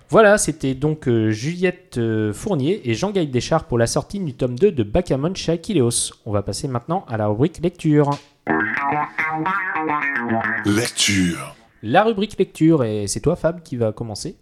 Voilà, 0.10 0.38
c'était 0.38 0.74
donc 0.74 1.08
euh, 1.08 1.32
Juliette 1.32 1.98
euh, 1.98 2.34
Fournier 2.34 2.82
et 2.90 2.94
Jean-Gaël 2.96 3.32
Deschard 3.32 3.66
pour 3.66 3.78
la 3.78 3.88
sortie 3.88 4.20
du 4.20 4.34
tome 4.34 4.60
2 4.60 4.72
de 4.72 4.84
Bakamon 4.84 5.34
chez 5.36 5.54
Akileos. 5.54 6.12
On 6.26 6.32
va 6.32 6.42
passer 6.42 6.68
maintenant 6.68 7.06
à 7.08 7.16
la 7.18 7.28
rubrique 7.28 7.60
lecture. 7.62 8.10
Lecture. 10.66 11.56
La 11.84 12.04
rubrique 12.04 12.38
lecture, 12.38 12.84
et 12.84 13.08
c'est 13.08 13.22
toi 13.22 13.36
Fab 13.36 13.64
qui 13.64 13.78
va 13.78 13.92
commencer. 13.92 14.36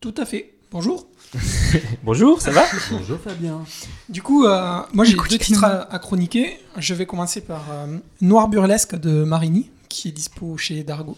Tout 0.00 0.14
à 0.18 0.24
fait. 0.24 0.54
Bonjour. 0.70 1.06
Bonjour, 2.02 2.40
ça 2.40 2.50
va? 2.50 2.64
Bonjour 2.90 3.18
Fabien. 3.18 3.62
Du 4.08 4.22
coup, 4.22 4.44
euh, 4.44 4.80
moi 4.92 5.04
j'ai 5.04 5.14
deux 5.14 5.38
titres 5.38 5.64
à, 5.64 5.92
à 5.92 5.98
chroniquer. 6.00 6.58
Je 6.76 6.94
vais 6.94 7.06
commencer 7.06 7.40
par 7.40 7.64
euh, 7.70 7.96
Noir 8.20 8.48
Burlesque 8.48 8.96
de 8.96 9.22
Marini, 9.24 9.70
qui 9.88 10.08
est 10.08 10.12
dispo 10.12 10.56
chez 10.56 10.82
Dargo. 10.82 11.16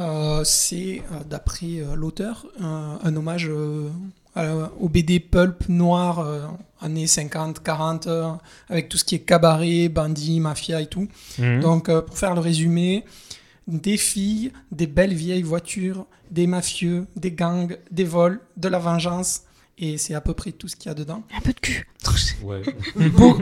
Euh, 0.00 0.42
c'est, 0.44 1.02
euh, 1.12 1.24
d'après 1.28 1.80
euh, 1.80 1.94
l'auteur, 1.96 2.46
un, 2.60 2.98
un 3.02 3.16
hommage 3.16 3.50
au 4.80 4.88
BD 4.88 5.18
pulp 5.18 5.68
noir 5.68 6.20
euh, 6.20 6.46
années 6.80 7.06
50-40, 7.06 8.08
euh, 8.08 8.30
avec 8.68 8.88
tout 8.88 8.96
ce 8.98 9.04
qui 9.04 9.14
est 9.14 9.20
cabaret, 9.20 9.88
bandit, 9.88 10.40
mafia 10.40 10.80
et 10.80 10.86
tout. 10.86 11.08
Mhm. 11.38 11.60
Donc, 11.60 11.88
euh, 11.88 12.02
pour 12.02 12.16
faire 12.18 12.34
le 12.34 12.40
résumé, 12.40 13.04
des 13.66 13.96
filles, 13.96 14.52
des 14.72 14.86
belles 14.86 15.14
vieilles 15.14 15.42
voitures, 15.42 16.06
des 16.30 16.46
mafieux, 16.46 17.06
des 17.16 17.32
gangs, 17.32 17.76
des 17.90 18.04
vols, 18.04 18.40
de 18.56 18.68
la 18.68 18.78
vengeance, 18.78 19.42
et 19.78 19.96
c'est 19.98 20.14
à 20.14 20.20
peu 20.20 20.34
près 20.34 20.52
tout 20.52 20.68
ce 20.68 20.76
qu'il 20.76 20.88
y 20.88 20.92
a 20.92 20.94
dedans. 20.94 21.22
Un 21.36 21.40
peu 21.40 21.52
de 21.52 21.60
cul. 21.60 21.86
Ouais. 22.44 22.62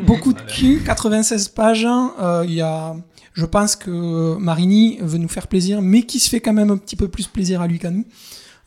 Beaucoup 0.07 0.33
de 0.33 0.41
cul, 0.43 0.83
96 0.85 1.49
pages. 1.49 1.87
euh, 1.87 2.45
Il 2.47 2.55
y 2.55 2.61
a, 2.63 2.97
je 3.35 3.45
pense 3.45 3.77
que 3.77 4.37
Marini 4.37 4.99
veut 5.01 5.19
nous 5.19 5.29
faire 5.29 5.47
plaisir, 5.47 5.83
mais 5.83 6.03
qui 6.03 6.19
se 6.19 6.29
fait 6.29 6.41
quand 6.41 6.53
même 6.53 6.71
un 6.71 6.77
petit 6.79 6.97
peu 6.97 7.09
plus 7.09 7.27
plaisir 7.27 7.61
à 7.61 7.67
lui 7.67 7.79
qu'à 7.79 7.91
nous. 7.91 8.05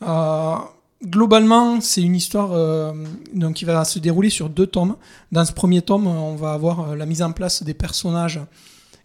Euh, 0.02 0.54
globalement, 1.04 1.80
c'est 1.80 2.02
une 2.02 2.14
histoire 2.16 2.50
euh, 2.52 2.92
donc 3.34 3.54
qui 3.54 3.64
va 3.64 3.84
se 3.84 3.98
dérouler 3.98 4.30
sur 4.30 4.48
deux 4.48 4.66
tomes. 4.66 4.96
Dans 5.32 5.44
ce 5.44 5.52
premier 5.52 5.82
tome, 5.82 6.06
on 6.06 6.36
va 6.36 6.52
avoir 6.52 6.90
euh, 6.90 6.96
la 6.96 7.06
mise 7.06 7.22
en 7.22 7.32
place 7.32 7.62
des 7.62 7.74
personnages 7.74 8.40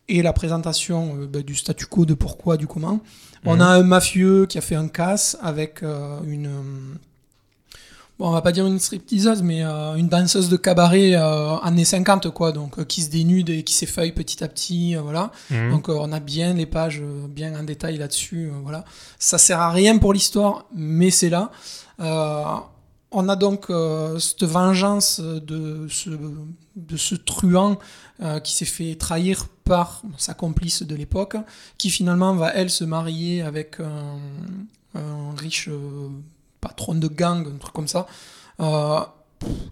et 0.08 0.22
la 0.22 0.34
présentation 0.34 1.18
euh, 1.22 1.28
bah, 1.28 1.42
du 1.42 1.56
statu 1.56 1.86
quo, 1.88 2.06
de 2.06 2.14
pourquoi, 2.14 2.58
du 2.58 2.68
comment. 2.68 3.00
On 3.46 3.56
Mhm. 3.56 3.62
a 3.62 3.68
un 3.68 3.84
mafieux 3.84 4.46
qui 4.48 4.58
a 4.58 4.62
fait 4.62 4.76
un 4.76 4.88
casse 4.88 5.38
avec 5.42 5.84
euh, 5.84 6.20
une... 6.28 6.50
Bon, 8.18 8.30
on 8.30 8.32
va 8.32 8.42
pas 8.42 8.52
dire 8.54 8.66
une 8.66 8.80
stripteaseuse, 8.80 9.42
mais 9.42 9.64
euh, 9.64 9.96
une 9.96 10.08
danseuse 10.08 10.48
de 10.48 10.56
cabaret 10.56 11.16
euh, 11.16 11.58
années 11.58 11.84
50, 11.84 12.30
quoi, 12.32 12.54
donc 12.54 12.80
euh, 12.80 12.86
qui 12.86 13.02
se 13.02 13.10
dénude 13.10 13.50
et 13.50 13.64
qui 13.64 13.74
s'effeuille 13.74 14.14
petit 14.14 14.44
à 14.44 14.48
petit, 14.48 14.96
euh, 14.96 15.02
voilà. 15.02 15.32
Mhm. 15.50 15.72
Donc 15.72 15.90
on 15.90 16.12
a 16.14 16.20
bien 16.20 16.54
les 16.54 16.66
pages, 16.66 17.02
bien 17.30 17.60
en 17.60 17.64
détail 17.64 17.98
là-dessus, 17.98 18.52
voilà. 18.64 18.86
Ça 19.20 19.38
sert 19.38 19.60
à 19.60 19.70
rien 19.70 19.98
pour 19.98 20.14
l'histoire, 20.14 20.66
mais 20.74 21.12
c'est 21.12 21.30
là. 21.30 21.52
Euh, 22.00 22.44
on 23.12 23.30
a 23.30 23.36
donc 23.36 23.70
euh, 23.70 24.20
cette 24.20 24.44
vengeance 24.44 25.20
de 25.22 25.88
ce, 25.90 26.10
de 26.76 26.98
ce 26.98 27.16
truand 27.16 27.78
euh, 28.22 28.40
qui 28.40 28.54
s'est 28.54 28.66
fait 28.66 28.96
trahir 28.96 29.48
par 29.64 30.02
sa 30.18 30.34
complice 30.34 30.84
de 30.84 30.96
l'époque, 30.96 31.38
qui 31.78 31.90
finalement 31.90 32.36
va, 32.36 32.54
elle, 32.54 32.70
se 32.70 32.84
marier 32.84 33.42
avec 33.42 33.80
un, 33.80 34.20
un 35.00 35.36
riche 35.38 35.70
euh, 35.70 36.10
patron 36.68 36.96
de 36.96 37.08
gang, 37.08 37.46
un 37.48 37.58
truc 37.58 37.74
comme 37.74 37.88
ça. 37.88 38.08
Euh, 38.60 39.00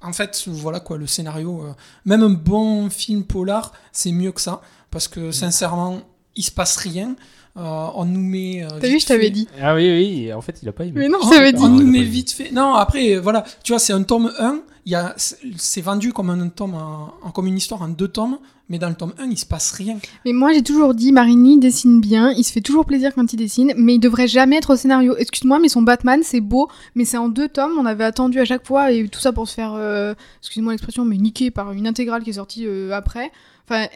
en 0.02 0.14
fait, 0.14 0.44
voilà 0.48 0.80
quoi, 0.80 0.98
le 0.98 1.08
scénario. 1.08 1.64
euh, 1.64 1.74
même 2.06 2.22
un 2.24 2.30
bon 2.30 2.90
film 2.90 3.24
polar, 3.24 3.72
c'est 3.92 4.12
mieux 4.12 4.32
que 4.32 4.42
ça, 4.42 4.62
parce 4.92 5.08
que 5.08 5.32
sincèrement, 5.32 6.02
il 6.36 6.44
se 6.44 6.52
passe 6.52 6.76
rien. 6.78 7.16
Euh, 7.58 7.88
on 7.96 8.06
nous 8.06 8.20
met. 8.20 8.64
euh, 8.64 8.80
T'as 8.82 8.88
vu, 8.88 9.00
je 9.00 9.06
t'avais 9.06 9.30
dit. 9.30 9.48
Ah 9.62 9.76
oui, 9.76 9.88
oui, 9.90 10.34
en 10.34 10.42
fait, 10.42 10.60
il 10.62 10.70
a 10.70 10.72
pas 10.72 10.84
aimé. 10.86 10.94
Mais 11.02 11.10
non, 11.10 11.20
on, 11.22 11.26
je 11.32 11.36
t'avais 11.36 11.54
dit. 11.54 11.62
on 11.64 11.70
nous 11.70 11.86
met 11.86 12.02
vite 12.04 12.32
fait. 12.32 12.52
Non, 12.52 12.74
après, 12.76 13.18
voilà, 13.18 13.44
tu 13.64 13.72
vois, 13.72 13.80
c'est 13.80 13.94
un 13.94 14.04
tome 14.04 14.32
1. 14.40 14.60
C'est- 15.18 15.82
vendu 15.82 16.12
comme 16.14 16.30
un 16.30 16.50
tome, 16.50 16.76
comme 17.34 17.48
une 17.48 17.58
histoire 17.58 17.82
en 17.82 17.88
deux 17.88 18.08
tomes, 18.08 18.38
mais 18.70 18.80
dans 18.80 18.90
le 18.90 18.96
tome 18.96 19.14
1, 19.18 19.26
il 19.30 19.38
se 19.38 19.46
passe 19.46 19.72
rien. 19.72 19.98
Mais 20.26 20.34
moi, 20.34 20.52
j'ai 20.54 20.64
toujours 20.64 20.94
dit, 20.94 21.12
Marini 21.12 21.60
dessine 21.60 22.02
bien, 22.02 22.32
il 22.32 22.44
se 22.44 22.52
fait 22.52 22.62
toujours 22.62 22.86
plaisir 22.86 23.14
quand 23.14 23.32
il 23.32 23.38
dessine, 23.38 23.74
mais 23.78 23.96
il 23.96 24.00
devrait 24.00 24.28
jamais 24.28 24.58
être 24.58 24.74
au 24.74 24.76
scénario. 24.76 25.16
Excuse-moi, 25.18 25.60
mais 25.60 25.70
son 25.70 25.82
Batman, 25.82 26.22
c'est 26.24 26.42
beau, 26.42 26.70
mais 26.96 27.06
c'est 27.06 27.18
en 27.18 27.30
deux 27.30 27.48
tomes, 27.50 27.74
on 27.80 27.86
avait 27.86 28.04
attendu 28.04 28.40
à 28.40 28.46
chaque 28.46 28.66
fois, 28.66 28.92
et 28.92 29.08
tout 29.08 29.20
ça 29.20 29.32
pour 29.32 29.48
se 29.48 29.54
faire, 29.54 29.74
euh, 29.76 30.14
excuse-moi 30.42 30.74
l'expression, 30.74 31.06
mais 31.06 31.18
niquer 31.18 31.52
par 31.52 31.72
une 31.72 31.88
intégrale 31.88 32.24
qui 32.24 32.32
est 32.32 32.34
sortie 32.34 32.66
euh, 32.66 32.92
après. 32.92 33.32
Enfin, 33.70 33.88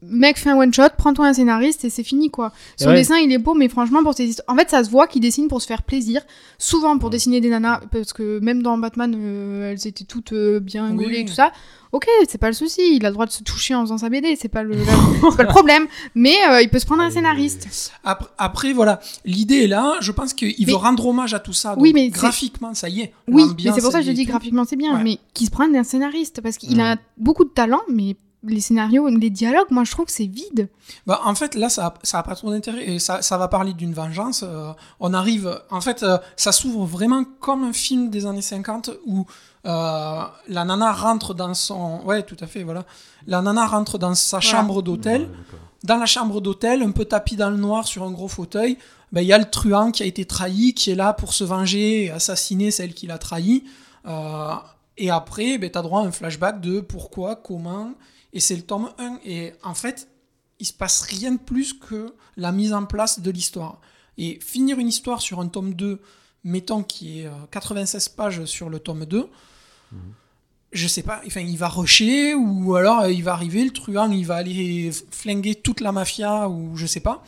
mec, 0.00 0.38
fais 0.38 0.50
un 0.50 0.56
one-shot, 0.56 0.90
prends-toi 0.96 1.26
un 1.26 1.32
scénariste 1.32 1.84
et 1.84 1.90
c'est 1.90 2.04
fini, 2.04 2.30
quoi. 2.30 2.52
Son 2.76 2.88
Ouais. 2.88 2.94
dessin, 2.94 3.16
il 3.18 3.32
est 3.32 3.38
beau, 3.38 3.54
mais 3.54 3.68
franchement, 3.68 4.02
pour 4.04 4.14
ses 4.14 4.24
histoires... 4.26 4.46
En 4.48 4.56
fait, 4.56 4.70
ça 4.70 4.84
se 4.84 4.90
voit 4.90 5.06
qu'il 5.08 5.20
dessine 5.20 5.48
pour 5.48 5.60
se 5.60 5.66
faire 5.66 5.82
plaisir, 5.82 6.22
souvent 6.58 6.96
pour 6.98 7.10
dessiner 7.10 7.40
des 7.40 7.48
nanas, 7.50 7.80
parce 7.90 8.12
que 8.12 8.38
même 8.40 8.62
dans 8.62 8.78
Batman, 8.78 9.12
euh, 9.16 9.72
elles 9.72 9.86
étaient 9.88 10.04
toutes 10.04 10.32
euh, 10.32 10.60
bien 10.60 10.90
Oui. 10.96 11.04
gaulées 11.04 11.20
et 11.20 11.24
tout 11.24 11.32
ça. 11.34 11.52
Ok, 11.90 12.06
c'est 12.28 12.38
pas 12.38 12.46
le 12.46 12.52
souci, 12.54 12.96
il 12.96 13.04
a 13.04 13.08
le 13.10 13.12
droit 13.14 13.26
de 13.26 13.32
se 13.32 13.42
toucher 13.42 13.74
en 13.74 13.82
faisant 13.82 13.98
sa 13.98 14.08
BD, 14.08 14.34
c'est 14.36 14.48
pas 14.48 14.62
le, 14.62 14.76
pas 15.36 15.42
le 15.42 15.48
problème. 15.48 15.86
Mais 16.14 16.36
euh, 16.48 16.62
il 16.62 16.70
peut 16.70 16.78
se 16.78 16.86
prendre 16.86 17.02
un 17.02 17.10
scénariste. 17.10 17.90
Après, 18.04 18.28
après, 18.38 18.72
voilà, 18.72 19.00
l'idée 19.24 19.64
est 19.64 19.66
là. 19.66 19.96
Je 20.00 20.10
pense 20.12 20.32
qu'il 20.32 20.54
Mais- 20.60 20.64
veut 20.66 20.76
rendre 20.76 21.04
hommage 21.06 21.34
à 21.34 21.38
tout 21.40 21.52
ça. 21.52 21.74
Oui, 21.76 21.90
donc 21.90 21.94
mais 21.96 22.04
c'est- 22.04 22.10
graphiquement, 22.20 22.72
ça 22.74 22.88
y 22.88 23.00
est. 23.02 23.12
Oui, 23.28 23.44
mais 23.62 23.72
c'est 23.74 23.82
pour 23.82 23.92
ça 23.92 23.98
que 24.00 24.06
je 24.06 24.12
dis 24.12 24.24
graphiquement 24.24 24.64
c'est 24.64 24.76
bien, 24.76 24.96
Ouais. 24.96 25.02
mais 25.04 25.18
qu'il 25.34 25.46
se 25.46 25.50
prenne 25.50 25.76
un 25.76 25.82
scénariste 25.84 26.40
parce 26.40 26.56
qu'il 26.56 26.80
a 26.80 26.96
beaucoup 27.18 27.44
de 27.44 27.50
talent, 27.50 27.82
mais 27.92 28.16
les 28.44 28.60
scénarios, 28.60 29.08
les 29.08 29.30
dialogues, 29.30 29.70
moi 29.70 29.84
je 29.84 29.90
trouve 29.92 30.06
que 30.06 30.12
c'est 30.12 30.26
vide. 30.26 30.68
Bah, 31.06 31.20
en 31.24 31.34
fait, 31.34 31.54
là, 31.54 31.68
ça, 31.68 31.86
a- 31.86 31.94
ça 32.02 32.18
a 32.18 32.22
pas 32.22 32.34
trop 32.34 32.50
d'intérêt. 32.50 32.84
Et 32.88 32.98
ça, 32.98 33.22
ça 33.22 33.38
va 33.38 33.48
parler 33.48 33.72
d'une 33.72 33.92
vengeance. 33.94 34.42
euh, 34.46 34.72
on 35.00 35.14
arrive. 35.14 35.60
En 35.70 35.80
fait, 35.80 36.02
euh, 36.02 36.18
ça 36.36 36.52
s'ouvre 36.52 36.84
vraiment 36.84 37.24
comme 37.40 37.64
un 37.64 37.72
film 37.72 38.10
des 38.10 38.26
années 38.26 38.42
50 38.42 38.90
où 39.06 39.26
euh, 39.66 40.22
la 40.48 40.64
nana 40.64 40.92
rentre 40.92 41.34
dans 41.34 41.54
son. 41.54 42.00
Ouais, 42.04 42.22
tout 42.24 42.36
à 42.40 42.46
fait, 42.46 42.62
voilà. 42.64 42.84
La 43.26 43.42
nana 43.42 43.66
rentre 43.66 43.96
dans 43.98 44.14
sa 44.14 44.40
chambre 44.40 44.82
d'hôtel. 44.82 45.22
Ouais, 45.22 45.26
d'accord. 45.28 45.58
Dans 45.84 45.96
la 45.96 46.06
chambre 46.06 46.40
d'hôtel, 46.40 46.82
un 46.82 46.90
peu 46.92 47.04
tapis 47.04 47.36
dans 47.36 47.50
le 47.50 47.56
noir 47.56 47.86
sur 47.86 48.02
un 48.04 48.10
gros 48.12 48.28
fauteuil, 48.28 48.76
ben, 49.12 49.20
il 49.20 49.26
y 49.26 49.32
a 49.32 49.38
le 49.38 49.44
truand 49.50 49.90
qui 49.90 50.02
a 50.02 50.06
été 50.06 50.24
trahi, 50.24 50.74
qui 50.74 50.90
est 50.90 50.94
là 50.94 51.12
pour 51.12 51.32
se 51.32 51.42
venger 51.44 52.04
et 52.04 52.10
assassiner 52.10 52.70
celle 52.70 52.94
qui 52.94 53.06
l'a 53.06 53.18
trahi. 53.18 53.64
Euh, 54.06 54.52
et 54.98 55.10
après, 55.10 55.58
ben, 55.58 55.70
tu 55.70 55.78
as 55.78 55.82
droit 55.82 56.02
à 56.02 56.04
un 56.04 56.12
flashback 56.12 56.60
de 56.60 56.80
pourquoi, 56.80 57.36
comment. 57.36 57.92
Et 58.32 58.40
c'est 58.40 58.56
le 58.56 58.62
tome 58.62 58.90
1. 58.98 59.20
Et 59.24 59.52
en 59.62 59.74
fait, 59.74 60.08
il 60.58 60.66
se 60.66 60.72
passe 60.72 61.02
rien 61.02 61.32
de 61.32 61.38
plus 61.38 61.74
que 61.74 62.14
la 62.36 62.52
mise 62.52 62.72
en 62.72 62.86
place 62.86 63.20
de 63.20 63.30
l'histoire. 63.30 63.80
Et 64.18 64.38
finir 64.40 64.78
une 64.78 64.88
histoire 64.88 65.20
sur 65.20 65.40
un 65.40 65.48
tome 65.48 65.74
2, 65.74 66.00
mettons 66.44 66.82
qui 66.82 67.20
est 67.20 67.26
euh, 67.26 67.46
96 67.50 68.10
pages 68.10 68.44
sur 68.44 68.68
le 68.68 68.78
tome 68.78 69.06
2, 69.06 69.28
je 70.72 70.88
sais 70.88 71.02
pas, 71.02 71.20
enfin, 71.26 71.40
il 71.40 71.58
va 71.58 71.68
rusher 71.68 72.34
ou 72.34 72.74
alors 72.76 73.00
euh, 73.00 73.12
il 73.12 73.22
va 73.22 73.32
arriver, 73.32 73.64
le 73.64 73.70
truand, 73.70 74.10
il 74.10 74.26
va 74.26 74.36
aller 74.36 74.90
flinguer 75.10 75.54
toute 75.54 75.80
la 75.80 75.92
mafia 75.92 76.48
ou 76.48 76.76
je 76.76 76.86
sais 76.86 77.00
pas. 77.00 77.22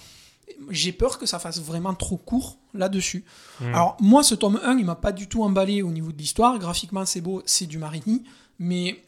J'ai 0.71 0.93
peur 0.93 1.19
que 1.19 1.27
ça 1.27 1.39
fasse 1.39 1.61
vraiment 1.61 1.95
trop 1.95 2.17
court 2.17 2.59
là-dessus. 2.75 3.25
Alors, 3.61 3.97
moi, 4.01 4.23
ce 4.23 4.35
tome 4.35 4.61
1, 4.63 4.79
il 4.79 4.85
m'a 4.85 4.95
pas 4.95 5.13
du 5.13 5.27
tout 5.27 5.43
emballé 5.43 5.83
au 5.83 5.91
niveau 5.91 6.13
de 6.13 6.19
l'histoire. 6.19 6.59
Graphiquement, 6.59 7.05
c'est 7.05 7.21
beau, 7.21 7.43
c'est 7.45 7.67
du 7.67 7.79
Marini, 7.79 8.23
mais 8.59 9.03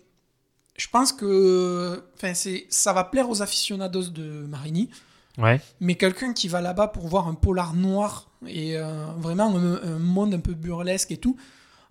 je 0.87 0.91
pense 0.93 1.13
que 1.13 2.05
enfin, 2.17 2.33
c'est, 2.35 2.67
ça 2.71 2.93
va 2.93 3.03
plaire 3.03 3.29
aux 3.29 3.43
aficionados 3.43 4.05
de 4.11 4.47
Marini. 4.47 4.89
Ouais. 5.37 5.61
Mais 5.81 5.97
quelqu'un 5.97 6.33
qui 6.33 6.47
va 6.49 6.61
là-bas 6.61 6.87
pour 6.89 7.09
voir 7.09 7.27
un 7.27 7.35
polar 7.35 7.75
noir 7.75 8.31
et 8.47 8.79
euh, 8.79 9.07
vraiment 9.19 9.55
un, 9.57 9.83
un 9.83 9.99
monde 9.99 10.33
un 10.33 10.39
peu 10.39 10.55
burlesque 10.55 11.11
et 11.11 11.17
tout, 11.17 11.37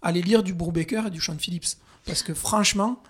allez 0.01 0.21
lire 0.21 0.43
du 0.43 0.53
Brubaker 0.53 1.07
et 1.07 1.09
du 1.11 1.19
Sean 1.21 1.37
Phillips. 1.37 1.75
Parce 2.05 2.23
que 2.23 2.33
franchement, 2.33 3.03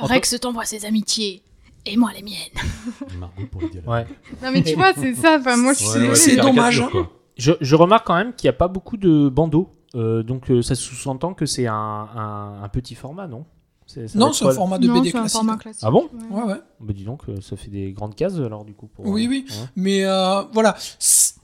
Rex 0.00 0.38
t'envoie 0.40 0.64
ses 0.64 0.84
amitiés. 0.86 1.42
Et 1.86 1.96
moi 1.96 2.10
les 2.14 2.22
miennes. 2.22 3.46
Pour 3.52 3.62
le 3.62 3.68
dire. 3.70 3.86
Ouais. 3.86 4.06
Non 4.42 4.50
mais 4.52 4.62
tu 4.62 4.74
vois, 4.74 4.92
c'est 4.94 5.14
ça. 5.14 5.38
Enfin, 5.38 5.56
moi, 5.56 5.72
Ouais, 5.72 6.08
ouais, 6.08 6.14
c'est 6.14 6.36
dommage, 6.36 6.80
hein. 6.80 6.90
Je, 7.38 7.52
je 7.60 7.74
remarque 7.76 8.06
quand 8.06 8.14
même 8.16 8.34
qu'il 8.34 8.46
n'y 8.48 8.54
a 8.54 8.58
pas 8.58 8.68
beaucoup 8.68 8.96
de 8.96 9.28
bandeaux. 9.28 9.70
Euh, 9.94 10.22
donc 10.22 10.50
euh, 10.50 10.62
ça 10.62 10.74
sous-entend 10.74 11.34
que 11.34 11.44
c'est 11.46 11.66
un, 11.66 11.74
un- 11.74 12.62
un 12.62 12.68
petit 12.68 12.94
format, 12.94 13.26
non? 13.26 13.46
Ça 13.86 14.00
Non, 14.14 14.32
c'est 14.32 14.46
un 14.46 14.52
format 14.52 14.78
de 14.78 14.86
non, 14.86 14.94
BD 15.00 15.08
un 15.08 15.12
classique. 15.12 15.32
format 15.32 15.56
classique. 15.56 15.82
Ah 15.86 15.90
bon? 15.90 16.08
Ouais, 16.30 16.42
ouais. 16.44 16.60
Bah 16.80 16.92
dis 16.92 17.04
donc, 17.04 17.22
euh, 17.28 17.40
ça 17.40 17.56
fait 17.56 17.70
des 17.70 17.92
grandes 17.92 18.14
cases 18.14 18.36
alors 18.36 18.64
du 18.64 18.74
coup. 18.74 18.86
Pour, 18.86 19.06
Oui, 19.06 19.26
oui. 19.28 19.44
Ouais. 19.48 19.56
Mais 19.76 20.04
euh, 20.04 20.42
voilà, 20.52 20.76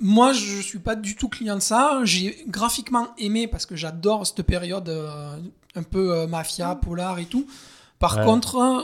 moi 0.00 0.32
je 0.32 0.60
suis 0.60 0.78
pas 0.78 0.94
du 0.96 1.14
tout 1.16 1.28
client 1.28 1.56
de 1.56 1.60
ça. 1.60 2.00
J'ai 2.04 2.44
graphiquement 2.48 3.08
aimé 3.18 3.46
parce 3.48 3.66
que 3.66 3.76
j'adore 3.76 4.26
cette 4.26 4.42
période 4.42 4.88
euh, 4.88 5.36
un 5.74 5.82
peu 5.82 6.12
euh, 6.16 6.26
mafia, 6.26 6.74
polar 6.74 7.18
et 7.18 7.26
tout. 7.26 7.46
Par 7.98 8.16
Ouais. 8.18 8.24
contre, 8.24 8.56
euh, 8.56 8.82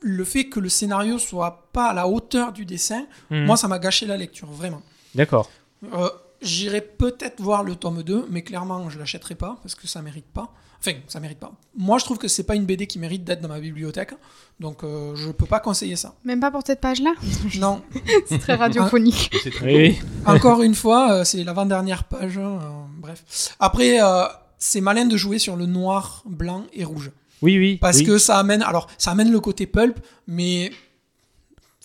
le 0.00 0.24
fait 0.24 0.44
que 0.46 0.60
le 0.60 0.68
scénario 0.68 1.18
soit 1.18 1.68
pas 1.72 1.86
à 1.88 1.94
la 1.94 2.08
hauteur 2.08 2.52
du 2.52 2.64
dessin, 2.66 3.06
Mhm. 3.30 3.44
moi 3.46 3.56
ça 3.56 3.68
m'a 3.68 3.78
gâché 3.78 4.06
la 4.06 4.16
lecture, 4.16 4.50
vraiment. 4.50 4.82
D'accord. 5.14 5.50
Euh, 5.94 6.08
J'irai 6.42 6.82
peut-être 6.82 7.40
voir 7.40 7.64
le 7.64 7.76
tome 7.76 8.02
2, 8.02 8.26
mais 8.30 8.42
clairement 8.42 8.90
je 8.90 8.98
l'achèterai 8.98 9.34
pas 9.34 9.56
parce 9.62 9.74
que 9.74 9.86
ça 9.88 10.02
mérite 10.02 10.26
pas. 10.26 10.52
Enfin, 10.78 10.92
ça 11.08 11.20
mérite 11.20 11.38
pas. 11.38 11.52
Moi 11.76 11.98
je 11.98 12.04
trouve 12.04 12.18
que 12.18 12.28
c'est 12.28 12.42
pas 12.44 12.54
une 12.54 12.64
BD 12.66 12.86
qui 12.86 12.98
mérite 12.98 13.24
d'être 13.24 13.40
dans 13.40 13.48
ma 13.48 13.60
bibliothèque, 13.60 14.12
donc 14.60 14.84
euh, 14.84 15.14
je 15.16 15.30
peux 15.30 15.46
pas 15.46 15.60
conseiller 15.60 15.96
ça. 15.96 16.14
Même 16.24 16.40
pas 16.40 16.50
pour 16.50 16.62
cette 16.64 16.80
page-là? 16.80 17.14
Non, 17.58 17.82
C'est 18.26 18.38
très 18.38 18.54
radiophonique. 18.54 19.30
C'est 19.42 19.50
très 19.50 19.74
Oui. 19.74 19.98
Encore 20.26 20.62
une 20.62 20.74
fois, 20.74 21.12
euh, 21.12 21.24
c'est 21.24 21.42
l'avant-dernière 21.44 22.04
page. 22.04 22.38
euh, 22.38 22.58
bref. 22.98 23.54
Après, 23.60 24.02
euh, 24.02 24.24
c'est 24.58 24.80
malin 24.80 25.04
de 25.06 25.16
jouer 25.16 25.38
sur 25.38 25.56
le 25.56 25.66
noir, 25.66 26.22
blanc 26.26 26.64
et 26.72 26.84
rouge. 26.84 27.10
Oui, 27.42 27.58
oui. 27.58 27.76
Parce 27.80 27.98
oui. 27.98 28.04
que 28.04 28.18
ça 28.18 28.38
amène, 28.38 28.62
alors, 28.62 28.86
ça 28.98 29.10
amène 29.10 29.30
le 29.30 29.40
côté 29.40 29.66
pulp, 29.66 29.98
mais. 30.26 30.70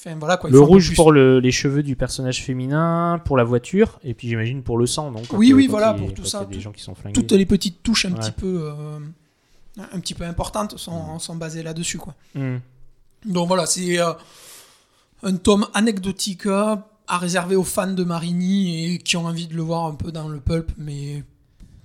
Enfin, 0.04 0.16
voilà 0.18 0.38
quoi. 0.38 0.50
il 0.50 0.54
le 0.54 0.60
rouge 0.60 0.96
pour 0.96 1.12
le- 1.12 1.40
les 1.40 1.52
cheveux 1.52 1.84
du 1.84 1.96
personnage 1.96 2.44
féminin, 2.44 3.22
pour 3.24 3.38
la 3.38 3.44
voiture, 3.44 4.00
et 4.04 4.16
puis 4.16 4.28
j'imagine 4.28 4.64
pour 4.64 4.80
le 4.80 4.88
sang. 4.88 5.12
Donc, 5.12 5.26
Oui, 5.34 5.54
oui, 5.54 5.68
voilà, 5.68 5.94
il- 5.96 6.04
pour 6.06 6.14
tout 6.16 6.26
ça, 6.26 6.44
tout- 6.46 6.60
gens 6.60 6.72
qui 6.72 6.82
sont 6.82 6.96
flingués. 6.96 7.14
Toutes 7.14 7.32
les 7.34 7.46
petites 7.46 7.84
touches 7.84 8.06
un 8.06 8.14
Ouais. 8.14 8.20
petit 8.20 8.32
peu. 8.32 8.72
euh, 8.72 9.00
un 9.78 10.00
petit 10.00 10.14
peu 10.16 10.24
importantes 10.26 10.78
sont, 10.78 11.18
sont 11.20 11.36
basées 11.36 11.64
là-dessus, 11.64 11.98
quoi. 11.98 12.14
Hmm. 12.36 12.58
Donc 13.26 13.48
voilà, 13.48 13.66
c'est 13.66 14.00
euh, 14.00 14.12
un 15.24 15.36
tome 15.38 15.68
anecdotique 15.74 16.46
euh, 16.48 16.76
à 17.08 17.18
réserver 17.18 17.56
aux 17.56 17.64
fans 17.64 17.92
de 17.94 18.04
Marini 18.04 18.94
et 18.96 18.98
qui 18.98 19.18
ont 19.18 19.26
envie 19.26 19.48
de 19.48 19.54
le 19.56 19.62
voir 19.62 19.86
un 19.86 19.96
peu 19.96 20.12
dans 20.12 20.28
le 20.28 20.40
pulp, 20.40 20.72
mais 20.78 21.24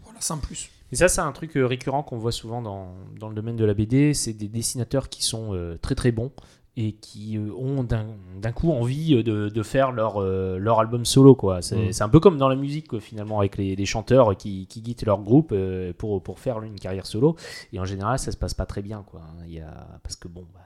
voilà, 0.02 0.20
sans 0.20 0.38
plus. 0.38 0.68
Et 0.92 0.96
ça, 0.96 1.08
c'est 1.08 1.20
un 1.20 1.32
truc 1.32 1.52
récurrent 1.54 2.02
qu'on 2.02 2.16
voit 2.18 2.32
souvent 2.32 2.62
dans, 2.62 2.94
dans 3.18 3.28
le 3.28 3.34
domaine 3.34 3.56
de 3.56 3.64
la 3.64 3.74
BD. 3.74 4.14
C'est 4.14 4.32
des 4.32 4.48
dessinateurs 4.48 5.08
qui 5.08 5.22
sont 5.24 5.52
euh, 5.52 5.76
très 5.82 5.94
très 5.94 6.12
bons 6.12 6.30
et 6.78 6.92
qui 6.92 7.38
euh, 7.38 7.50
ont 7.56 7.82
d'un 7.84 8.52
coup 8.52 8.70
envie 8.70 9.14
euh, 9.14 9.22
de, 9.22 9.48
de 9.48 9.62
faire 9.62 9.92
leur, 9.92 10.20
euh, 10.20 10.58
leur 10.58 10.78
album 10.78 11.04
solo. 11.06 11.34
quoi. 11.34 11.62
C'est 11.62 11.88
Mm. 11.88 11.92
c'est 11.92 12.04
un 12.04 12.08
peu 12.10 12.20
comme 12.20 12.36
dans 12.36 12.48
la 12.50 12.56
musique, 12.56 12.88
quoi, 12.88 13.00
finalement, 13.00 13.38
avec 13.40 13.56
les, 13.56 13.74
les 13.76 13.86
chanteurs 13.86 14.36
qui, 14.36 14.66
qui 14.66 14.82
quittent 14.82 15.04
leur 15.06 15.20
groupe 15.22 15.52
euh, 15.52 15.92
pour, 15.96 16.22
pour 16.22 16.38
faire 16.38 16.60
une 16.62 16.78
carrière 16.78 17.06
solo. 17.06 17.34
Et 17.72 17.80
en 17.80 17.84
général, 17.86 18.18
ça 18.18 18.30
se 18.30 18.36
passe 18.36 18.52
pas 18.54 18.66
très 18.66 18.82
bien. 18.82 19.02
Quoi. 19.10 19.22
Il 19.46 19.54
y 19.54 19.60
a, 19.60 19.98
parce 20.02 20.16
que 20.16 20.28
bon, 20.28 20.44
bah, 20.52 20.60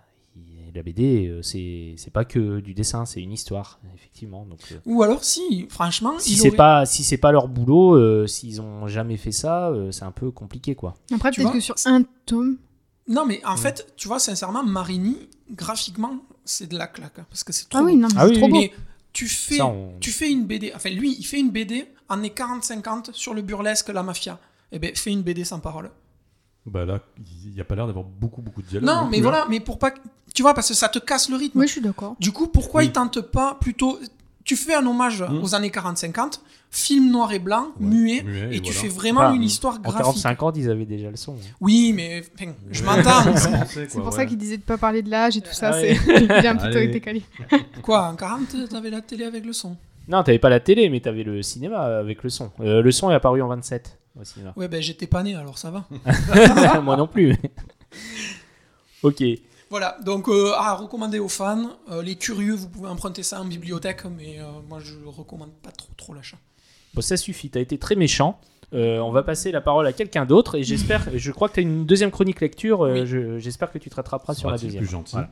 la 0.73 0.83
BD, 0.85 1.41
c'est 1.43 1.95
c'est 1.97 2.13
pas 2.13 2.25
que 2.25 2.61
du 2.61 2.75
dessin, 2.75 3.05
c'est 3.05 3.21
une 3.21 3.33
histoire, 3.33 3.81
effectivement. 3.95 4.47
Donc, 4.47 4.61
Ou 4.87 5.03
alors, 5.03 5.25
si, 5.25 5.67
franchement, 5.69 6.13
si 6.19 6.37
c'est 6.37 6.49
aurait- 6.49 6.57
pas 6.57 6.87
si 6.87 7.03
c'est 7.03 7.17
pas 7.19 7.33
leur 7.33 7.49
boulot, 7.49 7.95
euh, 7.97 8.29
s'ils 8.29 8.61
ont 8.61 8.87
jamais 8.87 9.17
fait 9.17 9.33
ça, 9.33 9.69
euh, 9.71 9.91
c'est 9.91 10.05
un 10.05 10.13
peu 10.13 10.31
compliqué, 10.31 10.77
quoi. 10.77 10.95
Après, 11.13 11.33
Tu 11.33 11.41
peut-être 11.41 11.55
que 11.55 11.61
sur 11.61 11.75
un 11.87 12.03
tome. 12.25 12.57
Non, 13.09 13.27
mais 13.27 13.45
en 13.45 13.55
Mm. 13.55 13.59
fait, 13.59 13.93
tu 13.97 14.09
vois, 14.09 14.19
sincèrement, 14.19 14.63
Marini, 14.63 15.17
graphiquement, 15.51 16.19
c'est 16.45 16.69
de 16.69 16.77
la 16.79 16.87
claque. 16.87 17.19
hein, 17.19 17.27
parce 17.29 17.45
que 17.45 17.53
c'est 17.53 17.69
trop 17.69 17.79
Ah 17.81 17.83
oui, 17.85 17.97
non, 17.97 18.09
mais 18.09 18.15
Ah 18.19 18.27
oui, 18.27 18.35
trop 18.39 18.49
beau. 18.49 18.55
Mais 18.61 18.73
tu 19.13 19.27
fais, 19.29 19.57
Ça, 19.57 19.67
on- 19.67 19.99
tu 20.01 20.11
fais 20.13 20.31
une 20.31 20.45
BD, 20.47 20.73
enfin 20.75 20.91
lui, 20.91 21.17
il 21.19 21.25
fait 21.25 21.41
une 21.41 21.51
BD 21.51 21.87
en 22.09 22.23
est 22.23 22.31
40-50 22.37 23.11
sur 23.13 23.35
le 23.35 23.43
burlesque, 23.43 23.89
la 23.89 24.03
mafia. 24.03 24.39
Eh 24.73 24.79
ben, 24.79 24.95
fais 24.95 25.11
une 25.11 25.23
BD 25.23 25.45
sans 25.45 25.59
parole. 25.61 25.91
Bah 26.67 26.85
là, 26.85 27.01
il 27.45 27.53
n'y 27.53 27.61
a 27.61 27.65
pas 27.65 27.75
l'air 27.75 27.87
d'avoir 27.87 28.05
beaucoup, 28.05 28.43
beaucoup 28.43 28.63
de 28.63 28.67
dialogue. 28.69 28.87
Non, 28.89 29.09
mais 29.09 29.19
hein. 29.19 29.23
voilà, 29.23 29.47
mais 29.49 29.59
pour 29.61 29.79
pas. 29.79 29.93
Tu 30.35 30.43
vois, 30.43 30.55
parce 30.55 30.69
que 30.69 30.75
ça 30.75 30.89
te 30.89 30.99
casse 31.01 31.29
le 31.29 31.37
rythme. 31.37 31.59
Oui, 31.59 31.67
je 31.67 31.73
suis 31.73 31.81
d'accord. 31.81 32.15
Du 32.21 32.31
coup, 32.33 32.47
pourquoi 32.49 32.83
Oui. 32.83 32.87
il 32.89 32.93
tente 32.93 33.21
pas 33.23 33.55
plutôt. 33.61 33.99
Tu 34.51 34.57
fais 34.57 34.75
un 34.75 34.85
hommage 34.85 35.23
Mm. 35.23 35.43
aux 35.45 35.55
années 35.55 35.69
40-50, 35.71 36.41
film 36.73 37.09
noir 37.13 37.33
et 37.33 37.39
blanc, 37.39 37.69
Ouais, 37.79 37.87
muet, 37.87 38.23
muet, 38.25 38.49
et, 38.51 38.57
et 38.57 38.61
tu 38.61 38.73
voilà. 38.73 38.81
fais 38.81 38.89
vraiment 38.89 39.21
Enfin, 39.21 39.35
une 39.35 39.45
histoire 39.45 39.77
En 39.77 39.79
graphique. 39.83 40.01
45 40.03 40.43
ans, 40.43 40.53
ils 40.57 40.69
avaient 40.69 40.87
déjà 40.87 41.09
le 41.09 41.15
son. 41.17 41.35
hein. 41.35 41.55
Oui, 41.61 41.93
mais 41.95 42.21
enfin, 42.35 42.51
je 42.69 42.83
m'entends. 42.83 43.37
C'est 43.69 43.87
pour 43.93 44.07
ouais. 44.07 44.11
ça 44.11 44.27
qu'il 44.27 44.39
disait 44.39 44.57
de 44.57 44.63
pas 44.65 44.77
parler 44.77 45.03
de 45.03 45.09
l'âge 45.11 45.37
et 45.37 45.41
tout 45.41 45.53
ça. 45.53 45.69
Ah 45.69 45.81
c'est 45.81 45.91
est 45.93 46.47
un 46.49 46.57
petit 46.57 46.71
peu 46.73 46.85
décalé. 46.89 47.23
Quoi, 47.81 48.03
en 48.09 48.17
40, 48.17 48.69
t'avais 48.71 48.91
la 48.91 49.03
télé 49.03 49.25
avec 49.25 49.47
le 49.47 49.53
son? 49.53 49.77
Non, 50.09 50.25
t'avais 50.25 50.41
pas 50.41 50.49
la 50.49 50.59
télé, 50.59 50.89
mais 50.89 50.99
t'avais 50.99 51.23
le 51.23 51.43
cinéma 51.43 51.79
avec 51.99 52.25
le 52.25 52.29
son. 52.31 52.51
Euh, 52.59 52.83
le 52.83 52.91
son 52.91 53.09
est 53.13 53.15
apparu 53.15 53.41
en 53.43 53.47
27 53.47 53.99
au 54.21 54.25
cinéma. 54.25 54.53
Ouais, 54.57 54.67
ben 54.67 54.83
j'étais 54.83 55.07
pas 55.07 55.23
né, 55.23 55.37
alors 55.37 55.59
ça 55.59 55.71
va. 55.71 55.87
Moi 56.83 56.97
non 56.97 57.07
plus. 57.07 57.37
ok. 59.05 59.23
Voilà, 59.71 59.97
donc 60.05 60.29
euh, 60.29 60.53
à 60.57 60.75
recommander 60.75 61.19
aux 61.21 61.29
fans. 61.29 61.71
Euh, 61.91 62.03
les 62.03 62.17
curieux, 62.17 62.55
vous 62.55 62.69
pouvez 62.69 62.89
emprunter 62.89 63.23
ça 63.23 63.41
en 63.41 63.45
bibliothèque, 63.45 64.03
mais 64.05 64.39
euh, 64.41 64.45
moi 64.69 64.79
je 64.83 64.95
recommande 65.07 65.53
pas 65.63 65.71
trop 65.71 65.91
trop 65.97 66.13
l'achat. 66.13 66.37
Bon, 66.95 67.01
ça 67.03 67.17
suffit. 67.17 67.51
T'as 67.51 67.61
été 67.61 67.79
très 67.79 67.95
méchant. 67.95 68.41
Euh, 68.73 68.99
on 68.99 69.11
va 69.13 69.23
passer 69.23 69.51
la 69.53 69.61
parole 69.61 69.87
à 69.87 69.93
quelqu'un 69.93 70.25
d'autre 70.27 70.57
et 70.57 70.63
j'espère, 70.65 71.09
je 71.15 71.31
crois 71.33 71.49
que 71.49 71.55
tu 71.55 71.61
as 71.61 71.63
une 71.63 71.87
deuxième 71.87 72.11
chronique 72.11 72.41
lecture. 72.41 72.83
euh, 72.85 73.01
Oui. 73.03 73.07
je- 73.07 73.39
j'espère 73.39 73.71
que 73.73 73.79
tu 73.79 73.91
te 73.91 73.95
rattraperas 73.97 74.35
sur 74.35 74.51
la 74.51 74.59
deuxième. 74.59 74.83
plus 74.85 74.91
gentil 74.91 75.13
Voilà. 75.13 75.31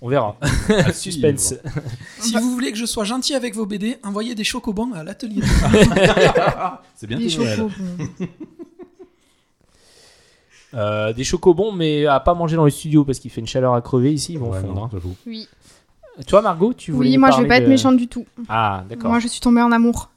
On 0.00 0.08
verra. 0.08 0.36
Suspense. 0.92 1.54
Si 2.20 2.34
vous 2.34 2.50
voulez 2.52 2.70
que 2.72 2.78
je 2.78 2.86
sois 2.86 3.04
gentil 3.04 3.34
avec 3.34 3.54
vos 3.54 3.66
BD, 3.66 3.96
envoyez 4.04 4.34
des 4.34 4.44
chocobons 4.44 4.92
à 4.92 5.02
l'atelier. 5.02 5.42
C'est 6.94 7.06
bientôt 7.06 7.24
Les 7.24 7.36
Noël. 7.38 7.68
Euh, 10.74 11.12
des 11.14 11.24
chocobons, 11.24 11.72
mais 11.72 12.04
à 12.06 12.20
pas 12.20 12.34
manger 12.34 12.56
dans 12.56 12.64
le 12.64 12.70
studio 12.70 13.04
parce 13.04 13.18
qu'il 13.18 13.30
fait 13.30 13.40
une 13.40 13.46
chaleur 13.46 13.72
à 13.74 13.80
crever 13.80 14.12
ici. 14.12 14.34
Ils 14.34 14.38
vont 14.38 14.50
Ouais, 14.50 14.60
fondre. 14.60 14.74
non, 14.74 14.84
hein. 14.84 15.12
Oui, 15.26 15.48
Toi, 16.26 16.42
Margot, 16.42 16.74
tu 16.74 16.92
voulais 16.92 17.10
oui 17.10 17.16
moi 17.18 17.30
je 17.30 17.40
vais 17.42 17.48
pas 17.48 17.56
être 17.58 17.68
méchante 17.68 17.96
du 17.96 18.08
tout. 18.08 18.26
Ah, 18.48 18.84
d'accord. 18.88 19.10
Moi 19.10 19.18
je 19.20 19.28
suis 19.28 19.40
tombée 19.40 19.62
en 19.62 19.72
amour. 19.72 20.10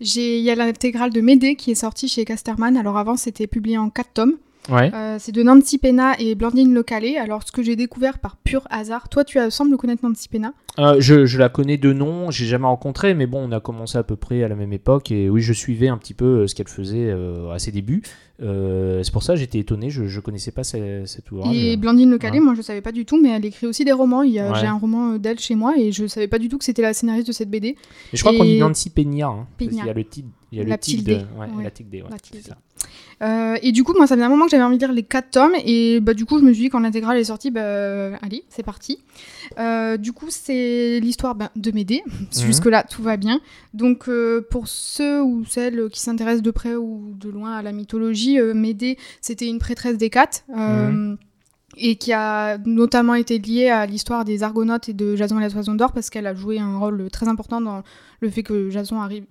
J'ai- 0.00 0.38
Il 0.38 0.44
y 0.44 0.50
a 0.50 0.54
l'intégrale 0.54 1.10
de 1.12 1.20
Médée 1.20 1.54
qui 1.56 1.70
est 1.70 1.74
sortie 1.76 2.08
chez 2.08 2.24
Casterman. 2.24 2.76
Alors 2.76 2.98
avant 2.98 3.16
c'était 3.16 3.46
publié 3.46 3.78
en 3.78 3.88
4 3.88 4.12
tomes. 4.14 4.34
Ouais. 4.68 4.90
Euh, 4.94 5.16
c'est 5.18 5.32
de 5.32 5.42
Nancy 5.42 5.78
Pena 5.78 6.18
et 6.18 6.34
Blandine 6.34 6.74
Localé. 6.74 7.16
Alors 7.16 7.42
ce 7.42 7.52
que 7.52 7.62
j'ai 7.62 7.76
découvert 7.76 8.18
par 8.18 8.36
pur 8.36 8.66
hasard. 8.70 9.08
Toi 9.08 9.24
tu 9.24 9.38
sembles 9.50 9.76
connaître 9.76 10.04
Nancy 10.06 10.28
Pena. 10.28 10.52
Euh, 10.78 10.96
je, 11.00 11.26
je 11.26 11.38
la 11.38 11.48
connais 11.48 11.76
de 11.76 11.92
nom, 11.92 12.30
j'ai 12.30 12.46
jamais 12.46 12.66
rencontré, 12.66 13.12
mais 13.14 13.26
bon, 13.26 13.48
on 13.48 13.52
a 13.52 13.58
commencé 13.60 13.98
à 13.98 14.02
peu 14.04 14.14
près 14.14 14.44
à 14.44 14.48
la 14.48 14.54
même 14.54 14.72
époque 14.72 15.10
et 15.10 15.28
oui, 15.28 15.40
je 15.42 15.52
suivais 15.52 15.88
un 15.88 15.96
petit 15.98 16.14
peu 16.14 16.24
euh, 16.42 16.46
ce 16.46 16.54
qu'elle 16.54 16.68
faisait 16.68 17.08
euh, 17.10 17.50
à 17.50 17.58
ses 17.58 17.72
débuts. 17.72 18.02
C'est 18.40 19.12
pour 19.12 19.24
ça 19.24 19.32
que 19.34 19.40
j'étais 19.40 19.58
étonné, 19.58 19.90
je, 19.90 20.04
je 20.06 20.20
connaissais 20.20 20.52
pas 20.52 20.62
ce- 20.62 21.04
cet 21.06 21.30
ouvrage. 21.32 21.56
Et 21.56 21.76
Blandine 21.76 22.10
Localé, 22.10 22.38
Ouais. 22.38 22.44
moi 22.44 22.54
je 22.54 22.62
savais 22.62 22.80
pas 22.80 22.92
du 22.92 23.04
tout, 23.04 23.20
mais 23.20 23.30
elle 23.30 23.44
écrit 23.44 23.66
aussi 23.66 23.84
des 23.84 23.90
romans. 23.92 24.22
Il 24.22 24.30
y 24.32 24.38
a- 24.38 24.52
Ouais. 24.52 24.58
J'ai 24.60 24.66
un 24.66 24.78
roman 24.78 25.16
d'elle 25.18 25.40
chez 25.40 25.56
moi 25.56 25.74
et 25.76 25.90
je 25.90 26.06
savais 26.06 26.28
pas 26.28 26.38
du 26.38 26.48
tout 26.48 26.56
que 26.58 26.64
c'était 26.64 26.82
la 26.82 26.92
scénariste 26.94 27.26
de 27.26 27.32
cette 27.32 27.50
BD. 27.50 27.68
Et 27.68 27.76
je 28.12 28.20
crois 28.22 28.32
qu'on 28.36 28.44
dit 28.44 28.58
Nancy 28.60 28.90
Peña, 28.90 29.26
hein, 29.28 29.46
parce 29.58 29.70
qu'il 29.70 29.84
y 29.84 29.90
a 29.90 29.92
le 29.92 30.04
titre, 30.04 30.28
il 30.52 30.58
y 30.58 30.60
a 30.60 30.64
La 30.64 30.74
le 30.76 30.78
tilde, 30.80 31.04
de, 31.06 31.12
ouais, 31.14 31.20
ouais. 31.56 31.64
la 31.64 31.70
tilde, 31.72 31.92
ouais, 31.92 32.02
La 32.08 32.16
c'est 32.22 32.30
tilde. 32.40 32.54
Euh, 33.20 33.56
et 33.62 33.72
du 33.72 33.82
coup, 33.84 33.94
moi, 33.96 34.06
ça 34.06 34.14
faisait 34.14 34.24
un 34.24 34.28
moment 34.28 34.44
que 34.44 34.50
j'avais 34.50 34.62
envie 34.62 34.78
de 34.78 34.84
lire 34.84 34.92
les 34.92 35.02
4 35.02 35.30
tomes. 35.30 35.54
Et 35.64 36.00
bah, 36.00 36.14
du 36.14 36.24
coup, 36.24 36.38
je 36.38 36.44
me 36.44 36.52
suis 36.52 36.64
dit, 36.64 36.68
quand 36.68 36.80
l'intégrale 36.80 37.18
est 37.18 37.24
sortie, 37.24 37.50
bah, 37.50 38.16
allez, 38.22 38.44
c'est 38.48 38.62
parti. 38.62 38.98
Euh, 39.58 39.96
du 39.96 40.12
coup, 40.12 40.26
c'est 40.28 41.00
l'histoire 41.00 41.34
ben, 41.34 41.50
de 41.56 41.70
Médée. 41.72 42.02
Mhm. 42.06 42.46
Jusque-là, 42.46 42.84
tout 42.84 43.02
va 43.02 43.16
bien. 43.16 43.40
Donc, 43.74 44.08
euh, 44.08 44.46
pour 44.50 44.68
ceux 44.68 45.22
ou 45.22 45.44
celles 45.44 45.88
qui 45.90 46.00
s'intéressent 46.00 46.42
de 46.42 46.50
près 46.50 46.76
ou 46.76 47.12
de 47.18 47.28
loin 47.28 47.52
à 47.56 47.62
la 47.62 47.72
mythologie, 47.72 48.38
Médée, 48.54 48.98
c'était 49.20 49.48
une 49.48 49.58
prêtresse 49.58 49.96
d'Hécate. 49.98 50.44
euh, 50.56 51.16
Et 51.76 51.96
qui 51.96 52.12
a 52.12 52.58
notamment 52.64 53.14
été 53.14 53.38
liée 53.38 53.68
à 53.68 53.86
l'histoire 53.86 54.24
des 54.24 54.42
Argonautes 54.42 54.88
et 54.88 54.94
de 54.94 55.16
Jason 55.16 55.38
et 55.38 55.42
la 55.42 55.50
Toison 55.50 55.74
d'Or, 55.74 55.92
parce 55.92 56.10
qu'elle 56.10 56.26
a 56.26 56.34
joué 56.34 56.58
un 56.58 56.78
rôle 56.78 57.08
très 57.10 57.28
important 57.28 57.60
dans 57.60 57.82
le 58.20 58.30
fait 58.30 58.42
que 58.42 58.70
Jason 58.70 59.00
arrive 59.00 59.24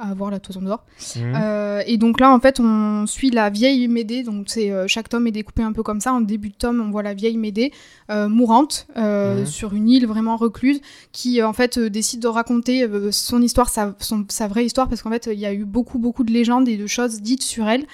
à 0.00 0.08
avoir 0.10 0.30
la 0.30 0.40
Toison 0.40 0.62
d'Or. 0.62 0.84
Mhm. 1.16 1.32
Euh, 1.36 1.82
et 1.86 1.96
donc 1.96 2.20
là, 2.20 2.32
en 2.32 2.40
fait, 2.40 2.60
on 2.60 3.06
suit 3.06 3.30
la 3.30 3.50
vieille 3.50 3.86
Médée. 3.88 4.22
Donc 4.22 4.46
c'est 4.48 4.70
euh, 4.70 4.86
chaque 4.88 5.08
tome 5.08 5.26
est 5.26 5.32
découpé 5.32 5.62
un 5.62 5.72
peu 5.72 5.82
comme 5.82 6.00
ça. 6.00 6.12
En 6.12 6.20
début 6.20 6.50
de 6.50 6.54
tome, 6.54 6.80
on 6.86 6.90
voit 6.90 7.02
la 7.02 7.14
vieille 7.14 7.36
Médée 7.36 7.72
euh, 8.10 8.28
mourante 8.28 8.86
euh, 8.96 9.40
Mhm. 9.40 9.46
sur 9.46 9.74
une 9.74 9.88
île 9.88 10.06
vraiment 10.06 10.36
recluse, 10.36 10.80
qui 11.12 11.40
euh, 11.40 11.48
en 11.48 11.52
fait 11.52 11.78
euh, 11.78 11.90
décide 11.90 12.20
de 12.20 12.28
raconter 12.28 12.84
euh, 12.84 13.10
son 13.12 13.40
histoire, 13.42 13.68
sa, 13.68 13.94
son- 13.98 14.24
sa 14.28 14.48
vraie 14.48 14.64
histoire, 14.64 14.88
parce 14.88 15.02
qu'en 15.02 15.10
fait, 15.10 15.28
il 15.32 15.38
y 15.38 15.46
a 15.46 15.52
eu 15.52 15.64
beaucoup 15.64 15.98
beaucoup 15.98 16.24
de 16.24 16.32
légendes 16.32 16.68
et 16.68 16.76
de 16.76 16.86
choses 16.86 17.20
dites 17.20 17.42
sur 17.42 17.68
elle. 17.68 17.84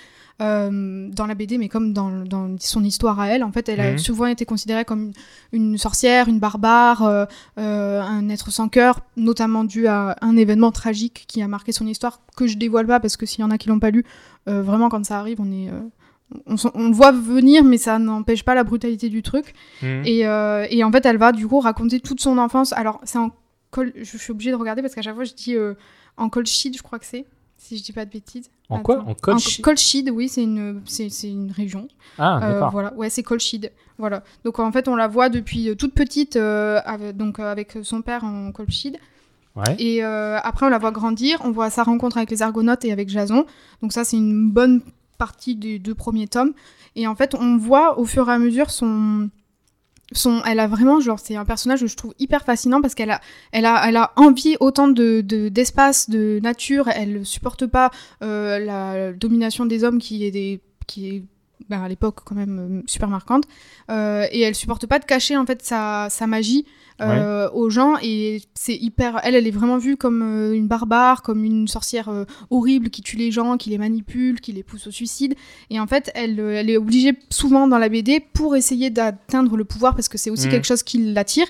Euh, 0.40 1.08
dans 1.10 1.26
la 1.26 1.34
BD, 1.34 1.58
mais 1.58 1.68
comme 1.68 1.92
dans, 1.92 2.10
dans 2.24 2.56
son 2.58 2.82
histoire 2.82 3.20
à 3.20 3.28
elle, 3.28 3.44
en 3.44 3.52
fait, 3.52 3.68
elle 3.68 3.80
a 3.80 3.92
Mhm. 3.92 3.98
souvent 3.98 4.26
été 4.26 4.44
considérée 4.44 4.84
comme 4.84 5.12
une, 5.52 5.72
une 5.72 5.78
sorcière, 5.78 6.28
une 6.28 6.38
barbare, 6.38 7.02
euh, 7.02 7.24
euh, 7.58 8.00
un 8.00 8.28
être 8.30 8.50
sans 8.50 8.68
cœur, 8.68 9.00
notamment 9.16 9.64
dû 9.64 9.86
à 9.86 10.16
un 10.22 10.36
événement 10.36 10.72
tragique 10.72 11.24
qui 11.28 11.42
a 11.42 11.48
marqué 11.48 11.72
son 11.72 11.86
histoire, 11.86 12.20
que 12.36 12.46
je 12.46 12.56
dévoile 12.56 12.86
pas 12.86 13.00
parce 13.00 13.16
que 13.16 13.26
s'il 13.26 13.40
y 13.40 13.44
en 13.44 13.50
a 13.50 13.58
qui 13.58 13.68
l'ont 13.68 13.80
pas 13.80 13.90
lu, 13.90 14.04
vraiment 14.46 14.88
quand 14.88 15.04
ça 15.04 15.18
arrive, 15.18 15.40
on 15.40 15.52
est, 15.52 15.68
on, 16.46 16.88
le 16.88 16.94
voit 16.94 17.12
venir, 17.12 17.62
mais 17.62 17.76
ça 17.78 17.98
n'empêche 17.98 18.42
pas 18.42 18.54
la 18.54 18.64
brutalité 18.64 19.08
du 19.08 19.22
truc. 19.22 19.52
Mhm. 19.82 20.02
Et, 20.06 20.20
et 20.70 20.84
en 20.84 20.90
fait, 20.90 21.04
elle 21.06 21.18
va 21.18 21.32
du 21.32 21.46
coup 21.46 21.60
raconter 21.60 22.00
toute 22.00 22.20
son 22.20 22.38
enfance. 22.38 22.72
Alors, 22.72 23.00
c'est 23.04 23.18
en 23.18 23.30
col, 23.70 23.92
je 23.94 24.16
suis 24.16 24.30
obligée 24.32 24.50
de 24.50 24.56
regarder 24.56 24.82
parce 24.82 24.94
qu'à 24.94 25.02
chaque 25.02 25.14
fois 25.14 25.24
je 25.24 25.34
dis 25.34 25.54
en 26.16 26.28
col 26.28 26.46
sheet, 26.46 26.72
je 26.76 26.82
crois 26.82 26.98
que 26.98 27.06
c'est. 27.06 27.26
Si 27.62 27.76
je 27.76 27.82
dis 27.84 27.92
pas 27.92 28.04
de 28.06 28.10
bêtises. 28.10 28.50
En 28.70 28.80
quoi. 28.80 29.00
En 29.06 29.12
Colchi- 29.12 29.60
Colchide, 29.60 30.10
oui, 30.10 30.28
c'est 30.28 30.42
une, 30.42 30.80
c'est, 30.86 31.08
une 31.28 31.52
région. 31.52 31.88
Ah, 32.18 32.36
Euh, 32.38 32.52
d'accord. 32.54 32.70
voilà, 32.72 32.94
ouais, 32.94 33.10
c'est 33.10 33.22
Colchide. 33.22 33.70
Voilà. 33.98 34.22
Donc 34.44 34.58
en 34.58 34.72
fait, 34.72 34.88
on 34.88 34.96
la 34.96 35.08
voit 35.08 35.28
depuis 35.28 35.68
euh, 35.68 35.74
toute 35.74 35.92
petite, 35.94 36.36
euh, 36.36 36.80
avec, 36.84 37.16
donc 37.16 37.38
avec 37.38 37.76
son 37.82 38.00
père 38.02 38.24
en 38.24 38.50
Colchide. 38.50 38.96
Ouais. 39.56 39.76
Et 39.78 40.02
euh, 40.02 40.38
après, 40.42 40.64
on 40.66 40.68
la 40.70 40.78
voit 40.78 40.90
grandir. 40.92 41.38
On 41.44 41.50
voit 41.50 41.68
sa 41.70 41.82
rencontre 41.82 42.16
avec 42.16 42.30
les 42.30 42.40
Argonautes 42.40 42.84
et 42.84 42.92
avec 42.92 43.08
Jason. 43.10 43.44
Donc 43.82 43.92
ça, 43.92 44.04
c'est 44.04 44.16
une 44.16 44.50
bonne 44.50 44.80
partie 45.18 45.54
des 45.54 45.78
deux 45.78 45.94
premiers 45.94 46.28
tomes. 46.28 46.52
Et 46.96 47.06
en 47.06 47.14
fait, 47.14 47.34
on 47.34 47.56
voit 47.58 47.98
au 47.98 48.04
fur 48.06 48.28
et 48.30 48.32
à 48.32 48.38
mesure 48.38 48.70
son, 48.70 49.28
elle 50.46 50.58
a 50.60 50.66
vraiment 50.66 51.00
genre, 51.00 51.18
c'est 51.18 51.36
un 51.36 51.44
personnage 51.44 51.80
que 51.80 51.86
je 51.86 51.96
trouve 51.96 52.14
hyper 52.18 52.44
fascinant 52.44 52.80
parce 52.80 52.94
qu'elle 52.94 53.10
a, 53.10 53.20
elle 53.52 53.64
a, 53.64 53.88
elle 53.88 53.96
a 53.96 54.12
envie 54.16 54.56
autant 54.60 54.88
de, 54.88 55.20
de- 55.20 55.48
d'espace, 55.48 56.10
de 56.10 56.40
nature. 56.42 56.88
Elle 56.88 57.24
supporte 57.24 57.66
pas 57.66 57.90
euh, 58.22 58.58
la 58.58 59.12
domination 59.12 59.66
des 59.66 59.84
hommes 59.84 59.98
qui 59.98 60.24
est 60.24 60.30
des, 60.30 60.60
qui 60.86 61.08
est 61.08 61.22
ben, 61.68 61.82
à 61.82 61.88
l'époque 61.88 62.20
quand 62.24 62.34
même 62.34 62.58
euh, 62.58 62.82
super 62.86 63.08
marquante. 63.08 63.44
Euh, 63.90 64.26
et 64.32 64.40
elle 64.40 64.54
supporte 64.54 64.86
pas 64.86 64.98
de 64.98 65.04
cacher 65.04 65.36
en 65.36 65.44
fait 65.46 65.62
sa, 65.62 66.08
sa 66.10 66.26
magie 66.26 66.64
euh, 67.00 67.48
aux 67.54 67.70
gens 67.70 67.94
et 68.02 68.42
c'est 68.52 68.76
hyper 68.76 69.20
elle 69.24 69.34
elle 69.34 69.46
est 69.46 69.50
vraiment 69.50 69.78
vue 69.78 69.96
comme 69.96 70.20
une 70.52 70.68
barbare 70.68 71.22
comme 71.22 71.44
une 71.44 71.66
sorcière 71.66 72.10
horrible 72.50 72.90
qui 72.90 73.00
tue 73.00 73.16
les 73.16 73.30
gens 73.30 73.56
qui 73.56 73.70
les 73.70 73.78
manipule 73.78 74.38
qui 74.38 74.52
les 74.52 74.62
pousse 74.62 74.86
au 74.86 74.90
suicide 74.90 75.34
et 75.70 75.80
en 75.80 75.86
fait 75.86 76.10
elle, 76.14 76.38
elle 76.38 76.68
est 76.68 76.76
obligée 76.76 77.14
souvent 77.30 77.66
dans 77.68 77.78
la 77.78 77.88
BD 77.88 78.20
pour 78.20 78.54
essayer 78.54 78.90
d'atteindre 78.90 79.56
le 79.56 79.64
pouvoir 79.64 79.94
parce 79.94 80.10
que 80.10 80.18
c'est 80.18 80.28
aussi 80.28 80.44
Mhm. 80.44 80.52
quelque 80.52 80.66
chose 80.66 80.82
qui 80.82 80.98
l'attire 80.98 81.46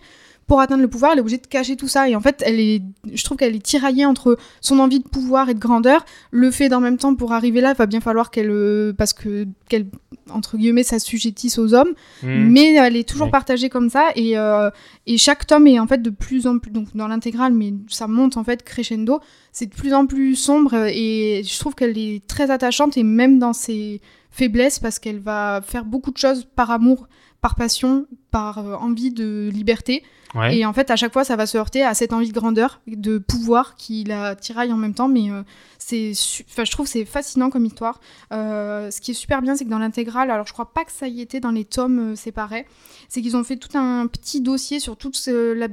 pour 0.51 0.61
atteindre 0.61 0.83
le 0.83 0.89
pouvoir 0.89 1.13
elle 1.13 1.19
est 1.19 1.21
obligée 1.21 1.39
de 1.39 1.47
cacher 1.47 1.77
tout 1.77 1.87
ça. 1.87 2.09
Et 2.09 2.17
en 2.17 2.21
fait 2.21 2.43
elle 2.45 2.59
est 2.59 2.83
je 3.13 3.23
trouve 3.23 3.37
qu'elle 3.37 3.55
est 3.55 3.65
tiraillée 3.65 4.05
entre 4.05 4.37
son 4.61 4.81
envie 4.81 4.99
de 4.99 5.09
pouvoir 5.09 5.49
et 5.49 5.55
de 5.55 5.61
grandeur. 5.61 6.05
Le 6.33 6.51
fait 6.51 6.69
d'en 6.69 6.81
même 6.81 6.97
temps 6.97 7.15
pour 7.15 7.33
arriver 7.33 7.61
là 7.61 7.71
il 7.71 7.77
va 7.77 7.87
bien 7.87 8.01
falloir 8.01 8.33
qu'elle 8.33 8.51
euh, 8.51 8.93
parce 8.93 9.13
que 9.13 9.47
qu'elle 9.69 9.87
entre 10.29 10.57
guillemets 10.57 10.83
s'assujettisse 10.83 11.57
aux 11.57 11.73
hommes. 11.73 11.95
Hmm. 12.25 12.49
mais 12.51 12.75
elle 12.75 12.97
est 12.97 13.09
toujours 13.09 13.31
partagée 13.31 13.69
comme 13.69 13.91
ça. 13.91 14.09
Et, 14.17 14.37
euh, 14.37 14.71
et 15.07 15.19
chaque 15.19 15.47
tome 15.47 15.69
est 15.69 15.79
en 15.79 15.87
fait 15.87 16.03
de 16.03 16.11
plus 16.11 16.49
en 16.49 16.59
plus 16.59 16.73
donc 16.73 16.97
dans 16.97 17.07
l'intégrale 17.07 17.53
mais 17.53 17.73
ça 17.87 18.09
monte 18.09 18.37
en 18.37 18.43
fait 18.43 18.65
crescendo 18.65 19.21
c'est 19.53 19.67
de 19.67 19.75
plus 19.75 19.95
en 19.95 20.07
plus 20.07 20.35
sombre. 20.37 20.75
Et 20.75 21.43
je 21.45 21.59
trouve 21.59 21.75
qu'elle 21.75 21.99
est 21.99 22.27
très 22.27 22.51
attachante. 22.51 22.97
Et 22.97 23.03
même 23.03 23.39
dans 23.39 23.53
ses 23.53 24.01
faiblesses 24.31 24.79
parce 24.79 24.99
qu'elle 24.99 25.19
va 25.21 25.61
faire 25.65 25.85
beaucoup 25.85 26.11
de 26.11 26.19
choses 26.19 26.47
par 26.57 26.71
amour 26.71 27.09
par 27.41 27.55
passion 27.55 28.07
par 28.31 28.59
euh, 28.59 28.75
envie 28.77 29.11
de 29.13 29.49
liberté. 29.53 30.03
Ouais. 30.37 30.59
et 30.59 30.65
en 30.65 30.73
fait 30.73 30.93
à 30.93 30.97
chaque 30.97 31.13
fois 31.13 31.25
ça 31.25 31.35
va 31.35 31.45
se 31.45 31.59
heurter 31.59 31.83
à 31.83 31.93
cette 31.93 32.13
envie 32.13 32.29
de 32.29 32.33
grandeur 32.33 32.81
de 32.87 33.19
pouvoir 33.19 33.75
qui 33.75 34.05
la 34.05 34.37
tiraille 34.37 34.73
en 34.73 34.77
même 34.77 34.95
temps. 34.95 35.09
Mais 35.09 35.31
euh, 35.31 35.43
c'est 35.79 36.13
enfin 36.49 36.65
je 36.65 36.71
trouve 36.71 36.87
que 36.87 36.93
c'est 36.93 37.05
fascinant 37.07 37.51
comme 37.51 37.65
histoire. 37.65 37.99
Euh, 38.33 38.91
ce 38.93 39.01
qui 39.01 39.11
est 39.13 39.15
super 39.15 39.41
bien, 39.43 39.57
c'est 39.57 39.65
que 39.65 39.71
dans 39.71 39.79
l'intégrale, 39.81 40.31
alors 40.31 40.47
je 40.47 40.53
crois 40.53 40.73
pas 40.73 40.85
que 40.85 40.93
ça 40.93 41.09
y 41.09 41.21
était 41.21 41.41
dans 41.41 41.51
les 41.51 41.65
tomes 41.65 42.13
euh, 42.13 42.15
séparés, 42.15 42.67
c'est 43.09 43.23
qu'ils 43.23 43.37
ont 43.37 43.43
fait 43.43 43.57
tout 43.57 43.77
un 43.77 44.07
petit 44.07 44.41
dossier 44.41 44.79
sur 44.79 44.97
tout 44.97 45.11
ce, 45.15 45.53
la- 45.53 45.67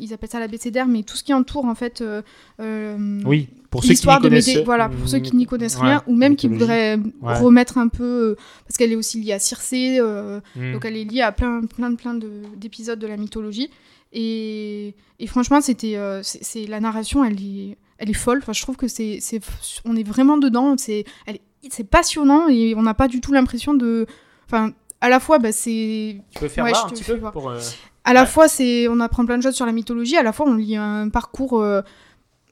ils 0.00 0.12
appellent 0.12 0.30
ça 0.30 0.40
l'abécédaire, 0.40 0.88
mais 0.88 1.02
tout 1.04 1.16
ce 1.16 1.22
qui 1.22 1.32
entoure 1.34 1.66
en 1.66 1.74
fait 1.76 2.02
Oui, 3.24 3.48
pour 3.70 3.82
ceux 3.82 3.86
qui 3.88 3.92
l'histoire 3.94 4.20
n'y 4.20 4.28
de 4.28 4.34
Médée, 4.34 4.62
voilà, 4.64 4.88
pour 4.88 5.08
ceux 5.08 5.20
qui 5.20 5.36
n'y 5.36 5.46
connaissent 5.46 5.76
rien, 5.76 6.02
ou 6.08 6.16
même 6.16 6.34
qui 6.36 6.48
voudraient 6.48 6.98
Ouais. 7.22 7.38
remettre 7.38 7.78
un 7.78 7.86
peu, 7.88 8.04
euh, 8.04 8.36
parce 8.66 8.76
qu'elle 8.76 8.90
est 8.92 8.96
aussi 8.96 9.20
liée 9.20 9.32
à 9.32 9.38
Circé, 9.38 9.98
euh, 10.00 10.40
Hmm. 10.56 10.72
donc 10.72 10.84
elle 10.84 10.96
est 10.96 11.04
liée 11.04 11.20
à 11.22 11.30
plein, 11.32 11.62
plein, 11.66 11.94
plein 11.94 12.14
de- 12.14 12.42
d'épisodes 12.56 12.98
de 12.98 13.06
la 13.06 13.16
mythologie. 13.16 13.70
Et, 14.12 14.94
et 15.20 15.26
franchement, 15.28 15.60
c'était, 15.60 15.96
euh, 15.96 16.20
c'est 16.22 16.66
la 16.66 16.80
narration, 16.80 17.24
elle 17.24 17.40
est, 17.40 17.76
elle 17.98 18.10
est 18.10 18.14
folle. 18.14 18.38
Enfin, 18.42 18.52
je 18.52 18.62
trouve 18.62 18.76
que 18.76 18.88
c'est, 18.88 19.18
c'est, 19.20 19.40
on 19.84 19.94
est 19.96 20.02
vraiment 20.02 20.36
dedans. 20.36 20.74
C'est, 20.76 21.04
elle 21.26 21.36
est- 21.36 21.42
c'est 21.70 21.84
passionnant 21.84 22.48
et 22.48 22.74
on 22.76 22.82
n'a 22.82 22.94
pas 22.94 23.06
du 23.06 23.20
tout 23.20 23.32
l'impression 23.32 23.72
de, 23.74 24.06
enfin, 24.46 24.72
à 25.00 25.08
la 25.08 25.20
fois, 25.20 25.38
bah, 25.38 25.52
c'est, 25.52 26.20
Tu 26.32 26.40
peux 26.40 26.48
faire 26.48 26.64
Ouais, 26.64 26.70
voir 26.70 26.86
un 26.86 26.90
petit 26.90 27.04
peu 27.04 27.14
voir. 27.14 27.32
pour, 27.32 27.50
euh, 27.50 27.60
à 28.04 28.12
la 28.14 28.22
Ouais. 28.22 28.26
fois, 28.26 28.48
c'est, 28.48 28.88
on 28.88 28.98
apprend 28.98 29.24
plein 29.24 29.38
de 29.38 29.42
choses 29.42 29.54
sur 29.54 29.66
la 29.66 29.72
mythologie. 29.72 30.16
À 30.16 30.22
la 30.24 30.32
fois, 30.32 30.46
on 30.48 30.54
lit 30.54 30.74
un 30.76 31.08
parcours, 31.08 31.60
euh, 31.60 31.82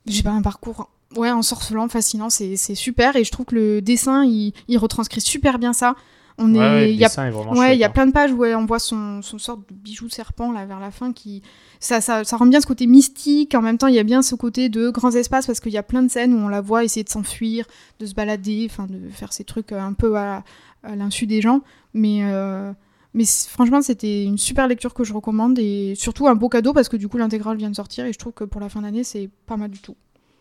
j'ai 0.07 0.23
pas 0.23 0.31
un 0.31 0.43
parcours, 0.43 0.91
ouais, 1.16 1.30
ensorcelant, 1.30 1.88
fascinant. 1.88 2.30
C'est, 2.30 2.56
super. 2.74 3.16
Et 3.16 3.24
je 3.24 3.32
trouve 3.32 3.46
que 3.46 3.54
le 3.54 3.82
dessin, 3.82 4.24
il, 4.24 4.52
il 4.68 4.78
retranscrit 4.78 5.20
super 5.20 5.59
bien 5.59 5.72
ça. 5.72 5.94
On 6.40 6.54
ouais, 6.54 6.59
est, 6.59 6.61
ouais, 6.61 6.80
le 6.86 6.90
il 6.92 6.96
y 6.96 7.04
a 7.04 7.09
dessin 7.09 7.26
est 7.26 7.30
vraiment 7.30 7.52
Ouais, 7.52 7.76
il 7.76 7.80
y 7.80 7.84
a 7.84 7.88
hein. 7.88 7.90
plein 7.90 8.06
de 8.06 8.12
pages 8.12 8.32
où 8.32 8.44
on 8.44 8.64
voit 8.64 8.78
son, 8.78 9.22
son 9.22 9.38
sorte 9.38 9.68
de 9.68 9.74
bijou 9.74 10.09
serpent 10.09 10.52
là 10.52 10.66
vers 10.66 10.78
la 10.78 10.92
fin 10.92 11.12
qui 11.12 11.42
ça, 11.80 12.00
ça, 12.00 12.22
ça 12.22 12.36
rend 12.36 12.46
bien 12.46 12.61
ce 12.61 12.66
côté 12.66 12.86
mystique. 12.86 13.54
En 13.56 13.62
même 13.62 13.76
temps, 13.76 13.88
il 13.88 13.94
y 13.94 13.98
a 13.98 14.04
bien 14.04 14.22
ce 14.22 14.36
côté 14.36 14.68
de 14.68 14.90
grands 14.90 15.11
espaces 15.11 15.46
parce 15.46 15.59
qu'il 15.59 15.72
y 15.72 15.78
a 15.78 15.82
plein 15.82 16.02
de 16.02 16.09
scènes 16.09 16.32
où 16.34 16.38
on 16.38 16.48
la 16.48 16.61
voit 16.61 16.84
essayer 16.84 17.02
de 17.02 17.09
s'enfuir, 17.09 17.66
de 17.98 18.06
se 18.06 18.14
balader, 18.14 18.68
enfin 18.70 18.86
de 18.86 19.09
faire 19.11 19.32
ces 19.32 19.44
trucs 19.44 19.72
euh, 19.72 19.80
un 19.80 19.94
peu 19.94 20.16
à, 20.16 20.44
à 20.84 20.94
l'insu 20.94 21.26
des 21.26 21.40
gens. 21.40 21.62
Mais 21.92 22.20
euh, 22.22 22.72
mais 23.14 23.24
franchement, 23.26 23.82
c'était 23.82 24.24
une 24.24 24.38
super 24.38 24.68
lecture 24.68 24.94
que 24.94 25.02
je 25.02 25.12
recommande 25.12 25.59
et 25.59 25.94
surtout 25.96 26.28
un 26.28 26.34
beau 26.34 26.48
cadeau 26.48 26.72
parce 26.72 26.88
que 26.88 26.96
du 26.96 27.09
coup 27.09 27.18
l'intégrale 27.18 27.56
vient 27.56 27.70
de 27.70 27.76
sortir 27.76 28.04
et 28.04 28.12
je 28.12 28.18
trouve 28.18 28.32
que 28.32 28.44
pour 28.44 28.61
la 28.61 28.68
fin 28.68 28.82
d'année 28.82 29.02
c'est 29.02 29.28
pas 29.46 29.56
mal 29.56 29.70
du 29.70 29.80
tout. 29.80 29.96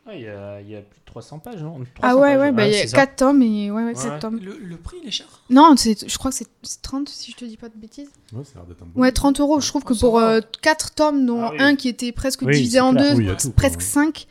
Ouais, 0.07 0.19
Il 0.19 0.23
y, 0.23 0.27
a, 0.27 0.61
il 0.61 0.69
y 0.69 0.75
a 0.75 0.81
plus 0.81 0.99
de 0.99 1.05
300 1.05 1.39
pages, 1.39 1.61
non 1.61 1.79
Ah 2.01 2.13
300 2.13 2.19
ouais 2.21 2.29
pages, 2.29 2.39
ouais, 2.39 2.51
bah 2.53 2.67
il 2.67 2.73
y 2.73 2.77
a 2.77 2.81
c'est 2.81 2.87
ça. 2.87 2.97
4 2.97 3.15
tomes 3.17 3.41
et 3.41 3.69
ouais 3.71 3.81
ouais, 3.83 3.87
Ouais, 3.89 3.95
7 3.95 4.11
ouais. 4.11 4.19
tomes. 4.19 4.39
Le, 4.41 4.57
le 4.57 4.77
prix, 4.77 4.97
il 5.03 5.07
est 5.07 5.11
cher? 5.11 5.27
Non, 5.49 5.73
c'est 5.75 6.09
je 6.09 6.17
crois 6.17 6.31
que 6.31 6.37
c'est 6.37 6.47
c'est 6.63 6.81
30 6.81 7.09
si 7.09 7.31
je 7.31 7.35
te 7.37 7.45
dis 7.45 7.57
pas 7.57 7.67
de 7.69 7.75
bêtises. 7.75 8.09
Ouais, 8.33 8.43
ça 8.45 8.51
a 8.55 8.55
l'air 8.59 8.65
d'être 8.67 8.83
un 8.83 8.85
bon. 8.85 9.01
Ouais, 9.01 9.11
30 9.11 9.39
euros. 9.41 9.59
Je 9.59 9.67
trouve 9.67 9.83
que 9.83 9.93
pour 9.99 10.19
va. 10.19 10.39
4 10.61 10.93
tomes, 10.95 11.25
dont 11.25 11.41
Ah 11.43 11.49
oui. 11.51 11.57
un 11.59 11.75
qui 11.75 11.89
était 11.89 12.11
presque 12.13 12.41
Oui, 12.43 12.53
divisé 12.55 12.79
en 12.79 12.93
clair. 12.93 13.15
deux, 13.15 13.17
Oui, 13.21 13.29
tout, 13.37 13.51
presque 13.51 13.79
quoi. 13.79 13.83
5. 13.83 14.27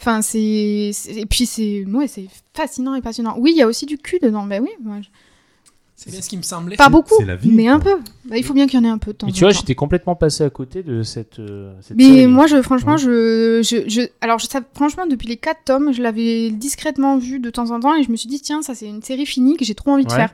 Enfin, 0.00 0.22
c'est. 0.22 0.90
c'est- 0.94 1.12
Et 1.14 1.26
puis, 1.26 1.46
c'est 1.46 1.84
ouais, 1.84 2.08
c'est 2.08 2.26
fascinant 2.54 2.94
et 2.94 3.02
passionnant. 3.02 3.36
Oui, 3.38 3.52
il 3.54 3.58
y 3.58 3.62
a 3.62 3.66
aussi 3.66 3.86
du 3.86 3.98
cul 3.98 4.18
dedans. 4.20 4.46
Ben 4.46 4.62
oui, 4.62 4.70
moi, 4.82 4.96
je- 5.02 5.08
C'est 6.02 6.10
bien 6.10 6.22
ce 6.22 6.28
qui 6.30 6.36
me 6.38 6.42
semblait. 6.42 6.76
pas 6.76 6.88
beaucoup, 6.88 7.14
c'est 7.18 7.26
la 7.26 7.36
vie, 7.36 7.50
mais 7.52 7.68
un 7.68 7.78
peu. 7.78 7.96
Bah, 8.24 8.38
il 8.38 8.42
faut 8.44 8.54
bien 8.54 8.66
qu'il 8.66 8.80
y 8.80 8.82
en 8.82 8.86
ait 8.86 8.90
un 8.92 8.96
peu 8.96 9.12
de 9.12 9.18
temps. 9.18 9.26
Mais 9.26 9.32
tu 9.34 9.40
vois, 9.44 9.50
j'étais 9.52 9.74
complètement 9.74 10.14
passé 10.16 10.42
à 10.44 10.48
côté 10.48 10.82
de 10.82 11.02
cette. 11.02 11.38
euh, 11.38 11.74
cette 11.82 11.96
Mais 11.98 12.04
série. 12.04 12.26
moi, 12.26 12.46
je, 12.46 12.62
franchement, 12.62 12.92
Ouais. 12.92 12.98
je, 12.98 13.60
je, 13.62 13.86
je- 13.86 14.08
alors, 14.22 14.38
je, 14.38 14.46
ça- 14.46 14.62
franchement, 14.74 15.06
depuis 15.06 15.28
les 15.28 15.36
4 15.36 15.58
tomes, 15.64 15.92
je 15.92 16.00
l'avais 16.00 16.50
discrètement 16.50 17.18
vu 17.18 17.38
de 17.38 17.50
temps 17.50 17.70
en 17.70 17.80
temps 17.80 17.94
et 17.96 18.02
je 18.02 18.10
me 18.10 18.16
suis 18.16 18.28
dit, 18.28 18.40
tiens, 18.40 18.62
ça, 18.62 18.74
c'est 18.74 18.86
une 18.86 19.02
série 19.02 19.26
finie 19.26 19.56
que 19.58 19.64
j'ai 19.66 19.74
trop 19.74 19.90
envie 19.90 20.06
de 20.06 20.12
faire. 20.12 20.32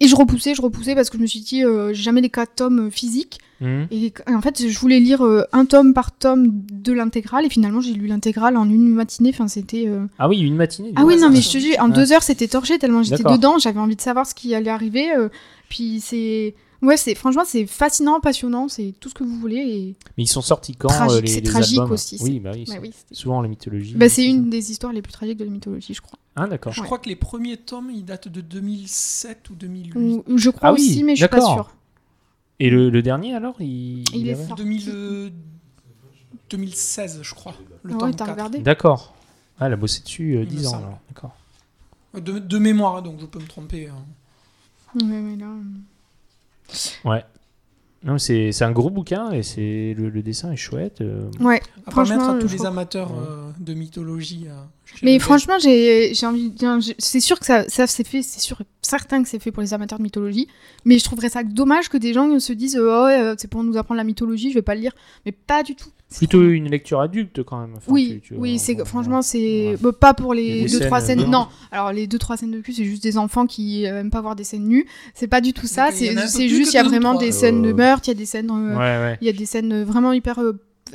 Et 0.00 0.08
je 0.08 0.16
repoussais, 0.16 0.54
je 0.54 0.62
repoussais 0.62 0.94
parce 0.94 1.10
que 1.10 1.18
je 1.18 1.22
me 1.22 1.26
suis 1.26 1.40
dit, 1.40 1.62
euh, 1.62 1.92
j'ai 1.92 2.02
jamais 2.02 2.20
les 2.22 2.30
4 2.30 2.54
tomes 2.54 2.86
euh, 2.86 2.90
physiques. 2.90 3.38
Mhm. 3.62 3.86
Et 3.90 4.06
et 4.06 4.12
en 4.34 4.42
fait, 4.42 4.68
je 4.68 4.78
voulais 4.78 5.00
lire 5.00 5.24
euh, 5.24 5.44
un 5.52 5.64
tome 5.64 5.94
par 5.94 6.12
tome 6.12 6.48
de 6.72 6.92
l'intégrale, 6.92 7.46
et 7.46 7.48
finalement, 7.48 7.80
j'ai 7.80 7.94
lu 7.94 8.06
l'intégrale 8.08 8.56
en 8.56 8.68
une 8.68 8.88
matinée. 8.88 9.30
Enfin, 9.32 9.48
c'était. 9.48 9.84
euh, 9.86 10.04
Ah 10.18 10.28
oui, 10.28 10.40
une 10.40 10.56
matinée. 10.56 10.92
Ah 10.96 11.04
oui, 11.04 11.16
non, 11.16 11.30
mais 11.30 11.36
ça. 11.40 11.42
je 11.42 11.52
te 11.52 11.58
dis, 11.58 11.78
en 11.78 11.88
Ouais. 11.88 11.94
deux 11.94 12.12
heures, 12.12 12.22
c'était 12.22 12.48
torché 12.48 12.78
tellement 12.78 13.02
j'étais 13.02 13.22
dedans. 13.22 13.58
J'avais 13.58 13.80
envie 13.80 13.96
de 13.96 14.00
savoir 14.00 14.26
ce 14.26 14.34
qui 14.34 14.54
allait 14.54 14.70
arriver. 14.70 15.12
euh, 15.16 15.28
puis 15.68 16.00
c'est. 16.00 16.54
Ouais, 16.82 16.96
c'est 16.96 17.14
franchement, 17.14 17.44
c'est 17.46 17.64
fascinant, 17.66 18.18
passionnant, 18.18 18.66
c'est 18.66 18.92
tout 18.98 19.08
ce 19.08 19.14
que 19.14 19.22
vous 19.22 19.38
voulez. 19.38 19.58
Et... 19.58 19.94
Mais 20.18 20.24
ils 20.24 20.26
sont 20.26 20.40
sortis 20.42 20.74
quand 20.74 20.88
Tragique, 20.88 21.16
euh, 21.18 21.20
les, 21.20 21.26
c'est 21.28 21.40
les 21.40 21.48
tragique 21.48 21.78
albums 21.78 21.92
aussi, 21.92 22.18
Oui, 22.20 22.40
bah 22.40 22.50
oui. 22.52 22.64
Oui, 22.82 22.90
Souvent 23.12 23.40
la 23.40 23.46
mythologie. 23.46 23.94
bah, 23.94 24.08
c'est 24.08 24.22
ça. 24.22 24.26
une 24.28 24.50
des 24.50 24.72
histoires 24.72 24.92
les 24.92 25.00
plus 25.00 25.12
tragiques 25.12 25.38
de 25.38 25.44
la 25.44 25.50
mythologie, 25.52 25.94
je 25.94 26.00
crois. 26.02 26.18
Ah 26.34 26.48
d'accord. 26.48 26.72
Je 26.72 26.80
Ouais. 26.80 26.86
crois 26.86 26.98
que 26.98 27.08
les 27.08 27.14
premiers 27.14 27.56
tomes, 27.56 27.92
ils 27.94 28.04
datent 28.04 28.26
de 28.26 28.40
2007 28.40 29.50
ou 29.50 29.54
2008. 29.54 29.92
Ou- 29.94 30.24
ou 30.26 30.38
je 30.38 30.50
crois 30.50 30.70
Ah 30.70 30.72
oui, 30.72 30.80
aussi, 30.80 31.04
mais 31.04 31.14
je 31.14 31.20
suis 31.24 31.28
pas 31.28 31.40
sûre. 31.40 31.70
Et 32.64 32.70
le, 32.70 32.90
le 32.90 33.02
dernier 33.02 33.34
alors, 33.34 33.56
il. 33.60 34.04
Il 34.14 34.28
est 34.28 34.36
fort. 34.36 34.54
2000, 34.56 34.88
euh, 34.90 35.30
2016, 36.48 37.20
je 37.22 37.34
crois. 37.34 37.56
Le 37.82 37.94
Ah 37.98 38.04
ouais, 38.04 38.12
t'as 38.12 38.26
4. 38.26 38.30
regardé 38.30 38.58
D'accord. 38.60 39.14
Ah, 39.58 39.66
elle 39.66 39.72
a 39.72 39.76
bossé 39.76 40.00
dessus 40.02 40.36
euh, 40.36 40.42
Il 40.42 40.46
me 40.46 40.56
10 40.58 40.66
ans 40.68 40.78
alors. 40.78 41.00
D'accord. 41.08 41.34
De, 42.14 42.38
de 42.38 42.58
mémoire, 42.58 43.02
donc 43.02 43.18
je 43.20 43.26
peux 43.26 43.40
me 43.40 43.48
tromper. 43.48 43.88
hein. 43.88 44.04
Ouais, 44.94 45.02
ouais, 45.20 45.36
là, 45.36 45.46
euh, 45.46 47.08
Ouais. 47.10 47.24
Non, 48.04 48.14
mais 48.14 48.18
c'est 48.18 48.50
c'est 48.52 48.64
un 48.64 48.72
gros 48.72 48.90
bouquin 48.90 49.30
et 49.30 49.42
c'est 49.44 49.94
le, 49.96 50.08
le 50.10 50.22
dessin 50.22 50.50
est 50.50 50.56
chouette. 50.56 51.00
euh. 51.00 51.30
Ouais, 51.38 51.62
À 51.86 51.90
Franchement, 51.92 52.16
permettre 52.16 52.36
à 52.36 52.40
tous 52.40 52.48
je 52.48 52.56
les 52.56 52.66
amateurs 52.66 53.12
euh, 53.12 53.50
de 53.60 53.74
mythologie. 53.74 54.46
euh, 54.48 54.54
chez 54.84 55.06
Mais 55.06 55.18
franchement, 55.20 55.54
j'ai 55.60 56.12
j'ai 56.12 56.26
envie 56.26 56.50
de 56.50 56.56
dire, 56.56 56.78
c'est 56.98 57.20
sûr 57.20 57.38
que 57.38 57.46
ça, 57.46 57.68
ça 57.68 57.86
c'est 57.86 58.04
fait, 58.06 58.22
c'est 58.22 58.40
sûr, 58.40 58.60
certain 58.82 59.22
que 59.22 59.28
c'est 59.28 59.38
fait 59.38 59.52
pour 59.52 59.62
les 59.62 59.72
amateurs 59.72 59.98
de 59.98 60.02
mythologie, 60.02 60.48
mais 60.84 60.98
je 60.98 61.04
trouverais 61.04 61.28
ça 61.28 61.44
dommage 61.44 61.88
que 61.88 61.96
des 61.96 62.12
gens 62.12 62.40
se 62.40 62.52
disent, 62.52 62.76
oh, 62.76 63.04
ouais, 63.04 63.20
euh, 63.20 63.34
c'est 63.38 63.48
pour 63.48 63.62
nous 63.62 63.76
apprendre 63.76 63.98
la 63.98 64.04
mythologie, 64.04 64.50
je 64.50 64.54
vais 64.54 64.62
pas 64.62 64.74
le 64.74 64.80
lire, 64.80 64.92
mais 65.24 65.30
pas 65.32 65.62
du 65.62 65.76
tout. 65.76 65.90
Plutôt 66.18 66.42
une 66.48 66.68
lecture 66.70 67.00
adulte 67.00 67.42
quand 67.42 67.60
même. 67.60 67.74
Enfin, 67.76 67.90
Oui, 67.92 68.20
tu- 68.22 68.28
tu- 68.28 68.34
oui, 68.36 68.58
c'est 68.58 68.84
franchement 68.84 69.22
c'est 69.22 69.76
Ouais. 69.82 69.92
pas 69.92 70.14
pour 70.14 70.34
les 70.34 70.66
deux 70.66 70.80
trois 70.80 71.00
scènes, 71.00 71.24
Non, 71.30 71.48
alors 71.70 71.92
les 71.92 72.06
deux 72.06 72.18
trois 72.18 72.36
scènes 72.36 72.50
de 72.50 72.60
cul, 72.60 72.72
c'est 72.72 72.84
juste 72.84 73.02
des 73.02 73.18
enfants 73.18 73.46
qui 73.46 73.86
euh, 73.86 74.00
aiment 74.00 74.10
pas 74.10 74.20
voir 74.20 74.36
des 74.36 74.44
scènes 74.44 74.66
nues. 74.68 74.86
C'est 75.14 75.28
pas 75.28 75.40
du 75.40 75.52
tout 75.52 75.66
ça. 75.66 75.88
C'est 75.92 76.48
juste 76.48 76.72
il 76.72 76.76
y 76.76 76.78
a 76.78 76.82
vraiment 76.84 77.14
des 77.14 77.32
scènes 77.32 77.62
de 77.62 77.70
Euh, 77.70 77.74
meurtre, 77.74 78.08
il 78.08 78.10
y 78.10 78.14
a 78.14 78.18
des 78.18 78.26
scènes, 78.26 78.50
euh, 78.50 78.72
Ouais, 78.74 78.78
ouais. 78.78 79.18
il 79.20 79.26
y 79.26 79.30
a 79.30 79.32
des 79.32 79.46
scènes 79.46 79.82
vraiment 79.84 80.12
hyper 80.12 80.38
euh, 80.40 80.52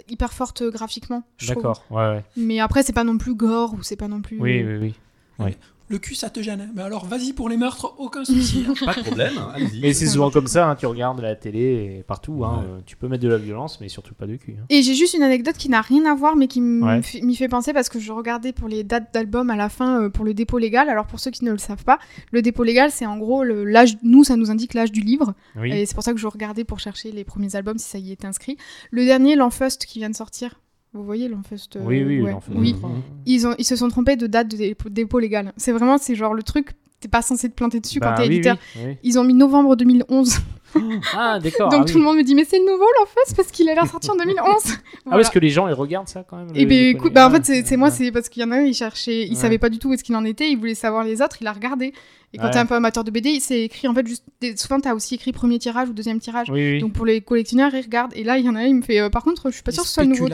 hyper 0.09 0.32
fortes 0.34 0.63
graphiquement. 0.63 1.24
D'accord. 1.47 1.84
Ouais, 1.89 1.97
ouais. 1.97 2.24
Mais 2.36 2.59
après 2.59 2.84
c'est 2.84 2.93
pas 2.93 3.03
non 3.03 3.18
plus 3.18 3.34
gore 3.36 3.74
ou 3.74 3.84
c'est 3.84 3.95
pas 3.95 4.07
non 4.07 4.22
plus. 4.22 4.38
Oui, 4.39 4.63
oui, 4.63 4.93
oui. 5.39 5.55
Le 5.89 5.97
cul 5.99 6.15
ça 6.15 6.29
te 6.29 6.41
gêne. 6.41 6.71
Mais 6.75 6.81
alors 6.81 7.05
vas-y 7.05 7.33
pour 7.33 7.49
les 7.49 7.57
meurtres, 7.57 7.93
aucun 7.97 8.25
souci. 8.25 8.65
hein. 8.67 8.73
Pas 8.85 8.93
de 8.93 9.01
problème, 9.01 9.33
allez-y. 9.53 9.79
Mais 9.81 9.93
c'est 9.93 10.07
souvent 10.07 10.29
comme 10.31 10.47
ça, 10.47 10.69
hein, 10.69 10.75
tu 10.75 10.85
regardes 10.85 11.21
la 11.21 11.35
télé 11.35 11.97
et 11.99 12.03
partout, 12.03 12.43
hein, 12.43 12.59
Ouais. 12.63 12.65
euh, 12.69 12.79
tu 12.85 12.95
peux 12.97 13.07
mettre 13.07 13.23
de 13.23 13.29
la 13.29 13.38
violence, 13.38 13.79
mais 13.81 13.88
surtout 13.89 14.13
pas 14.13 14.27
de 14.27 14.35
cul. 14.35 14.55
hein. 14.59 14.65
Et 14.69 14.81
j'ai 14.81 14.95
juste 14.95 15.13
une 15.13 15.23
anecdote 15.23 15.55
qui 15.57 15.69
n'a 15.69 15.81
rien 15.81 16.05
à 16.05 16.15
voir, 16.15 16.35
mais 16.35 16.47
qui 16.47 16.59
m- 16.59 16.83
Ouais. 16.83 17.01
fait- 17.01 17.21
m'y 17.21 17.35
fait 17.35 17.47
penser 17.47 17.73
parce 17.73 17.89
que 17.89 17.99
je 17.99 18.11
regardais 18.11 18.53
pour 18.53 18.67
les 18.67 18.83
dates 18.83 19.13
d'album 19.13 19.49
à 19.49 19.55
la 19.55 19.69
fin 19.69 20.01
euh, 20.03 20.09
pour 20.09 20.25
le 20.25 20.33
dépôt 20.33 20.57
légal. 20.57 20.89
Alors 20.89 21.05
pour 21.05 21.19
ceux 21.19 21.31
qui 21.31 21.45
ne 21.45 21.51
le 21.51 21.57
savent 21.57 21.83
pas, 21.83 21.99
le 22.31 22.41
dépôt 22.41 22.63
légal, 22.63 22.91
c'est 22.91 23.05
en 23.05 23.17
gros 23.17 23.43
le- 23.43 23.63
l'âge. 23.65 23.97
Nous, 24.03 24.23
ça 24.23 24.35
nous 24.35 24.51
indique 24.51 24.73
l'âge 24.73 24.91
du 24.91 25.01
livre, 25.01 25.33
Oui. 25.55 25.71
et 25.71 25.85
c'est 25.85 25.95
pour 25.95 26.03
ça 26.03 26.13
que 26.13 26.19
je 26.19 26.27
regardais 26.27 26.63
pour 26.63 26.79
chercher 26.79 27.11
les 27.11 27.23
premiers 27.23 27.55
albums 27.55 27.77
si 27.77 27.88
ça 27.89 27.97
y 27.97 28.11
était 28.11 28.27
inscrit. 28.27 28.57
Le 28.91 29.05
dernier, 29.05 29.35
l'Enfust, 29.35 29.85
qui 29.85 29.99
vient 29.99 30.09
de 30.09 30.15
sortir. 30.15 30.59
Vous 30.97 31.03
voyez 31.05 31.27
l'Enfust 31.29 31.75
euh, 31.77 31.81
Oui, 31.83 32.03
oui, 32.03 32.21
ouais. 32.21 32.35
oui. 32.53 32.73
Mhm. 32.73 33.01
Ils, 33.25 33.47
ont, 33.47 33.55
ils 33.57 33.63
se 33.65 33.75
sont 33.75 33.87
trompés 33.87 34.15
de 34.15 34.27
date 34.27 34.49
de 34.49 34.57
dépôt, 34.57 34.89
dépôt 34.89 35.19
légal. 35.19 35.53
C'est 35.57 35.71
vraiment, 35.71 35.97
c'est 35.97 36.15
genre 36.15 36.33
le 36.33 36.43
truc, 36.43 36.71
t'es 36.99 37.07
pas 37.07 37.21
censé 37.21 37.49
te 37.49 37.53
planter 37.55 37.79
dessus 37.79 37.99
Bah 37.99 38.09
quand 38.09 38.23
t'es 38.23 38.27
oui, 38.27 38.35
éditeur. 38.35 38.57
oui, 38.75 38.81
oui. 38.87 38.97
Ils 39.03 39.19
ont 39.19 39.23
mis 39.23 39.33
novembre 39.33 39.75
2011. 39.75 40.37
Ah, 41.18 41.39
d'accord. 41.39 41.70
Donc 41.70 41.82
ah, 41.82 41.86
tout 41.86 41.93
oui. 41.95 41.99
le 41.99 42.05
monde 42.05 42.18
me 42.18 42.24
dit, 42.24 42.36
mais 42.36 42.45
c'est 42.45 42.59
le 42.59 42.65
nouveau 42.65 42.86
l'Enfust 42.99 43.36
parce 43.36 43.49
qu'il 43.51 43.68
a 43.70 43.76
l'air 43.76 43.88
sorti 43.88 44.09
en 44.11 44.15
2011. 44.24 44.36
Ah, 44.45 44.72
Voilà. 45.05 45.22
parce 45.24 45.30
que 45.34 45.39
les 45.39 45.49
gens, 45.49 45.68
ils 45.68 45.74
regardent 45.74 46.07
ça 46.09 46.24
quand 46.30 46.38
même. 46.38 46.49
Et 46.55 46.63
le- 46.63 46.70
ben 46.70 46.86
écoute, 46.95 47.13
bah 47.13 47.28
en 47.28 47.32
fait 47.32 47.43
c'est 47.65 47.78
moi, 47.78 47.89
c'est 47.91 48.11
parce 48.11 48.30
qu'il 48.30 48.41
y 48.41 48.45
en 48.45 48.51
a 48.51 48.57
un, 48.57 48.61
il 48.63 48.74
cherchait, 48.74 49.26
il 49.26 49.30
Ouais. 49.32 49.36
savait 49.36 49.57
pas 49.57 49.70
du 49.70 49.80
tout 49.80 49.89
où 49.89 49.93
est-ce 49.93 50.03
qu'il 50.03 50.15
en 50.15 50.26
était, 50.26 50.49
il 50.49 50.57
voulait 50.57 50.76
savoir 50.76 51.03
les 51.03 51.22
autres, 51.22 51.38
il 51.41 51.47
a 51.47 51.53
regardé. 51.53 51.93
Et 52.34 52.38
quand 52.38 52.45
Ouais. 52.45 52.51
t'es 52.51 52.57
un 52.59 52.65
peu 52.65 52.76
amateur 52.76 53.03
de 53.05 53.11
BD, 53.11 53.39
c'est 53.39 53.61
écrit 53.63 53.88
en 53.88 53.93
fait 53.93 54.05
juste. 54.05 54.26
Souvent 54.57 54.80
t'as 54.82 54.93
aussi 54.93 55.15
écrit 55.15 55.32
premier 55.32 55.59
tirage 55.59 55.88
ou 55.89 55.93
deuxième 55.93 56.20
tirage. 56.20 56.49
Oui, 56.49 56.74
oui. 56.74 56.80
Donc 56.82 56.91
pour 56.93 57.05
les 57.05 57.22
collectionneurs, 57.22 57.74
ils 57.74 57.82
regardent. 57.82 58.11
Et 58.15 58.24
là 58.26 58.38
il 58.38 58.45
y 58.45 58.49
en 58.49 58.55
a 58.55 58.59
un, 58.59 58.65
il 58.65 58.76
me 58.76 58.82
fait. 58.82 58.99
euh, 58.99 59.09
par 59.09 59.24
contre, 59.24 59.43
je 59.49 59.53
suis 59.53 59.63
pas 59.63 59.72
sûr 59.72 59.84
que 59.84 59.88
ce 59.88 59.93
soit 59.93 60.03
le 60.03 60.09
nouveau. 60.09 60.28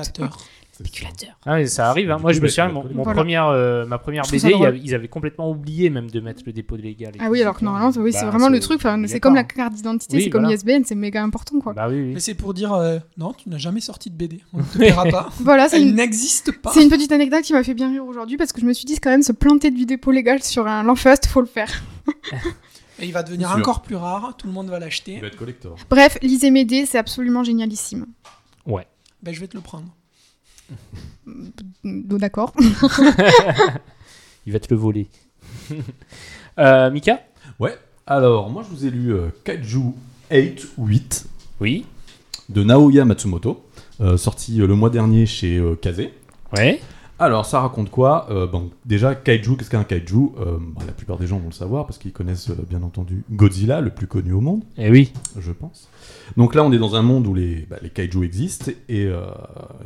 Spéculateur. 0.74 1.13
Spéculateur. 1.13 1.38
Ah, 1.45 1.55
mais 1.57 1.67
ça 1.67 1.89
arrive. 1.89 2.09
hein. 2.09 2.17
Moi, 2.19 2.34
je 2.34 2.39
me 2.39 2.43
bah, 2.43 2.49
souviens, 2.49 2.67
vas 2.67 2.74
mon, 2.74 3.03
Voilà. 3.03 3.13
première, 3.13 3.47
euh, 3.47 3.86
ma 3.86 3.99
première 3.99 4.24
BD, 4.24 4.51
il 4.51 4.80
y 4.82 4.88
ils 4.88 4.95
avaient 4.95 5.07
complètement 5.07 5.49
oublié 5.51 5.91
même 5.91 6.09
de 6.09 6.19
mettre 6.19 6.41
le 6.45 6.51
dépôt 6.51 6.76
légal. 6.76 7.13
Ah 7.19 7.30
oui, 7.30 7.41
alors 7.41 7.57
que 7.59 7.63
normalement, 7.63 7.91
oui, 7.95 8.11
bah, 8.11 8.19
c'est 8.19 8.26
vraiment 8.26 8.49
le 8.49 8.59
truc. 8.59 8.78
enfin, 8.78 8.99
C'est 9.07 9.19
comme 9.19 9.36
la 9.36 9.43
carte 9.43 9.74
d'identité, 9.74 10.17
Oui, 10.17 10.24
c'est 10.24 10.30
comme 10.32 10.45
l'ISBN, 10.45 10.82
c'est 10.84 10.95
méga 10.95 11.21
important 11.21 11.59
quoi. 11.59 11.74
Bah 11.74 11.88
oui, 11.89 12.01
oui. 12.01 12.11
Mais 12.15 12.19
c'est 12.19 12.34
pour 12.34 12.53
dire 12.55 12.74
euh, 12.74 12.97
non, 13.17 13.34
tu 13.34 13.49
n'as 13.49 13.57
jamais 13.59 13.82
sorti 13.82 14.09
de 14.09 14.15
BD. 14.15 14.41
On 14.51 14.57
ne 14.59 14.63
te 14.63 14.78
paiera 14.80 15.05
pas. 15.05 15.30
Voilà, 15.39 15.67
Elle 15.71 15.89
une, 15.89 15.95
n'existe 15.95 16.51
pas. 16.51 16.71
c'est 16.74 16.84
une 16.84 16.89
petite 16.89 17.11
anecdote 17.11 17.41
qui 17.43 17.53
m'a 17.53 17.63
fait 17.63 17.74
bien 17.76 17.89
rire 17.91 18.05
aujourd'hui 18.05 18.38
parce 18.38 18.51
que 18.51 18.59
je 18.59 18.65
me 18.65 18.74
suis 18.74 18.86
dit 18.86 18.97
quand 18.99 19.11
même 19.11 19.24
se 19.24 19.32
planter 19.32 19.69
du 19.71 19.86
dépôt 19.86 20.11
légal 20.11 20.41
sur 20.41 20.67
un 20.67 20.84
L'Enfust, 20.84 21.28
faut 21.28 21.41
le 21.41 21.47
faire. 21.47 21.69
Et 22.99 23.05
il 23.05 23.11
va 23.13 23.24
devenir 23.24 23.51
encore 23.51 23.82
plus 23.82 23.95
rare. 23.95 24.36
Tout 24.38 24.47
le 24.47 24.53
monde 24.53 24.69
va 24.69 24.80
l'acheter. 24.80 25.13
Il 25.13 25.21
va 25.21 25.28
être 25.28 25.36
collector. 25.36 25.76
Bref, 25.89 26.17
lisez 26.21 26.51
Médée, 26.51 26.86
c'est 26.86 26.97
absolument 26.97 27.43
génialissime. 27.43 28.05
Ben, 28.65 29.34
je 29.34 29.39
vais 29.39 29.47
te 29.47 29.55
le 29.55 29.61
prendre. 29.63 29.88
D'accord. 31.84 32.53
Il 34.45 34.53
va 34.53 34.59
te 34.59 34.74
le 34.74 34.80
voler. 34.80 35.07
euh, 36.59 36.91
Mika? 36.91 37.21
Ouais. 37.59 37.76
Alors, 38.05 38.49
moi, 38.49 38.63
je 38.69 38.76
vous 38.76 38.86
ai 38.86 38.89
lu 38.89 39.13
euh, 39.13 39.30
Kaiju 39.45 39.93
8 40.32 40.67
ou 40.78 40.88
8 40.88 41.26
Oui. 41.61 41.86
de 42.49 42.63
Naoya 42.63 43.05
Matsumoto, 43.05 43.63
euh, 44.01 44.17
sorti 44.17 44.59
euh, 44.61 44.67
le 44.67 44.76
mois 44.76 44.89
dernier 44.89 45.26
chez 45.26 45.57
euh, 45.57 45.76
Kaze. 45.76 46.01
Ouais. 46.57 46.82
Alors, 47.19 47.45
ça 47.45 47.61
raconte 47.61 47.89
quoi? 47.89 48.28
Euh, 48.32 48.47
bon, 48.47 48.71
Déjà, 48.86 49.15
Kaiju, 49.15 49.55
qu'est-ce 49.55 49.69
qu'un 49.69 49.86
Kaiju? 49.86 50.32
Euh, 50.39 50.57
bah, 50.59 50.82
La 50.86 50.91
plupart 50.91 51.17
des 51.17 51.28
gens 51.28 51.38
vont 51.39 51.47
le 51.47 51.53
savoir 51.53 51.86
parce 51.86 51.97
qu'ils 51.97 52.11
connaissent 52.11 52.49
euh, 52.49 52.57
bien 52.69 52.84
entendu 52.84 53.24
Godzilla, 53.32 53.80
le 53.80 53.91
plus 53.91 54.07
connu 54.07 54.34
au 54.34 54.41
monde, 54.41 54.63
Eh 54.78 54.89
oui. 54.91 55.13
je 55.39 55.51
pense. 55.53 55.88
Donc 56.38 56.55
là, 56.55 56.63
on 56.63 56.71
est 56.71 56.78
dans 56.78 56.95
un 56.95 57.01
monde 57.01 57.28
où 57.28 57.34
les, 57.34 57.65
bah, 57.69 57.78
les 57.82 57.89
Kaiju 57.89 58.24
existent 58.24 58.71
et 58.89 59.05
euh, 59.05 59.21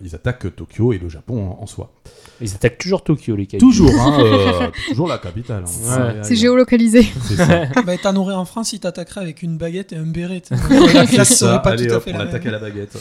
ils 0.03 0.15
attaquent 0.15 0.55
Tokyo 0.55 0.93
et 0.93 0.97
le 0.97 1.09
Japon 1.09 1.49
en, 1.59 1.63
en 1.63 1.65
soi. 1.65 1.91
Ils 2.39 2.53
attaquent 2.53 2.77
toujours 2.77 3.03
Tokyo, 3.03 3.35
les 3.35 3.47
kaiju. 3.47 3.59
Toujours, 3.59 3.89
hein, 3.99 4.19
euh, 4.23 4.69
toujours 4.89 5.07
la 5.07 5.17
capitale. 5.17 5.63
hein. 5.65 6.05
Ouais. 6.13 6.19
C'est 6.21 6.29
ouais, 6.29 6.35
géolocalisé. 6.35 7.03
C'est 7.23 7.35
ça. 7.35 7.65
bah, 7.85 7.97
t'en 7.97 8.15
aurais 8.15 8.35
en 8.35 8.45
France, 8.45 8.73
il 8.73 8.79
t'attaquerait 8.79 9.21
avec 9.21 9.41
une 9.41 9.57
baguette 9.57 9.91
et 9.93 9.95
un 9.97 10.05
béret. 10.05 10.41
tu 10.41 10.55
sais. 10.55 10.93
La 10.93 11.05
classe 11.07 11.29
C'est 11.29 11.33
ça, 11.35 11.47
serait 11.47 11.61
pas 11.63 11.71
allez 11.71 11.87
tout 11.87 11.93
à 11.93 11.97
hop, 11.97 12.03
fait 12.03 12.13
on 12.13 12.17
la 12.19 12.23
attaque 12.25 12.45
à 12.45 12.51
la 12.51 12.59
baguette. 12.59 12.97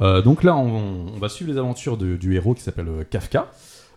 Euh, 0.00 0.22
donc 0.22 0.44
là, 0.44 0.56
on, 0.56 1.06
on 1.14 1.18
va 1.18 1.28
suivre 1.28 1.50
les 1.50 1.58
aventures 1.58 1.96
de- 1.96 2.14
du 2.16 2.36
héros 2.36 2.54
qui 2.54 2.62
s'appelle 2.62 2.88
Kafka. 3.10 3.50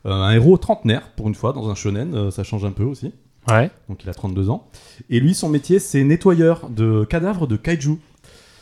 Euh, 0.07 0.11
un 0.11 0.31
héros 0.31 0.57
trentenaire, 0.57 1.09
pour 1.15 1.27
une 1.27 1.35
fois, 1.35 1.53
dans 1.53 1.69
un 1.69 1.75
shonen, 1.75 2.15
euh, 2.15 2.31
ça 2.31 2.43
change 2.43 2.65
un 2.65 2.71
peu 2.71 2.83
aussi. 2.83 3.11
Ouais. 3.47 3.69
Donc 3.87 4.03
il 4.03 4.09
a 4.09 4.13
32 4.15 4.49
ans. 4.49 4.67
Et 5.11 5.19
lui, 5.19 5.35
son 5.35 5.47
métier, 5.49 5.77
c'est 5.77 6.03
nettoyeur 6.03 6.69
de 6.69 7.05
cadavres 7.07 7.45
de 7.45 7.55
kaiju. 7.55 7.99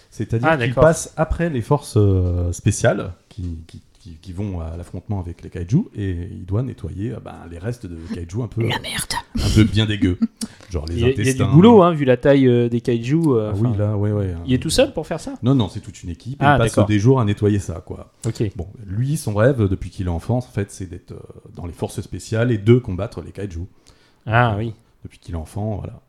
C'est-à-dire 0.09 0.47
Ah, 0.51 0.81
passe 0.81 1.13
après 1.17 1.49
les 1.49 1.61
forces 1.61 1.95
euh, 1.97 2.51
spéciales 2.51 3.13
qui, 3.29 3.59
qui- 3.67 3.81
qui- 3.99 4.15
qui 4.21 4.31
vont 4.33 4.61
à 4.61 4.75
l'affrontement 4.77 5.19
avec 5.19 5.43
les 5.43 5.49
kaiju 5.49 5.83
et 5.93 6.29
il 6.31 6.45
doit 6.45 6.63
nettoyer 6.63 7.11
euh, 7.11 7.19
ben, 7.23 7.35
les 7.51 7.59
restes 7.59 7.85
de 7.85 7.97
kaiju 8.15 8.41
un 8.41 8.47
peu, 8.47 8.61
La 8.61 8.79
merde. 8.79 9.11
un 9.37 9.49
peu 9.53 9.65
bien 9.65 9.85
dégueux. 9.85 10.17
Genre 10.71 10.85
les 10.87 10.95
Il 10.95 10.99
y, 11.01 11.03
a, 11.03 11.07
il 11.07 11.09
y 11.09 11.13
a 11.13 11.15
du 11.15 11.21
intestins. 11.29 11.51
boulot, 11.51 11.83
hein, 11.83 11.93
vu 11.93 12.05
la 12.05 12.15
taille 12.17 12.47
euh, 12.47 12.69
des 12.69 12.79
kaiju. 12.81 13.17
euh, 13.27 13.51
Ah 13.53 13.57
oui, 13.59 13.77
là, 13.77 13.97
ouais, 13.97 14.11
ouais. 14.13 14.33
Il 14.47 14.53
est 14.53 14.57
tout 14.59 14.69
seul 14.69 14.93
pour 14.93 15.05
faire 15.05 15.19
ça? 15.19 15.33
Non, 15.43 15.53
non, 15.53 15.67
c'est 15.67 15.81
toute 15.81 16.01
une 16.01 16.09
équipe. 16.09 16.41
et 16.41 16.45
Ah, 16.45 16.57
il 16.63 16.71
passe 16.71 16.87
des 16.87 16.97
jours 16.97 17.19
à 17.19 17.25
nettoyer 17.25 17.59
ça, 17.59 17.83
quoi. 17.85 18.13
Ok. 18.25 18.41
Bon, 18.55 18.67
lui, 18.87 19.17
son 19.17 19.33
rêve, 19.35 19.67
depuis 19.67 19.89
qu'il 19.89 20.07
est 20.07 20.09
enfant, 20.09 20.37
en 20.37 20.41
fait, 20.41 20.71
c'est 20.71 20.89
d'être 20.89 21.13
dans 21.53 21.65
les 21.65 21.73
forces 21.73 21.99
spéciales 22.01 22.51
et 22.51 22.57
de 22.57 22.75
combattre 22.79 23.21
les 23.21 23.31
kaiju. 23.31 23.65
Ah 24.25 24.55
oui. 24.57 24.73
Depuis 25.03 25.19
qu'il 25.19 25.35
est 25.35 25.37
enfant, 25.37 25.75
voilà. 25.77 25.99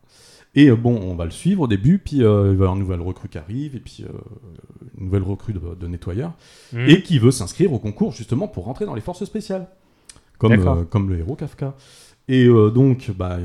Et 0.55 0.69
euh, 0.69 0.77
bon, 0.77 0.99
on 1.01 1.15
va 1.15 1.25
le 1.25 1.31
suivre 1.31 1.63
au 1.63 1.67
début, 1.69 1.99
puis 1.99 2.25
euh, 2.25 2.51
il 2.51 2.57
va 2.57 2.65
y 2.65 2.67
avoir 2.67 2.75
une 2.75 2.81
nouvelle 2.81 3.01
recrue 3.01 3.29
qui 3.29 3.39
arrive, 3.39 3.77
et 3.77 3.81
puis 3.81 4.05
euh, 4.05 4.13
une 4.99 5.05
nouvelle 5.07 5.23
recrue 5.23 5.53
de, 5.53 5.61
de 5.79 5.87
nettoyeur, 5.87 6.33
Mhm. 6.73 6.89
et 6.89 7.03
qui 7.03 7.19
veut 7.19 7.31
s'inscrire 7.31 7.73
au 7.73 7.79
concours 7.79 8.13
justement 8.13 8.49
pour 8.49 8.65
rentrer 8.65 8.85
dans 8.87 8.95
les 8.95 9.01
forces 9.01 9.25
spéciales. 9.25 9.69
Comme, 10.39 10.53
euh, 10.53 10.85
le 11.09 11.19
héros 11.19 11.37
Kafka. 11.37 11.75
Et 12.29 12.47
donc, 12.47 13.11
bah, 13.17 13.39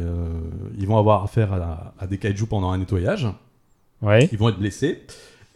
ils 0.77 0.85
vont 0.87 0.97
avoir 0.97 1.23
affaire 1.23 1.51
à, 1.53 1.93
à 1.97 2.05
des 2.07 2.17
kaiju 2.19 2.45
pendant 2.45 2.69
un 2.69 2.77
nettoyage. 2.77 3.27
Ouais. 4.03 4.29
Ils 4.31 4.37
vont 4.37 4.49
être 4.49 4.59
blessés. 4.59 4.99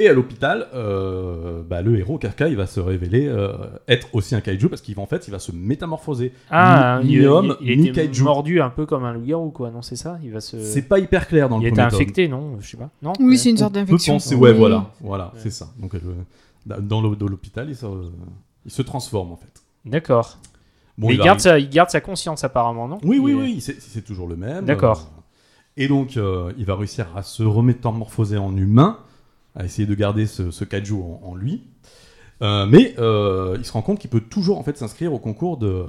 Et 0.01 0.07
à 0.07 0.13
l'hôpital, 0.13 0.67
euh, 0.73 1.61
bah, 1.61 1.81
le 1.81 1.97
héros 1.99 2.17
Kafka, 2.17 2.47
il 2.47 2.55
va 2.55 2.67
se 2.67 2.79
révéler 2.79 3.27
euh, 3.27 3.51
être 3.89 4.07
aussi 4.13 4.33
un 4.33 4.39
kaiju 4.39 4.69
parce 4.69 4.81
qu'il 4.81 4.95
va 4.95 5.01
en 5.01 5.05
fait, 5.07 5.27
il 5.27 5.31
va 5.31 5.39
se 5.39 5.51
métamorphoser. 5.51 6.31
Ah, 6.49 7.01
Ni- 7.03 7.13
il, 7.15 7.19
ni 7.19 7.25
homme, 7.25 7.57
il, 7.59 7.71
il 7.71 7.81
ni 7.81 7.87
était 7.89 8.07
kaiju. 8.07 8.23
mordu 8.23 8.61
un 8.61 8.69
peu 8.69 8.85
comme 8.85 9.03
un 9.03 9.11
loup-garou, 9.13 9.49
quoi. 9.51 9.71
Non, 9.71 9.81
c'est 9.81 9.97
ça 9.97 10.17
Il 10.23 10.31
va 10.31 10.39
se. 10.39 10.57
C'est 10.63 10.83
pas 10.83 10.99
hyper 10.99 11.27
clair 11.27 11.49
dans 11.49 11.59
Il 11.59 11.63
le 11.63 11.67
était 11.67 11.75
premier 11.77 11.89
tome. 11.91 11.95
infecté, 12.01 12.27
non 12.29 12.57
Je 12.61 12.67
sais 12.69 12.77
pas. 12.77 12.89
Non 13.01 13.11
Oui, 13.19 13.37
c'est 13.37 13.49
une 13.49 13.57
sorte 13.57 13.73
peut 13.73 13.79
d'infection. 13.81 14.13
penser, 14.13 14.35
ouais, 14.35 14.51
Oui. 14.51 14.57
voilà, 14.57 14.89
voilà, 15.01 15.25
Ouais. 15.33 15.39
c'est 15.43 15.49
ça. 15.51 15.67
Donc 15.77 15.93
euh, 15.95 15.99
dans 16.65 17.01
l'hô- 17.01 17.15
dans 17.17 17.27
l'hôpital, 17.27 17.67
il 17.69 17.75
se, 17.75 17.85
il 18.65 18.71
se 18.71 18.81
transforme 18.81 19.33
en 19.33 19.37
fait. 19.37 19.51
D'accord. 19.85 20.37
Bon, 20.97 21.07
Mais 21.09 21.15
il, 21.15 21.19
garde 21.21 21.39
sa, 21.41 21.59
il 21.59 21.69
garde 21.69 21.89
sa 21.89 21.99
conscience, 22.01 22.43
apparemment, 22.45 22.87
non? 22.87 22.99
Oui, 23.03 23.19
oui, 23.19 23.31
Il- 23.31 23.37
oui, 23.37 23.61
c'est 23.61 23.81
c'est 23.81 24.01
toujours 24.01 24.27
le 24.27 24.35
même. 24.37 24.63
D'accord. 24.65 25.09
Euh, 25.17 25.21
et 25.83 25.87
donc, 25.89 26.15
euh, 26.17 26.51
il 26.57 26.65
va 26.65 26.75
réussir 26.75 27.07
à 27.15 27.23
se 27.23 27.43
remétamorphoser 27.43 28.37
en 28.37 28.55
humain, 28.55 28.97
à 29.55 29.65
essayer 29.65 29.87
de 29.87 29.95
garder 29.95 30.25
ce, 30.27 30.51
ce 30.51 30.63
kaiju 30.63 30.95
en, 30.95 31.21
en 31.23 31.35
lui. 31.35 31.63
Euh, 32.41 32.65
mais 32.65 32.95
euh, 32.99 33.57
il 33.59 33.65
se 33.65 33.71
rend 33.73 33.81
compte 33.81 33.99
qu'il 33.99 34.09
peut 34.09 34.21
toujours 34.21 34.59
en 34.59 34.63
fait 34.63 34.77
s'inscrire 34.77 35.13
au 35.13 35.19
concours 35.19 35.57
de, 35.57 35.67
euh, 35.67 35.85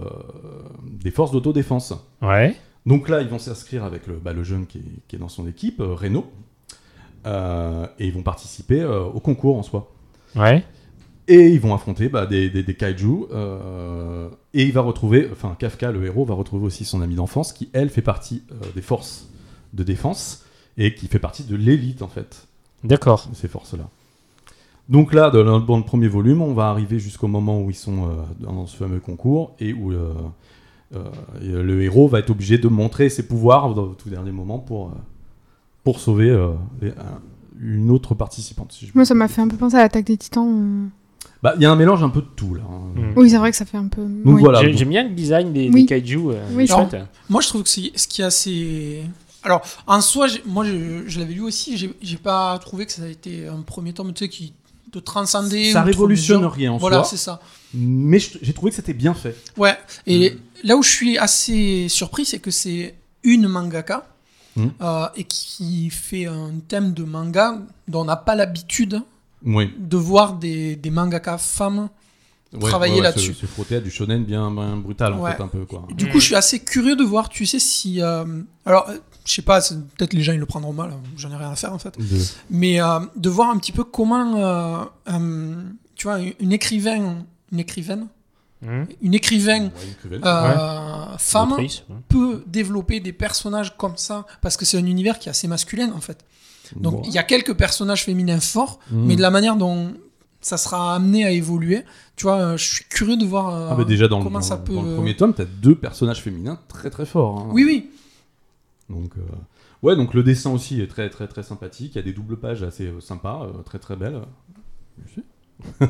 des 0.82 1.12
forces 1.12 1.30
d'autodéfense. 1.30 1.94
Ouais. 2.22 2.56
Donc 2.86 3.08
là, 3.08 3.22
ils 3.22 3.28
vont 3.28 3.38
s'inscrire 3.38 3.84
avec 3.84 4.06
le, 4.08 4.14
bah, 4.16 4.32
le 4.32 4.42
jeune 4.42 4.66
qui 4.66 4.78
est, 4.78 5.06
qui 5.06 5.16
est 5.16 5.18
dans 5.18 5.28
son 5.28 5.46
équipe, 5.46 5.80
Reno, 5.80 6.26
Euh, 7.26 7.86
et 7.98 8.06
ils 8.06 8.12
vont 8.14 8.22
participer 8.22 8.82
au 8.82 9.20
concours 9.20 9.58
en 9.58 9.62
soi. 9.62 9.92
Ouais. 10.34 10.64
Et 11.28 11.48
ils 11.50 11.60
vont 11.60 11.74
affronter 11.74 12.08
bah, 12.08 12.24
des, 12.26 12.48
des, 12.48 12.62
des 12.62 12.74
kaiju. 12.74 13.26
et 14.54 14.64
il 14.64 14.72
va 14.72 14.80
retrouver, 14.80 15.28
enfin 15.30 15.54
Kafka, 15.58 15.92
le 15.92 16.04
héros, 16.06 16.24
va 16.24 16.34
retrouver 16.34 16.64
aussi 16.66 16.84
son 16.84 17.02
amie 17.02 17.14
d'enfance 17.14 17.52
qui, 17.52 17.68
elle, 17.74 17.90
fait 17.90 18.02
partie 18.02 18.42
des 18.74 18.82
forces 18.82 19.28
de 19.74 19.84
défense 19.84 20.44
et 20.78 20.94
qui 20.94 21.06
fait 21.08 21.18
partie 21.18 21.44
de 21.44 21.54
l'élite 21.56 22.00
en 22.02 22.08
fait 22.08 22.48
D'accord. 22.84 23.28
ces 23.34 23.48
forces-là. 23.48 23.88
Donc 24.88 25.14
là, 25.14 25.30
dans 25.30 25.58
le, 25.58 25.64
dans 25.64 25.76
le 25.76 25.84
premier 25.84 26.08
volume, 26.08 26.42
on 26.42 26.52
va 26.54 26.68
arriver 26.68 26.98
jusqu'au 26.98 27.28
moment 27.28 27.60
où 27.60 27.70
ils 27.70 27.74
sont 27.76 28.04
euh, 28.08 28.12
dans 28.40 28.66
ce 28.66 28.76
fameux 28.76 28.98
concours 28.98 29.52
et 29.60 29.72
où 29.72 29.92
euh, 29.92 30.12
euh, 30.96 31.04
et 31.42 31.48
le 31.48 31.82
héros 31.82 32.08
va 32.08 32.18
être 32.18 32.30
obligé 32.30 32.58
de 32.58 32.66
montrer 32.66 33.08
ses 33.08 33.24
pouvoirs 33.26 33.72
dans 33.74 33.86
le 33.86 33.94
tout 33.94 34.10
dernier 34.10 34.32
moment 34.32 34.58
pour, 34.58 34.86
euh, 34.88 34.90
pour 35.84 36.00
sauver 36.00 36.28
euh, 36.30 36.48
les- 36.82 36.92
une 37.62 37.90
autre 37.90 38.14
participante. 38.14 38.72
si 38.72 38.86
je 38.86 38.92
Moi, 38.94 39.04
ça 39.04 39.14
m'a 39.14 39.28
fait 39.28 39.42
un 39.42 39.48
peu 39.48 39.56
penser 39.56 39.76
à 39.76 39.80
l'attaque 39.82 40.06
des 40.06 40.16
titans. 40.16 40.48
euh. 40.48 40.88
Bah, 41.42 41.52
il 41.56 41.62
y 41.62 41.66
a 41.66 41.70
un 41.70 41.76
mélange 41.76 42.02
un 42.02 42.08
peu 42.08 42.22
de 42.22 42.26
tout 42.34 42.54
là. 42.54 42.62
hein. 42.68 42.98
Mm. 42.98 43.12
Oui, 43.18 43.30
c'est 43.30 43.36
vrai 43.38 43.50
que 43.50 43.56
ça 43.56 43.64
fait 43.66 43.76
un 43.76 43.86
peu. 43.86 44.02
Donc 44.02 44.36
oui. 44.36 44.40
voilà. 44.42 44.68
J'aime 44.72 44.88
bien 44.88 45.04
le 45.04 45.10
design 45.14 45.52
des, 45.52 45.68
Oui. 45.70 45.82
des 45.82 45.86
kaiju. 45.86 46.30
euh, 46.30 46.42
Oui, 46.54 46.66
chouette. 46.66 46.96
Moi, 47.28 47.40
je 47.42 47.48
trouve 47.48 47.62
que 47.62 47.68
c'est 47.68 47.92
ce 47.94 48.08
qui 48.08 48.22
est 48.22 48.24
assez. 48.24 49.02
Alors, 49.42 49.62
en 49.86 50.00
soi, 50.00 50.26
moi, 50.46 50.64
je, 50.64 51.04
je 51.06 51.18
l'avais 51.18 51.34
lu 51.34 51.40
aussi. 51.42 51.76
J'ai 52.02 52.16
pas 52.16 52.58
trouvé 52.58 52.86
que 52.86 52.92
ça 52.92 53.02
a 53.02 53.08
été 53.08 53.46
un 53.48 53.62
premier 53.62 53.92
tome, 53.92 54.12
tu 54.12 54.24
sais, 54.24 54.28
qui 54.28 54.52
te 54.92 54.98
transcendait. 54.98 55.72
Ça 55.72 55.82
révolutionne 55.82 56.44
rien 56.44 56.72
en 56.72 56.76
Voilà, 56.78 56.98
soi. 56.98 57.04
c'est 57.06 57.16
ça. 57.16 57.40
Mais 57.72 58.18
j'ai 58.18 58.52
trouvé 58.52 58.70
que 58.70 58.76
c'était 58.76 58.92
bien 58.92 59.14
fait. 59.14 59.36
Ouais. 59.56 59.78
Et 60.06 60.36
là 60.64 60.76
où 60.76 60.82
je 60.82 60.90
suis 60.90 61.16
assez 61.18 61.88
surpris, 61.88 62.24
c'est 62.24 62.38
que 62.40 62.50
c'est 62.50 62.94
une 63.22 63.48
mangaka 63.48 64.06
Mm. 64.56 64.66
euh, 64.82 65.06
et 65.14 65.22
qui 65.22 65.90
fait 65.90 66.26
un 66.26 66.50
thème 66.66 66.92
de 66.92 67.04
manga 67.04 67.56
dont 67.86 68.00
on 68.00 68.04
n'a 68.06 68.16
pas 68.16 68.34
l'habitude 68.34 69.00
Oui. 69.46 69.70
de 69.78 69.96
voir 69.96 70.32
des, 70.32 70.74
des 70.74 70.90
mangaka 70.90 71.38
femmes 71.38 71.88
Ouais, 72.52 72.68
travailler 72.68 72.94
ouais, 72.94 72.98
ouais, 72.98 73.04
là-dessus. 73.04 73.32
Se, 73.34 73.42
se 73.42 73.46
frotter 73.46 73.76
à 73.76 73.80
du 73.80 73.92
shonen 73.92 74.24
bien, 74.24 74.50
bien 74.50 74.76
brutal, 74.76 75.12
en 75.12 75.20
Ouais. 75.22 75.36
fait, 75.36 75.40
un 75.40 75.46
peu, 75.46 75.64
quoi. 75.66 75.86
Du 75.92 76.08
coup, 76.08 76.18
je 76.18 76.24
suis 76.26 76.34
assez 76.34 76.58
curieux 76.58 76.96
de 76.96 77.04
voir, 77.04 77.28
tu 77.28 77.46
sais, 77.46 77.60
si. 77.60 78.02
euh, 78.02 78.24
alors, 78.66 78.90
je 79.24 79.32
sais 79.34 79.42
pas, 79.42 79.60
peut-être 79.96 80.12
les 80.12 80.22
gens 80.22 80.32
ils 80.32 80.38
le 80.40 80.46
prendront 80.46 80.72
mal, 80.72 80.92
j'en 81.16 81.30
ai 81.30 81.36
rien 81.36 81.50
à 81.50 81.56
faire 81.56 81.72
en 81.72 81.78
fait. 81.78 81.96
Mais 82.50 82.80
euh, 82.80 83.00
de 83.16 83.28
voir 83.28 83.50
un 83.50 83.58
petit 83.58 83.72
peu 83.72 83.84
comment, 83.84 84.36
euh, 84.36 84.84
euh, 85.12 85.62
tu 85.96 86.06
vois, 86.06 86.18
une 86.40 86.52
écrivain, 86.52 87.16
une 87.52 87.58
écrivaine, 87.58 88.06
Hmm. 88.62 88.84
une 89.00 89.14
écrivain 89.14 89.62
Ouais, 89.64 89.70
une 90.04 90.18
cruelle. 90.18 90.20
euh, 90.22 91.16
femme 91.16 91.52
Autrice, 91.52 91.82
ouais. 91.88 91.96
peut 92.10 92.44
développer 92.46 93.00
des 93.00 93.14
personnages 93.14 93.74
comme 93.78 93.96
ça 93.96 94.26
parce 94.42 94.58
que 94.58 94.66
c'est 94.66 94.76
un 94.76 94.84
univers 94.84 95.18
qui 95.18 95.28
est 95.28 95.30
assez 95.30 95.48
masculin 95.48 95.90
en 95.96 96.00
fait. 96.02 96.22
Donc 96.76 97.06
il 97.06 97.12
y 97.14 97.16
a 97.16 97.22
quelques 97.22 97.54
personnages 97.54 98.04
féminins 98.04 98.38
forts, 98.38 98.78
Mm. 98.90 99.06
mais 99.06 99.16
de 99.16 99.22
la 99.22 99.30
manière 99.30 99.56
dont 99.56 99.94
ça 100.42 100.58
sera 100.58 100.94
amené 100.94 101.24
à 101.24 101.30
évoluer, 101.30 101.84
tu 102.16 102.24
vois, 102.24 102.56
je 102.58 102.64
suis 102.74 102.84
curieux 102.84 103.16
de 103.16 103.24
voir 103.24 103.48
euh, 103.48 103.68
Ah 103.72 103.74
bah 103.76 103.84
déjà 103.84 104.08
dans, 104.08 104.18
le, 104.18 104.24
comment 104.24 104.40
dans- 104.40 104.44
ça 104.44 104.58
peut. 104.58 104.74
dans 104.74 104.82
le 104.82 104.94
premier 104.94 105.16
tome, 105.16 105.32
t'as 105.32 105.46
deux 105.46 105.74
personnages 105.74 106.20
féminins 106.20 106.58
très 106.68 106.90
très 106.90 107.06
forts. 107.06 107.38
hein. 107.38 107.48
Oui, 107.52 107.64
oui. 107.64 107.90
Donc 108.90 109.12
euh, 109.16 109.20
ouais, 109.82 109.96
donc 109.96 110.12
le 110.14 110.22
dessin 110.22 110.50
aussi 110.50 110.80
est 110.80 110.86
très 110.88 111.08
très 111.10 111.28
très 111.28 111.42
sympathique. 111.42 111.92
Il 111.94 111.96
y 111.96 112.00
a 112.00 112.02
des 112.02 112.12
doubles 112.12 112.36
pages 112.38 112.62
assez 112.62 112.86
euh, 112.86 113.00
sympas, 113.00 113.44
euh, 113.44 113.62
très 113.62 113.78
très 113.78 113.96
belles. 113.96 114.20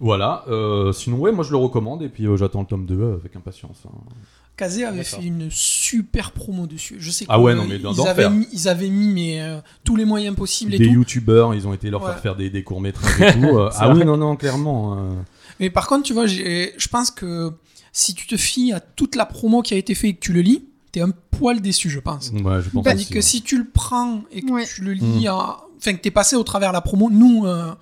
Voilà. 0.00 0.44
euh, 0.48 0.92
sinon 0.92 1.18
ouais, 1.18 1.32
moi 1.32 1.44
je 1.44 1.50
le 1.50 1.56
recommande 1.56 2.02
et 2.02 2.08
puis 2.08 2.26
euh, 2.26 2.36
j'attends 2.36 2.60
le 2.60 2.66
tome 2.66 2.86
2 2.86 3.14
avec 3.14 3.34
impatience. 3.36 3.82
hein. 3.86 3.92
Kazé 4.56 4.84
avait 4.84 4.98
D'accord. 4.98 5.18
fait 5.20 5.26
une 5.26 5.48
super 5.50 6.30
promo 6.30 6.66
dessus. 6.68 6.96
Je 6.98 7.10
sais 7.10 7.24
Ah 7.28 7.40
ouais, 7.40 7.54
non, 7.56 7.64
mais 7.66 7.76
ils, 7.76 7.82
d'enfer. 7.82 8.06
avaient 8.10 8.30
mis, 8.30 8.46
ils 8.52 8.68
avaient 8.68 8.88
mis 8.88 9.08
mais, 9.08 9.40
euh, 9.42 9.60
tous 9.82 9.96
les 9.96 10.04
moyens 10.04 10.36
possibles 10.36 10.74
et 10.74 10.78
Des 10.78 10.86
tout. 10.86 10.92
youtubeurs, 10.92 11.54
ils 11.54 11.66
ont 11.66 11.72
été 11.74 11.90
leur 11.90 12.02
Ouais. 12.02 12.10
faire 12.12 12.20
faire 12.20 12.36
des, 12.36 12.50
des 12.50 12.62
courts 12.62 12.80
métrages 12.80 13.20
et 13.20 13.32
tout. 13.32 13.58
euh, 13.58 13.68
ah 13.74 13.92
oui, 13.92 14.04
non 14.04 14.16
non, 14.16 14.36
clairement. 14.36 14.96
euh, 14.96 15.12
Mais 15.58 15.70
par 15.70 15.88
contre, 15.88 16.04
tu 16.04 16.12
vois, 16.12 16.26
j'ai- 16.28 16.72
je 16.76 16.86
pense 16.88 17.10
que 17.10 17.50
si 17.92 18.14
tu 18.14 18.26
te 18.28 18.36
fies 18.36 18.72
à 18.72 18.78
toute 18.80 19.16
la 19.16 19.26
promo 19.26 19.60
qui 19.62 19.74
a 19.74 19.76
été 19.76 19.94
faite 19.96 20.10
et 20.10 20.14
que 20.14 20.20
tu 20.20 20.32
le 20.32 20.40
lis, 20.42 20.64
t'es 20.92 21.00
un 21.00 21.10
poil 21.38 21.60
déçu, 21.60 21.90
je 21.90 22.00
pense. 22.00 22.30
ouais, 22.30 22.62
je 22.62 22.70
pense 22.70 22.84
Tandis 22.84 23.02
aussi, 23.02 23.08
que 23.10 23.14
ouais. 23.16 23.22
si 23.22 23.42
tu 23.42 23.58
le 23.58 23.64
prends 23.68 24.22
et 24.32 24.42
que 24.42 24.52
Ouais. 24.52 24.66
tu 24.66 24.82
le 24.82 24.92
lis, 24.92 25.26
à- 25.26 25.58
enfin 25.76 25.92
que 25.94 26.00
t'es 26.00 26.10
passé 26.10 26.36
au 26.36 26.42
travers 26.42 26.70
de 26.70 26.74
la 26.74 26.80
promo, 26.80 27.10
nous, 27.10 27.44
euh, 27.46 27.72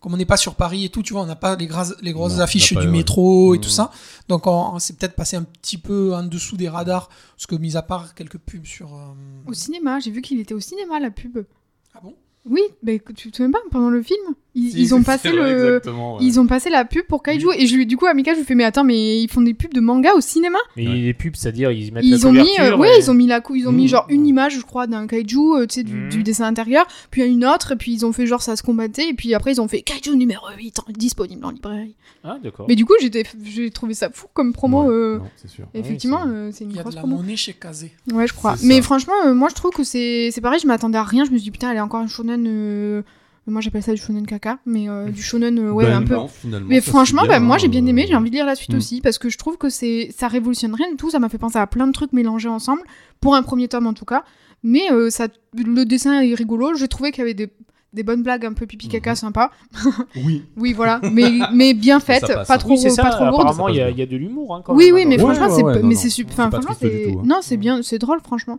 comme 0.00 0.14
on 0.14 0.16
n'est 0.18 0.24
pas 0.26 0.36
sur 0.36 0.54
Paris 0.54 0.84
et 0.84 0.88
tout, 0.90 1.02
tu 1.02 1.12
vois, 1.14 1.22
on 1.22 1.26
n'a 1.26 1.36
pas 1.36 1.56
les, 1.56 1.66
gras- 1.66 1.94
les 2.02 2.12
grosses 2.12 2.34
Non, 2.36 2.40
affiches 2.40 2.74
pas, 2.74 2.80
du 2.80 2.86
ouais. 2.86 2.92
métro 2.92 3.54
et 3.54 3.58
Mm. 3.58 3.60
tout 3.62 3.68
ça, 3.70 3.90
donc 4.28 4.46
on, 4.46 4.74
on 4.74 4.78
s'est 4.78 4.92
peut-être 4.92 5.14
passé 5.16 5.36
un 5.36 5.42
petit 5.42 5.78
peu 5.78 6.14
en 6.14 6.22
dessous 6.22 6.56
des 6.56 6.68
radars, 6.68 7.08
parce 7.36 7.46
que 7.46 7.56
mis 7.56 7.76
à 7.76 7.82
part 7.82 8.14
quelques 8.14 8.38
pubs 8.38 8.66
sur. 8.66 8.94
euh, 8.94 9.12
Au 9.46 9.54
cinéma, 9.54 9.98
j'ai 10.00 10.10
vu 10.10 10.20
qu'il 10.22 10.38
était 10.38 10.54
au 10.54 10.60
cinéma 10.60 11.00
la 11.00 11.10
pub. 11.10 11.38
Ah 11.94 12.00
bon? 12.02 12.14
Oui, 12.48 12.60
bah, 12.82 12.92
tu 13.16 13.30
te 13.30 13.36
souviens 13.36 13.50
pas 13.50 13.58
pendant 13.70 13.90
le 13.90 14.02
film 14.02 14.20
ils, 14.58 14.70
Si, 14.70 14.80
ils 14.80 14.94
ont 14.94 15.02
passé 15.02 15.28
vrai, 15.30 15.52
le 15.52 15.80
ouais. 15.84 16.16
ils 16.22 16.40
ont 16.40 16.46
passé 16.46 16.70
la 16.70 16.86
pub 16.86 17.04
pour 17.06 17.22
Kaiju 17.22 17.48
et 17.58 17.66
je 17.66 17.76
lui 17.76 17.84
du 17.84 17.98
coup 17.98 18.06
à 18.06 18.14
Mika 18.14 18.32
je 18.32 18.38
lui 18.38 18.46
fais 18.46 18.54
mais 18.54 18.64
attends 18.64 18.84
mais 18.84 19.20
ils 19.20 19.28
font 19.28 19.42
des 19.42 19.52
pubs 19.52 19.74
de 19.74 19.80
manga 19.80 20.14
au 20.14 20.22
cinéma? 20.22 20.56
Mais 20.78 20.86
Ouais. 20.88 20.94
les 20.94 21.12
pubs, 21.12 21.34
c'est-à-dire 21.36 21.70
ils 21.72 21.92
mettent 21.92 22.04
la 22.04 22.08
ils 22.16 22.26
ont 22.26 22.32
mis 22.32 22.48
euh, 22.60 22.74
ouais 22.76 22.88
et- 22.96 23.00
ils 23.02 23.10
ont 23.10 23.14
mis 23.14 23.26
la 23.26 23.40
cou 23.42 23.54
ils 23.54 23.68
ont 23.68 23.72
mis 23.72 23.84
Mm. 23.84 23.88
genre 23.88 24.06
une 24.08 24.26
image 24.26 24.54
je 24.56 24.62
crois 24.62 24.86
d'un 24.86 25.06
kaiju 25.06 25.36
euh, 25.56 25.66
tu 25.66 25.74
sais 25.74 25.82
du, 25.82 25.92
Mm. 25.94 26.08
du 26.08 26.22
dessin 26.22 26.44
intérieur 26.46 26.86
puis 27.10 27.22
une 27.24 27.44
autre 27.44 27.72
et 27.72 27.76
puis 27.76 27.92
ils 27.92 28.06
ont 28.06 28.12
fait 28.12 28.26
genre 28.26 28.40
ça 28.40 28.56
se 28.56 28.62
combattait 28.62 29.08
et 29.10 29.12
puis 29.14 29.34
après 29.34 29.52
ils 29.52 29.60
ont 29.60 29.68
fait 29.68 29.82
Kaiju 29.82 30.16
numéro 30.16 30.46
8 30.56 30.78
disponible 30.96 31.44
en 31.44 31.50
librairie 31.50 31.94
Ah 32.24 32.38
d'accord. 32.42 32.64
mais 32.66 32.76
du 32.76 32.86
coup 32.86 32.94
j'étais 32.98 33.24
j'ai 33.44 33.70
trouvé 33.70 33.92
ça 33.92 34.08
fou 34.10 34.26
comme 34.32 34.54
promo 34.54 34.84
Ouais, 34.84 34.88
euh, 34.94 35.18
non, 35.18 35.24
c'est 35.36 35.48
sûr. 35.48 35.66
effectivement 35.74 36.22
c'est- 36.24 36.30
euh, 36.30 36.50
c'est 36.52 36.64
une 36.64 36.70
Il 36.70 36.76
y 36.76 36.78
a 36.78 36.82
de 36.82 36.84
grosse 36.84 36.94
la 36.94 37.00
promo 37.02 37.16
monnaie 37.16 37.36
chez 37.36 37.52
Kazé. 37.52 37.92
Ouais, 38.10 38.26
je 38.26 38.32
crois. 38.32 38.54
Mais 38.62 38.80
franchement, 38.80 39.12
euh, 39.26 39.34
moi 39.34 39.48
je 39.50 39.54
trouve 39.54 39.72
que 39.72 39.84
c'est 39.84 40.30
c'est 40.32 40.40
pareil, 40.40 40.60
je 40.62 40.66
m'attendais 40.66 40.96
à 40.98 41.02
rien. 41.02 41.24
Je 41.26 41.30
me 41.30 41.36
suis 41.36 41.44
dit, 41.44 41.50
putain, 41.50 41.70
elle 41.70 41.76
est 41.76 41.80
encore 41.80 42.00
un 42.00 42.06
shonen. 42.36 42.46
euh, 42.48 43.02
Moi 43.48 43.60
j'appelle 43.60 43.82
ça 43.82 43.92
du 43.92 43.98
shonen 44.00 44.26
caca, 44.26 44.58
mais 44.66 44.88
euh, 44.88 45.08
du 45.10 45.22
shonen, 45.22 45.58
euh, 45.58 45.70
ouais, 45.70 45.84
Ben 45.84 45.98
un 45.98 46.02
peu. 46.02 46.14
non, 46.16 46.28
Mais 46.66 46.80
franchement, 46.80 47.22
bah, 47.28 47.38
moi 47.38 47.58
j'ai 47.58 47.68
bien 47.68 47.84
aimé, 47.86 48.04
j'ai 48.08 48.16
envie 48.16 48.30
de 48.30 48.34
lire 48.34 48.46
la 48.46 48.56
suite 48.56 48.72
Mm. 48.74 48.76
aussi, 48.78 49.00
parce 49.00 49.18
que 49.18 49.28
je 49.28 49.38
trouve 49.38 49.56
que 49.56 49.68
c'est 49.68 50.10
ça 50.16 50.26
révolutionne 50.28 50.74
rien 50.74 50.90
du 50.90 50.96
tout. 50.96 51.10
Ça 51.10 51.18
m'a 51.20 51.28
fait 51.28 51.38
penser 51.38 51.58
à 51.58 51.66
plein 51.68 51.86
de 51.86 51.92
trucs 51.92 52.12
mélangés 52.12 52.48
ensemble, 52.48 52.82
pour 53.20 53.34
un 53.36 53.42
premier 53.44 53.68
tome 53.68 53.86
en 53.86 53.94
tout 53.94 54.04
cas. 54.04 54.24
Mais 54.64 54.90
euh, 54.90 55.10
ça, 55.10 55.28
le 55.54 55.84
dessin 55.84 56.22
est 56.22 56.34
rigolo. 56.34 56.74
J'ai 56.74 56.88
trouvé 56.88 57.12
qu'il 57.12 57.20
y 57.20 57.22
avait 57.22 57.34
des, 57.34 57.48
des 57.92 58.02
bonnes 58.02 58.24
blagues 58.24 58.44
un 58.46 58.52
peu 58.52 58.66
pipi 58.66 58.88
caca 58.88 59.10
Mhm. 59.12 59.16
sympas. 59.16 59.50
Oui. 60.16 60.42
Oui, 60.56 60.72
voilà, 60.72 61.00
mais, 61.12 61.30
mais 61.54 61.72
bien 61.72 62.00
faites, 62.08 62.26
pas 62.48 62.58
trop, 62.58 62.72
Oui, 62.74 62.90
ça. 62.90 63.00
pas 63.02 63.10
trop 63.10 63.26
lourdes. 63.26 63.42
Apparemment, 63.42 63.68
il 63.68 63.76
y, 63.76 63.78
y 63.98 64.02
a 64.02 64.06
de 64.06 64.16
l'humour. 64.16 64.56
Hein, 64.56 64.62
quand 64.64 64.74
Oui, 64.74 64.86
même, 64.86 64.94
oui, 64.94 65.02
hein, 65.02 65.06
mais 65.10 65.22
Ouais, 65.22 65.34
franchement, 65.34 65.56
ouais, 65.66 65.82
mais 65.84 65.94
c'est 65.94 66.10
super. 66.10 66.34
C'est 66.50 66.50
franchement, 66.50 67.20
hein. 67.20 67.22
non, 67.24 67.36
c'est 67.42 67.56
bien, 67.58 67.80
c'est 67.82 67.98
drôle, 67.98 68.18
franchement. 68.20 68.58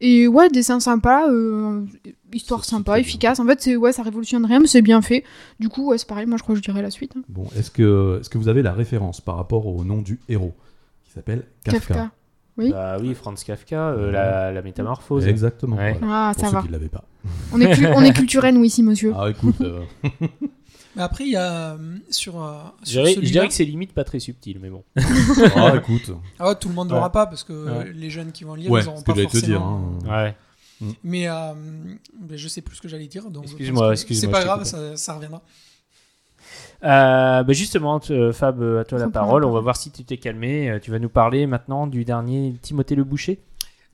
Et 0.00 0.28
ouais, 0.28 0.48
dessin 0.48 0.78
sympa, 0.78 1.26
euh, 1.28 1.84
histoire 2.32 2.64
C'est- 2.64 2.70
c'est 2.70 2.76
sympa, 2.76 2.98
efficace. 3.00 3.40
En 3.40 3.46
fait, 3.46 3.60
c'est 3.60 3.76
ouais, 3.76 3.92
ça 3.92 4.02
révolutionne 4.02 4.44
rien, 4.46 4.60
mais 4.60 4.66
c'est 4.66 4.82
bien 4.82 5.02
fait. 5.02 5.24
Du 5.60 5.68
coup, 5.68 5.88
ouais, 5.90 5.98
c'est 5.98 6.08
pareil. 6.08 6.26
Moi, 6.26 6.36
je 6.38 6.42
crois 6.42 6.54
que 6.54 6.60
je 6.60 6.64
dirais 6.68 6.82
la 6.82 6.90
suite. 6.90 7.12
hein. 7.16 7.22
Bon, 7.28 7.46
est-ce 7.56 7.70
que, 7.70 8.18
est-ce 8.20 8.28
que 8.30 8.38
vous 8.38 8.48
avez 8.48 8.62
la 8.62 8.72
référence 8.72 9.20
par 9.20 9.36
rapport 9.36 9.66
au 9.66 9.84
nom 9.84 10.02
du 10.02 10.18
héros 10.28 10.54
qui 11.04 11.12
s'appelle 11.12 11.44
Kafka, 11.64 11.78
Kafka. 11.94 12.10
Oui. 12.58 12.70
Bah 12.72 12.96
oui, 13.00 13.14
Franz 13.14 13.44
Kafka, 13.44 13.90
euh, 13.90 14.10
la, 14.10 14.50
la 14.50 14.62
métamorphose. 14.62 15.26
Exactement. 15.28 15.76
Ouais. 15.76 15.96
voilà. 16.00 16.28
Ah, 16.28 16.32
Pour 16.34 16.40
ça 16.44 16.48
ceux 16.50 16.56
va. 16.56 16.62
qui 16.62 16.68
ne 16.68 16.72
l'avaient 16.72 16.88
pas. 16.88 17.04
On 17.52 17.60
est, 17.60 17.86
on 17.94 18.02
est 18.02 18.12
culturel, 18.12 18.54
nous, 18.54 18.64
ici, 18.64 18.82
monsieur. 18.82 19.12
Ah 19.16 19.28
écoute, 19.30 19.60
euh, 19.60 19.80
Mais 20.96 21.02
après, 21.02 21.24
il 21.24 21.30
y 21.30 21.36
a 21.36 21.72
euh, 21.74 21.76
sur, 22.10 22.32
Je 22.82 22.88
sur 22.90 23.02
dirais, 23.02 23.10
je 23.10 23.14
celui-là- 23.16 23.30
dirais 23.32 23.48
que 23.48 23.54
c'est 23.54 23.64
limite 23.64 23.92
pas 23.92 24.02
très 24.04 24.18
subtil, 24.18 24.58
mais 24.60 24.70
bon. 24.70 24.82
ah 25.56 25.74
écoute. 25.76 26.10
Ah 26.38 26.48
ouais, 26.48 26.54
tout 26.56 26.68
le 26.68 26.74
monde 26.74 26.88
Ouais. 26.88 26.94
n'aura 26.94 27.12
pas 27.12 27.26
parce 27.26 27.44
que 27.44 27.52
Ouais. 27.52 27.92
les 27.94 28.10
jeunes 28.10 28.32
qui 28.32 28.42
vont 28.44 28.54
lire, 28.54 28.70
Ouais, 28.70 28.80
ils 28.80 28.84
ce 28.84 28.88
n'auront 28.88 29.00
que 29.02 29.06
pas 29.06 29.14
j'allais 29.14 29.26
te 29.28 29.38
dire. 29.38 29.60
forcément. 29.60 29.92
hein. 30.10 30.24
Ouais. 30.24 30.36
Mais, 31.02 31.28
euh, 31.28 31.34
mais 32.28 32.38
je 32.38 32.48
sais 32.48 32.62
plus 32.62 32.76
ce 32.76 32.82
que 32.82 32.88
j'allais 32.88 33.06
dire, 33.08 33.24
Excuse-moi, 33.42 33.96
c'est 33.96 34.28
pas 34.28 34.44
grave, 34.44 34.64
ça, 34.64 34.96
ça 34.96 35.14
reviendra. 35.14 35.42
Euh, 36.84 37.42
bah 37.42 37.52
justement, 37.52 38.00
Fab, 38.32 38.62
à 38.62 38.84
toi 38.84 38.98
la 38.98 39.08
parole. 39.08 39.44
On 39.44 39.50
va 39.50 39.60
voir 39.60 39.76
si 39.76 39.90
tu 39.90 40.04
t'es 40.04 40.16
calmé. 40.16 40.70
Euh, 40.70 40.78
Tu 40.80 40.90
vas 40.90 40.98
nous 40.98 41.08
parler 41.08 41.46
maintenant 41.46 41.86
du 41.86 42.04
dernier 42.04 42.54
Timothée 42.62 42.94
le 42.94 43.04
Boucher. 43.04 43.40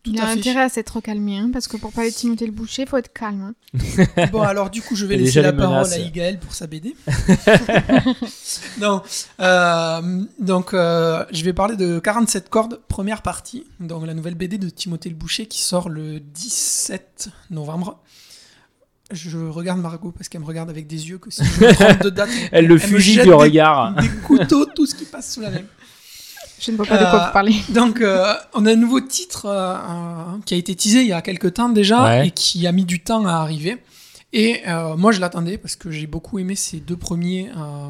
Tout 0.05 0.11
Il 0.13 0.21
a 0.21 0.25
à 0.25 0.27
fait. 0.35 0.39
intérêt 0.39 0.61
à 0.61 0.69
s'être 0.69 1.01
calmé, 1.01 1.39
hein, 1.39 1.49
parce 1.51 1.67
que 1.67 1.79
pour 1.79 1.91
pas 1.91 2.09
Timothée 2.11 2.45
le 2.47 2.53
boucher, 2.53 2.85
faut 2.85 2.99
être 2.99 3.13
calme. 3.13 3.55
hein. 3.75 4.05
Bon, 4.33 4.43
alors 4.43 4.69
du 4.71 4.83
coup, 4.83 4.95
je 4.97 5.07
vais 5.07 5.17
laisser 5.17 5.41
la 5.43 5.53
parole 5.55 5.91
à 5.91 5.99
Igaël 5.99 6.39
pour 6.39 6.55
sa 6.55 6.67
BD. 6.67 6.95
non, 8.81 9.03
euh, 9.41 10.23
donc 10.39 10.75
euh, 10.75 11.25
je 11.33 11.43
vais 11.45 11.53
parler 11.53 11.77
de 11.77 11.99
47 11.99 12.49
cordes, 12.51 12.81
première 12.89 13.23
partie, 13.23 13.65
donc 13.81 14.07
la 14.07 14.15
nouvelle 14.15 14.35
BD 14.35 14.59
de 14.59 14.69
Timothée 14.69 15.09
le 15.09 15.15
Boucher 15.17 15.47
qui 15.47 15.61
sort 15.63 15.89
le 15.89 16.21
17 16.21 17.29
novembre. 17.51 18.01
Je 19.11 19.39
regarde 19.39 19.81
Margot 19.81 20.13
parce 20.13 20.29
qu'elle 20.29 20.41
me 20.41 20.47
regarde 20.47 20.71
avec 20.71 20.87
des 20.87 21.09
yeux 21.09 21.19
que 21.19 21.31
si 21.31 21.45
je 21.45 21.65
me 21.65 21.73
trompe 21.73 22.03
de 22.03 22.11
date, 22.11 22.31
Elle 22.53 22.67
le 22.67 22.79
jette 22.79 23.23
du 23.25 23.29
des- 23.29 23.33
regard. 23.33 23.95
des 23.95 24.09
couteaux, 24.27 24.65
tout 24.65 24.87
ce 24.87 24.95
qui 24.95 25.05
passe 25.05 25.35
sous 25.35 25.41
la 25.41 25.51
main. 25.51 25.61
Je 26.65 26.71
ne 26.73 26.77
vois 26.77 26.87
pas 26.87 26.97
de 26.99 27.05
quoi 27.11 27.27
vous 27.27 27.33
parler. 27.33 27.55
Donc, 27.71 28.01
euh, 28.01 28.33
on 28.55 28.65
a 28.67 28.73
un 28.73 28.77
nouveau 28.77 29.01
titre 29.01 29.47
euh, 29.47 29.75
qui 30.47 30.55
a 30.55 30.57
été 30.57 30.75
teasé 30.75 31.01
il 31.03 31.09
y 31.09 31.13
a 31.13 31.21
quelques 31.23 31.55
temps 31.55 31.69
déjà 31.69 32.05
Ouais. 32.05 32.29
et 32.29 32.31
qui 32.31 32.67
a 32.67 32.73
mis 32.73 32.85
du 32.85 33.01
temps 33.01 33.27
à 33.27 33.33
arriver. 33.35 33.77
Et 34.33 34.63
euh, 34.67 34.97
moi, 34.97 35.13
je 35.13 35.21
l'attendais 35.21 35.59
parce 35.59 35.77
que 35.77 35.91
j'ai 35.91 36.07
beaucoup 36.07 36.39
aimé 36.39 36.55
ces 36.57 36.79
deux 36.79 36.97
premiers 36.97 37.51
euh, 37.57 37.89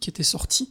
qui 0.00 0.10
étaient 0.10 0.22
sortis. 0.24 0.70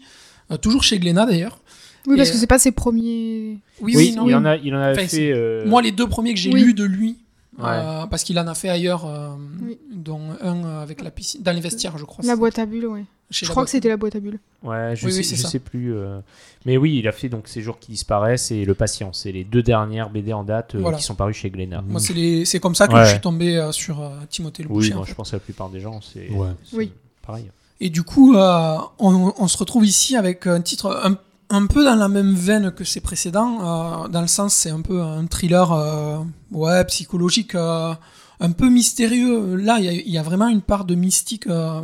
Euh, 0.52 0.58
toujours 0.58 0.84
chez 0.84 1.00
Glénat 1.00 1.26
d'ailleurs. 1.26 1.60
Oui, 2.08 2.16
parce 2.18 2.30
et- 2.30 2.32
que 2.34 2.38
c'est 2.38 2.48
pas 2.48 2.60
ses 2.60 2.72
premiers. 2.72 3.58
Oui, 3.82 3.94
Oui, 3.94 3.96
oui, 3.98 4.12
non. 4.16 4.28
il, 4.28 4.36
en 4.36 4.46
a, 4.46 4.56
il 4.58 4.74
en 4.76 4.80
a 4.82 4.92
Enfin, 4.92 5.08
fait. 5.08 5.32
euh, 5.32 5.66
Moi, 5.66 5.82
les 5.82 5.92
deux 5.92 6.08
premiers 6.08 6.34
que 6.34 6.40
j'ai 6.40 6.52
Oui. 6.52 6.62
lus 6.62 6.74
de 6.74 6.84
lui, 6.86 7.18
Ouais. 7.58 7.66
euh, 7.70 8.06
parce 8.06 8.24
qu'il 8.24 8.38
en 8.40 8.48
a 8.48 8.54
fait 8.54 8.70
ailleurs, 8.70 9.06
euh, 9.06 9.30
Oui. 9.64 9.78
dont 9.94 10.22
un 10.42 10.64
euh, 10.66 10.82
avec 10.84 11.02
la 11.02 11.10
piscine, 11.12 11.42
dans 11.42 11.52
les 11.54 11.60
vestiaires, 11.62 11.98
je 11.98 12.06
crois. 12.06 12.24
La 12.26 12.36
boîte 12.36 12.60
à 12.60 12.66
bulles, 12.66 12.88
chez 13.32 13.46
Je 13.46 13.52
crois 13.52 13.64
que 13.66 13.70
c'était 13.72 13.90
la 13.90 13.98
boîte 13.98 14.16
à 14.16 14.20
bulles. 14.20 14.40
Ouais, 14.64 14.96
je 14.96 15.06
Oui, 15.06 15.12
sais, 15.12 15.20
oui, 15.20 15.24
je 15.42 15.48
sais 15.48 15.60
plus. 15.60 15.94
euh, 15.96 16.20
Mais 16.66 16.78
oui, 16.78 16.98
il 17.00 17.08
a 17.08 17.12
fait 17.12 17.30
donc 17.30 17.48
ces 17.48 17.62
jours 17.62 17.80
qui 17.80 17.92
disparaissent 17.92 18.52
et 18.52 18.64
Le 18.66 18.74
Patient. 18.76 19.12
C'est 19.14 19.32
les 19.32 19.44
deux 19.44 19.64
dernières 19.64 20.10
BD 20.10 20.34
en 20.34 20.44
date 20.44 20.76
euh, 20.76 20.80
Voilà. 20.80 20.98
qui 20.98 21.04
sont 21.04 21.16
parues 21.16 21.34
chez 21.34 21.50
Glénat. 21.50 21.82
Moi, 21.88 22.00
c'est 22.00 22.14
les- 22.14 22.46
c'est 22.46 22.60
comme 22.60 22.76
ça 22.76 22.88
que 22.88 22.94
Ouais. 22.94 23.06
je 23.06 23.12
suis 23.12 23.22
tombé 23.22 23.58
euh, 23.58 23.72
sur 23.72 24.02
euh, 24.02 24.10
Timothée 24.30 24.64
le 24.64 24.70
Oui, 24.72 24.92
moi, 24.94 25.06
je 25.08 25.14
pense 25.14 25.32
que 25.32 25.36
la 25.36 25.40
plupart 25.40 25.70
des 25.70 25.80
gens, 25.80 26.00
c'est 26.02 26.30
Ouais. 26.30 26.50
Oui. 26.74 26.92
pareil. 27.26 27.50
Et 27.80 27.90
du 27.90 28.04
coup, 28.04 28.36
euh, 28.36 28.78
on, 29.00 29.34
on 29.38 29.48
se 29.48 29.58
retrouve 29.58 29.86
ici 29.86 30.16
avec 30.16 30.48
un 30.48 30.62
titre 30.62 31.00
un, 31.04 31.16
un 31.50 31.66
peu 31.68 31.84
dans 31.86 31.96
la 31.96 32.08
même 32.10 32.34
veine 32.34 32.72
que 32.72 32.84
ses 32.84 33.00
précédents, 33.02 34.04
euh, 34.04 34.08
dans 34.10 34.22
le 34.22 34.28
sens 34.28 34.54
c'est 34.54 34.70
un 34.70 34.82
peu 34.82 35.02
un 35.02 35.26
thriller 35.28 35.72
euh, 35.72 36.18
ouais, 36.52 36.84
psychologique, 36.86 37.56
euh, 37.56 37.94
un 38.40 38.52
peu 38.52 38.70
mystérieux. 38.70 39.56
Là, 39.56 39.80
il 39.80 39.86
y 39.86 39.88
a- 39.88 39.94
il 39.94 40.10
y, 40.10 40.18
a 40.18 40.24
vraiment 40.24 40.48
une 40.48 40.62
part 40.62 40.86
de 40.86 40.96
mystique 40.96 41.48
euh, 41.48 41.82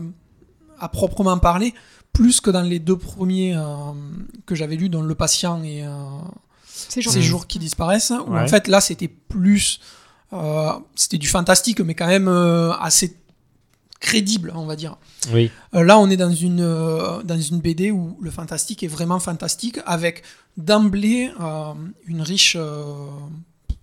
à 0.79 0.89
proprement 0.89 1.37
parler, 1.39 1.73
plus 2.11 2.41
que 2.41 2.51
dans 2.51 2.61
les 2.61 2.79
deux 2.79 2.97
premiers 2.97 3.55
euh, 3.55 3.63
que 4.45 4.53
j'avais 4.53 4.75
lus, 4.75 4.89
dont 4.89 5.01
Le 5.01 5.15
Patient 5.15 5.63
et 5.63 5.83
euh, 5.85 5.93
Ces 6.65 7.01
gentil. 7.01 7.21
jours 7.23 7.47
qui 7.47 7.57
disparaissent, 7.59 8.11
où 8.27 8.33
Ouais. 8.33 8.41
en 8.41 8.47
fait 8.47 8.67
là 8.67 8.81
c'était 8.81 9.07
plus... 9.07 9.79
euh, 10.33 10.71
c'était 10.95 11.17
du 11.17 11.27
fantastique, 11.27 11.79
mais 11.79 11.95
quand 11.95 12.07
même 12.07 12.27
euh, 12.27 12.71
assez 12.73 13.15
crédible, 14.03 14.51
on 14.53 14.65
va 14.65 14.75
dire. 14.75 14.97
Oui. 15.33 15.49
Euh, 15.73 15.81
là, 15.83 15.97
on 15.97 16.09
est 16.09 16.17
dans 16.17 16.33
une, 16.33 16.59
euh, 16.61 17.23
dans 17.23 17.39
une 17.39 17.59
BD 17.59 17.89
où 17.89 18.17
le 18.21 18.29
fantastique 18.31 18.83
est 18.83 18.87
vraiment 18.87 19.19
fantastique, 19.19 19.79
avec 19.85 20.23
d'emblée 20.57 21.31
euh, 21.39 21.73
une 22.05 22.21
riche, 22.21 22.57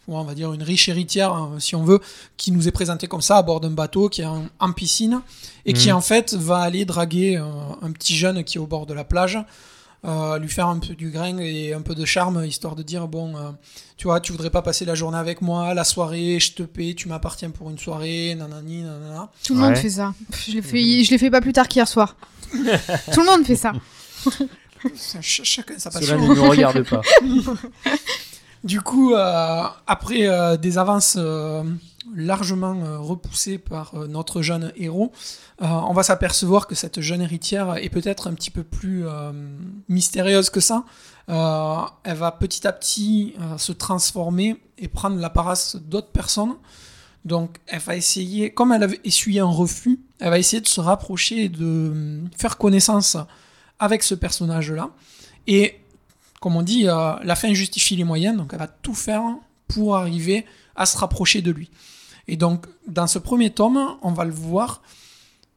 on 0.09 0.23
va 0.25 0.35
dire 0.35 0.53
une 0.53 0.63
riche 0.63 0.89
héritière, 0.91 1.33
hein, 1.33 1.57
si 1.59 1.75
on 1.75 1.85
veut, 1.85 2.01
qui 2.37 2.53
nous 2.53 2.69
est 2.69 2.71
présentée 2.71 3.07
comme 3.07 3.23
ça 3.23 3.39
à 3.39 3.43
bord 3.43 3.61
d'un 3.61 3.71
bateau 3.71 4.09
qui 4.11 4.21
est 4.21 4.27
en, 4.27 4.45
en 4.59 4.73
piscine 4.73 5.23
et 5.65 5.73
qui 5.73 5.89
Mhm. 5.89 5.97
en 5.97 6.01
fait 6.03 6.35
va 6.35 6.59
aller 6.59 6.85
draguer 6.85 7.37
un 7.37 7.91
petit 7.93 8.15
jeune 8.15 8.45
qui 8.45 8.59
est 8.59 8.61
au 8.61 8.67
bord 8.67 8.87
de 8.87 8.95
la 8.95 9.05
plage, 9.05 9.39
euh, 10.05 10.39
lui 10.39 10.49
faire 10.49 10.67
un 10.69 10.79
peu 10.79 10.95
du 10.95 11.11
grain 11.11 11.37
et 11.39 11.75
un 11.75 11.83
peu 11.83 11.95
de 11.95 12.05
charme, 12.05 12.45
histoire 12.45 12.75
de 12.77 12.83
dire 12.83 13.07
bon, 13.09 13.37
euh, 13.37 13.51
tu 13.97 14.05
vois, 14.07 14.21
tu 14.21 14.33
voudrais 14.33 14.51
pas 14.51 14.63
passer 14.63 14.85
la 14.85 14.95
journée 14.95 15.19
avec 15.19 15.43
moi, 15.43 15.75
la 15.75 15.85
soirée, 15.85 16.39
je 16.41 16.53
te 16.55 16.63
paie, 16.63 16.95
tu 16.97 17.09
m'appartiens 17.09 17.51
pour 17.51 17.69
une 17.71 17.79
soirée, 17.79 18.35
nanani, 18.35 18.83
nanana. 18.83 19.29
Tout 19.45 19.55
le 19.55 19.61
monde 19.61 19.77
fait 19.77 19.91
ça. 19.91 20.15
Je 20.47 20.53
l'ai 20.53 20.63
fait, 20.63 21.05
je 21.05 21.11
l'ai 21.11 21.19
fait 21.19 21.31
pas 21.31 21.41
plus 21.41 21.53
tard 21.53 21.69
qu'hier 21.69 21.87
soir. 21.89 22.17
Tout 22.53 23.21
le 23.21 23.27
monde 23.27 23.45
fait 23.47 23.57
ça. 23.57 23.73
Ch- 24.97 25.41
chacun 25.45 25.79
sa 25.79 25.91
Cela 25.91 26.01
passion. 26.01 26.19
ne 26.29 26.35
nous 26.35 26.45
regarde 26.49 26.83
pas. 26.89 27.03
Du 28.63 28.83
coup, 28.83 29.15
euh, 29.15 29.63
après 29.87 30.27
euh, 30.29 30.59
des 30.59 30.77
avances 30.77 31.17
euh, 31.19 31.63
largement 32.15 32.75
euh, 32.83 32.99
repoussées 32.99 33.59
par 33.59 33.95
euh, 33.95 34.07
notre 34.07 34.43
jeune 34.43 34.73
héros, 34.77 35.13
euh, 35.63 35.67
on 35.67 35.93
va 35.93 36.03
s'apercevoir 36.03 36.67
que 36.67 36.75
cette 36.75 37.01
jeune 37.01 37.21
héritière 37.21 37.77
est 37.77 37.91
peut-être 37.91 38.29
un 38.29 38.35
petit 38.35 38.51
peu 38.51 38.63
plus 38.63 39.05
mystérieuse 39.89 40.51
que 40.51 40.61
ça. 40.61 40.85
Elle 41.29 42.17
va 42.17 42.33
petit 42.33 42.67
à 42.67 42.73
petit 42.73 43.35
se 43.57 43.73
transformer 43.73 44.61
et 44.79 44.89
prendre 44.89 45.19
l'apparence 45.19 45.77
d'autres 45.77 46.11
personnes. 46.11 46.55
Donc, 47.25 47.59
elle 47.67 47.81
va 47.81 47.97
essayer, 47.97 48.51
comme 48.51 48.73
elle 48.73 48.83
avait 48.83 49.01
essuyé 49.05 49.41
un 49.41 49.45
refus, 49.45 50.01
elle 50.19 50.31
va 50.31 50.39
essayer 50.39 50.61
de 50.61 50.69
se 50.69 50.81
rapprocher 50.81 51.45
et 51.45 51.49
de 51.49 52.23
faire 52.37 52.57
connaissance 52.57 53.17
avec 53.79 54.03
ce 54.03 54.15
personnage-là. 54.15 54.91
Et 55.47 55.81
comme 56.41 56.57
on 56.57 56.63
dit, 56.63 56.85
la 56.85 57.37
fin 57.37 57.53
justifie 57.53 57.97
les 57.97 58.05
moyens, 58.05 58.37
donc 58.37 58.51
elle 58.53 58.59
va 58.59 58.69
tout 58.69 58.95
faire 58.95 59.23
pour 59.69 59.97
arriver 59.97 60.47
à 60.81 60.87
se 60.87 60.97
rapprocher 60.97 61.43
de 61.43 61.51
lui. 61.51 61.71
Et 62.27 62.37
donc, 62.37 62.67
dans 62.87 63.07
ce 63.07 63.19
premier 63.19 63.51
tome, 63.51 63.79
on 64.01 64.13
va 64.13 64.25
le 64.25 64.33
voir, 64.33 64.83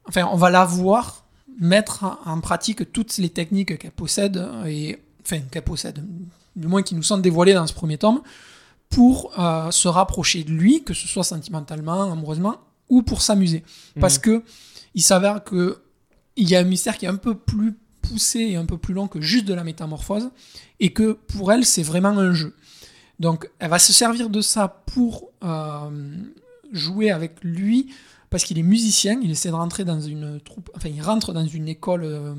enfin, 0.08 0.28
on 0.32 0.36
va 0.36 0.50
la 0.50 0.66
voir 0.66 1.24
mettre 1.60 2.20
en 2.26 2.42
pratique 2.42 2.92
toutes 2.92 3.18
les 3.18 3.30
techniques 3.30 3.78
qu'elle 3.78 3.92
possède, 3.92 4.46
et, 4.68 5.00
enfin, 5.26 5.40
qu'elle 5.50 5.64
possède, 5.64 6.04
du 6.58 6.68
moins 6.68 6.84
qui 6.84 6.94
nous 6.94 7.04
sont 7.04 7.18
dévoilées 7.18 7.54
dans 7.54 7.66
ce 7.68 7.74
premier 7.74 7.98
tome, 7.98 8.22
pour 8.90 9.32
euh, 9.40 9.72
se 9.72 9.88
rapprocher 9.88 10.44
de 10.44 10.52
lui, 10.52 10.84
que 10.84 10.94
ce 10.94 11.08
soit 11.08 11.24
sentimentalement, 11.24 12.12
amoureusement, 12.12 12.58
ou 12.90 13.02
pour 13.02 13.22
s'amuser. 13.22 13.64
Parce 14.00 14.18
que 14.18 14.44
il 14.94 15.02
s'avère 15.02 15.44
que 15.44 15.82
il 16.36 16.50
y 16.50 16.56
a 16.56 16.60
un 16.60 16.64
mystère 16.64 16.98
qui 16.98 17.06
est 17.06 17.10
un 17.10 17.16
peu 17.16 17.36
plus 17.36 17.78
poussé 18.02 18.40
et 18.40 18.56
un 18.58 18.66
peu 18.66 18.78
plus 18.78 18.94
long 18.94 19.08
que 19.08 19.22
juste 19.22 19.46
de 19.46 19.54
la 19.54 19.64
métamorphose, 19.64 20.32
et 20.82 20.92
que 20.92 21.14
pour 21.14 21.54
elle, 21.54 21.66
c'est 21.66 21.84
vraiment 21.84 22.10
un 22.10 22.34
jeu. 22.34 22.54
Donc, 23.24 23.50
elle 23.60 23.70
va 23.70 23.80
se 23.80 23.94
servir 23.94 24.30
de 24.30 24.42
ça 24.42 24.68
pour 24.68 25.32
euh, 25.44 25.90
jouer 26.74 27.10
avec 27.10 27.42
lui, 27.42 27.94
parce 28.30 28.44
qu'il 28.44 28.58
est 28.60 28.64
musicien, 28.76 29.18
il 29.24 29.32
essaie 29.32 29.50
de 29.50 29.56
rentrer 29.56 29.86
dans 29.86 30.02
une 30.02 30.42
troupe, 30.42 30.70
enfin, 30.76 30.90
il 30.90 31.02
rentre 31.02 31.32
dans 31.32 31.46
une 31.46 31.70
école, 31.70 32.04
euh, 32.04 32.34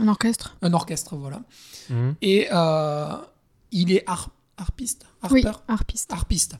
Un 0.00 0.08
orchestre. 0.08 0.56
un 0.60 0.72
orchestre, 0.72 1.14
voilà. 1.14 1.40
Mhm. 1.88 2.14
Et 2.20 2.48
euh, 2.52 3.14
il 3.70 3.92
est 3.92 4.02
har- 4.08 4.30
harpiste, 4.56 5.06
Oui, 5.30 5.44
harpiste. 5.68 6.12
harpiste. 6.12 6.54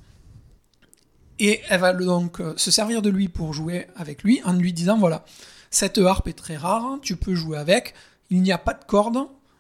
Et 1.40 1.60
elle 1.69 1.81
va 1.81 1.93
donc 1.94 2.40
se 2.56 2.70
servir 2.70 3.02
de 3.02 3.10
lui 3.10 3.28
pour 3.28 3.52
jouer 3.52 3.89
avec 3.97 4.23
lui 4.23 4.40
en 4.44 4.52
lui 4.52 4.73
disant 4.73 4.98
voilà, 4.98 5.24
cette 5.70 5.98
harpe 5.98 6.28
est 6.28 6.39
très 6.44 6.56
rare, 6.56 6.98
tu 7.02 7.16
peux 7.16 7.35
jouer 7.35 7.59
avec, 7.59 7.94
il 8.31 8.40
n'y 8.43 8.52
a 8.52 8.59
pas 8.59 8.74
de 8.74 8.85
corde, 8.85 9.19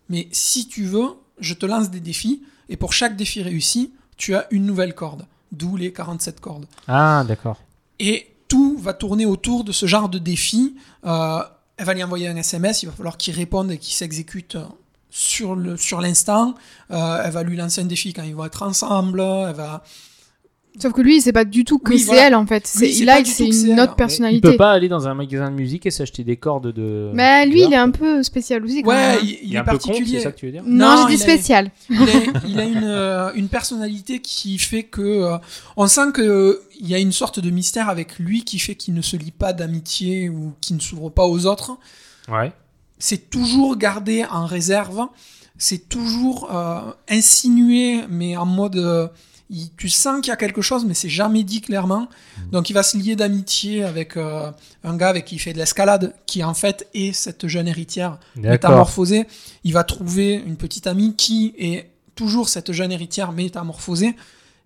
mais 0.08 0.28
si 0.30 0.68
tu 0.68 0.84
veux, 0.84 1.08
je 1.40 1.54
te 1.54 1.66
lance 1.66 1.90
des 1.90 2.00
défis, 2.00 2.42
et 2.72 2.76
pour 2.78 2.94
chaque 2.94 3.16
défi 3.16 3.42
réussi, 3.42 3.92
tu 4.16 4.34
as 4.34 4.46
une 4.50 4.64
nouvelle 4.64 4.94
corde, 4.94 5.26
d'où 5.52 5.76
les 5.76 5.92
47 5.92 6.40
cordes. 6.40 6.64
Ah, 6.88 7.22
d'accord. 7.28 7.60
Et 7.98 8.34
tout 8.48 8.78
va 8.78 8.94
tourner 8.94 9.26
autour 9.26 9.62
de 9.62 9.72
ce 9.72 9.84
genre 9.84 10.08
de 10.08 10.18
défi. 10.18 10.74
Euh, 11.04 11.42
elle 11.76 11.84
va 11.84 11.92
lui 11.92 12.02
envoyer 12.02 12.28
un 12.28 12.36
SMS, 12.36 12.82
il 12.82 12.86
va 12.86 12.92
falloir 12.92 13.18
qu'il 13.18 13.34
réponde 13.34 13.70
et 13.70 13.76
qu'il 13.76 13.92
s'exécute 13.92 14.56
sur 15.10 15.54
le 15.54 15.76
sur 15.76 16.00
l'instant. 16.00 16.54
Euh, 16.90 17.20
elle 17.22 17.32
va 17.32 17.42
lui 17.42 17.58
lancer 17.58 17.82
un 17.82 17.84
défi 17.84 18.14
quand 18.14 18.22
ils 18.22 18.34
vont 18.34 18.46
être 18.46 18.62
ensemble. 18.62 19.20
Elle 19.20 19.54
va. 19.54 19.84
Sauf 20.80 20.94
que 20.94 21.02
lui, 21.02 21.20
c'est 21.20 21.32
pas 21.32 21.44
du 21.44 21.64
tout 21.64 21.78
que 21.78 21.90
Oui, 21.92 21.98
c'est 21.98 22.06
voilà. 22.06 22.26
elle 22.28 22.34
en 22.34 22.46
fait. 22.46 22.64
Oui, 22.76 22.88
C'est- 22.88 22.92
c'est 23.00 23.04
là, 23.04 23.20
une 23.20 23.26
elle. 23.26 23.72
autre 23.72 23.76
Mais 23.76 23.84
Il 23.84 23.96
personnalité. 23.96 24.40
peut 24.52 24.56
pas 24.56 24.72
aller 24.72 24.88
dans 24.88 25.06
un 25.06 25.12
magasin 25.14 25.50
de 25.50 25.54
musique 25.54 25.84
et 25.84 25.90
s'acheter 25.90 26.24
des 26.24 26.36
cordes 26.38 26.72
de. 26.72 27.10
Mais 27.12 27.44
lui, 27.44 27.60
de 27.60 27.66
il 27.66 27.72
est 27.74 27.76
un 27.76 27.90
peu 27.90 28.22
spécial 28.22 28.64
aussi. 28.64 28.82
Quand 28.82 28.88
Ouais, 28.88 28.96
même. 28.96 29.18
hein. 29.18 29.20
il, 29.22 29.28
il 29.30 29.38
Il 29.42 29.52
est 29.52 29.56
est 29.56 29.58
un 29.58 29.64
peu 29.64 29.72
con, 29.72 29.88
particulier. 29.88 30.16
c'est 30.18 30.24
ça 30.24 30.32
que 30.32 30.38
tu 30.38 30.46
veux 30.46 30.52
dire 30.52 30.62
Non, 30.66 30.96
Non, 30.96 31.06
j'ai 31.08 31.16
dit 31.16 31.22
il 31.22 31.30
a- 31.30 31.34
spécial. 31.34 31.70
il 31.90 31.98
a, 32.00 32.04
il 32.48 32.60
a 32.60 32.64
une, 32.64 32.84
euh, 32.84 33.32
une 33.34 33.48
personnalité 33.48 34.20
qui 34.20 34.56
fait 34.58 34.82
que 34.84 35.02
euh, 35.02 35.36
on 35.76 35.86
sent 35.86 36.10
que 36.14 36.22
euh, 36.22 36.62
il 36.80 36.88
y 36.88 36.94
a 36.94 36.98
une 36.98 37.12
sorte 37.12 37.38
de 37.38 37.50
mystère 37.50 37.90
avec 37.90 38.18
lui 38.18 38.42
qui 38.42 38.58
fait 38.58 38.74
qu'il 38.74 38.94
ne 38.94 39.02
se 39.02 39.16
lie 39.16 39.30
pas 39.30 39.52
d'amitié 39.52 40.30
ou 40.30 40.54
qui 40.62 40.72
ne 40.74 40.80
s'ouvre 40.80 41.10
pas 41.10 41.26
aux 41.26 41.44
autres. 41.46 41.76
Ouais. 42.30 42.50
c'est 42.98 43.28
toujours 43.30 43.76
gardé 43.76 44.24
en 44.30 44.46
réserve, 44.46 45.02
c'est 45.58 45.88
toujours 45.88 46.48
euh, 46.54 46.80
insinué, 47.10 48.00
mais 48.08 48.36
en 48.36 48.46
mode. 48.46 49.10
Il- 49.52 49.70
tu 49.76 49.88
sens 49.88 50.20
qu'il 50.22 50.30
y 50.30 50.32
a 50.32 50.36
quelque 50.36 50.62
chose, 50.62 50.84
mais 50.84 50.94
c'est 50.94 51.08
jamais 51.08 51.44
dit 51.44 51.60
clairement. 51.60 52.08
Donc 52.50 52.70
il 52.70 52.72
va 52.72 52.82
se 52.82 52.96
lier 52.96 53.14
d'amitié 53.14 53.84
avec 53.84 54.16
euh, 54.16 54.50
un 54.82 54.96
gars 54.96 55.10
avec 55.10 55.26
qui 55.26 55.36
il 55.36 55.38
fait 55.38 55.52
de 55.52 55.58
l'escalade, 55.58 56.14
qui 56.26 56.42
en 56.42 56.54
fait 56.54 56.88
est 56.94 57.12
cette 57.12 57.46
jeune 57.46 57.68
héritière 57.68 58.18
métamorphosée. 58.36 59.26
Il 59.64 59.72
va 59.72 59.84
trouver 59.84 60.34
une 60.34 60.56
petite 60.56 60.86
amie 60.86 61.14
qui 61.16 61.54
est 61.58 61.90
toujours 62.14 62.48
cette 62.48 62.72
jeune 62.72 62.92
héritière 62.92 63.32
métamorphosée. 63.32 64.14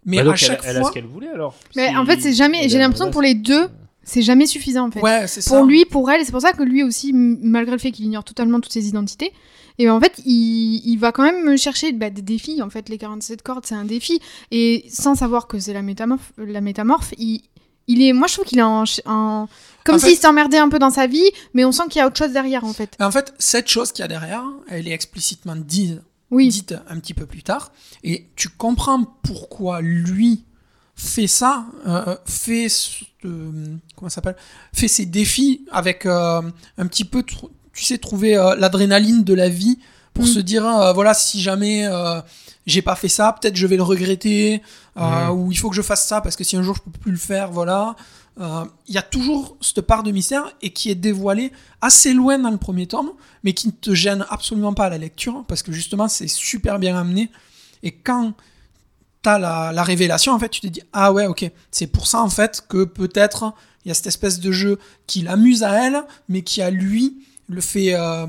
Mais 0.04 0.18
Bah 0.18 0.24
donc 0.24 0.32
à 0.34 0.36
elle, 0.36 0.38
chaque 0.40 0.60
elle 0.64 0.76
a 0.76 0.80
fois. 0.80 0.88
ce 0.90 0.94
qu'elle 0.94 1.06
voulait 1.06 1.28
alors. 1.30 1.54
Mais 1.74 1.88
Si- 1.88 1.96
en 1.96 2.06
fait, 2.06 2.20
c'est 2.20 2.32
jamais. 2.32 2.68
J'ai 2.68 2.78
l'impression 2.78 3.06
voilà, 3.06 3.12
pour 3.12 3.22
les 3.22 3.34
deux, 3.34 3.68
c'est 4.04 4.22
jamais 4.22 4.46
suffisant 4.46 4.86
en 4.86 4.90
fait. 4.92 5.00
Ouais, 5.00 5.26
c'est 5.26 5.40
ça. 5.40 5.56
pour 5.56 5.66
lui, 5.66 5.84
pour 5.84 6.08
elle, 6.10 6.20
et 6.20 6.24
c'est 6.24 6.30
pour 6.32 6.40
ça 6.40 6.52
que 6.52 6.62
lui 6.62 6.84
aussi, 6.84 7.12
malgré 7.12 7.72
le 7.72 7.78
fait 7.80 7.90
qu'il 7.90 8.04
ignore 8.04 8.22
totalement 8.22 8.60
toutes 8.60 8.72
ses 8.72 8.86
identités, 8.88 9.32
et 9.78 9.90
en 9.90 10.00
fait, 10.00 10.20
il, 10.24 10.82
il 10.84 10.96
va 10.98 11.12
quand 11.12 11.22
même 11.22 11.56
chercher 11.58 11.92
bah, 11.92 12.10
des 12.10 12.22
défis. 12.22 12.62
En 12.62 12.70
fait, 12.70 12.88
les 12.88 12.98
47 12.98 13.42
cordes, 13.42 13.66
c'est 13.66 13.74
un 13.74 13.84
défi. 13.84 14.18
Et 14.50 14.84
sans 14.90 15.14
savoir 15.14 15.46
que 15.46 15.58
c'est 15.58 15.72
la 15.72 15.82
métamorphe, 15.82 16.32
la 16.38 16.60
métamorphe 16.60 17.12
il, 17.18 17.42
il 17.88 18.02
est, 18.02 18.12
moi 18.12 18.26
je 18.26 18.34
trouve 18.34 18.46
qu'il 18.46 18.58
est 18.58 18.62
en, 18.62 18.84
en- 19.04 19.48
comme 19.84 19.98
s'il 19.98 20.16
s'emmerdait 20.16 20.58
un 20.58 20.68
peu 20.68 20.78
dans 20.78 20.90
sa 20.90 21.06
vie, 21.06 21.30
mais 21.54 21.64
on 21.64 21.72
sent 21.72 21.84
qu'il 21.90 21.98
y 21.98 22.02
a 22.02 22.06
autre 22.06 22.16
chose 22.18 22.32
derrière 22.32 22.64
en 22.64 22.72
fait. 22.72 22.96
En 23.00 23.10
fait, 23.10 23.32
cette 23.38 23.68
chose 23.68 23.92
qu'il 23.92 24.02
y 24.02 24.04
a 24.04 24.08
derrière, 24.08 24.44
elle 24.68 24.88
est 24.88 24.92
explicitement 24.92 25.54
dite 25.54 26.00
Oui, 26.32 26.48
dite 26.48 26.74
un 26.88 26.98
petit 26.98 27.14
peu 27.14 27.26
plus 27.26 27.42
tard, 27.44 27.70
et 28.02 28.26
tu 28.34 28.48
comprends 28.48 29.04
pourquoi 29.22 29.80
lui 29.82 30.42
fait 30.96 31.26
ça, 31.28 31.66
euh, 31.86 32.16
fait 32.24 32.66
euh, 33.24 33.76
comment 33.94 34.08
s'appelle, 34.08 34.36
fait 34.72 34.88
ses 34.88 35.06
défis 35.06 35.64
avec 35.70 36.06
euh, 36.06 36.40
un 36.78 36.86
petit 36.86 37.04
peu, 37.04 37.20
tr- 37.20 37.50
tu 37.76 37.84
sais, 37.84 37.98
trouver 37.98 38.36
euh, 38.36 38.56
l'adrénaline 38.56 39.22
de 39.22 39.34
la 39.34 39.48
vie 39.48 39.78
pour 40.14 40.24
Mm. 40.24 40.28
se 40.28 40.38
dire 40.40 40.66
euh, 40.66 40.92
voilà 40.94 41.12
si 41.12 41.40
jamais 41.42 41.86
euh, 41.86 42.20
j'ai 42.66 42.80
pas 42.82 42.96
fait 42.96 43.08
ça, 43.08 43.32
peut-être 43.38 43.54
je 43.54 43.66
vais 43.66 43.76
le 43.76 43.82
regretter, 43.82 44.62
Mm. 44.96 45.30
ou 45.32 45.52
il 45.52 45.58
faut 45.58 45.68
que 45.68 45.76
je 45.76 45.82
fasse 45.82 46.06
ça 46.06 46.22
parce 46.22 46.36
que 46.36 46.42
si 46.44 46.56
un 46.56 46.62
jour 46.62 46.74
je 46.74 46.80
peux 46.82 46.98
plus 46.98 47.12
le 47.12 47.18
faire, 47.18 47.52
voilà. 47.52 47.94
Il 48.38 48.94
y 48.94 48.98
a 48.98 49.02
toujours 49.02 49.56
cette 49.62 49.80
part 49.82 50.02
de 50.02 50.10
mystère 50.10 50.44
et 50.60 50.70
qui 50.70 50.90
est 50.90 50.94
dévoilée 50.94 51.52
assez 51.80 52.12
loin 52.12 52.38
dans 52.38 52.50
le 52.50 52.58
premier 52.58 52.86
tome, 52.86 53.12
mais 53.44 53.54
qui 53.54 53.66
ne 53.68 53.72
te 53.72 53.94
gêne 53.94 54.26
absolument 54.28 54.74
pas 54.74 54.86
à 54.86 54.90
la 54.90 54.98
lecture, 54.98 55.44
parce 55.48 55.62
que 55.62 55.72
justement 55.72 56.06
c'est 56.08 56.28
super 56.28 56.78
bien 56.78 56.96
amené. 56.98 57.30
Et 57.82 57.92
quand 57.92 58.34
t'as 59.22 59.38
la, 59.38 59.72
la 59.72 59.82
révélation, 59.82 60.32
en 60.32 60.38
fait, 60.38 60.48
tu 60.50 60.60
te 60.60 60.66
dis 60.66 60.82
ah 60.92 61.12
ouais, 61.14 61.26
ok, 61.26 61.50
c'est 61.70 61.86
pour 61.86 62.06
ça 62.06 62.20
en 62.22 62.28
fait 62.30 62.62
que 62.68 62.84
peut-être 62.84 63.52
il 63.84 63.88
y 63.88 63.90
a 63.90 63.94
cette 63.94 64.06
espèce 64.08 64.38
de 64.40 64.50
jeu 64.52 64.78
qui 65.06 65.22
l'amuse 65.22 65.62
à 65.62 65.72
elle, 65.86 66.02
mais 66.28 66.42
qui 66.42 66.60
à 66.62 66.70
lui 66.70 67.18
le 67.48 67.60
fait 67.60 67.94
euh, 67.94 68.26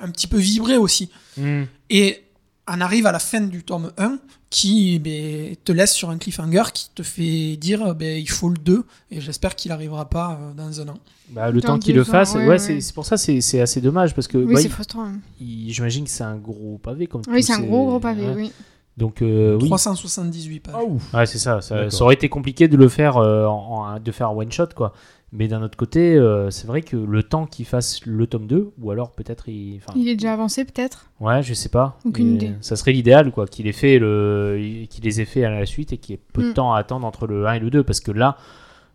un 0.00 0.10
petit 0.10 0.26
peu 0.26 0.38
vibrer 0.38 0.76
aussi. 0.76 1.10
Hmm. 1.36 1.64
Et 1.90 2.22
on 2.68 2.80
arrive 2.80 3.06
à 3.06 3.12
la 3.12 3.18
fin 3.20 3.40
du 3.40 3.62
tome 3.62 3.92
1 3.96 4.18
qui 4.50 4.98
ben, 4.98 5.54
te 5.64 5.72
laisse 5.72 5.92
sur 5.92 6.10
un 6.10 6.18
cliffhanger 6.18 6.62
qui 6.72 6.90
te 6.94 7.02
fait 7.02 7.56
dire 7.56 7.94
ben, 7.94 8.18
il 8.18 8.28
faut 8.30 8.48
le 8.48 8.56
2 8.58 8.84
et 9.10 9.20
j'espère 9.20 9.54
qu'il 9.56 9.70
arrivera 9.72 10.08
pas 10.08 10.38
euh, 10.40 10.52
dans 10.54 10.80
un 10.80 10.88
an. 10.88 10.98
Bah, 11.30 11.50
le 11.50 11.60
Dans 11.60 11.68
temps 11.74 11.78
qu'il 11.78 11.96
le 11.96 12.04
fasse, 12.04 12.34
ouais, 12.34 12.46
ouais, 12.46 12.58
c'est 12.58 12.74
ouais. 12.74 12.80
c'est 12.80 12.94
pour 12.94 13.04
ça 13.04 13.16
c'est 13.16 13.40
c'est 13.40 13.60
assez 13.60 13.80
dommage 13.80 14.14
parce 14.14 14.28
que 14.28 14.38
oui, 14.38 14.54
bah, 14.54 14.60
c'est 14.60 14.68
frustrant. 14.68 15.04
hein. 15.06 15.18
j'imagine 15.40 16.04
que 16.04 16.10
c'est 16.10 16.22
un 16.24 16.36
gros 16.36 16.78
pavé 16.82 17.06
comme 17.08 17.22
Oui, 17.28 17.42
c'est 17.42 17.52
un 17.52 17.60
gros 17.60 17.86
gros 17.86 18.00
pavé. 18.00 18.22
ouais. 18.26 18.34
Oui. 18.36 18.52
Donc 18.96 19.20
euh, 19.22 19.58
oui. 19.60 19.66
378 19.68 20.60
pages. 20.60 20.74
Ouais, 21.12 21.26
c'est 21.26 21.38
ça. 21.38 21.60
Ça, 21.60 21.86
aurait 22.00 22.14
été 22.14 22.28
compliqué 22.30 22.66
de 22.68 22.76
le 22.78 22.88
faire, 22.88 23.18
euh, 23.18 23.44
en, 23.46 23.94
en- 23.94 24.00
de 24.00 24.10
faire 24.12 24.34
one 24.34 24.50
shot, 24.50 24.68
quoi. 24.74 24.94
Mais 25.32 25.48
d'un 25.48 25.60
autre 25.62 25.76
côté, 25.76 26.14
euh, 26.14 26.50
c'est 26.50 26.66
vrai 26.68 26.82
que 26.82 26.96
le 26.96 27.22
temps 27.22 27.46
qu'il 27.46 27.66
fasse 27.66 28.06
le 28.06 28.26
tome 28.26 28.46
2, 28.46 28.70
ou 28.80 28.90
alors 28.92 29.10
peut-être 29.10 29.48
il. 29.48 29.80
Il 29.96 30.08
est 30.08 30.14
déjà 30.14 30.32
avancé 30.32 30.64
peut-être. 30.64 31.06
Ouais, 31.20 31.42
je 31.42 31.52
sais 31.52 31.68
pas. 31.68 31.98
Aucune 32.04 32.34
idée. 32.36 32.52
Ça 32.60 32.76
serait 32.76 32.92
l'idéal, 32.92 33.32
quoi, 33.32 33.46
qu'il 33.46 33.66
ait 33.66 33.72
fait 33.72 33.98
le, 33.98 34.84
qu'il 34.88 35.02
les 35.04 35.20
ait 35.20 35.24
fait 35.24 35.44
à 35.44 35.50
la 35.50 35.66
suite 35.66 35.92
et 35.92 35.98
qu'il 35.98 36.14
y 36.14 36.18
ait 36.18 36.22
peu 36.32 36.42
de 36.42 36.50
Mm. 36.50 36.54
temps 36.54 36.72
à 36.74 36.78
attendre 36.78 37.06
entre 37.06 37.26
le 37.26 37.46
1 37.46 37.54
et 37.54 37.58
le 37.58 37.70
2, 37.70 37.82
parce 37.82 38.00
que 38.00 38.12
là, 38.12 38.36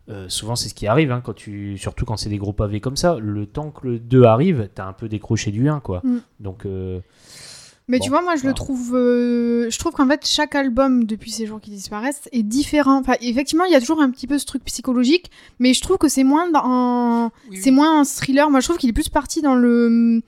euh, 0.10 0.26
souvent 0.30 0.56
c'est 0.56 0.70
ce 0.70 0.74
qui 0.74 0.88
arrive, 0.88 1.12
hein, 1.12 1.22
quand 1.24 1.34
tu, 1.34 1.78
surtout 1.78 2.06
quand 2.06 2.18
c'est 2.18 2.30
des 2.30 2.38
gros 2.38 2.54
pavés 2.54 2.80
comme 2.80 2.96
ça, 2.96 3.18
le 3.20 3.46
temps 3.46 3.70
que 3.72 3.88
le 3.88 4.00
2 4.00 4.24
arrive, 4.24 4.70
t'as 4.74 4.86
un 4.88 4.94
peu 4.94 5.10
décroché 5.10 5.52
du 5.52 5.68
1, 5.68 5.80
quoi. 5.82 6.02
Mm. 6.04 6.18
Donc, 6.40 6.66
euh, 6.66 7.02
Mais 7.92 8.00
Bon, 8.00 8.04
tu 8.06 8.10
vois, 8.10 8.22
moi, 8.22 8.36
je 8.38 8.48
le 8.48 8.54
trouve. 8.54 8.96
euh, 8.96 9.70
je 9.70 9.78
trouve 9.78 9.92
qu'en 9.94 10.08
fait, 10.08 10.26
chaque 10.26 10.56
album, 10.56 11.04
depuis 11.04 11.30
ces 11.30 11.46
jours 11.46 11.60
qui 11.60 11.70
disparaissent, 11.72 12.30
est 12.32 12.42
différent. 12.42 13.00
Enfin, 13.00 13.14
effectivement, 13.22 13.66
il 13.66 13.72
y 13.72 13.76
a 13.76 13.80
toujours 13.82 14.02
un 14.02 14.10
petit 14.10 14.28
peu 14.28 14.38
ce 14.40 14.46
truc 14.46 14.64
psychologique, 14.64 15.30
mais 15.60 15.74
je 15.74 15.82
trouve 15.82 15.98
que 15.98 16.08
c'est 16.08 16.24
moins 16.24 16.50
dans. 16.50 17.32
Oui, 17.50 17.60
C'est 17.62 17.72
moins 17.72 18.00
un 18.00 18.04
thriller. 18.06 18.50
Moi, 18.50 18.62
je 18.62 18.68
trouve 18.68 18.78
qu'il 18.78 18.90
est 18.90 18.94
plus 18.94 19.10
parti 19.10 19.42
dans 19.42 19.56
le. 19.56 20.22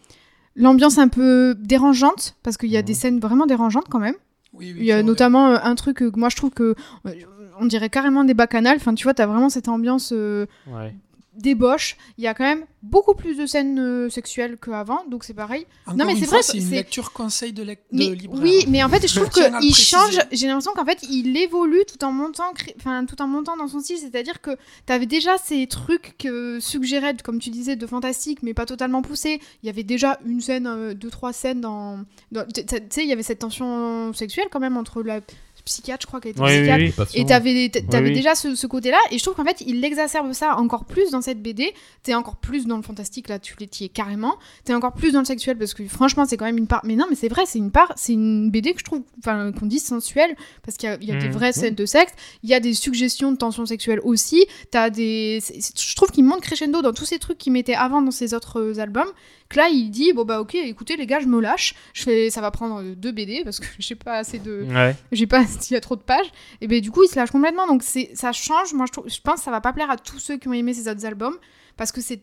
L'ambiance 0.55 0.97
un 0.99 1.07
peu 1.07 1.55
dérangeante, 1.57 2.35
parce 2.43 2.57
qu'il 2.57 2.69
y 2.69 2.77
a 2.77 2.81
Mhm. 2.81 2.85
des 2.85 2.93
scènes 2.93 3.19
vraiment 3.19 3.45
dérangeantes 3.47 3.87
quand 3.89 3.99
même. 3.99 4.15
oui, 4.53 4.71
oui, 4.73 4.79
Il 4.81 4.85
y 4.85 4.91
a 4.91 4.95
vrai. 4.97 5.03
notamment 5.03 5.47
euh, 5.47 5.57
un 5.63 5.73
truc 5.75 5.97
que 5.97 6.11
moi 6.19 6.29
je 6.29 6.35
trouve 6.35 6.51
que. 6.51 6.75
euh, 7.07 7.11
On 7.59 7.65
dirait 7.65 7.89
carrément 7.89 8.23
des 8.23 8.33
bacchanales. 8.33 8.75
Enfin, 8.77 8.93
tu 8.93 9.03
vois, 9.03 9.13
t'as 9.13 9.25
vraiment 9.27 9.47
cette 9.49 9.67
ambiance 9.69 10.11
euh, 10.11 10.45
Ouais. 10.67 10.93
Débauche. 11.37 11.97
Il 12.17 12.23
y 12.23 12.27
a 12.27 12.33
quand 12.33 12.43
même 12.43 12.65
beaucoup 12.81 13.13
plus 13.15 13.35
de 13.37 13.45
scènes 13.45 13.79
euh, 13.79 14.09
sexuelles 14.09 14.57
qu'avant, 14.61 15.03
donc 15.09 15.23
c'est 15.23 15.33
pareil. 15.33 15.65
Encore 15.85 16.05
mais 16.05 16.15
c'est 16.15 16.25
vrai, 16.25 16.41
c'est 16.43 16.57
une 16.57 16.69
lecture 16.69 17.11
conseil 17.13 17.53
de, 17.53 17.63
lec- 17.63 17.79
de 17.91 17.97
Mais, 17.97 18.15
libraire. 18.15 18.41
oui, 18.43 18.65
mais 18.67 18.83
en 18.83 18.89
fait, 18.89 19.07
je 19.07 19.19
trouve 19.19 19.29
qu'il 19.59 19.75
change. 19.75 20.19
J'ai 20.31 20.47
l'impression 20.47 20.73
qu'en 20.73 20.85
fait, 20.85 20.99
il 21.09 21.35
évolue 21.37 21.83
tout 21.87 22.03
en 22.05 22.11
montant, 22.11 22.51
cré- 22.53 22.75
enfin, 22.77 23.05
tout 23.05 23.21
en 23.21 23.27
montant 23.27 23.55
dans 23.57 23.67
son 23.67 23.79
style. 23.79 23.97
C'est-à-dire 23.97 24.41
que 24.41 24.51
t'avais 24.85 25.05
déjà 25.05 25.37
ces 25.37 25.65
trucs 25.67 26.15
que 26.17 26.59
suggérait, 26.59 27.15
comme 27.23 27.39
tu 27.39 27.49
disais, 27.49 27.75
de 27.75 27.87
fantastique, 27.87 28.43
mais 28.43 28.53
pas 28.53 28.65
totalement 28.65 29.01
poussé. 29.01 29.39
Il 29.63 29.67
y 29.67 29.69
avait 29.69 29.83
déjà 29.83 30.19
une 30.25 30.41
scène, 30.41 30.67
euh, 30.67 30.93
deux, 30.93 31.09
trois 31.09 31.33
scènes 31.33 31.61
dans. 31.61 32.03
dans- 32.31 32.45
tu 32.45 32.65
tu 32.65 32.75
sais, 32.89 33.03
il 33.03 33.09
y 33.09 33.13
avait 33.13 33.23
cette 33.23 33.39
tension 33.39 34.11
sexuelle 34.13 34.47
quand 34.51 34.59
même 34.59 34.77
entre 34.77 35.01
la 35.03 35.21
psychiatre, 35.65 36.01
je 36.03 36.07
crois 36.07 36.19
qu'elle 36.21 36.31
était 36.31 36.41
Oui, 36.41 36.57
psychiatre. 36.57 37.09
oui. 37.13 37.21
Et 37.21 37.25
t'avais 37.25 37.69
t'a- 37.69 37.81
t'avais 37.81 38.09
oui. 38.09 38.13
déjà 38.15 38.35
ce, 38.35 38.55
ce 38.55 38.67
côté-là, 38.67 38.97
et 39.11 39.17
je 39.17 39.23
trouve 39.23 39.35
qu'en 39.35 39.45
fait, 39.45 39.61
il 39.65 39.83
exacerbe 39.83 40.33
ça 40.33 40.57
encore 40.57 40.85
plus 40.85 41.11
dans 41.11 41.21
cette 41.21 41.41
BD. 41.41 41.73
T'es 42.03 42.13
encore 42.15 42.35
plus 42.37 42.65
dans 42.67 42.77
le 42.77 42.83
fantastique, 42.83 43.29
là, 43.29 43.39
tu 43.39 43.55
l'es 43.59 43.67
carrément. 43.89 44.35
T'es 44.65 44.73
encore 44.73 44.93
plus 44.93 45.11
dans 45.13 45.19
le 45.19 45.25
sexuel, 45.25 45.57
parce 45.57 45.73
que 45.73 45.85
franchement, 45.87 46.25
c'est 46.25 46.37
quand 46.37 46.45
même 46.45 46.57
une 46.57 46.67
part. 46.67 46.81
Mais 46.83 46.95
non, 46.95 47.05
mais 47.09 47.15
c'est 47.15 47.29
vrai, 47.29 47.43
c'est 47.45 47.59
une 47.59 47.71
part, 47.71 47.91
c'est 47.95 48.13
une 48.13 48.51
BD 48.51 48.73
que 48.73 48.79
je 48.79 48.83
trouve, 48.85 49.01
enfin, 49.19 49.51
qu'on 49.51 49.65
dit 49.65 49.79
sensuelle, 49.79 50.35
parce 50.63 50.77
qu'il 50.77 50.89
y 50.89 50.91
a, 50.91 50.97
il 51.01 51.07
y 51.07 51.11
a 51.11 51.15
des 51.19 51.27
Mhm. 51.27 51.33
vraies 51.33 51.53
scènes 51.53 51.75
de 51.75 51.85
sexe, 51.85 52.13
il 52.43 52.49
y 52.49 52.53
a 52.53 52.59
des 52.59 52.73
suggestions 52.73 53.31
de 53.31 53.37
tension 53.37 53.65
sexuelle 53.65 53.99
aussi. 54.03 54.45
T'as 54.71 54.89
des. 54.89 55.39
c'est- 55.41 55.61
c'est- 55.61 55.79
Je 55.81 55.95
trouve 55.95 56.11
qu'il 56.11 56.23
monte 56.23 56.41
crescendo 56.41 56.81
dans 56.81 56.93
tous 56.93 57.05
ces 57.05 57.19
trucs 57.19 57.37
qu'il 57.37 57.53
mettait 57.53 57.75
avant 57.75 58.01
dans 58.01 58.11
ses 58.11 58.33
autres 58.33 58.59
euh, 58.59 58.79
albums. 58.79 59.09
Là, 59.55 59.67
il 59.69 59.89
dit, 59.89 60.13
bon 60.13 60.25
bah 60.25 60.41
ok, 60.41 60.55
écoutez 60.55 60.95
les 60.97 61.05
gars, 61.05 61.19
je 61.19 61.27
me 61.27 61.39
lâche. 61.39 61.75
Je 61.93 62.03
fais, 62.03 62.29
ça 62.29 62.41
va 62.41 62.51
prendre 62.51 62.81
deux 62.95 63.11
BD, 63.11 63.43
parce 63.43 63.59
que 63.59 63.65
j'ai 63.79 63.95
pas 63.95 64.17
assez 64.17 64.39
de 64.39 64.65
Ouais. 64.69 64.95
j'ai 65.11 65.27
pas 65.27 65.45
s'il 65.59 65.73
y 65.73 65.77
a 65.77 65.81
trop 65.81 65.95
de 65.95 66.01
pages 66.01 66.27
et 66.61 66.67
ben 66.67 66.79
du 66.81 66.91
coup 66.91 67.03
il 67.03 67.07
se 67.07 67.15
lâche 67.15 67.31
complètement 67.31 67.67
donc 67.67 67.83
c'est 67.83 68.11
ça 68.13 68.31
change 68.31 68.73
moi 68.73 68.85
je, 68.87 68.91
trouve, 68.93 69.09
je 69.09 69.19
pense 69.21 69.35
que 69.35 69.41
ça 69.41 69.51
va 69.51 69.61
pas 69.61 69.73
plaire 69.73 69.89
à 69.91 69.97
tous 69.97 70.19
ceux 70.19 70.37
qui 70.37 70.47
ont 70.47 70.53
aimé 70.53 70.73
ces 70.73 70.89
autres 70.89 71.05
albums 71.05 71.35
parce 71.77 71.91
que 71.91 72.01
c'est 72.01 72.21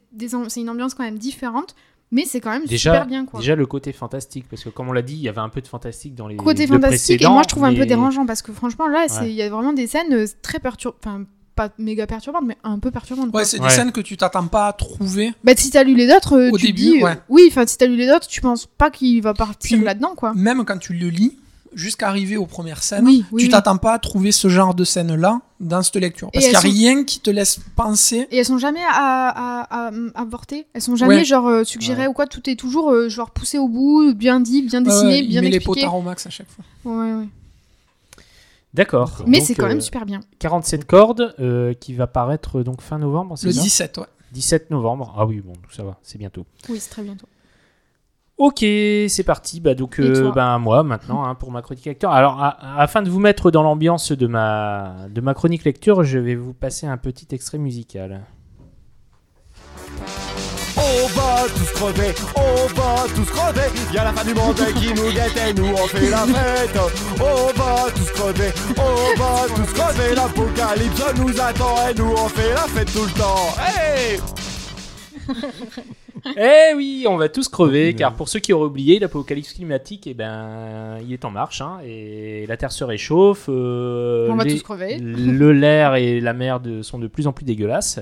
c'est 0.49 0.61
une 0.61 0.71
ambiance 0.71 0.95
quand 0.95 1.03
même 1.05 1.19
différente 1.19 1.75
mais 2.13 2.25
c'est 2.25 2.41
quand 2.41 2.51
même 2.51 2.65
Déjà, 2.67 2.93
super 2.93 3.07
bien 3.07 3.25
quoi 3.27 3.39
déjà 3.41 3.55
le 3.55 3.67
côté 3.67 3.93
fantastique, 3.93 4.47
parce 4.51 4.65
que 4.65 4.69
comme 4.69 4.89
on 4.89 4.93
l'a 4.93 5.03
dit, 5.03 5.15
il 5.15 5.21
y 5.23 5.29
avait 5.29 5.41
un 5.41 5.49
peu 5.49 5.61
de 5.61 5.69
fantastique 5.69 6.15
dans 6.17 6.27
les 6.27 6.37
côté 6.37 6.67
fantastique 6.67 7.23
et 7.23 7.27
moi 7.29 7.43
je 7.45 7.49
trouve 7.49 7.65
un 7.65 7.75
peu 7.75 7.87
dérangeant 7.87 8.27
parce 8.27 8.43
que 8.43 8.53
franchement 8.53 8.89
là 8.89 9.07
Ouais. 9.21 9.31
il 9.31 9.35
y 9.35 9.43
a 9.43 9.49
vraiment 9.49 9.73
des 9.73 9.87
scènes 9.87 10.13
euh, 10.13 10.27
très 10.43 10.59
perturbantes 10.59 11.27
pas 11.57 11.69
méga 11.79 12.07
perturbantes 12.07 12.45
mais 12.47 12.57
un 12.65 12.79
peu 12.79 12.91
perturbantes 12.91 13.31
quoi. 13.31 13.41
Ouais, 13.41 13.45
c'est 13.47 13.59
des 13.59 13.65
Ouais. 13.65 13.71
scènes 13.71 13.93
que 13.93 14.01
tu 14.01 14.17
t'attends 14.17 14.47
pas 14.47 14.69
à 14.69 14.73
trouver. 14.73 15.33
bah 15.45 15.53
si 15.57 15.71
t'as 15.71 15.83
lu 15.85 15.95
les 15.95 16.11
autres 16.13 16.37
euh, 16.37 16.51
Au 16.51 16.57
tu 16.59 16.67
début, 16.67 16.81
dis, 16.81 17.01
euh, 17.03 17.07
ouais. 17.07 17.19
oui 17.29 17.43
enfin 17.51 17.67
si 17.67 17.77
t'as 17.77 17.87
lu 17.87 17.97
les 17.97 18.11
autres 18.11 18.27
tu 18.27 18.41
penses 18.41 18.67
pas 18.67 18.91
qu'il 18.91 19.21
va 19.23 19.35
partir 19.35 19.83
là-dedans 19.83 20.15
quoi 20.17 20.33
Même 20.35 20.65
quand 20.65 20.79
tu 20.79 20.93
le 20.95 21.09
lis, 21.09 21.37
jusqu'à 21.75 22.09
arriver 22.09 22.37
aux 22.37 22.47
premières 22.47 22.83
scènes, 22.83 23.05
oui, 23.05 23.25
oui, 23.31 23.43
tu 23.43 23.47
oui. 23.47 23.53
t'attends 23.53 23.77
pas 23.77 23.93
à 23.95 23.99
trouver 24.01 24.33
ce 24.33 24.49
genre 24.49 24.75
de 24.75 24.83
scène-là 24.85 25.41
dans 25.61 25.83
cette 25.85 25.95
lecture. 25.97 26.29
Parce 26.33 26.45
qu'il 26.45 26.53
y 26.53 26.57
a 26.57 26.61
sont- 26.61 26.69
rien 26.69 27.05
qui 27.05 27.21
te 27.21 27.31
laisse 27.31 27.61
penser. 27.77 28.27
Et 28.33 28.39
elles 28.39 28.45
sont 28.45 28.59
jamais 28.59 28.83
à, 28.91 29.29
à, 29.69 29.87
à- 29.89 29.91
avortées 30.17 30.67
Elles 30.75 30.83
sont 30.83 30.97
jamais 30.97 31.19
Ouais. 31.19 31.25
genre 31.25 31.47
euh, 31.47 31.63
suggérées 31.65 32.09
ou 32.09 32.13
quoi 32.13 32.27
Tout 32.27 32.49
est 32.51 32.57
toujours 32.57 32.91
euh, 32.91 33.09
genre 33.09 33.31
poussé 33.31 33.59
au 33.59 33.69
bout, 33.69 34.15
bien 34.15 34.41
dit, 34.41 34.63
bien 34.63 34.81
dessiné, 34.81 35.05
Ouais, 35.09 35.15
ouais, 35.21 35.23
bien 35.29 35.41
il 35.43 35.45
met 35.45 35.51
les 35.51 35.57
expliqué. 35.59 35.81
potards 35.83 35.97
au 35.97 36.03
max 36.03 36.27
à 36.27 36.31
chaque 36.31 36.49
fois. 36.49 36.65
Ouais, 36.85 37.13
ouais. 37.13 37.29
D'accord. 38.73 39.23
Mais 39.27 39.41
c'est 39.41 39.55
quand 39.55 39.65
euh, 39.65 39.69
même 39.69 39.81
super 39.81 40.07
bien. 40.07 40.21
47 40.39 40.85
cordes 40.85 41.35
euh, 41.41 41.75
qui 41.75 41.95
va 41.95 42.07
paraître 42.07 42.63
donc 42.63 42.83
fin 42.83 42.99
novembre, 42.99 43.37
c'est 43.37 43.49
Le 43.49 43.53
ça 43.53 43.63
17, 43.63 43.99
ouais. 43.99 44.05
17 44.33 44.71
novembre. 44.71 45.13
Ah 45.17 45.27
oui, 45.27 45.41
bon, 45.41 45.55
ça 45.71 45.83
va, 45.83 45.99
c'est 46.03 46.19
bientôt. 46.19 46.47
Oui, 46.69 46.79
c'est 46.79 46.91
très 46.91 47.03
bientôt. 47.03 47.27
Ok, 48.39 48.61
c'est 48.61 49.25
parti. 49.25 49.61
Bah 49.61 49.75
donc, 49.75 50.01
euh, 50.01 50.33
bah, 50.33 50.57
moi 50.59 50.83
maintenant 50.83 51.25
hein, 51.25 51.35
pour 51.35 51.51
ma 51.51 51.61
chronique 51.61 51.85
lecture. 51.85 52.11
Alors, 52.11 52.39
afin 52.41 53.03
de 53.03 53.11
vous 53.11 53.21
mettre 53.21 53.51
dans 53.51 53.63
l'ambiance 53.63 54.13
de 54.13 54.27
ma 54.27 55.09
de 55.11 55.21
ma 55.21 55.35
chronique 55.35 55.65
lecture, 55.65 56.05
je 56.05 56.19
vais 56.19 56.37
vous 56.37 56.55
passer 56.55 56.87
un 56.87 56.97
petit 56.97 57.27
extrait 57.35 57.59
musical. 57.59 58.23
Va 61.31 61.47
tous 61.49 61.71
crever, 61.75 62.13
on 62.35 62.67
va 62.75 63.07
tous 63.15 63.25
crever. 63.27 63.71
Y'a 63.93 64.03
la 64.03 64.13
fin 64.13 64.25
du 64.25 64.35
monde 64.35 64.57
qui 64.75 64.93
nous 64.93 65.13
guette 65.13 65.37
et 65.37 65.55
nous 65.55 65.73
on 65.73 65.87
fait 65.87 66.11
la 66.11 66.27
fête. 66.27 66.77
On 67.21 67.53
va 67.57 67.87
tous 67.95 68.11
crever, 68.11 68.53
on 68.77 69.21
va 69.21 69.47
tous 69.55 69.73
crever. 69.73 70.15
L'apocalypse 70.17 71.03
nous 71.17 71.41
attend 71.41 71.89
et 71.89 71.95
nous 71.95 72.15
on 72.17 72.29
fait 72.29 72.53
la 72.53 72.63
fête 72.63 72.93
tout 72.93 73.05
le 73.05 73.13
temps. 73.13 73.55
Hey 73.61 74.19
Eh 76.37 76.75
oui, 76.77 77.07
on 77.09 77.17
va 77.17 77.29
tous 77.29 77.49
crever, 77.49 77.91
Oh, 77.95 77.99
car 77.99 78.15
pour 78.15 78.29
ceux 78.29 78.41
qui 78.41 78.53
auraient 78.53 78.67
oublié, 78.67 78.99
l'apocalypse 78.99 79.53
climatique, 79.53 80.07
eh 80.07 80.15
ben, 80.15 80.99
il 81.05 81.13
est 81.13 81.25
en 81.25 81.31
marche, 81.31 81.61
hein, 81.61 81.79
et 81.85 82.47
la 82.47 82.57
Terre 82.57 82.73
se 82.73 82.85
réchauffe. 82.85 83.47
euh, 83.49 84.29
On 84.31 84.37
va 84.37 84.45
les- 84.45 84.55
tous 84.55 84.63
crever. 84.63 84.99
Le 85.01 85.53
l'air 85.53 85.95
et 85.97 86.21
la 86.21 86.33
mer 86.33 86.61
de- 86.61 86.83
sont 86.83 86.99
de 86.99 87.07
plus 87.07 87.27
en 87.27 87.33
plus 87.33 87.45
dégueulasses, 87.45 88.01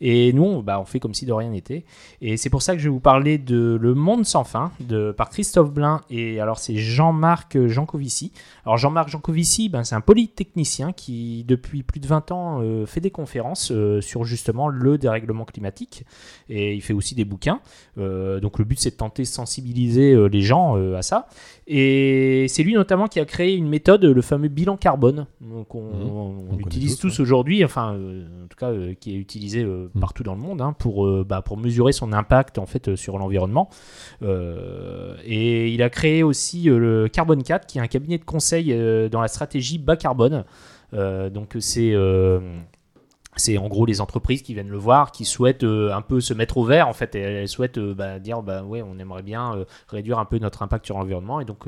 et 0.00 0.32
nous, 0.32 0.44
on, 0.44 0.62
bah, 0.62 0.80
on 0.80 0.84
fait 0.84 1.00
comme 1.00 1.14
si 1.14 1.26
de 1.26 1.32
rien 1.32 1.50
n'était. 1.50 1.84
Et 2.20 2.36
c'est 2.36 2.50
pour 2.50 2.62
ça 2.62 2.72
que 2.74 2.78
je 2.78 2.84
vais 2.84 2.90
vous 2.92 3.00
parler 3.00 3.38
de 3.38 3.78
Le 3.80 3.94
Monde 3.94 4.24
sans 4.24 4.44
fin, 4.44 4.72
de, 4.80 5.12
par 5.12 5.30
Christophe 5.30 5.70
Blain, 5.72 6.00
et 6.10 6.40
alors 6.40 6.58
c'est 6.58 6.76
Jean-Marc 6.76 7.66
Jancovici. 7.66 8.32
Alors 8.64 8.76
Jean-Marc 8.78 9.08
Jancovici, 9.10 9.68
ben, 9.68 9.84
c'est 9.84 9.94
un 9.94 10.00
polytechnicien 10.00 10.92
qui, 10.92 11.44
depuis 11.46 11.82
plus 11.82 12.00
de 12.00 12.06
20 12.06 12.32
ans, 12.32 12.60
euh, 12.62 12.86
fait 12.86 13.00
des 13.00 13.10
conférences 13.10 13.70
euh, 13.72 14.00
sur 14.00 14.24
justement 14.24 14.68
le 14.68 14.98
dérèglement 14.98 15.44
climatique, 15.44 16.04
et 16.48 16.74
il 16.74 16.82
fait 16.82 16.92
aussi 16.94 17.14
des 17.14 17.24
bouquins. 17.24 17.57
Euh, 17.98 18.40
donc 18.40 18.58
le 18.58 18.64
but 18.64 18.78
c'est 18.78 18.90
de 18.90 18.96
tenter 18.96 19.22
de 19.22 19.26
sensibiliser 19.28 20.12
euh, 20.14 20.26
les 20.26 20.40
gens 20.42 20.76
euh, 20.76 20.96
à 20.96 21.02
ça. 21.02 21.26
Et 21.66 22.46
c'est 22.48 22.62
lui 22.62 22.74
notamment 22.74 23.06
qui 23.08 23.20
a 23.20 23.24
créé 23.24 23.54
une 23.54 23.68
méthode, 23.68 24.04
le 24.04 24.22
fameux 24.22 24.48
bilan 24.48 24.76
carbone, 24.76 25.26
donc 25.40 25.74
on, 25.74 25.82
Mhm. 25.82 26.02
on 26.10 26.20
On 26.28 26.44
connaît 26.46 26.58
l'utilise 26.58 26.98
tous, 26.98 27.20
aujourd'hui, 27.20 27.64
enfin 27.64 27.92
en 27.94 28.46
tout 28.48 28.56
cas 28.56 28.72
qui 29.00 29.14
est 29.14 29.18
utilisé 29.18 29.64
Mhm. 29.64 29.90
partout 30.00 30.22
dans 30.22 30.34
le 30.34 30.40
monde 30.40 30.60
hein, 30.62 30.74
pour, 30.78 31.06
bah, 31.24 31.42
pour 31.42 31.56
mesurer 31.56 31.92
son 31.92 32.12
impact 32.12 32.58
en 32.58 32.66
fait 32.66 32.94
sur 32.96 33.18
l'environnement. 33.18 33.68
Et 35.24 35.68
il 35.70 35.82
a 35.82 35.90
créé 35.90 36.22
aussi 36.22 36.64
le 36.64 37.08
Carbone 37.08 37.42
4 37.42 37.66
qui 37.66 37.78
est 37.78 37.80
un 37.80 37.86
cabinet 37.86 38.18
de 38.18 38.24
conseil 38.24 38.68
dans 39.10 39.20
la 39.20 39.28
stratégie 39.28 39.78
bas 39.78 39.96
carbone. 39.96 40.44
Euh, 40.94 41.28
donc 41.28 41.54
c'est 41.60 41.92
euh, 41.92 42.40
c'est 43.38 43.58
en 43.58 43.68
gros 43.68 43.86
les 43.86 44.00
entreprises 44.00 44.42
qui 44.42 44.54
viennent 44.54 44.68
le 44.68 44.78
voir, 44.78 45.12
qui 45.12 45.24
souhaitent 45.24 45.64
euh, 45.64 45.94
un 45.94 46.02
peu 46.02 46.20
se 46.20 46.34
mettre 46.34 46.56
au 46.58 46.64
vert 46.64 46.88
en 46.88 46.92
fait, 46.92 47.14
et 47.14 47.20
elles 47.20 47.48
souhaitent 47.48 47.78
euh, 47.78 47.94
bah, 47.94 48.18
dire 48.18 48.42
bah 48.42 48.62
ouais 48.62 48.82
on 48.82 48.98
aimerait 48.98 49.22
bien 49.22 49.54
euh, 49.54 49.64
réduire 49.88 50.18
un 50.18 50.24
peu 50.24 50.38
notre 50.38 50.62
impact 50.62 50.86
sur 50.86 50.98
l'environnement 50.98 51.40
et 51.40 51.44
donc 51.44 51.66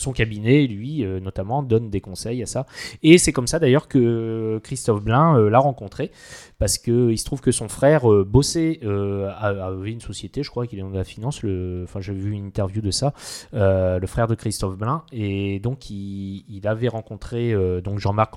son 0.00 0.12
cabinet 0.12 0.66
lui 0.66 1.04
euh, 1.04 1.20
notamment 1.20 1.62
donne 1.62 1.90
des 1.90 2.00
conseils 2.00 2.42
à 2.42 2.46
ça. 2.46 2.66
Et 3.02 3.18
c'est 3.18 3.32
comme 3.32 3.46
ça 3.46 3.58
d'ailleurs 3.58 3.88
que 3.88 4.60
Christophe 4.62 5.02
Blain 5.02 5.36
euh, 5.36 5.50
l'a 5.50 5.58
rencontré 5.58 6.10
parce 6.58 6.78
que 6.78 7.10
il 7.10 7.18
se 7.18 7.24
trouve 7.24 7.40
que 7.40 7.52
son 7.52 7.68
frère 7.68 8.10
euh, 8.10 8.24
bossait 8.24 8.80
euh, 8.84 9.30
avait 9.38 9.92
une 9.92 10.00
société 10.00 10.42
je 10.42 10.50
crois 10.50 10.66
qu'il 10.66 10.78
est 10.78 10.82
dans 10.82 10.90
la 10.90 11.04
finance 11.04 11.42
le 11.42 11.82
enfin 11.84 12.00
j'ai 12.00 12.12
vu 12.12 12.32
une 12.32 12.46
interview 12.46 12.82
de 12.82 12.90
ça 12.90 13.14
le 13.52 14.06
frère 14.06 14.26
de 14.26 14.34
Christophe 14.34 14.76
Blain 14.76 15.04
et 15.12 15.58
donc 15.60 15.90
il, 15.90 16.60
avait 16.64 16.88
rencontré 16.88 17.54
donc 17.82 17.98
Jean-Marc 17.98 18.36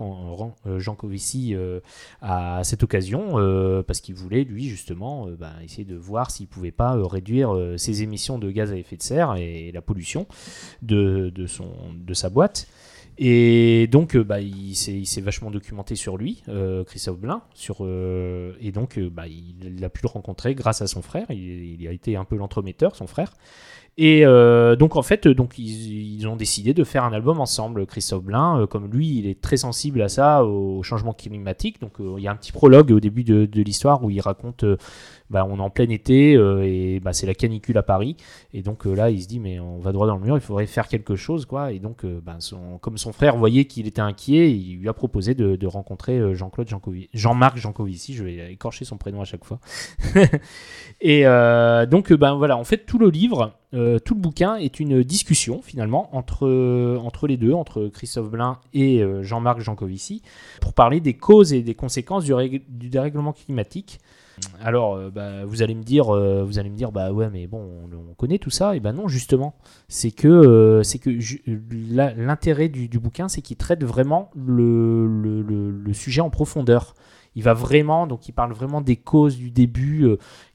Jancovici 0.78 1.56
à 2.22 2.62
cette 2.64 2.84
occasion 2.84 3.34
parce 3.86 4.02
qu'il 4.02 4.16
voulait 4.16 4.44
lui 4.44 4.70
justement 4.70 5.28
bah, 5.38 5.52
essayer 5.64 5.86
de 5.86 5.96
voir 5.96 6.32
s'il 6.32 6.48
pouvait 6.48 6.72
pas 6.72 6.96
réduire 7.06 7.54
ses 7.78 8.02
émissions 8.02 8.40
de 8.40 8.50
gaz 8.50 8.72
à 8.72 8.78
effet 8.78 8.96
de 8.96 9.04
serre 9.04 9.36
et 9.36 9.72
la 9.74 9.82
pollution 9.82 10.26
de, 10.82 11.32
de, 11.34 11.48
de 11.62 12.14
sa 12.14 12.30
boîte. 12.30 12.68
Et 13.18 13.88
donc, 13.92 14.16
euh, 14.16 14.24
bah, 14.24 14.40
il 14.42 14.76
s'est 14.76 15.22
vachement 15.22 15.52
documenté 15.52 15.96
sur 15.96 16.18
lui, 16.18 16.42
euh, 16.50 16.84
Christophe 16.84 17.20
Blain, 17.20 17.44
sur, 17.54 17.78
euh, 17.82 18.54
et 18.60 18.72
donc 18.72 19.00
bah, 19.00 19.28
il, 19.28 19.84
a 19.84 19.90
pu 19.90 20.02
le 20.04 20.10
rencontrer 20.10 20.56
grâce 20.56 20.82
à 20.82 20.88
son 20.88 21.02
frère. 21.02 21.28
Il, 21.30 21.88
a 21.88 21.92
été 21.92 22.16
un 22.16 22.26
peu 22.26 22.36
l'entremetteur, 22.36 22.96
son 22.96 23.08
frère. 23.08 23.34
Et 23.98 24.24
donc 24.80 24.96
en 24.96 25.04
fait, 25.04 25.28
donc 25.28 25.60
ils, 25.60 26.28
ont 26.28 26.36
décidé 26.36 26.74
de 26.74 26.84
faire 26.84 27.04
un 27.04 27.14
album 27.14 27.40
ensemble. 27.40 27.86
Christophe 27.86 28.24
Blain, 28.24 28.62
euh, 28.62 28.68
comme 28.68 28.90
lui, 28.90 29.20
il 29.20 29.28
est 29.28 29.40
très 29.40 29.58
sensible 29.58 30.02
à 30.02 30.10
ça, 30.10 30.44
au 30.44 30.82
changement 30.82 31.14
climatique. 31.14 31.80
Donc 31.80 31.98
il 32.00 32.24
y 32.24 32.28
a 32.28 32.32
un 32.32 32.36
petit 32.36 32.52
prologue 32.52 32.92
au 32.92 33.00
début 33.00 33.24
de, 33.24 33.62
l'histoire 33.62 34.04
où 34.04 34.10
il 34.10 34.20
raconte, 34.20 34.66
bah, 35.34 35.48
on 35.50 35.58
est 35.58 35.62
en 35.62 35.72
plein 35.72 35.90
été 35.90 36.36
euh, 36.36 36.64
et 36.64 37.00
bah, 37.00 37.12
c'est 37.12 37.26
la 37.26 37.34
canicule 37.34 37.76
à 37.80 37.84
Paris. 37.84 38.16
Et 38.54 38.62
donc 38.62 38.86
euh, 38.86 38.94
là, 38.94 39.10
il 39.10 39.22
se 39.22 39.28
dit 39.28 39.40
mais 39.40 39.60
on 39.60 39.80
va 39.80 39.92
droit 39.92 40.06
dans 40.06 40.16
le 40.16 40.22
mur, 40.22 40.38
il 40.38 40.42
faudrait 40.42 40.68
faire 40.68 40.88
quelque 40.88 41.16
chose, 41.16 41.48
quoi. 41.48 41.72
Et 41.72 41.80
donc, 41.80 42.06
euh, 42.06 42.22
bah, 42.24 42.38
comme 42.82 43.00
son 43.00 43.12
frère 43.12 43.36
voyait 43.36 43.66
qu'il 43.66 43.88
était 43.88 44.00
inquiet, 44.00 44.52
il 44.52 44.78
lui 44.78 44.88
a 44.88 44.94
proposé 44.94 45.34
de, 45.34 45.66
rencontrer 45.66 46.36
Jean-Claude 46.36 46.68
Jancovici, 46.68 47.10
Jean-Marc 47.14 47.58
Jancovici. 47.58 48.14
Je 48.14 48.24
vais 48.24 48.54
écorcher 48.54 48.86
son 48.86 48.98
prénom 48.98 49.22
à 49.22 49.26
chaque 49.26 49.44
fois. 49.44 49.60
et 51.02 51.24
donc, 51.90 52.14
ben 52.14 52.36
voilà, 52.36 52.58
en 52.58 52.64
fait, 52.64 52.86
tout 52.86 53.00
le 53.00 53.10
livre 53.10 53.54
tout 53.72 54.14
le 54.14 54.20
bouquin 54.20 54.58
est 54.58 54.80
une 54.80 55.02
discussion 55.02 55.64
finalement 55.64 56.16
entre, 56.16 56.48
entre 57.02 57.26
les 57.26 57.38
deux, 57.38 57.54
entre 57.54 57.88
Christophe 57.88 58.30
Blain 58.30 58.60
et 58.76 59.04
Jean-Marc 59.22 59.62
Jancovici, 59.62 60.22
pour 60.62 60.74
parler 60.74 61.00
des 61.00 61.16
causes 61.16 61.54
et 61.54 61.64
des 61.64 61.74
conséquences 61.74 62.26
du 62.26 62.90
dérèglement 62.90 63.34
climatique. 63.34 64.00
Alors, 64.62 64.96
euh, 64.96 65.10
bah, 65.10 65.46
vous 65.46 65.62
allez 65.62 65.76
me 65.76 65.84
dire, 65.84 66.14
euh, 66.14 66.44
vous 66.44 66.60
allez 66.60 66.70
me 66.70 66.76
dire, 66.76 66.92
bah 66.92 67.12
ouais, 67.12 67.30
mais 67.30 67.48
bon, 67.48 67.60
on, 67.60 68.12
on 68.12 68.14
connaît 68.16 68.40
tout 68.40 68.50
ça. 68.50 68.76
Et 68.76 68.80
ben 68.80 68.94
non, 68.94 69.08
justement, 69.08 69.56
c'est 69.88 70.12
que, 70.12 70.28
euh, 70.28 70.84
c'est 70.84 71.00
que 71.00 71.10
l'intérêt 72.18 72.70
du, 72.70 73.00
bouquin, 73.00 73.28
c'est 73.28 73.42
qu'il 73.42 73.58
traite 73.58 73.84
vraiment 73.84 74.32
le, 74.36 75.94
sujet 75.94 76.22
en 76.22 76.30
profondeur. 76.30 76.96
Il 77.36 77.44
va 77.44 77.54
vraiment, 77.54 78.08
donc 78.08 78.28
il 78.28 78.32
parle 78.32 78.54
vraiment 78.54 78.82
des 78.82 78.96
causes 78.96 79.38
du 79.38 79.52
début. 79.52 80.08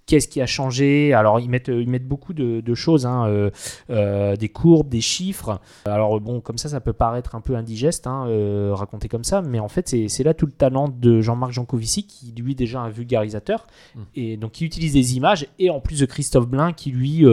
Qu'est-ce 0.08 0.26
qui 0.26 0.40
a 0.40 0.46
changé 0.46 1.12
Alors 1.12 1.38
ils 1.38 1.50
mettent, 1.50 1.68
euh, 1.68 1.82
ils 1.82 1.88
mettent 1.90 2.08
beaucoup 2.08 2.32
de, 2.32 2.62
de 2.62 2.74
choses, 2.74 3.04
hein, 3.04 3.26
euh, 3.28 3.50
euh, 3.90 4.36
des 4.36 4.48
courbes, 4.48 4.88
des 4.88 5.02
chiffres. 5.02 5.60
Alors 5.84 6.18
bon, 6.18 6.40
comme 6.40 6.56
ça, 6.56 6.70
ça 6.70 6.80
peut 6.80 6.94
paraître 6.94 7.34
un 7.34 7.42
peu 7.42 7.56
indigeste, 7.56 8.06
hein, 8.06 8.24
euh, 8.26 8.70
raconté 8.72 9.08
comme 9.08 9.22
ça, 9.22 9.42
mais 9.42 9.58
en 9.60 9.68
fait, 9.68 9.94
c'est 10.08 10.24
là 10.24 10.32
tout 10.32 10.46
le 10.46 10.52
talent 10.52 10.88
de 10.88 11.20
Jean-Marc 11.20 11.52
Jancovici, 11.52 12.06
qui 12.06 12.32
lui 12.40 12.52
est 12.52 12.54
déjà 12.54 12.80
un 12.80 12.88
vulgarisateur, 12.88 13.66
et 14.16 14.38
donc 14.38 14.52
qui 14.52 14.64
utilise 14.64 14.94
des 14.94 15.14
images, 15.14 15.46
et 15.58 15.68
en 15.68 15.80
plus 15.80 16.00
de 16.00 16.06
Christophe 16.06 16.48
Blain, 16.48 16.72
qui 16.72 16.90
lui, 16.90 17.26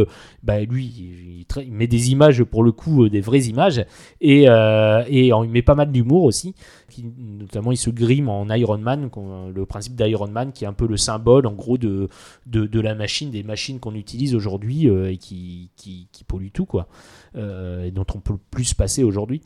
bah, 0.44 0.60
lui, 0.60 0.86
il, 0.86 1.40
il 1.40 1.46
tra- 1.46 1.64
il 1.66 1.72
met 1.72 1.88
des 1.88 2.12
images 2.12 2.44
pour 2.44 2.62
le 2.62 2.74
coup, 2.74 3.08
des 3.08 3.22
vraies 3.22 3.44
images, 3.44 3.86
et, 4.20 4.44
et 4.44 5.28
il 5.28 5.50
met 5.50 5.62
pas 5.62 5.76
mal 5.76 5.94
d'humour 5.94 6.26
aussi. 6.26 6.56
Qui, 6.88 7.04
notamment, 7.18 7.72
il 7.72 7.78
se 7.78 7.90
grime 7.90 8.30
en 8.30 8.48
Iron 8.50 8.78
Man, 8.78 9.10
le 9.54 9.66
principe 9.66 9.96
d'Iron 9.96 10.28
Man, 10.28 10.52
qui 10.54 10.66
est 10.66 10.68
un 10.68 10.74
peu 10.74 10.88
le 10.88 10.98
symbole, 10.98 11.48
en 11.48 11.52
gros, 11.52 11.78
de, 11.78 12.10
de, 12.46 12.65
de 12.68 12.80
la 12.80 12.96
machine, 12.96 13.32
des 13.32 13.44
machines 13.44 13.80
qu'on 13.80 13.96
utilise 13.96 14.36
aujourd'hui 14.36 14.90
euh, 14.90 15.12
et 15.12 15.18
qui, 15.18 15.70
qui, 15.76 16.08
polluent 16.28 16.52
tout, 16.52 16.66
quoi, 16.66 16.88
euh, 17.36 17.86
et 17.86 17.92
dont 17.92 18.06
on 18.14 18.20
peut 18.20 18.38
plus 18.52 18.66
se 18.66 18.76
passer 18.76 19.04
aujourd'hui. 19.04 19.42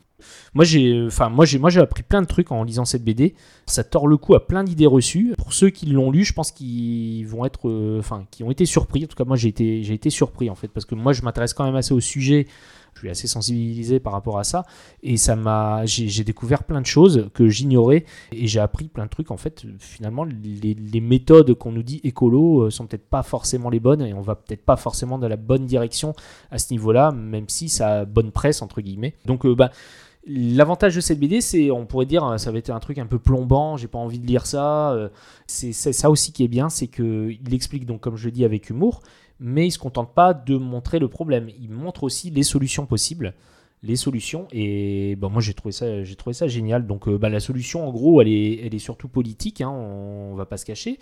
Moi 0.54 0.66
j'ai, 0.66 1.06
enfin 1.06 1.30
moi 1.30 1.46
j'ai, 1.46 1.60
moi 1.60 1.70
j'ai 1.70 1.80
appris 1.80 2.04
plein 2.04 2.22
de 2.22 2.28
trucs 2.28 2.52
en 2.52 2.64
lisant 2.64 2.86
cette 2.86 3.04
BD. 3.04 3.36
Ça 3.66 3.84
tord 3.84 4.08
le 4.08 4.18
cou 4.18 4.36
à 4.36 4.46
plein 4.46 4.64
d'idées 4.64 4.86
reçues. 4.86 5.34
Pour 5.38 5.54
ceux 5.54 5.70
qui 5.70 5.86
l'ont 5.86 6.12
lu, 6.12 6.26
je 6.26 6.34
pense 6.34 6.52
qu'ils 6.52 7.26
vont 7.28 7.46
être, 7.46 7.70
euh, 7.70 8.00
enfin, 8.00 8.26
qui 8.32 8.44
ont 8.44 8.52
été 8.52 8.66
surpris. 8.66 9.06
En 9.06 9.08
tout 9.08 9.16
cas, 9.16 9.24
moi 9.24 9.38
j'ai 9.38 9.50
été, 9.50 9.84
j'ai 9.84 9.94
été 9.94 10.10
surpris 10.10 10.50
en 10.50 10.56
fait 10.56 10.68
parce 10.68 10.86
que 10.86 10.96
moi 10.96 11.14
je 11.14 11.22
m'intéresse 11.22 11.54
quand 11.54 11.66
même 11.66 11.76
assez 11.76 11.94
au 11.94 12.02
sujet. 12.02 12.48
Je 13.00 13.06
suis 13.06 13.10
assez 13.10 13.28
sensibilisé 13.28 14.02
par 14.02 14.12
rapport 14.12 14.40
à 14.40 14.44
ça 14.44 14.66
et 15.04 15.16
ça 15.16 15.38
m'a, 15.38 15.86
j'ai, 15.86 16.24
découvert 16.26 16.66
plein 16.66 16.82
de 16.82 16.86
choses 16.86 17.30
que 17.34 17.48
j'ignorais 17.48 18.04
et 18.34 18.46
j'ai 18.46 18.60
appris 18.60 18.90
plein 18.90 19.06
de 19.06 19.10
trucs. 19.10 19.32
En 19.32 19.38
fait, 19.38 19.64
finalement, 19.80 20.26
les, 20.26 21.00
méthodes 21.00 21.54
qu'on 21.54 21.72
nous 21.72 21.84
dit 21.84 22.02
écolo 22.04 22.64
euh, 22.64 22.70
sont 22.70 22.86
peut-être 22.86 23.08
pas 23.08 23.24
forcément 23.24 23.70
les 23.70 23.80
bonnes 23.80 24.02
et 24.02 24.14
on 24.14 24.22
va 24.22 24.36
peut-être 24.36 24.66
pas 24.66 24.76
forcément 24.76 25.18
dans 25.18 25.30
la 25.30 25.38
bonne 25.38 25.66
direction 25.66 26.14
à 26.52 26.58
ce 26.58 26.74
niveau-là, 26.74 27.12
même 27.14 27.48
si 27.48 27.70
ça 27.70 28.00
a 28.00 28.06
bonne 28.06 28.32
presse 28.32 28.62
entre 28.62 28.82
guillemets. 28.82 29.16
Donc, 29.26 29.46
euh, 29.46 29.56
bah 29.56 29.72
L'avantage 30.28 30.96
de 30.96 31.02
cette 31.02 31.20
BD, 31.20 31.40
c'est, 31.40 31.72
on 31.72 31.86
pourrait 31.86 32.06
dire, 32.06 32.40
ça 32.40 32.52
va 32.52 32.58
être 32.58 32.70
un 32.70 32.80
truc 32.80 32.98
un 32.98 33.06
peu 33.06 33.18
plombant, 33.18 33.78
j'ai 33.78 33.88
pas 33.88 33.98
envie 33.98 34.20
de 34.20 34.28
lire 34.28 34.46
ça. 34.46 34.92
euh, 34.92 35.10
C'est 35.48 35.72
c'est 35.72 35.94
ça 35.94 36.10
aussi 36.10 36.34
qui 36.34 36.44
est 36.44 36.50
bien, 36.50 36.70
c'est 36.70 36.88
qu'il 36.88 37.54
explique, 37.54 37.86
donc, 37.86 38.02
comme 38.02 38.18
je 38.18 38.26
le 38.26 38.32
dis, 38.32 38.44
avec 38.44 38.70
humour, 38.70 39.02
mais 39.40 39.68
il 39.68 39.72
se 39.72 39.80
contente 39.80 40.14
pas 40.14 40.34
de 40.34 40.58
montrer 40.58 41.00
le 41.00 41.08
problème. 41.08 41.50
Il 41.62 41.70
montre 41.70 42.04
aussi 42.04 42.30
les 42.30 42.44
solutions 42.44 42.86
possibles, 42.86 43.34
les 43.82 43.96
solutions, 43.96 44.48
et 44.52 45.16
bah, 45.16 45.30
moi 45.30 45.42
j'ai 45.42 45.54
trouvé 45.54 45.72
ça, 45.72 45.86
trouvé 46.18 46.34
ça 46.34 46.48
génial. 46.48 46.86
Donc 46.86 47.08
euh, 47.08 47.18
bah, 47.18 47.30
la 47.30 47.40
solution, 47.40 47.88
en 47.88 47.92
gros, 47.92 48.22
elle 48.22 48.28
est, 48.28 48.80
surtout 48.80 49.08
politique, 49.08 49.62
hein, 49.62 49.70
on, 49.70 50.36
va 50.36 50.46
pas 50.46 50.58
se 50.58 50.66
cacher, 50.66 51.00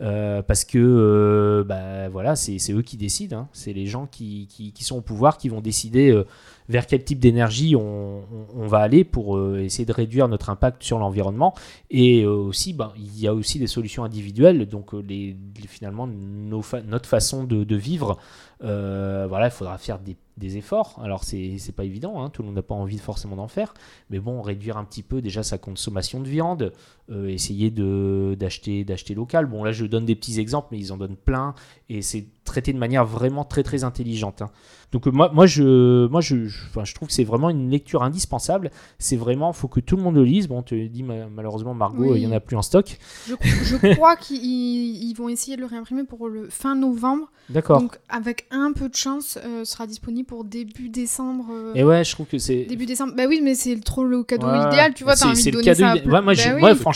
euh, 0.00 0.42
parce 0.42 0.64
que 0.64 0.78
euh, 0.78 1.64
bah, 1.64 2.08
voilà, 2.08 2.36
c'est 2.36 2.72
eux 2.72 2.82
qui 2.82 2.96
décident, 2.96 3.38
hein. 3.38 3.48
c'est 3.52 3.72
les 3.72 3.86
gens 3.86 4.06
qui 4.06 4.72
sont 4.80 4.96
au 4.96 5.02
pouvoir 5.02 5.36
qui 5.38 5.48
vont 5.48 5.60
décider. 5.60 6.22
Vers 6.68 6.86
quel 6.86 7.04
type 7.04 7.18
d'énergie 7.18 7.76
on, 7.76 8.22
va 8.66 8.78
aller 8.78 9.04
pour 9.04 9.36
euh, 9.36 9.58
essayer 9.58 9.84
de 9.84 9.92
réduire 9.92 10.28
notre 10.28 10.48
impact 10.48 10.82
sur 10.82 10.98
l'environnement. 10.98 11.54
Et 11.90 12.22
euh, 12.22 12.30
aussi, 12.30 12.72
ben, 12.72 12.92
il 12.96 13.20
y 13.20 13.28
a 13.28 13.34
aussi 13.34 13.58
des 13.58 13.66
solutions 13.66 14.04
individuelles. 14.04 14.66
Donc, 14.66 14.94
euh, 14.94 15.00
les, 15.00 15.36
finalement, 15.68 16.06
notre 16.06 17.08
façon 17.08 17.44
de, 17.44 17.76
vivre, 17.76 18.18
voilà, 18.60 19.46
il 19.46 19.50
faudra 19.50 19.76
faire 19.76 19.98
des, 19.98 20.16
efforts. 20.56 21.00
Alors, 21.02 21.24
c'est 21.24 21.74
pas 21.76 21.84
évident, 21.84 22.22
hein, 22.22 22.30
tout 22.30 22.42
le 22.42 22.46
monde 22.46 22.56
n'a 22.56 22.62
pas 22.62 22.74
envie 22.74 22.98
forcément 22.98 23.36
d'en 23.36 23.48
faire. 23.48 23.74
Mais 24.10 24.18
bon, 24.18 24.40
réduire 24.40 24.78
un 24.78 24.84
petit 24.84 25.02
peu 25.02 25.20
déjà 25.20 25.42
sa 25.42 25.58
consommation 25.58 26.20
de 26.20 26.28
viande, 26.28 26.72
euh, 27.10 27.28
essayer 27.28 27.70
de- 27.70 28.34
d'acheter 28.38 28.84
d'acheter 28.84 29.14
local. 29.14 29.46
Bon, 29.46 29.62
là, 29.64 29.72
je 29.72 29.84
donne 29.84 30.06
des 30.06 30.14
petits 30.14 30.40
exemples, 30.40 30.68
mais 30.72 30.78
ils 30.78 30.92
en 30.92 30.96
donnent 30.96 31.16
plein. 31.16 31.54
Et 31.90 32.00
c'est 32.02 32.26
traité 32.44 32.72
de 32.72 32.78
manière 32.78 33.04
vraiment 33.06 33.44
très 33.44 33.62
très 33.62 33.84
intelligente. 33.84 34.42
hein. 34.42 34.50
Donc 34.92 35.06
euh, 35.06 35.10
moi, 35.10 35.30
moi, 35.34 35.46
je, 35.46 36.06
moi 36.06 36.20
je, 36.20 36.44
je, 36.46 36.58
enfin, 36.68 36.84
je 36.84 36.94
trouve 36.94 37.08
que 37.08 37.14
c'est 37.14 37.24
vraiment 37.24 37.50
une 37.50 37.68
lecture 37.70 38.02
indispensable. 38.02 38.70
C'est 38.98 39.16
vraiment, 39.16 39.52
faut 39.52 39.66
que 39.68 39.80
tout 39.80 39.96
le 39.96 40.02
monde 40.02 40.14
le 40.14 40.24
lise. 40.24 40.46
Bon, 40.48 40.58
on 40.58 40.62
te 40.62 40.74
dit 40.86 41.02
ma- 41.02 41.26
malheureusement 41.26 41.74
Margot, 41.74 42.12
Oui. 42.12 42.20
il 42.20 42.22
y 42.22 42.26
en 42.26 42.32
a 42.32 42.40
plus 42.40 42.56
en 42.56 42.62
stock. 42.62 42.96
Je, 43.28 43.34
je 43.42 43.76
crois 43.96 44.16
qu'ils 44.16 44.42
ils 44.44 45.14
vont 45.14 45.28
essayer 45.28 45.56
de 45.56 45.60
le 45.62 45.66
réimprimer 45.66 46.04
pour 46.04 46.28
le 46.28 46.48
fin 46.48 46.74
novembre. 46.74 47.30
D'accord. 47.50 47.80
Donc, 47.80 47.98
avec 48.08 48.46
un 48.50 48.72
peu 48.72 48.88
de 48.88 48.94
chance, 48.94 49.38
euh, 49.44 49.64
sera 49.64 49.86
disponible 49.86 50.26
pour 50.26 50.44
début 50.44 50.88
décembre. 50.88 51.46
euh, 51.52 51.74
Et 51.74 51.84
ouais, 51.84 52.02
je 52.04 52.12
trouve 52.12 52.26
que 52.26 52.38
c'est. 52.38 52.64
Début 52.64 52.86
décembre. 52.86 53.14
Bah 53.16 53.24
oui, 53.28 53.40
mais 53.42 53.54
c'est 53.54 53.78
trop 53.80 54.04
le 54.04 54.22
cadeau 54.22 54.46
Ouais, 54.46 54.66
idéal, 54.68 54.94
tu 54.94 55.04
vois. 55.04 55.16
c'est- 55.16 55.26
le 55.46 55.50
donner 55.50 55.64
cadeau 55.64 55.78
ça. 55.80 55.94
Ouais, 55.94 56.22
moi, 56.22 56.34
Bah 56.34 56.42
oui. 56.54 56.60
moi, 56.60 56.74
franchement, 56.74 56.93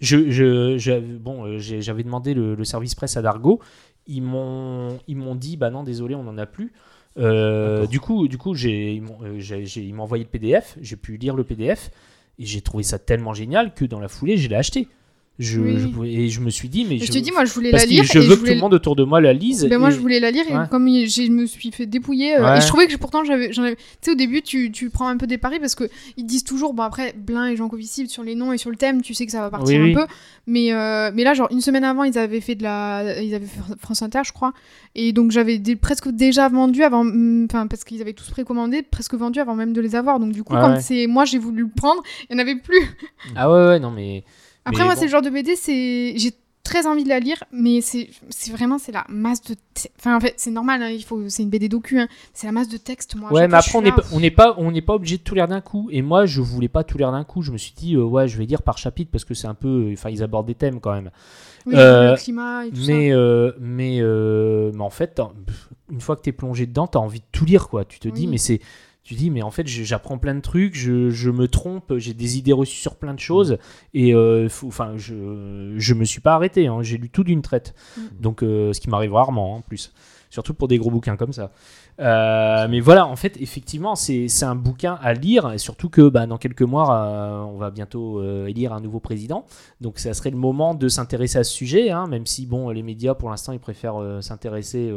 je, 0.00 0.30
je, 0.30 0.78
je- 0.78 1.16
bon, 1.18 1.44
euh, 1.46 1.58
j'avais 1.58 2.02
demandé 2.02 2.34
le, 2.34 2.54
le 2.54 2.64
service 2.64 2.94
presse 2.94 3.16
à 3.16 3.22
Dargo. 3.22 3.60
Ils 4.06 4.22
m'ont, 4.22 4.98
ils 5.08 5.16
m'ont 5.16 5.34
dit, 5.34 5.56
bah 5.56 5.70
non, 5.70 5.82
désolé, 5.84 6.14
on 6.14 6.22
n'en 6.24 6.36
a 6.38 6.46
plus. 6.46 6.72
Euh, 7.18 7.86
du 7.86 8.00
coup, 8.00 8.28
du 8.28 8.38
coup, 8.38 8.54
j'ai, 8.54 8.94
ils 8.94 9.02
m'ont, 9.02 9.18
euh, 9.22 9.34
j'ai- 9.38 9.66
j'ai- 9.66 9.82
ils 9.82 9.94
m'ont 9.94 10.04
envoyé 10.04 10.24
le 10.24 10.30
PDF. 10.30 10.76
J'ai 10.80 10.96
pu 10.96 11.16
lire 11.16 11.34
le 11.34 11.44
PDF 11.44 11.90
et 12.38 12.44
j'ai 12.46 12.60
trouvé 12.60 12.82
ça 12.82 12.98
tellement 12.98 13.34
génial 13.34 13.74
que 13.74 13.84
dans 13.84 14.00
la 14.00 14.08
foulée, 14.08 14.36
je 14.36 14.48
l'ai 14.48 14.56
acheté. 14.56 14.88
Je, 15.42 15.58
Oui. 15.58 15.78
je 15.80 15.86
pouvais- 15.88 16.12
et 16.12 16.28
je 16.28 16.38
me 16.40 16.50
suis 16.50 16.68
dit, 16.68 16.84
mais 16.86 16.98
Je 16.98 17.06
je, 17.06 17.12
te 17.12 17.18
dis, 17.18 17.30
moi, 17.32 17.46
je 17.46 17.52
voulais 17.54 17.70
parce 17.70 17.84
la 17.84 17.88
que 17.88 17.92
lire 17.94 18.04
Je 18.04 18.18
et 18.18 18.20
veux 18.20 18.34
je 18.36 18.40
que 18.40 18.46
tout 18.46 18.52
le 18.54 18.60
monde 18.60 18.74
autour 18.74 18.94
de 18.94 19.04
moi 19.04 19.22
la 19.22 19.32
lise. 19.32 19.66
Ben 19.70 19.78
moi, 19.78 19.88
je 19.88 19.98
voulais 19.98 20.20
la 20.20 20.30
lire 20.30 20.44
et 20.50 20.54
Ouais. 20.54 20.64
comme 20.70 20.86
je 20.86 21.30
me 21.30 21.46
suis 21.46 21.70
fait 21.72 21.86
dépouiller. 21.86 22.36
euh, 22.36 22.42
Ouais. 22.44 22.58
Et 22.58 22.60
je 22.60 22.66
trouvais 22.66 22.86
que 22.86 22.94
pourtant, 22.96 23.24
j'avais. 23.24 23.50
j'en 23.50 23.62
avais- 23.62 23.76
Tu 23.76 23.82
sais, 24.02 24.10
au 24.10 24.14
début, 24.16 24.42
tu, 24.42 24.70
tu 24.70 24.90
prends 24.90 25.08
un 25.08 25.16
peu 25.16 25.26
des 25.26 25.38
paris 25.38 25.58
parce 25.58 25.74
que 25.74 25.84
ils 26.18 26.24
disent 26.26 26.44
toujours, 26.44 26.74
bon, 26.74 26.82
après, 26.82 27.14
Blin 27.16 27.46
et 27.48 27.56
Jean 27.56 27.68
Covici, 27.68 28.06
sur 28.06 28.22
les 28.22 28.34
noms 28.34 28.52
et 28.52 28.58
sur 28.58 28.68
le 28.68 28.76
thème, 28.76 29.00
tu 29.00 29.14
sais 29.14 29.24
que 29.24 29.32
ça 29.32 29.40
va 29.40 29.48
partir 29.50 29.78
Oui, 29.80 29.82
un 29.82 29.86
oui. 29.86 29.94
peu. 29.94 30.06
Mais, 30.46 30.74
euh, 30.74 31.10
mais 31.14 31.24
là, 31.24 31.32
genre, 31.32 31.48
une 31.50 31.62
semaine 31.62 31.84
avant, 31.84 32.04
ils 32.04 32.18
avaient 32.18 32.42
fait 32.42 32.54
de 32.54 32.62
la. 32.62 33.22
Ils 33.22 33.34
avaient 33.34 33.46
fait 33.46 33.60
France 33.80 34.02
Inter, 34.02 34.20
je 34.26 34.32
crois. 34.32 34.52
Et 34.94 35.12
donc, 35.12 35.30
j'avais 35.30 35.58
presque 35.80 36.08
déjà 36.10 36.48
vendu 36.48 36.82
avant. 36.82 37.00
hum, 37.00 37.46
Enfin, 37.50 37.66
parce 37.66 37.84
qu'ils 37.84 38.02
avaient 38.02 38.12
tous 38.12 38.28
précommandé, 38.30 38.82
presque 38.82 39.14
vendu 39.14 39.40
avant 39.40 39.54
même 39.54 39.72
de 39.72 39.80
les 39.80 39.94
avoir. 39.96 40.20
Donc, 40.20 40.32
du 40.32 40.42
coup, 40.44 40.52
Ouais, 40.54 40.60
quand 40.60 40.80
c'est 40.80 41.06
moi, 41.06 41.24
j'ai 41.24 41.38
voulu 41.38 41.62
le 41.62 41.70
prendre, 41.74 42.02
il 42.28 42.36
n'y 42.36 42.42
en 42.42 42.44
avait 42.44 42.56
plus. 42.56 42.80
Ah 43.36 43.50
ouais, 43.50 43.66
ouais, 43.68 43.80
non, 43.80 43.90
mais. 43.90 44.22
Après, 44.70 44.82
mais 44.82 44.86
moi, 44.86 44.94
bon. 44.94 45.00
c'est 45.00 45.06
le 45.06 45.10
genre 45.12 45.22
de 45.22 45.30
BD, 45.30 45.54
c'est. 45.56 46.14
J'ai 46.16 46.32
très 46.62 46.86
envie 46.86 47.04
de 47.04 47.08
la 47.08 47.18
lire, 47.20 47.42
mais 47.52 47.80
c'est 47.80 48.10
c'est 48.28 48.52
vraiment 48.52 48.78
c'est 48.78 48.92
la 48.92 49.04
masse 49.08 49.42
de. 49.42 49.56
Enfin, 49.98 50.16
en 50.16 50.20
fait, 50.20 50.34
c'est 50.36 50.50
normal, 50.50 50.82
hein, 50.82 50.90
il 50.90 51.02
faut... 51.02 51.28
c'est 51.28 51.42
une 51.42 51.48
BD 51.50 51.68
docu, 51.68 51.98
hein. 51.98 52.06
c'est 52.34 52.46
la 52.46 52.52
masse 52.52 52.68
de 52.68 52.76
texte. 52.76 53.16
Moi, 53.16 53.32
Ouais, 53.32 53.48
mais 53.48 53.56
après, 53.56 53.76
on 53.76 53.82
n'est 53.82 53.92
pas, 53.92 54.02
on 54.12 54.20
n'est 54.20 54.30
pas, 54.30 54.54
on 54.58 54.70
n'est 54.70 54.82
pas 54.82 54.94
obligé 54.94 55.16
de 55.16 55.22
tout 55.22 55.34
lire 55.34 55.48
d'un 55.48 55.60
coup. 55.60 55.88
Et 55.90 56.02
moi, 56.02 56.26
je 56.26 56.40
voulais 56.40 56.68
pas 56.68 56.84
tout 56.84 56.98
lire 56.98 57.12
d'un 57.12 57.24
coup. 57.24 57.42
Je 57.42 57.50
me 57.50 57.58
suis 57.58 57.72
dit, 57.76 57.94
euh, 57.96 58.04
ouais, 58.04 58.28
je 58.28 58.36
vais 58.38 58.44
lire 58.44 58.62
par 58.62 58.78
chapitre 58.78 59.10
parce 59.10 59.24
que 59.24 59.34
c'est 59.34 59.46
un 59.48 59.54
peu, 59.54 59.90
enfin, 59.92 60.10
ils 60.10 60.22
abordent 60.22 60.46
des 60.46 60.54
thèmes 60.54 60.80
quand 60.80 60.92
même. 60.92 61.10
Oui, 61.66 61.74
Euh, 61.76 62.12
le 62.12 62.16
climat 62.16 62.66
et 62.66 62.70
tout 62.70 62.76
mais, 62.86 63.10
ça. 63.10 63.16
euh, 63.16 63.52
mais, 63.58 63.98
euh, 64.00 64.70
mais 64.74 64.82
en 64.82 64.90
fait, 64.90 65.20
une 65.90 66.00
fois 66.00 66.16
que 66.16 66.22
t'es 66.22 66.32
plongé 66.32 66.66
dedans, 66.66 66.86
t'as 66.86 66.98
envie 67.00 67.20
de 67.20 67.24
tout 67.32 67.44
lire, 67.44 67.68
quoi. 67.68 67.84
Tu 67.84 67.98
te 67.98 68.08
dis, 68.08 68.26
mais 68.26 68.38
c'est, 68.38 68.60
tu 69.02 69.14
dis, 69.14 69.30
mais 69.30 69.42
en 69.42 69.50
fait, 69.50 69.66
j'apprends 69.66 70.18
plein 70.18 70.34
de 70.34 70.40
trucs, 70.40 70.76
je, 70.76 71.10
je 71.10 71.30
me 71.30 71.48
trompe, 71.48 71.94
j'ai 71.96 72.14
des 72.14 72.38
idées 72.38 72.52
reçues 72.52 72.78
sur 72.80 72.96
plein 72.96 73.14
de 73.14 73.18
choses, 73.18 73.58
et 73.94 74.14
euh, 74.14 74.48
faut- 74.48 74.68
enfin, 74.68 74.92
je, 74.96 75.74
je 75.76 75.94
me 75.94 76.04
suis 76.04 76.20
pas 76.20 76.34
arrêté. 76.34 76.66
hein. 76.66 76.82
J'ai 76.82 76.98
lu 76.98 77.08
tout 77.10 77.24
d'une 77.24 77.42
traite, 77.42 77.74
Mm. 77.96 78.00
donc 78.20 78.42
euh, 78.42 78.72
ce 78.72 78.80
qui 78.80 78.88
m'arrive 78.90 79.14
rarement, 79.14 79.54
hein, 79.54 79.58
en 79.58 79.62
plus, 79.62 79.92
surtout 80.28 80.54
pour 80.54 80.68
des 80.68 80.78
gros 80.78 80.90
bouquins 80.90 81.16
comme 81.16 81.32
ça. 81.32 81.50
Euh, 81.98 82.66
mais 82.70 82.80
voilà, 82.80 83.06
en 83.06 83.16
fait, 83.16 83.36
effectivement, 83.40 83.94
c'est 83.94 84.26
un 84.42 84.54
bouquin 84.54 84.98
à 85.02 85.12
lire, 85.12 85.52
et 85.52 85.58
surtout 85.58 85.88
que 85.88 86.08
bah, 86.08 86.26
dans 86.26 86.38
quelques 86.38 86.62
mois, 86.62 86.94
euh, 86.94 87.40
on 87.42 87.56
va 87.58 87.70
bientôt 87.70 88.20
euh, 88.20 88.46
élire 88.46 88.72
un 88.72 88.80
nouveau 88.80 89.00
président. 89.00 89.44
Donc, 89.80 89.98
ça 89.98 90.14
serait 90.14 90.30
le 90.30 90.36
moment 90.38 90.74
de 90.74 90.88
s'intéresser 90.88 91.38
à 91.38 91.44
ce 91.44 91.52
sujet, 91.52 91.90
hein, 91.90 92.06
même 92.06 92.26
si 92.26 92.46
bon, 92.46 92.70
les 92.70 92.82
médias, 92.82 93.14
pour 93.14 93.28
l'instant, 93.30 93.52
ils 93.52 93.58
préfèrent 93.60 94.18
s'intéresser 94.22 94.90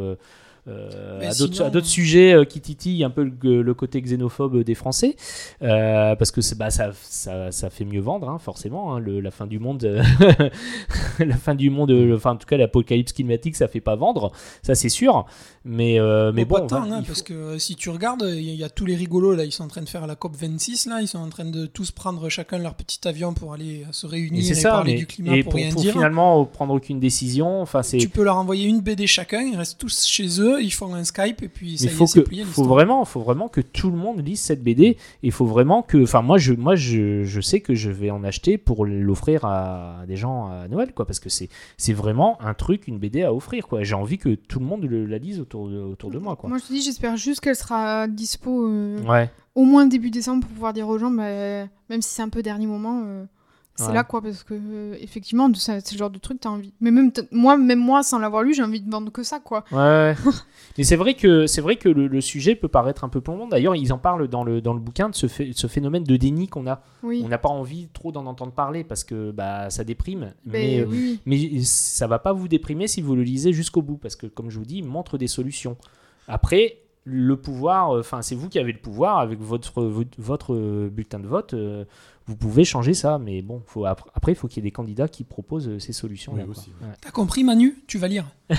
à 0.68 1.34
d'autres 1.34 1.53
sinon- 1.56 1.65
à 1.68 1.69
d'autres 1.69 1.88
sujets 1.88 2.34
euh, 2.34 2.45
qui 2.45 2.61
titillent 2.61 3.03
un 3.03 3.10
peu 3.10 3.30
le, 3.41 3.61
le 3.61 3.73
côté 3.73 4.02
xénophobe 4.02 4.64
des 4.64 4.76
Français, 4.76 5.15
Euh, 5.61 6.15
parce 6.15 6.31
que 6.31 6.40
bah, 6.56 6.69
ça, 6.69 6.91
ça, 7.03 7.52
ça 7.52 7.69
fait 7.69 7.85
mieux 7.85 7.99
vendre, 8.02 8.30
hein, 8.30 8.38
forcément. 8.40 8.95
hein, 8.95 8.99
le- 8.99 9.19
la 9.19 9.31
fin 9.31 9.48
du 9.48 9.60
monde, 9.60 9.84
euh, 9.84 10.02
la 11.19 11.38
fin 11.38 11.56
du 11.56 11.69
monde, 11.69 11.91
euh, 11.91 12.15
enfin 12.15 12.31
en 12.31 12.35
tout 12.38 12.48
cas 12.48 12.57
l'apocalypse 12.57 13.14
climatique, 13.14 13.56
ça 13.56 13.68
fait 13.68 13.81
pas 13.81 13.95
vendre, 13.95 14.31
ça 14.61 14.76
c'est 14.76 14.90
sûr. 14.90 15.26
Mais 15.65 15.99
euh, 15.99 16.31
mais 16.34 16.44
Bon, 16.45 16.68
hein, 16.72 17.03
parce 17.07 17.22
que 17.22 17.34
euh, 17.34 17.57
si 17.60 17.76
tu 17.76 17.90
regardes, 17.90 18.26
il 18.27 18.41
y, 18.44 18.49
a- 18.49 18.53
il 18.53 18.60
y 18.60 18.64
a 18.64 18.69
tous 18.69 18.85
les 18.85 18.95
rigolos 18.95 19.34
là, 19.35 19.45
ils 19.45 19.52
sont 19.52 19.64
en 19.64 19.68
train 19.68 19.81
de 19.81 19.90
faire 19.90 20.06
la 20.07 20.15
COP 20.15 20.35
26 20.35 20.88
là, 20.88 20.99
ils 21.02 21.07
sont 21.07 21.19
en 21.19 21.30
train 21.30 21.45
de 21.45 21.65
tous 21.65 21.91
prendre 21.91 22.27
chacun 22.30 22.57
leur 22.57 22.76
petit 22.76 23.07
avion 23.07 23.34
pour 23.34 23.53
aller 23.53 23.84
euh, 23.84 23.91
se 23.91 24.06
réunir 24.06 24.49
et, 24.49 24.53
ça, 24.53 24.72
parler 24.72 24.94
mais- 24.94 24.99
du 24.99 25.07
climat 25.07 25.35
et 25.35 25.44
pour, 25.44 25.52
pour, 25.53 25.60
rien 25.61 25.72
pour 25.72 25.81
dire. 25.81 25.94
finalement 25.94 26.44
prendre 26.45 26.73
aucune 26.73 26.99
décision. 26.99 27.61
Enfin, 27.61 27.81
c'est 27.81 27.98
Tu 27.98 28.10
peux 28.10 28.23
leur 28.23 28.38
envoyer 28.38 28.68
une 28.68 28.81
BD 28.81 29.07
chacun, 29.07 29.41
ils 29.41 29.56
restent 29.56 29.77
tous 29.80 30.06
chez 30.06 30.40
eux 30.41 30.52
eux, 30.53 30.61
ils 30.63 30.71
font 30.71 30.93
un 30.93 31.03
Skype 31.03 31.41
et 31.43 31.47
puis 31.47 31.77
ça 31.77 31.85
Il 31.85 31.91
y 31.91 31.93
faut 31.93 32.03
est, 32.05 32.07
c'est 32.07 32.23
que, 32.23 32.27
plié. 32.27 32.43
faut 32.43 32.63
vraiment, 32.63 33.03
faut 33.05 33.21
vraiment 33.21 33.47
que 33.47 33.61
tout 33.61 33.89
le 33.89 33.97
monde 33.97 34.25
lise 34.25 34.39
cette 34.39 34.63
BD. 34.63 34.97
Il 35.21 35.31
faut 35.31 35.45
vraiment 35.45 35.81
que, 35.81 36.01
enfin 36.03 36.21
moi, 36.21 36.38
je, 36.38 36.53
moi, 36.53 36.75
je, 36.75 37.23
je 37.23 37.41
sais 37.41 37.59
que 37.61 37.73
je 37.75 37.89
vais 37.91 38.09
en 38.11 38.23
acheter 38.23 38.57
pour 38.57 38.85
l'offrir 38.85 39.45
à 39.45 40.03
des 40.07 40.15
gens 40.15 40.47
à 40.47 40.67
Noël, 40.67 40.93
quoi, 40.93 41.05
parce 41.05 41.19
que 41.19 41.30
c'est, 41.30 41.49
c'est 41.77 41.93
vraiment 41.93 42.41
un 42.41 42.53
truc, 42.53 42.88
une 42.88 42.97
BD 42.99 43.23
à 43.23 43.34
offrir, 43.34 43.67
quoi. 43.67 43.84
J'ai 43.84 43.95
envie 43.95 44.17
que 44.17 44.35
tout 44.35 44.59
le 44.59 44.65
monde 44.65 44.84
le- 44.84 45.05
la 45.05 45.17
lise 45.17 45.39
autour 45.39 45.69
de, 45.69 45.77
autour 45.80 46.11
de 46.11 46.19
moi, 46.19 46.35
quoi. 46.35 46.49
Moi, 46.49 46.57
je 46.59 46.65
te 46.65 46.73
dis, 46.73 46.81
j'espère 46.81 47.17
juste 47.17 47.39
qu'elle 47.41 47.55
sera 47.55 48.07
dispo 48.07 48.67
euh, 48.67 48.99
Ouais. 49.03 49.30
au 49.55 49.65
moins 49.65 49.85
début 49.85 50.09
décembre 50.11 50.41
pour 50.45 50.51
pouvoir 50.51 50.73
dire 50.73 50.88
aux 50.88 50.97
gens, 50.97 51.11
bah, 51.11 51.65
même 51.89 52.01
si 52.01 52.09
c'est 52.09 52.21
un 52.21 52.30
peu 52.30 52.41
dernier 52.41 52.67
moment, 52.67 53.01
euh, 53.05 53.25
c'est 53.75 53.87
Ouais. 53.87 53.93
là 53.93 54.03
quoi, 54.03 54.21
parce 54.21 54.43
que 54.43 54.53
euh, 54.53 54.95
effectivement, 55.01 55.51
c'est 55.55 55.91
le 55.91 55.97
genre 55.97 56.09
de 56.11 56.19
truc, 56.19 56.39
t'as 56.41 56.49
envie. 56.49 56.73
Mais 56.79 56.91
même 56.91 57.11
moi, 57.31 57.57
même 57.57 57.79
moi, 57.79 58.03
sans 58.03 58.19
l'avoir 58.19 58.43
lu, 58.43 58.53
j'ai 58.53 58.61
envie 58.63 58.81
de 58.81 58.89
vendre 58.91 59.11
que 59.11 59.23
ça, 59.23 59.39
quoi. 59.39 59.63
Ouais. 59.71 60.13
Mais 60.77 60.83
c'est 60.83 60.95
vrai 60.95 61.15
que 61.15 61.47
c'est 61.47 61.61
vrai 61.61 61.75
que 61.75 61.89
le, 61.89 62.07
le 62.07 62.21
sujet 62.21 62.55
peut 62.55 62.67
paraître 62.67 63.03
un 63.03 63.09
peu 63.09 63.19
plombant. 63.21 63.47
D'ailleurs, 63.47 63.75
ils 63.75 63.91
en 63.91 63.97
parlent 63.97 64.27
dans 64.27 64.43
le 64.43 64.61
dans 64.61 64.73
le 64.73 64.79
bouquin 64.79 65.09
de 65.09 65.15
ce, 65.15 65.27
phé- 65.27 65.53
ce 65.53 65.67
phénomène 65.67 66.03
de 66.03 66.17
déni 66.17 66.47
qu'on 66.47 66.67
a. 66.67 66.81
Oui. 67.01 67.21
On 67.25 67.27
n'a 67.29 67.37
pas 67.39 67.49
envie 67.49 67.87
trop 67.93 68.11
d'en 68.11 68.25
entendre 68.27 68.51
parler 68.51 68.83
parce 68.83 69.03
que 69.03 69.31
bah 69.31 69.69
ça 69.71 69.83
déprime. 69.83 70.33
Ben 70.45 70.51
mais 70.53 70.79
euh, 70.81 70.85
oui. 70.87 71.19
mais 71.25 71.61
ça 71.63 72.05
va 72.07 72.19
pas 72.19 72.33
vous 72.33 72.47
déprimer 72.47 72.87
si 72.87 73.01
vous 73.01 73.15
le 73.15 73.23
lisez 73.23 73.53
jusqu'au 73.53 73.81
bout 73.81 73.97
parce 73.97 74.15
que 74.15 74.27
comme 74.27 74.49
je 74.51 74.59
vous 74.59 74.65
dis, 74.65 74.77
il 74.77 74.85
montre 74.85 75.17
des 75.17 75.27
solutions. 75.27 75.77
Après, 76.27 76.77
le 77.05 77.35
pouvoir, 77.35 77.95
euh, 77.95 77.99
enfin 77.99 78.21
c'est 78.21 78.35
vous 78.35 78.47
qui 78.49 78.59
avez 78.59 78.71
le 78.71 78.79
pouvoir 78.79 79.17
avec 79.19 79.39
votre 79.41 79.83
votre, 79.83 80.09
votre, 80.19 80.87
bulletin 80.89 81.19
de 81.19 81.27
vote. 81.27 81.53
euh, 81.53 81.83
vous 82.27 82.35
pouvez 82.35 82.63
changer 82.65 82.93
ça, 82.93 83.17
mais 83.19 83.41
bon, 83.41 83.61
faut, 83.65 83.85
ap- 83.85 84.09
après, 84.13 84.31
il 84.31 84.35
faut 84.35 84.47
qu'il 84.47 84.63
y 84.63 84.65
ait 84.65 84.69
des 84.69 84.71
candidats 84.71 85.07
qui 85.07 85.23
proposent 85.23 85.67
euh, 85.67 85.79
ces 85.79 85.93
solutions. 85.93 86.33
Oui, 86.35 86.43
aussi, 86.47 86.71
ouais. 86.81 86.87
T'as 87.01 87.11
compris, 87.11 87.43
Manu? 87.43 87.83
Tu 87.87 87.97
vas 87.97 88.07
lire. 88.07 88.25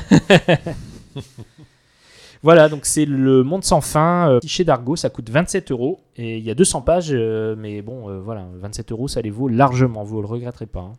Voilà, 2.43 2.69
donc 2.69 2.85
c'est 2.85 3.07
Le 3.07 3.43
Monde 3.43 3.65
sans 3.65 3.81
fin, 3.81 4.29
euh, 4.31 4.41
chez 4.45 4.65
Dargo, 4.65 4.97
ça 4.97 5.09
coûte 5.09 5.31
27 5.31 5.71
euros 5.71 6.01
et 6.17 6.37
il 6.37 6.45
y 6.45 6.51
a 6.51 6.55
200 6.55 6.83
pages, 6.83 7.09
euh, 7.11 7.57
mais 7.57 7.81
bon, 7.81 8.11
euh, 8.11 8.21
voilà, 8.21 8.47
27 8.57 8.93
euros, 8.93 9.09
ça 9.09 9.23
les 9.23 9.31
vaut 9.31 9.49
largement, 9.49 10.05
vous 10.05 10.21
le 10.21 10.27
regretterez 10.27 10.67
pas. 10.67 10.81
hein. 10.81 10.93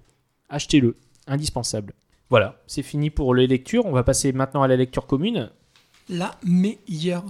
Achetez-le, 0.50 0.96
indispensable. 1.28 1.94
Voilà, 2.32 2.60
c'est 2.66 2.82
fini 2.82 3.12
pour 3.12 3.36
les 3.36 3.46
lectures. 3.46 3.86
On 3.86 3.92
va 3.92 4.02
passer 4.04 4.34
maintenant 4.34 4.64
à 4.64 4.68
la 4.68 4.76
lecture 4.76 5.06
commune. 5.06 5.52
La 6.10 6.32
meilleure. 6.44 7.24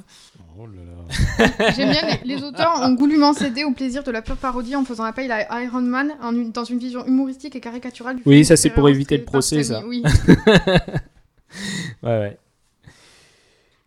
Oh 0.57 0.65
là 0.67 0.81
là. 0.83 1.71
J'aime 1.75 1.89
bien, 1.91 2.01
les, 2.23 2.35
les 2.35 2.43
auteurs 2.43 2.79
ont 2.81 2.93
goulûment 2.93 3.33
cédé 3.33 3.63
au 3.65 3.71
plaisir 3.71 4.03
de 4.03 4.11
la 4.11 4.21
pure 4.21 4.37
parodie 4.37 4.75
en 4.75 4.85
faisant 4.85 5.03
appel 5.03 5.31
à 5.31 5.63
Iron 5.63 5.81
Man 5.81 6.11
en 6.21 6.31
dans 6.31 6.63
une 6.63 6.79
vision 6.79 7.05
humoristique 7.05 7.55
et 7.55 7.59
caricaturale 7.59 8.15
du 8.17 8.21
Oui, 8.25 8.35
film 8.35 8.43
ça, 8.45 8.55
c'est 8.55 8.69
pour 8.69 8.87
éviter 8.89 9.17
le 9.17 9.23
procès, 9.25 9.63
ça. 9.63 9.83
Oui. 9.85 10.01
Ouais, 12.03 12.19
ouais. 12.19 12.37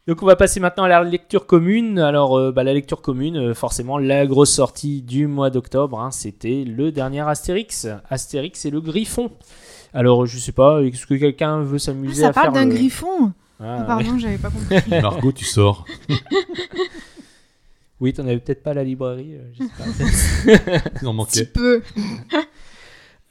Donc 0.07 0.23
on 0.23 0.27
va 0.27 0.37
passer 0.37 0.59
maintenant 0.59 0.85
à 0.85 0.89
la 0.89 1.05
lecture 1.05 1.47
commune. 1.47 1.99
Alors 1.99 2.39
euh, 2.39 2.51
bah, 2.51 2.65
la 2.65 2.73
lecture 2.73 3.03
commune, 3.03 3.37
euh, 3.37 3.55
forcément 3.55 3.99
la 3.99 4.27
grosse 4.27 4.51
sortie 4.53 5.03
du 5.03 5.27
mois 5.27 5.51
d'octobre, 5.51 6.01
hein, 6.01 6.11
c'était 6.11 6.65
le 6.65 6.91
dernier 6.93 7.21
Astérix. 7.29 7.87
Astérix 8.09 8.65
et 8.65 8.71
le 8.71 8.81
Griffon. 8.81 9.31
Alors 9.93 10.25
je 10.25 10.39
sais 10.39 10.53
pas, 10.53 10.81
est-ce 10.83 11.07
que 11.07 11.15
quelqu'un 11.15 11.61
veut 11.61 11.77
Ah, 11.77 11.79
s'amuser 11.79 12.23
ça 12.23 12.29
à 12.29 12.33
faire 12.33 12.43
parle 12.45 12.55
d'un 12.55 12.65
le- 12.65 12.75
griffon 12.75 13.33
Ah, 13.61 13.79
Ah, 13.81 13.85
Pardon, 13.85 14.19
j'avais 14.19 14.39
pas 14.39 14.51
compris. 14.51 14.77
Margot, 15.01 15.33
tu 15.33 15.45
sors. 15.45 15.85
Oui, 18.01 18.13
t'en 18.13 18.23
avais 18.23 18.39
peut-être 18.39 18.63
pas 18.63 18.71
à 18.71 18.75
la 18.75 18.85
librairie. 18.85 19.35
euh, 19.35 19.51
je 19.59 19.65
sais 19.65 20.59
pas. 20.59 20.81
Il 21.03 21.09
en 21.09 21.11
Un 21.11 21.15
manquait. 21.15 21.45
petit 21.45 21.53
peu. 21.53 21.83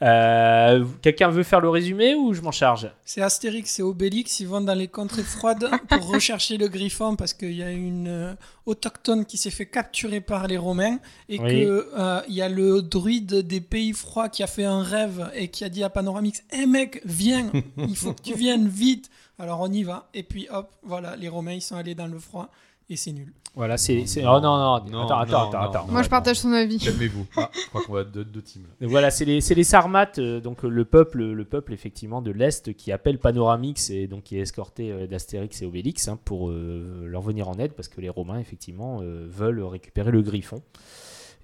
Euh, 0.00 0.84
quelqu'un 1.02 1.28
veut 1.28 1.42
faire 1.42 1.60
le 1.60 1.68
résumé 1.68 2.14
ou 2.14 2.32
je 2.32 2.40
m'en 2.40 2.52
charge 2.52 2.88
C'est 3.04 3.20
Astérix 3.20 3.80
et 3.80 3.82
Obélix, 3.82 4.38
ils 4.38 4.46
vont 4.46 4.60
dans 4.60 4.74
les 4.74 4.86
contrées 4.86 5.24
froides 5.24 5.68
pour 5.88 6.06
rechercher 6.06 6.56
le 6.56 6.68
griffon 6.68 7.16
parce 7.16 7.32
qu'il 7.34 7.54
y 7.54 7.64
a 7.64 7.72
une 7.72 8.06
euh, 8.06 8.34
autochtone 8.64 9.24
qui 9.24 9.36
s'est 9.36 9.50
fait 9.50 9.66
capturer 9.66 10.20
par 10.20 10.46
les 10.46 10.56
Romains 10.56 10.98
et 11.28 11.40
Oui. 11.40 11.64
que 11.64 11.88
euh, 11.98 12.20
il 12.28 12.34
y 12.34 12.42
a 12.42 12.48
le 12.48 12.80
druide 12.80 13.34
des 13.46 13.60
pays 13.60 13.92
froids 13.92 14.28
qui 14.28 14.44
a 14.44 14.46
fait 14.46 14.64
un 14.64 14.82
rêve 14.84 15.30
et 15.34 15.48
qui 15.48 15.64
a 15.64 15.68
dit 15.68 15.82
à 15.82 15.90
Panoramix 15.90 16.44
Hé 16.52 16.66
mec, 16.66 17.00
viens, 17.04 17.50
il 17.76 17.96
faut 17.96 18.12
que 18.12 18.22
tu 18.22 18.34
viennes 18.34 18.68
vite. 18.68 19.10
Alors 19.40 19.60
on 19.60 19.72
y 19.72 19.82
va 19.82 20.08
et 20.14 20.22
puis 20.22 20.46
hop, 20.52 20.70
voilà, 20.84 21.16
les 21.16 21.28
Romains 21.28 21.54
ils 21.54 21.60
sont 21.62 21.76
allés 21.76 21.94
dans 21.96 22.06
le 22.08 22.18
froid 22.20 22.50
et 22.90 22.96
c'est 22.96 23.12
nul. 23.12 23.32
Voilà, 23.54 23.76
c'est. 23.76 24.04
Oh 24.18 24.38
non, 24.40 24.40
non, 24.40 24.84
Non, 24.90 25.02
attends, 25.04 25.18
attends, 25.18 25.18
non, 25.18 25.18
attends, 25.20 25.50
non, 25.62 25.68
attends. 25.70 25.86
non. 25.86 25.92
Moi, 25.92 26.02
je 26.02 26.08
partage 26.08 26.36
son 26.38 26.52
avis. 26.52 26.78
Calmez-vous. 26.78 27.26
Ah, 27.36 27.50
je 27.52 27.66
crois 27.68 27.82
qu'on 27.82 27.92
va 27.94 28.00
être 28.02 28.12
deux, 28.12 28.24
deux 28.24 28.42
teams. 28.42 28.62
là. 28.80 28.86
Voilà, 28.86 29.10
c'est 29.10 29.24
les, 29.24 29.40
c'est 29.40 29.54
les 29.54 29.64
Sarmates, 29.64 30.18
euh, 30.18 30.40
donc 30.40 30.64
euh, 30.64 30.68
le 30.68 30.84
peuple, 30.84 31.22
le 31.24 31.44
peuple 31.44 31.72
effectivement 31.72 32.22
de 32.22 32.30
l'Est 32.30 32.72
qui 32.74 32.92
appelle 32.92 33.18
Panoramix 33.18 33.90
et 33.90 34.06
donc 34.06 34.24
qui 34.24 34.36
est 34.38 34.42
escorté 34.42 34.92
euh, 34.92 35.06
d'Astérix 35.06 35.60
et 35.62 35.66
Obélix 35.66 36.06
hein, 36.08 36.18
pour 36.24 36.50
euh, 36.50 37.04
leur 37.06 37.22
venir 37.22 37.48
en 37.48 37.54
aide 37.54 37.72
parce 37.72 37.88
que 37.88 38.00
les 38.00 38.08
Romains 38.10 38.38
effectivement 38.38 39.00
euh, 39.02 39.26
veulent 39.28 39.62
récupérer 39.62 40.10
le 40.12 40.22
griffon. 40.22 40.62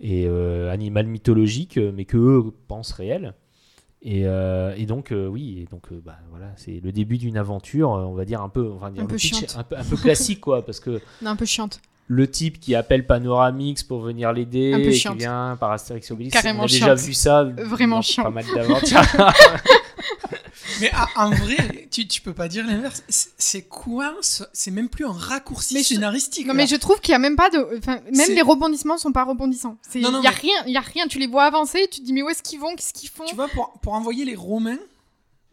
Et 0.00 0.26
euh, 0.26 0.72
animal 0.72 1.06
mythologique, 1.06 1.78
mais 1.78 2.04
que 2.04 2.16
eux 2.16 2.52
pensent 2.68 2.92
réel. 2.92 3.34
Et, 4.06 4.26
euh, 4.26 4.74
et 4.76 4.84
donc, 4.84 5.12
euh, 5.12 5.26
oui, 5.26 5.60
et 5.62 5.64
donc, 5.70 5.84
euh, 5.90 6.00
bah, 6.04 6.18
voilà, 6.30 6.52
c'est 6.56 6.78
le 6.84 6.92
début 6.92 7.16
d'une 7.16 7.38
aventure, 7.38 7.88
on 7.88 8.12
va 8.12 8.26
dire 8.26 8.42
un 8.42 8.50
peu, 8.50 8.70
on 8.70 8.76
va 8.76 8.90
dire 8.90 9.02
Un 9.02 9.06
peu 9.06 9.16
pitch, 9.16 9.34
chiante. 9.34 9.56
un 9.58 9.62
peu, 9.62 9.76
un 9.78 9.84
peu 9.84 9.96
classique, 9.96 10.40
quoi, 10.42 10.62
parce 10.64 10.78
que 10.78 11.00
Non, 11.22 11.30
un 11.30 11.36
peu 11.36 11.46
chiante. 11.46 11.80
le 12.06 12.30
type 12.30 12.60
qui 12.60 12.74
appelle 12.74 13.06
Panoramix 13.06 13.82
pour 13.82 14.02
venir 14.02 14.30
l'aider 14.34 14.72
et 14.78 14.90
qui 14.92 15.08
vient 15.16 15.56
par 15.58 15.72
Astérix 15.72 16.10
Obélix. 16.10 16.36
On 16.44 16.48
a 16.60 16.66
déjà 16.66 16.86
chiante. 16.86 16.98
vu 16.98 17.14
ça. 17.14 17.44
Vraiment 17.44 17.96
dans 17.96 18.02
chiante. 18.02 18.26
Pas 18.26 18.30
mal 18.30 18.44
d'aventures. 18.54 19.00
Mais 20.80 20.90
ah, 20.92 21.06
en 21.16 21.30
vrai, 21.30 21.88
tu, 21.90 22.06
tu 22.08 22.20
peux 22.20 22.32
pas 22.32 22.48
dire 22.48 22.66
l'inverse. 22.66 23.02
C'est- 23.08 23.62
quoi 23.68 24.14
ce- 24.20 24.44
C'est 24.52 24.70
même 24.70 24.88
plus 24.88 25.06
un 25.06 25.12
raccourci 25.12 25.74
Mais 25.74 25.80
je- 25.82 25.88
scénaristique. 25.88 26.46
Non, 26.46 26.52
là. 26.52 26.58
mais 26.58 26.66
je 26.66 26.76
trouve 26.76 27.00
qu'il 27.00 27.12
y 27.12 27.14
a 27.14 27.18
même 27.18 27.36
pas 27.36 27.50
de. 27.50 27.58
Enfin, 27.78 28.00
même 28.12 28.30
les 28.34 28.42
rebondissements 28.42 28.98
sont 28.98 29.12
pas 29.12 29.24
rebondissants. 29.24 29.76
Il 29.94 30.02
y 30.02 30.06
a 30.06 30.10
mais- 30.10 30.28
rien, 30.28 30.54
il 30.66 30.72
y 30.72 30.76
a 30.76 30.80
rien. 30.80 31.06
Tu 31.06 31.18
les 31.18 31.26
vois 31.26 31.44
avancer, 31.44 31.86
tu 31.90 32.00
te 32.00 32.04
dis 32.04 32.12
mais 32.12 32.22
où 32.22 32.28
est-ce 32.28 32.42
qu'ils 32.42 32.60
vont, 32.60 32.74
qu'est-ce 32.74 32.92
qu'ils 32.92 33.08
font? 33.10 33.24
Tu 33.26 33.34
vois, 33.34 33.48
pour, 33.48 33.72
pour 33.80 33.92
envoyer 33.94 34.24
les 34.24 34.34
Romains 34.36 34.78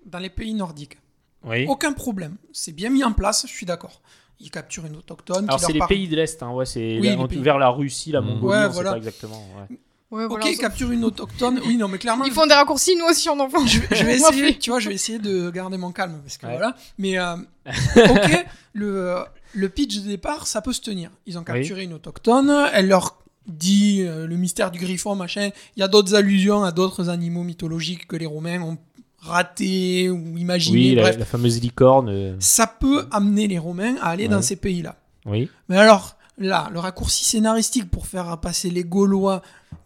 dans 0.06 0.20
les 0.20 0.30
pays 0.30 0.54
nordiques, 0.54 0.98
oui. 1.46 1.66
aucun 1.68 1.94
problème. 1.94 2.36
C'est 2.54 2.72
bien 2.74 2.90
mis 2.90 3.04
en 3.04 3.14
place, 3.14 3.44
je 3.48 3.52
suis 3.52 3.66
d'accord. 3.66 4.02
Ils 4.40 4.50
capturent 4.50 4.88
une 4.88 4.96
autochtone. 4.96 5.46
Alors 5.48 5.60
c'est 5.60 5.72
les 5.72 5.78
parle. 5.80 5.90
pays 5.90 6.08
de 6.08 6.16
l'Est, 6.16 6.42
hein, 6.42 6.50
ouais, 6.52 6.66
c'est 6.66 6.98
Oui, 7.00 7.16
vers 7.42 7.60
la 7.60 7.70
Russie, 7.70 8.12
la. 8.12 8.22
Mongolie, 8.22 8.46
Ouais, 8.60 8.66
on 8.66 8.70
voilà. 8.70 8.90
sait 8.90 8.94
pas 8.94 8.98
exactement. 8.98 9.46
ouais. 9.70 9.78
Ouais, 10.12 10.26
Ok, 10.26 10.30
voilà, 10.42 10.54
capturent 10.58 10.92
une 10.92 11.06
autochtone. 11.06 11.62
Oui, 11.66 11.78
non, 11.78 11.88
mais 11.88 11.98
clairement. 11.98 12.26
Ils 12.26 12.34
font 12.34 12.46
des 12.46 12.54
raccourcis, 12.54 12.96
nous 12.98 13.06
aussi 13.06 13.30
on 13.30 13.40
en 13.40 13.50
fait. 13.50 13.66
je, 13.66 13.80
je 13.96 14.04
vais 14.04 14.16
essayer, 14.18 14.58
tu 14.60 14.70
vois, 14.70 14.80
je 14.80 14.90
vais 14.90 14.96
essayer 14.96 15.20
de 15.20 15.50
garder 15.52 15.78
mon 15.78 15.92
calme 15.94 16.20
parce 16.22 16.38
que 16.38 16.46
Ouais. 16.48 16.52
voilà. 16.58 16.76
Mais 16.98 17.18
euh, 17.18 17.36
ok, 17.96 18.46
le, 18.74 19.16
le 19.54 19.70
pitch 19.70 20.00
de 20.02 20.08
départ, 20.08 20.48
ça 20.48 20.62
peut 20.62 20.74
se 20.74 20.82
tenir. 20.82 21.12
Ils 21.26 21.38
ont 21.40 21.44
capturé 21.44 21.84
une 21.84 21.94
autochtone, 21.94 22.54
elle 22.74 22.88
leur 22.90 23.18
dit 23.48 24.02
euh, 24.02 24.28
le 24.28 24.36
mystère 24.36 24.70
du 24.70 24.80
griffon, 24.80 25.16
machin. 25.16 25.50
Il 25.78 25.80
y 25.80 25.84
a 25.84 25.88
d'autres 25.88 26.14
allusions 26.14 26.64
à 26.64 26.72
d'autres 26.74 27.08
animaux 27.10 27.44
mythologiques 27.44 28.06
que 28.08 28.16
les 28.18 28.26
Romains 28.26 28.62
ont 28.62 28.78
ratés 29.20 30.10
ou 30.10 30.38
imaginés. 30.38 30.90
Oui, 30.90 30.96
la, 30.96 31.02
Bref, 31.04 31.18
la 31.20 31.26
fameuse 31.26 31.62
licorne. 31.62 32.10
euh, 32.10 32.36
ça 32.40 32.68
peut 32.68 33.06
amener 33.12 33.48
les 33.48 33.60
Romains 33.60 33.96
à 34.02 34.10
aller 34.10 34.24
Ouais. 34.24 34.30
dans 34.30 34.42
ces 34.42 34.56
pays-là. 34.56 34.96
Oui. 35.26 35.50
Mais 35.70 35.78
alors, 35.78 36.16
là, 36.48 36.70
le 36.72 36.80
raccourci 36.80 37.26
scénaristique 37.26 37.90
pour 37.90 38.08
faire 38.08 38.40
passer 38.40 38.70
les 38.70 38.84
Gaulois 38.84 39.42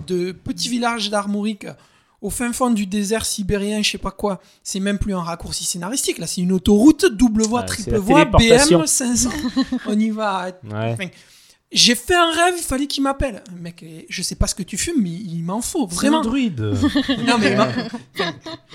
de 0.07 0.31
petits 0.31 0.69
villages 0.69 1.09
d'Armorique 1.09 1.67
au 2.21 2.29
fin 2.31 2.51
fond 2.53 2.71
du 2.71 2.87
désert 2.87 3.25
sibérien, 3.25 3.83
je 3.83 3.91
sais 3.91 3.97
pas 3.99 4.11
quoi, 4.11 4.41
c'est 4.63 4.79
même 4.79 4.97
plus 4.97 5.13
un 5.13 5.21
raccourci 5.21 5.63
scénaristique. 5.63 6.17
Là, 6.17 6.25
c'est 6.25 6.41
une 6.41 6.53
autoroute, 6.53 7.05
double 7.05 7.43
voie, 7.43 7.61
triple 7.63 7.97
voie. 7.97 8.25
BM 8.25 8.85
500. 8.87 9.29
On 9.85 9.99
y 9.99 10.09
va. 10.09 10.47
Ouais. 10.63 10.93
Enfin, 10.93 11.07
J'ai 11.71 11.93
fait 11.93 12.15
un 12.15 12.31
rêve, 12.31 12.55
il 12.57 12.63
fallait 12.63 12.87
qu'il 12.87 13.03
m'appelle. 13.03 13.43
Mec, 13.59 13.83
eh, 13.83 14.07
je 14.09 14.23
sais 14.23 14.35
pas 14.35 14.47
ce 14.47 14.55
que 14.55 14.63
tu 14.63 14.75
fumes, 14.75 15.01
mais 15.01 15.11
il 15.11 15.43
m'en 15.43 15.61
faut, 15.61 15.85
vraiment. 15.85 16.23
C'est 16.23 16.27
un 16.27 16.29
druide. 16.29 16.61
Non, 17.27 17.37
mais 17.37 17.55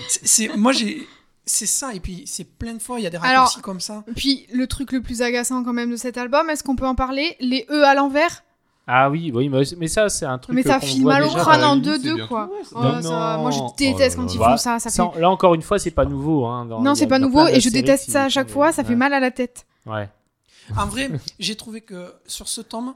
c'est 0.07 0.55
moi 0.55 0.71
j'ai 0.71 1.05
c'est 1.45 1.65
ça 1.65 1.93
et 1.93 1.99
puis 1.99 2.23
c'est 2.27 2.43
plein 2.43 2.73
de 2.73 2.79
fois 2.81 2.99
il 2.99 3.03
y 3.03 3.07
a 3.07 3.09
des 3.09 3.17
Alors, 3.17 3.27
raccourcis 3.45 3.61
comme 3.61 3.79
ça. 3.79 4.03
Puis 4.15 4.45
le 4.53 4.67
truc 4.67 4.91
le 4.91 5.01
plus 5.01 5.21
agaçant 5.21 5.63
quand 5.63 5.73
même 5.73 5.91
de 5.91 5.95
cet 5.95 6.17
album, 6.17 6.49
est-ce 6.49 6.63
qu'on 6.63 6.75
peut 6.75 6.85
en 6.87 6.95
parler? 6.95 7.35
Les 7.39 7.65
E 7.69 7.83
à 7.83 7.93
l'envers? 7.95 8.43
Ah 8.87 9.09
oui, 9.09 9.31
oui, 9.33 9.47
mais, 9.77 9.87
ça 9.87 10.09
c'est 10.09 10.25
un 10.25 10.37
truc. 10.39 10.55
Mais 10.55 10.63
ça 10.63 10.79
file 10.79 11.05
mal 11.05 11.23
au 11.23 11.29
crâne 11.29 11.63
en 11.63 11.75
limite, 11.75 12.01
c'est 12.01 12.09
2-2 12.09 12.15
bien 12.15 12.27
quoi. 12.27 12.49
Oh, 12.73 12.81
Non, 12.83 13.01
ça- 13.01 13.37
moi 13.39 13.51
je 13.51 13.59
déteste 13.77 14.17
Oh 14.17 14.21
quand 14.23 14.33
ils 14.33 14.39
là. 14.39 14.49
font 14.49 14.57
ça. 14.57 14.79
ça 14.79 14.89
fait... 14.89 15.19
Là 15.19 15.29
encore 15.29 15.53
une 15.53 15.61
fois, 15.61 15.77
c'est 15.79 15.91
pas 15.91 16.05
nouveau. 16.05 16.45
Hein, 16.45 16.65
dans- 16.65 16.81
Non, 16.81 16.95
c'est 16.95 17.05
a- 17.05 17.07
pas 17.07 17.19
nouveau 17.19 17.47
et 17.47 17.59
je 17.59 17.69
déteste 17.69 18.07
ils 18.07 18.11
ça 18.11 18.23
à 18.23 18.29
chaque 18.29 18.49
fois, 18.49 18.71
ça 18.71 18.83
fait 18.83 18.89
ouais. 18.89 18.95
mal 18.95 19.13
à 19.13 19.19
la 19.19 19.31
tête. 19.31 19.65
Ouais. 19.85 20.09
En 20.77 20.85
vrai, 20.85 21.09
j'ai 21.39 21.55
trouvé 21.55 21.81
que 21.81 22.13
sur 22.25 22.47
ce 22.47 22.61
tome 22.61 22.93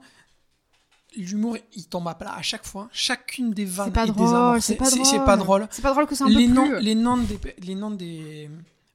l'humour 1.17 1.57
il 1.75 1.85
tombe 1.85 2.07
à 2.07 2.15
plat 2.15 2.33
à 2.37 2.41
chaque 2.41 2.65
fois. 2.65 2.87
Chacune 2.91 3.51
des 3.51 3.65
vannes 3.65 3.87
C'est 3.87 3.93
pas 3.93 4.03
est 4.03 4.07
drôle, 4.07 4.25
désamorcée. 4.27 4.61
c'est 4.61 4.75
pas 4.75 4.89
drôle. 4.89 5.05
C'est 5.05 5.19
pas 5.25 5.37
drôle. 5.37 5.67
C'est 5.71 5.81
pas 5.81 5.91
drôle 5.91 6.07
que 6.07 6.15
ça 6.15 6.25
Les 6.27 6.47
noms, 6.47 6.67
plus. 6.69 6.79
les 6.79 6.95
noms 6.95 7.17
des 7.17 7.39
les 7.63 7.75
noms 7.75 7.91
des 7.91 8.49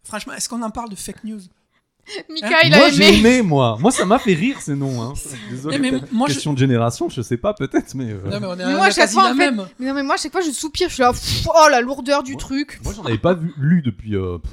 Franchement, 0.05 0.32
est-ce 0.34 0.48
qu'on 0.48 0.62
en 0.62 0.70
parle 0.70 0.88
de 0.90 0.97
fake 0.97 1.24
news? 1.24 1.40
Mika, 2.28 2.48
Hein? 2.48 2.60
il 2.64 2.70
moi, 2.70 2.86
a 2.86 2.90
j'ai 2.90 3.09
aimé. 3.09 3.18
aimé, 3.18 3.42
moi. 3.42 3.76
Moi, 3.78 3.90
ça 3.92 4.05
m'a 4.05 4.18
fait 4.18 4.34
rire 4.34 4.60
ces 4.60 4.74
noms. 4.74 5.01
Hein. 5.02 5.12
Désolé. 5.51 5.76
Eh, 5.76 5.78
mais 5.78 5.90
peut-être 5.90 6.12
moi, 6.12 6.26
je- 6.28 6.34
question 6.34 6.52
de 6.52 6.59
génération, 6.59 7.09
je 7.09 7.22
sais 7.22 7.36
pas, 7.36 7.55
peut-être, 7.55 7.94
mais. 7.94 8.10
euh, 8.10 8.20
Non 8.28 8.40
mais 8.40 8.47
on 8.47 8.52
est 8.55 8.56
Mais 8.56 8.64
on 8.64 8.76
moi, 8.76 8.84
à 8.86 8.88
a 8.88 8.90
chaque 8.90 9.10
fois, 9.10 9.24
la 9.24 9.30
en 9.30 9.36
fait- 9.36 9.51
même. 9.52 9.66
Mais 9.78 9.86
non, 9.86 9.94
mais 9.94 10.02
moi, 10.02 10.14
à 10.14 10.18
chaque 10.18 10.32
fois, 10.32 10.40
je 10.40 10.51
soupire, 10.51 10.88
je 10.88 10.94
suis 10.94 11.02
là, 11.02 11.12
pff, 11.12 11.47
oh 11.47 11.68
la 11.70 11.80
lourdeur 11.80 12.22
du 12.24 12.32
Moi- 12.32 12.40
truc. 12.40 12.80
Moi, 12.82 12.94
j'en 12.97 13.05
avais 13.05 13.18
pas 13.18 13.34
vu, 13.34 13.52
lu 13.59 13.82
depuis 13.82 14.16
euh, 14.16 14.38
pff, 14.38 14.51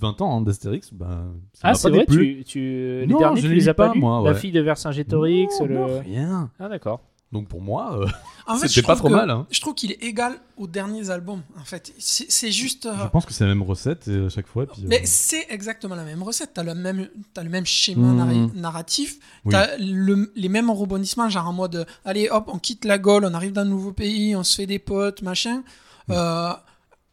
de 0.00 0.06
de 0.06 0.12
20 0.12 0.20
ans 0.22 0.36
hein, 0.38 0.40
d'Astérix, 0.40 0.92
bah, 0.92 1.24
ça 1.52 1.60
Ah, 1.62 1.68
m'a 1.68 1.74
c'est 1.74 1.82
pas 1.90 1.96
vrai, 1.96 2.06
déplu. 2.06 2.36
tu, 2.38 2.44
tu... 2.44 2.60
les 3.00 3.06
Non, 3.06 3.18
derniers, 3.18 3.40
je 3.40 3.46
tu 3.46 3.52
les 3.52 3.60
les 3.60 3.68
as 3.68 3.74
pas, 3.74 3.88
pas, 3.88 3.94
lus 3.94 4.00
moi, 4.00 4.22
La 4.24 4.34
fille 4.34 4.52
de 4.52 4.60
Vercingétorix 4.60 5.48
Non, 5.60 5.66
le... 5.66 5.74
non, 5.74 6.00
rien. 6.00 6.50
Ah, 6.58 6.68
d'accord. 6.68 7.00
Donc 7.32 7.46
pour 7.46 7.60
moi, 7.62 7.96
euh, 7.96 8.06
En 8.48 8.56
fait, 8.56 8.66
je 8.66 8.72
c'était 8.72 8.86
pas 8.88 8.96
trouve 8.96 9.08
trop 9.10 9.16
que- 9.20 9.20
mal. 9.26 9.30
hein. 9.30 9.46
Je 9.52 9.60
trouve 9.60 9.74
qu'il 9.74 9.92
est 9.92 10.02
égal 10.02 10.34
aux 10.56 10.66
derniers 10.66 11.10
albums. 11.10 11.42
En 11.60 11.64
fait, 11.64 11.92
c'est 11.96 12.50
juste. 12.50 12.86
euh, 12.86 12.94
Je 13.04 13.08
pense 13.08 13.24
que 13.24 13.32
c'est 13.32 13.44
la 13.44 13.50
même 13.54 13.62
recette 13.62 14.08
et 14.08 14.24
à 14.24 14.28
chaque 14.28 14.48
fois. 14.48 14.66
Puis, 14.66 14.82
euh, 14.82 14.86
Mais 14.88 15.02
c'est 15.04 15.46
exactement 15.48 15.94
la 15.94 16.02
même 16.02 16.24
recette. 16.24 16.50
T'as 16.54 16.64
le 16.64 16.74
même, 16.74 17.08
as 17.36 17.42
le 17.44 17.48
même 17.50 17.66
schéma 17.66 18.08
narri- 18.24 18.52
narratif. 18.56 19.18
Oui. 19.44 19.52
T'as 19.52 19.76
le- 19.78 20.32
les 20.34 20.48
mêmes 20.48 20.70
rebondissements, 20.70 21.28
genre 21.28 21.46
en 21.46 21.52
mode, 21.52 21.86
allez 22.04 22.28
hop, 22.30 22.50
on 22.52 22.58
quitte 22.58 22.84
la 22.84 22.98
Gaule, 22.98 23.24
on 23.24 23.32
arrive 23.34 23.52
dans 23.52 23.60
un 23.60 23.64
nouveau 23.64 23.92
pays, 23.92 24.34
on 24.34 24.42
se 24.42 24.56
fait 24.56 24.66
des 24.66 24.80
potes, 24.80 25.22
machin. 25.22 25.62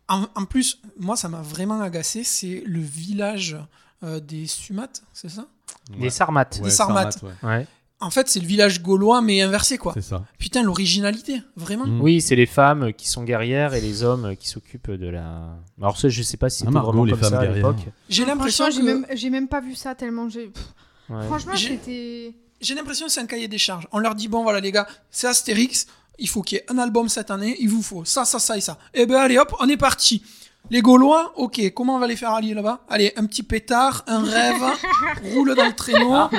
Euh, 0.09 0.13
en, 0.13 0.41
en 0.41 0.45
plus, 0.45 0.79
moi, 0.99 1.15
ça 1.15 1.29
m'a 1.29 1.41
vraiment 1.41 1.81
agacé. 1.81 2.23
C'est 2.23 2.63
le 2.65 2.79
village 2.81 3.57
euh, 4.03 4.19
des 4.19 4.47
Sumates, 4.47 5.03
c'est 5.13 5.29
ça? 5.29 5.47
Ouais. 5.91 5.97
Des 5.99 6.09
Sarmates. 6.09 6.57
Ouais, 6.61 6.65
des 6.65 6.69
Sarmates. 6.69 7.21
ouais. 7.23 7.47
Ouais. 7.49 7.67
En 7.99 8.11
fait, 8.11 8.29
c'est 8.29 8.39
le 8.39 8.45
village 8.45 8.83
gaulois, 8.83 9.21
mais 9.23 9.41
inversé, 9.41 9.79
quoi. 9.79 9.91
C'est 9.95 10.03
ça. 10.03 10.23
Putain, 10.37 10.61
l'originalité, 10.61 11.41
vraiment. 11.55 11.87
Mm. 11.87 11.99
Oui, 12.01 12.21
c'est 12.21 12.35
les 12.35 12.45
femmes 12.45 12.93
qui 12.93 13.09
sont 13.09 13.23
guerrières 13.23 13.73
et 13.73 13.81
les 13.81 14.03
hommes 14.03 14.35
qui 14.37 14.47
s'occupent 14.49 14.91
de 14.91 15.07
la. 15.07 15.55
Alors 15.81 15.97
ça, 15.97 16.07
je 16.07 16.21
sais 16.21 16.37
pas 16.37 16.49
si 16.49 16.57
c'était 16.59 16.67
Ah, 16.69 16.73
Margot, 16.73 16.91
vraiment 16.91 17.05
les 17.05 17.11
comme 17.13 17.21
femmes 17.21 17.29
ça 17.31 17.39
à 17.39 17.45
guerrières. 17.47 17.55
l'époque. 17.71 17.85
J'ai 18.07 18.25
l'impression 18.25 18.65
que... 18.67 18.71
j'ai 18.73 18.81
même, 18.83 19.05
j'ai 19.15 19.29
même 19.31 19.47
pas 19.47 19.61
vu 19.61 19.73
ça 19.73 19.95
tellement 19.95 20.29
j'ai. 20.29 20.47
pff, 20.47 20.63
Ouais. 21.09 21.25
Franchement, 21.25 21.55
J'ai- 21.55 21.69
c'était. 21.69 22.35
J'ai 22.59 22.75
l'impression 22.75 23.05
que 23.05 23.11
c'est 23.13 23.21
un 23.21 23.25
cahier 23.27 23.47
des 23.47 23.57
charges. 23.57 23.87
On 23.93 23.99
leur 23.99 24.13
dit 24.13 24.27
bon 24.27 24.43
voilà 24.43 24.59
les 24.59 24.71
gars, 24.73 24.85
c'est 25.09 25.25
Astérix, 25.27 25.87
il 26.19 26.27
faut 26.29 26.41
qu'il 26.41 26.57
y 26.57 26.61
ait 26.61 26.65
un 26.71 26.77
album 26.77 27.09
cette 27.09 27.31
année, 27.31 27.55
il 27.59 27.69
vous 27.69 27.81
faut 27.81 28.05
ça, 28.05 28.25
ça, 28.25 28.39
ça 28.39 28.57
et 28.57 28.61
ça. 28.61 28.77
Et 28.93 29.05
ben 29.05 29.17
allez 29.17 29.37
hop, 29.37 29.53
on 29.59 29.67
est 29.69 29.77
parti. 29.77 30.23
Les 30.69 30.81
Gaulois, 30.81 31.31
ok, 31.37 31.71
comment 31.73 31.95
on 31.95 31.99
va 31.99 32.07
les 32.07 32.17
faire 32.17 32.31
allier 32.33 32.53
là-bas? 32.53 32.81
Allez, 32.89 33.13
un 33.15 33.25
petit 33.25 33.41
pétard, 33.43 34.03
un 34.05 34.21
rêve, 34.21 34.61
roule 35.33 35.55
dans 35.55 35.65
le 35.65 35.73
traîneau. 35.73 36.13
hop, 36.13 36.31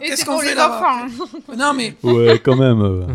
Et 0.00 0.06
qu'est-ce 0.06 0.16
c'est 0.16 0.24
qu'on 0.26 0.40
fait 0.40 0.54
là-bas? 0.56 1.06
enfants. 1.06 1.28
Non 1.56 1.72
mais, 1.72 1.94
Ouais, 2.02 2.40
quand 2.44 2.56
même. 2.56 2.80
euh. 2.82 3.06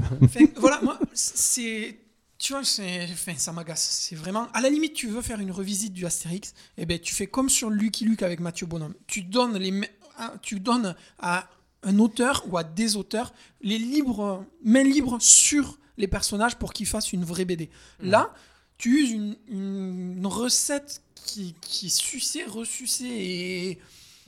voilà, 0.58 0.80
moi, 0.82 0.98
c'est... 1.14 2.00
Tu 2.38 2.54
vois, 2.54 2.64
c'est, 2.64 3.08
enfin, 3.12 3.34
ça 3.38 3.52
m'agace. 3.52 3.86
C'est 4.08 4.16
vraiment... 4.16 4.48
À 4.54 4.62
la 4.62 4.70
limite, 4.70 4.94
tu 4.94 5.08
veux 5.08 5.22
faire 5.22 5.40
une 5.40 5.52
revisite 5.52 5.94
du 5.94 6.06
Astérix, 6.06 6.54
eh 6.78 6.86
ben, 6.86 7.00
tu 7.00 7.14
fais 7.16 7.28
comme 7.28 7.50
sur 7.50 7.70
Lucky 7.70 8.06
Luke 8.06 8.24
avec 8.24 8.40
Mathieu 8.40 8.68
Bonhomme. 8.68 8.94
Tu 9.08 9.24
donnes, 9.24 9.58
les, 9.58 9.74
à- 10.18 10.34
tu 10.42 10.60
donnes 10.60 10.96
à 11.20 11.46
un 11.86 11.98
auteur 12.00 12.44
ou 12.50 12.58
à 12.58 12.64
des 12.64 12.98
auteurs 12.98 13.34
les 13.62 13.78
libres, 13.78 14.44
mains 14.64 14.84
libres 14.84 15.18
sur 15.22 15.78
les 15.98 16.08
personnages 16.08 16.58
pour 16.58 16.74
qu'ils 16.74 16.88
fassent 16.88 17.14
une 17.14 17.24
vraie 17.24 17.46
BD. 17.46 17.70
Là, 18.02 18.34
tu 18.78 19.02
uses 19.02 19.12
une, 19.12 19.38
une 19.48 20.26
recette 20.28 21.02
qui, 21.26 21.56
qui 21.62 21.86
est 21.88 21.96
sucée, 21.98 22.44
ressucée 22.44 23.06
et... 23.06 23.80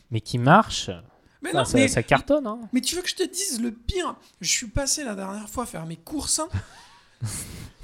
Mais 0.10 0.22
qui 0.22 0.38
marche. 0.38 0.90
Mais 1.42 1.52
Ça, 1.52 1.58
non, 1.60 1.66
ça- 1.66 1.78
mais- 1.78 1.88
ça 1.90 2.02
cartonne. 2.04 2.48
Hein. 2.48 2.60
mais 2.72 2.80
tu 2.82 2.96
veux 2.96 3.02
que 3.02 3.10
je 3.10 3.16
te 3.16 3.24
dise 3.24 3.62
le 3.62 3.72
pire? 3.72 4.16
Je 4.42 4.50
suis 4.50 4.68
passé 4.68 5.04
la 5.04 5.14
dernière 5.16 5.50
fois 5.50 5.66
faire 5.66 5.86
mes 5.86 5.98
courses. 5.98 6.40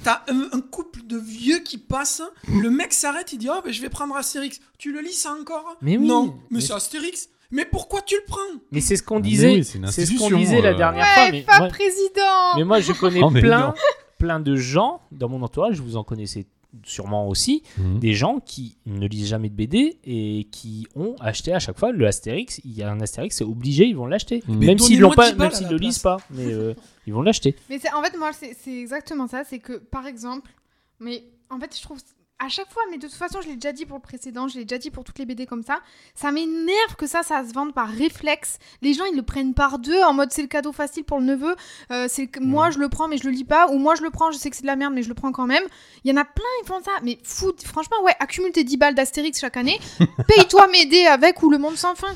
T'as 0.02 0.22
un, 0.28 0.48
un 0.52 0.60
couple 0.60 1.02
de 1.06 1.16
vieux 1.18 1.60
qui 1.60 1.78
passe. 1.78 2.22
Le 2.48 2.68
mec 2.70 2.92
s'arrête, 2.92 3.32
il 3.32 3.38
dit 3.38 3.48
Oh, 3.50 3.60
ben, 3.64 3.72
je 3.72 3.80
vais 3.80 3.88
prendre 3.88 4.14
Astérix. 4.16 4.60
Tu 4.78 4.92
le 4.92 5.00
lis 5.00 5.12
ça 5.14 5.32
encore? 5.32 5.76
Mais 5.80 5.96
oui. 5.96 6.06
Non, 6.06 6.26
mais, 6.26 6.32
Mais- 6.50 6.60
c'est 6.60 6.72
Astérix. 6.74 7.28
Mais 7.54 7.64
pourquoi 7.64 8.02
tu 8.02 8.16
le 8.16 8.24
prends? 8.26 8.60
Mais 8.72 8.80
c'est 8.80 8.96
ce 8.96 9.02
qu'on 9.02 9.18
Ah, 9.18 9.20
disait. 9.20 9.54
oui, 9.54 9.64
c'est 9.64 10.06
ce 10.06 10.18
qu'on 10.18 10.36
disait 10.36 10.60
la 10.60 10.70
euh. 10.70 10.74
dernière 10.74 11.06
fois. 11.06 11.30
Mais 11.30 11.42
pas 11.42 11.58
moi, 11.58 11.68
président 11.68 12.56
mais 12.56 12.64
moi, 12.64 12.80
je 12.80 12.92
connais 12.92 13.20
Oh, 13.22 13.30
plein, 13.30 13.74
plein 14.18 14.40
de 14.40 14.56
gens 14.56 15.00
dans 15.12 15.28
mon 15.28 15.40
entourage. 15.42 15.80
Vous 15.80 15.96
en 15.96 16.04
connaissez 16.04 16.46
sûrement 16.82 17.28
aussi. 17.28 17.62
Mhm. 17.78 17.98
Des 18.00 18.14
gens 18.14 18.40
qui 18.40 18.76
ne 18.86 19.06
lisent 19.06 19.28
jamais 19.28 19.48
de 19.48 19.54
BD 19.54 19.98
et 20.04 20.48
qui 20.50 20.86
ont 20.96 21.14
acheté 21.20 21.52
à 21.52 21.60
chaque 21.60 21.78
fois 21.78 21.92
le 21.92 22.06
Astérix. 22.06 22.60
Il 22.64 22.72
y 22.72 22.82
a 22.82 22.90
un 22.90 23.00
Astérix, 23.00 23.36
c'est 23.36 23.44
obligé, 23.44 23.84
ils 23.86 23.96
vont 23.96 24.06
l'acheter. 24.06 24.42
Mais 24.48 24.66
Même 24.66 24.78
s'ils 24.78 24.98
l'ont 25.00 25.10
donnez-moi 25.10 25.24
pas, 25.24 25.30
10 25.32 25.36
balles 25.38 25.46
même 25.46 25.52
à 25.52 25.56
s'ils 25.56 25.66
la 25.66 25.72
le 25.72 25.78
lisent 25.78 25.98
pas, 26.00 26.16
mais 26.30 26.52
euh, 26.52 26.74
ils 27.06 27.14
vont 27.14 27.22
l'acheter. 27.22 27.54
Mais 27.70 27.78
en 27.94 28.02
fait 28.02 28.18
moi 28.18 28.30
c'est 28.32 28.76
exactement 28.76 29.28
ça, 29.28 29.44
c'est 29.44 29.60
que 29.60 29.74
par 29.74 30.06
exemple, 30.06 30.50
mais 30.98 31.24
en 31.50 31.60
fait 31.60 31.76
je 31.76 31.82
trouve 31.82 31.98
à 32.44 32.48
chaque 32.48 32.70
fois, 32.70 32.82
mais 32.90 32.98
de 32.98 33.06
toute 33.06 33.16
façon 33.16 33.40
je 33.40 33.48
l'ai 33.48 33.54
déjà 33.54 33.72
dit 33.72 33.86
pour 33.86 33.96
le 33.96 34.02
précédent, 34.02 34.48
je 34.48 34.58
l'ai 34.58 34.64
déjà 34.64 34.78
dit 34.78 34.90
pour 34.90 35.02
toutes 35.04 35.18
les 35.18 35.24
BD 35.24 35.46
comme 35.46 35.62
ça, 35.62 35.80
ça 36.14 36.30
m'énerve 36.30 36.94
que 36.98 37.06
ça, 37.06 37.22
ça 37.22 37.42
se 37.46 37.52
vende 37.54 37.72
par 37.72 37.88
réflexe. 37.88 38.58
Les 38.82 38.92
gens 38.92 39.04
ils 39.06 39.16
le 39.16 39.22
prennent 39.22 39.54
par 39.54 39.78
deux 39.78 40.02
en 40.02 40.12
mode 40.12 40.30
c'est 40.30 40.42
le 40.42 40.48
cadeau 40.48 40.72
facile 40.72 41.04
pour 41.04 41.18
le 41.18 41.24
neveu, 41.24 41.56
euh, 41.90 42.06
c'est 42.08 42.26
que 42.26 42.40
moi 42.40 42.70
je 42.70 42.78
le 42.78 42.88
prends 42.88 43.08
mais 43.08 43.16
je 43.16 43.24
le 43.24 43.30
lis 43.30 43.44
pas, 43.44 43.68
ou 43.70 43.78
moi 43.78 43.94
je 43.94 44.02
le 44.02 44.10
prends, 44.10 44.30
je 44.30 44.36
sais 44.36 44.50
que 44.50 44.56
c'est 44.56 44.62
de 44.62 44.66
la 44.66 44.76
merde 44.76 44.92
mais 44.92 45.02
je 45.02 45.08
le 45.08 45.14
prends 45.14 45.32
quand 45.32 45.46
même. 45.46 45.64
Il 46.04 46.10
y 46.10 46.14
en 46.14 46.20
a 46.20 46.24
plein 46.24 46.44
ils 46.62 46.66
font 46.66 46.82
ça, 46.84 46.92
mais 47.02 47.18
fou, 47.22 47.52
franchement 47.64 48.02
ouais, 48.02 48.14
accumule 48.20 48.52
tes 48.52 48.64
10 48.64 48.76
balles 48.76 48.94
d'Astérix 48.94 49.40
chaque 49.40 49.56
année, 49.56 49.80
paye-toi 50.28 50.68
m'aider 50.68 51.06
avec 51.06 51.42
ou 51.42 51.50
le 51.50 51.58
monde 51.58 51.76
sans 51.76 51.94
fin. 51.94 52.14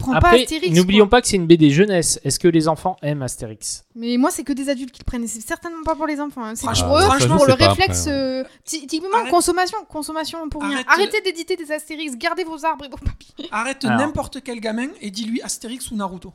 Prends 0.00 0.18
pas 0.18 0.30
Astérix. 0.30 0.74
n'oublions 0.76 1.06
pas 1.06 1.20
que 1.20 1.28
c'est 1.28 1.36
une 1.36 1.46
BD 1.46 1.70
jeunesse. 1.70 2.18
Est-ce 2.24 2.38
que 2.40 2.48
les 2.48 2.66
enfants 2.68 2.96
aiment 3.02 3.22
Astérix? 3.22 3.84
Mais 3.94 4.16
moi, 4.16 4.30
c'est 4.30 4.42
que 4.42 4.52
des 4.52 4.68
adultes 4.68 4.90
qui 4.92 5.00
le 5.00 5.04
prennent. 5.04 5.26
C'est 5.28 5.40
certainement 5.40 5.82
pas 5.84 5.94
pour 5.94 6.06
les 6.06 6.20
enfants. 6.20 6.42
hein. 6.44 6.54
C'est 6.56 6.64
Franchement, 6.64 6.88
pour 6.88 6.98
eux, 6.98 7.02
franchement, 7.02 7.36
pour 7.36 7.46
le 7.46 7.52
réflexe. 7.54 8.06
euh, 8.08 8.42
ty- 8.64 8.86
typiquement, 8.86 9.18
Arrête- 9.18 9.30
consommation, 9.30 9.78
consommation 9.88 10.48
pour 10.48 10.62
rien. 10.62 10.72
Arrête- 10.78 10.86
Arrêtez 10.88 11.20
d'éditer 11.20 11.56
des 11.56 11.70
Astérix. 11.70 12.16
Gardez 12.16 12.44
vos 12.44 12.64
arbres 12.64 12.84
et 12.84 12.88
vos 12.88 12.96
papiers. 12.96 13.48
Arrête 13.52 13.84
n'importe 13.84 14.42
quel 14.42 14.60
gamin 14.60 14.88
et 15.00 15.10
dis-lui 15.10 15.40
Astérix 15.42 15.90
ou 15.90 15.96
Naruto. 15.96 16.32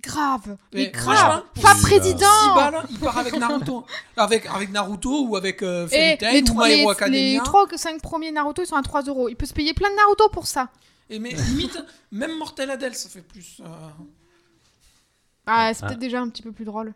Grave. 0.00 0.56
Mais 0.72 0.90
grave. 0.90 1.42
Pas 1.60 1.72
Oui, 1.74 1.80
10 1.80 1.82
président. 1.82 2.54
balles, 2.54 2.84
il 2.88 2.98
part 3.00 3.18
avec 3.18 3.36
Naruto. 3.36 3.84
avec, 4.16 4.46
avec 4.46 4.70
Naruto 4.70 5.26
ou 5.26 5.36
avec 5.36 5.60
euh, 5.62 5.86
Et 5.86 5.88
Fairy 5.88 6.18
Tail 6.18 6.34
les, 6.34 6.42
ou 6.42 6.44
trois- 6.44 6.68
My 6.68 6.74
les, 6.74 6.80
Hero 6.82 6.90
les 6.90 6.96
Academia. 6.96 7.40
3 7.42 7.64
ou 7.64 7.76
5 7.76 8.00
premiers 8.00 8.30
Naruto, 8.30 8.62
ils 8.62 8.66
sont 8.66 8.76
à 8.76 8.82
3 8.82 9.02
euros. 9.02 9.28
Il 9.28 9.34
peut 9.34 9.44
se 9.46 9.52
payer 9.52 9.74
plein 9.74 9.90
de 9.90 9.96
Naruto 9.96 10.28
pour 10.28 10.46
ça. 10.46 10.68
Et 11.10 11.18
mais 11.18 11.30
limite, 11.32 11.78
même 12.12 12.36
Mortel 12.38 12.70
Adèle, 12.70 12.94
ça 12.94 13.08
fait 13.08 13.22
plus. 13.22 13.60
euh, 13.60 13.64
Ah, 15.46 15.72
c'est 15.72 15.84
Ah. 15.84 15.88
peut-être 15.88 15.98
déjà 16.00 16.20
un 16.20 16.28
petit 16.28 16.42
peu 16.42 16.52
plus 16.52 16.64
drôle. 16.64 16.92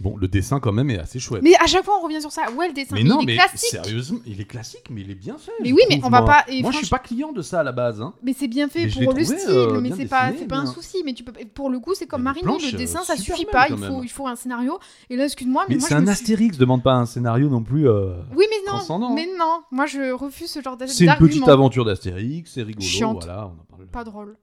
Bon, 0.00 0.16
le 0.16 0.28
dessin 0.28 0.60
quand 0.60 0.72
même 0.72 0.90
est 0.90 0.98
assez 0.98 1.18
chouette. 1.18 1.42
Mais 1.42 1.54
à 1.56 1.66
chaque 1.66 1.84
fois, 1.84 1.94
on 2.00 2.04
revient 2.04 2.20
sur 2.20 2.30
ça. 2.32 2.50
Ouais, 2.52 2.68
le 2.68 2.74
dessin, 2.74 2.94
Mais 2.94 3.00
il 3.00 3.06
non, 3.08 3.20
est 3.20 3.24
mais 3.26 3.34
classique. 3.36 3.70
sérieusement, 3.70 4.18
il 4.26 4.40
est 4.40 4.44
classique, 4.44 4.84
mais 4.90 5.00
il 5.00 5.10
est 5.10 5.14
bien 5.14 5.38
fait. 5.38 5.52
Mais 5.62 5.70
je 5.70 5.74
oui, 5.74 5.80
mais 5.88 5.96
trouve, 5.98 6.06
on 6.06 6.10
va 6.10 6.20
moi. 6.22 6.28
pas- 6.30 6.44
et 6.52 6.60
Moi, 6.62 6.70
je 6.70 6.76
suis 6.78 6.86
franch- 6.86 6.90
pas 6.90 6.98
client 6.98 7.32
de 7.32 7.42
ça 7.42 7.60
à 7.60 7.62
la 7.62 7.72
base. 7.72 8.00
Hein. 8.02 8.12
Mais 8.22 8.34
c'est 8.36 8.48
bien 8.48 8.68
fait 8.68 8.84
Mais 8.84 8.88
je 8.90 8.98
l'ai 9.00 9.06
pour 9.06 9.14
le 9.14 9.22
trouvé, 9.24 9.38
style, 9.38 9.50
euh, 9.50 9.80
mais 9.80 9.88
bien 9.88 9.96
c'est 9.96 10.06
pas, 10.06 10.24
dessiné, 10.26 10.38
c'est 10.42 10.48
pas 10.48 10.56
un 10.58 10.62
bien. 10.64 10.72
souci. 10.72 11.02
Mais 11.04 11.14
tu 11.14 11.24
peux, 11.24 11.32
pour 11.54 11.70
le 11.70 11.78
coup, 11.78 11.94
c'est 11.94 12.06
comme 12.06 12.30
Il 12.36 12.42
planches, 12.42 12.70
le 12.72 12.76
dessin, 12.78 13.00
euh, 13.00 13.04
ça 13.04 13.16
super 13.16 13.36
suffit 13.36 13.44
belles, 13.46 13.52
pas. 13.52 13.68
quand 13.68 13.76
Il 13.76 13.84
faut, 13.84 13.92
même. 13.94 14.04
il 14.04 14.08
faut 14.10 14.26
un 14.26 14.36
scénario. 14.36 14.78
Et 15.10 15.16
là, 15.16 15.24
excuse-moi, 15.24 15.64
mais, 15.68 15.74
Mais 15.76 15.80
moi, 15.80 15.88
c'est 15.88 15.94
je 15.94 15.98
un 15.98 16.02
me 16.02 16.06
suis- 16.06 16.12
Astérix, 16.12 16.58
demande 16.58 16.82
pas 16.82 16.94
un 16.94 17.06
scénario 17.06 17.48
non 17.48 17.62
plus. 17.62 17.88
euh, 17.88 18.16
Oui, 18.36 18.44
mais 18.50 18.56
non. 18.66 18.76
transcendant. 18.78 19.14
Mais 19.14 19.26
non, 19.38 19.60
moi 19.70 19.86
je 19.86 20.12
refuse 20.12 20.50
ce 20.50 20.60
genre 20.60 20.76
d'a- 20.76 20.86
C'est 20.86 21.00
une 21.04 21.06
d'argument. 21.06 21.28
petite 21.28 21.48
aventure 21.48 21.84
d'Astérix, 21.84 22.50
c'est 22.52 22.62
rigolo, 22.62 22.84
Chiante. 22.86 23.24
voilà, 23.24 23.46
on 23.46 23.60
en 23.60 23.64
parle. 23.64 23.86
Pas 23.86 24.04
drôle. 24.04 24.36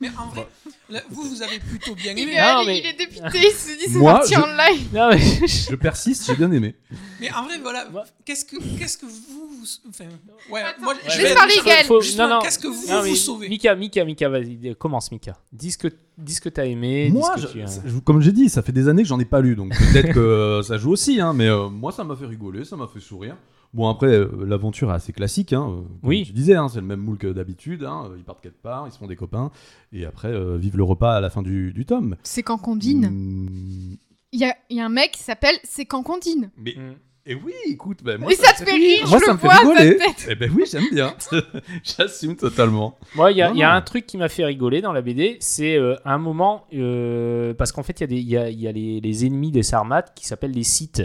Mais 0.00 0.08
en 0.18 0.26
vrai, 0.28 0.46
là, 0.90 1.00
vous, 1.08 1.22
vous 1.22 1.42
avez 1.42 1.58
plutôt 1.58 1.94
bien 1.94 2.12
Il 2.12 2.18
aimé. 2.24 2.32
est, 2.32 2.40
Non, 2.40 2.58
allé, 2.58 2.66
mais- 2.66 2.78
il 2.80 2.86
est 2.86 2.92
député, 2.92 3.20
il 3.34 3.50
se 3.52 3.78
dit 3.78 3.92
c'est 3.92 3.98
Moi, 3.98 4.12
parti 4.12 4.34
je- 4.34 4.40
en 4.40 4.46
live. 4.46 4.88
Non, 4.92 5.08
mais 5.10 5.46
Je 5.70 5.74
persiste, 5.74 6.26
j'ai 6.26 6.34
bien 6.36 6.50
aimé. 6.52 6.74
Mais 7.20 7.32
en 7.32 7.44
vrai, 7.44 7.58
voilà, 7.60 7.86
qu'est-ce 8.24 8.44
que, 8.44 8.56
qu'est-ce 8.78 8.98
que 8.98 9.06
vous. 9.06 9.12
vous- 9.12 9.66
Enfin, 9.88 10.04
ouais, 10.50 10.62
Attends, 10.62 10.82
moi, 10.82 10.94
laisse 10.94 11.14
je 11.16 11.22
vais 11.22 11.34
parler, 11.34 11.54
Gaël. 11.64 11.86
Non, 12.18 12.28
non. 12.28 12.38
qu'est-ce 12.40 12.58
que 12.58 12.68
vous 12.68 12.86
Non, 12.88 13.00
vous 13.00 13.08
mais 13.08 13.14
sauvez 13.16 13.48
Mika, 13.48 13.74
Mika, 13.74 14.04
Mika, 14.04 14.28
vas-y, 14.28 14.76
commence 14.78 15.10
Mika. 15.10 15.36
Dis 15.52 15.72
ce 15.72 15.78
que, 15.78 15.88
dis 16.18 16.34
ce 16.34 16.40
que 16.40 16.50
t'as 16.50 16.66
aimé. 16.66 17.06
dis 17.06 17.12
Moi, 17.12 17.32
ce 17.36 17.40
je- 17.42 17.46
que 17.48 17.52
tu 17.52 17.62
as- 17.62 17.80
je- 17.86 17.98
comme 18.00 18.20
j'ai 18.20 18.32
dit, 18.32 18.48
ça 18.50 18.62
fait 18.62 18.72
des 18.72 18.86
années 18.88 19.02
que 19.02 19.08
j'en 19.08 19.18
ai 19.18 19.24
pas 19.24 19.40
lu, 19.40 19.56
donc 19.56 19.70
peut-être 19.76 20.12
que 20.12 20.20
euh, 20.20 20.62
ça 20.62 20.76
joue 20.76 20.90
aussi, 20.92 21.20
hein, 21.20 21.32
mais 21.32 21.46
euh, 21.48 21.68
moi 21.68 21.90
ça 21.90 22.04
m'a 22.04 22.14
fait 22.16 22.26
rigoler, 22.26 22.64
ça 22.64 22.76
m'a 22.76 22.86
fait 22.86 23.00
sourire. 23.00 23.36
Bon 23.74 23.88
après, 23.88 24.06
euh, 24.08 24.28
l'aventure 24.46 24.90
est 24.90 24.94
assez 24.94 25.12
classique, 25.12 25.52
hein, 25.52 25.66
euh, 25.68 25.74
comme 25.82 25.98
Oui. 26.02 26.24
tu 26.26 26.32
disais, 26.32 26.54
hein, 26.54 26.68
c'est 26.68 26.80
le 26.80 26.86
même 26.86 27.00
moule 27.00 27.18
que 27.18 27.26
d'habitude, 27.26 27.84
hein, 27.84 28.10
ils 28.16 28.24
partent 28.24 28.40
quelque 28.42 28.62
part, 28.62 28.86
ils 28.88 28.92
se 28.92 28.98
font 28.98 29.06
des 29.06 29.16
copains, 29.16 29.50
et 29.92 30.06
après 30.06 30.28
euh, 30.28 30.56
vivent 30.56 30.76
le 30.78 30.84
repas 30.84 31.14
à 31.16 31.20
la 31.20 31.28
fin 31.30 31.42
du, 31.42 31.72
du 31.72 31.84
tome. 31.84 32.16
C'est 32.22 32.42
quand 32.42 32.58
qu'on 32.58 32.76
dîne. 32.76 33.08
Mm, 33.10 33.96
Il 34.32 34.40
y 34.40 34.44
a, 34.44 34.54
il 34.70 34.76
y 34.76 34.80
a 34.80 34.86
un 34.86 34.90
mec 34.90 35.12
qui 35.12 35.22
s'appelle 35.22 35.56
C'est 35.64 35.84
quand 35.84 36.02
qu'on 36.02 36.18
dîne. 36.18 36.50
mais 36.56 36.74
Mm. 36.76 36.94
et 37.26 37.34
oui, 37.34 37.52
écoute, 37.66 37.98
ben, 38.04 38.18
moi 38.20 38.32
Et 38.32 38.36
ça 38.36 38.52
te 38.52 38.64
fait 38.64 38.76
rire, 38.76 39.06
moi 39.08 39.18
je 39.18 39.24
ça 39.24 39.30
le 39.32 39.36
me 39.36 39.38
fait 39.40 39.46
vois, 39.46 39.54
sa 39.56 39.60
rigoler. 39.60 39.98
Eh 40.28 40.34
ben 40.36 40.50
oui, 40.56 40.64
j'aime 40.70 40.84
bien, 40.92 41.14
j'assume 41.82 42.36
totalement. 42.36 42.96
Moi, 43.14 43.32
il 43.32 43.38
y 43.38 43.42
a, 43.42 43.52
y 43.52 43.62
un 43.62 43.82
truc 43.82 44.06
qui 44.06 44.16
m'a 44.16 44.28
fait 44.28 44.44
rigoler 44.44 44.80
dans 44.80 44.92
la 44.92 45.02
BD, 45.02 45.36
c'est 45.40 45.76
euh, 45.76 45.96
un 46.04 46.18
moment, 46.18 46.66
euh, 46.72 47.52
parce 47.54 47.72
qu'en 47.72 47.82
fait, 47.82 48.00
il 48.00 48.02
y 48.02 48.04
a, 48.04 48.06
des, 48.06 48.16
il 48.16 48.28
y 48.28 48.36
a, 48.36 48.48
il 48.50 48.60
y 48.60 48.68
a 48.68 48.72
les, 48.72 49.00
les 49.00 49.26
ennemis 49.26 49.50
des 49.50 49.62
Sarmates 49.64 50.12
qui 50.14 50.24
s'appellent 50.26 50.52
les 50.52 50.62
Sith. 50.64 51.02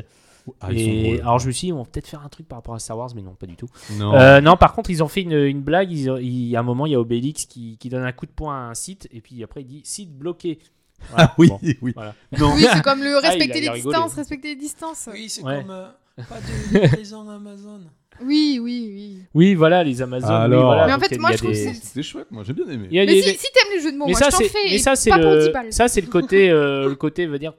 Ah, 0.60 0.72
et 0.74 1.20
alors 1.22 1.40
je 1.40 1.48
me 1.48 1.52
suis 1.52 1.66
dit, 1.66 1.68
ils 1.70 1.74
vont 1.74 1.86
peut-être 1.86 2.08
faire 2.08 2.22
un 2.26 2.30
truc 2.30 2.48
par 2.48 2.58
rapport 2.60 2.74
à 2.76 2.80
Star 2.80 2.98
Wars, 2.98 3.10
mais 3.16 3.22
non, 3.22 3.36
pas 3.36 3.46
du 3.48 3.56
tout. 3.56 3.68
non. 3.98 4.14
Euh, 4.16 4.42
non, 4.42 4.58
par 4.58 4.74
contre, 4.74 4.90
ils 4.90 5.04
ont 5.04 5.08
fait 5.08 5.22
une, 5.22 5.34
une 5.34 5.62
blague. 5.62 5.92
Ils, 5.92 6.08
il 6.22 6.48
y 6.48 6.56
a 6.56 6.60
un 6.60 6.64
moment, 6.64 6.86
il 6.86 6.92
y 6.92 6.96
a 6.96 7.00
Obélix 7.00 7.46
qui, 7.46 7.78
qui 7.80 7.90
donne 7.90 8.04
un 8.04 8.12
coup 8.12 8.26
de 8.26 8.32
poing 8.32 8.56
à 8.56 8.70
un 8.70 8.74
site, 8.74 9.08
et 9.12 9.22
puis 9.22 9.44
après, 9.44 9.62
il 9.62 9.68
dit 9.68 9.82
site 9.84 10.12
bloqué. 10.18 10.60
Voilà, 11.10 11.30
ah 11.30 11.36
oui, 11.40 11.48
bon. 11.48 11.60
oui. 11.82 11.94
voilà. 11.96 12.14
Non. 12.38 12.54
Oui, 12.56 12.66
c'est 12.72 12.82
comme 12.84 13.02
le 13.02 13.16
Ah, 13.18 13.20
il 13.22 13.26
a- 13.26 13.30
respecter 13.30 13.58
il 13.58 13.62
a 13.62 13.62
les 13.62 13.70
rigolé. 13.80 13.96
distances, 13.98 14.14
respecter 14.14 14.48
les 14.50 14.56
distances. 14.56 15.10
Oui, 15.12 15.30
c'est 15.30 15.42
Ouais. 15.44 15.62
comme. 15.62 15.72
euh, 15.72 15.88
pas 16.30 16.36
de 16.40 16.80
livraison 16.80 17.28
Amazon. 17.28 17.80
Oui, 18.24 18.60
oui, 18.62 18.92
oui. 18.94 19.18
Oui, 19.34 19.56
voilà, 19.56 19.84
les 19.84 20.00
Amazones. 20.04 20.30
oui, 20.30 20.36
Alors. 20.36 20.66
voilà, 20.66 20.86
Mais 20.86 20.94
en 20.94 21.00
fait, 21.00 21.08
il 21.16 21.20
moi, 21.20 21.32
il 21.32 21.34
je 21.34 21.38
trouve 21.40 21.52
des- 21.54 21.66
que 21.66 21.74
c'est- 21.74 21.86
C'était 21.88 22.04
chouette, 22.04 22.28
moi 22.30 22.44
j'ai 22.46 22.54
bien 22.54 22.68
aimé. 22.70 22.88
il 22.92 23.00
Mais 23.00 23.06
des- 23.08 23.22
si, 23.24 23.30
si 23.36 23.48
t'aimes 23.52 23.74
les 23.76 23.82
jeux 23.82 23.92
de 23.94 23.98
mots, 23.98 24.06
mais 24.06 24.12
moi 24.12 24.20
ça, 24.20 24.28
je 24.28 24.32
t'en 24.32 24.38
c'est, 24.38 24.50
fais. 24.50 24.58
mais 24.66 24.74
et 24.76 24.78
ça, 24.78 24.96
c'est 24.96 25.10
pas 25.10 25.18
pour 25.18 25.32
10 25.38 25.48
le, 25.48 25.52
balles. 25.54 25.74
ça, 25.74 25.88
c'est 25.88 26.02
le 26.02 26.08
côté, 26.08 26.50
euh, 26.52 26.88
le 26.90 26.96
côté, 26.96 27.26
veut 27.26 27.40
dire, 27.40 27.54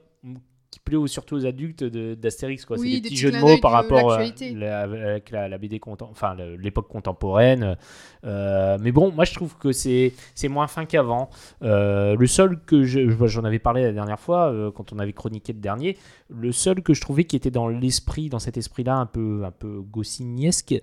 plaît 0.83 0.95
aux- 0.97 1.07
surtout 1.07 1.35
aux 1.35 1.45
adultes 1.45 1.83
de- 1.83 2.13
d'Astérix. 2.15 2.65
quoi. 2.65 2.77
Oui, 2.77 2.87
c'est 2.87 2.95
des 2.95 3.01
des 3.01 3.09
petits 3.09 3.15
jeux 3.17 3.31
de 3.31 3.37
mots 3.39 3.57
par 3.61 3.71
rapport 3.71 4.13
à 4.13 4.23
la, 4.55 4.79
avec 4.81 5.31
la, 5.31 5.47
la 5.47 5.57
BD, 5.57 5.79
contem- 5.79 6.07
enfin 6.11 6.35
l'époque 6.59 6.87
contemporaine. 6.87 7.77
Euh, 8.25 8.77
mais 8.81 8.91
bon, 8.91 9.11
moi 9.11 9.25
je 9.25 9.33
trouve 9.33 9.57
que 9.57 9.71
c'est 9.71 10.13
c'est 10.35 10.47
moins 10.47 10.67
fin 10.67 10.85
qu'avant. 10.85 11.29
Euh, 11.61 12.15
le 12.17 12.27
seul 12.27 12.59
que 12.65 12.83
je- 12.83 13.09
je- 13.09 13.27
j'en 13.27 13.43
avais 13.43 13.59
parlé 13.59 13.83
la 13.83 13.91
dernière 13.91 14.19
fois 14.19 14.51
euh, 14.51 14.71
quand 14.71 14.93
on 14.93 14.99
avait 14.99 15.13
chroniqué 15.13 15.53
le 15.53 15.59
dernier, 15.59 15.97
le 16.29 16.51
seul 16.51 16.81
que 16.81 16.93
je 16.93 17.01
trouvais 17.01 17.23
qui 17.25 17.35
était 17.35 17.51
dans 17.51 17.67
l'esprit, 17.67 18.29
dans 18.29 18.39
cet 18.39 18.57
esprit-là 18.57 18.95
un 18.95 19.05
peu 19.05 19.43
un 19.45 19.51
peu 19.51 19.81
goscinniesque, 19.81 20.75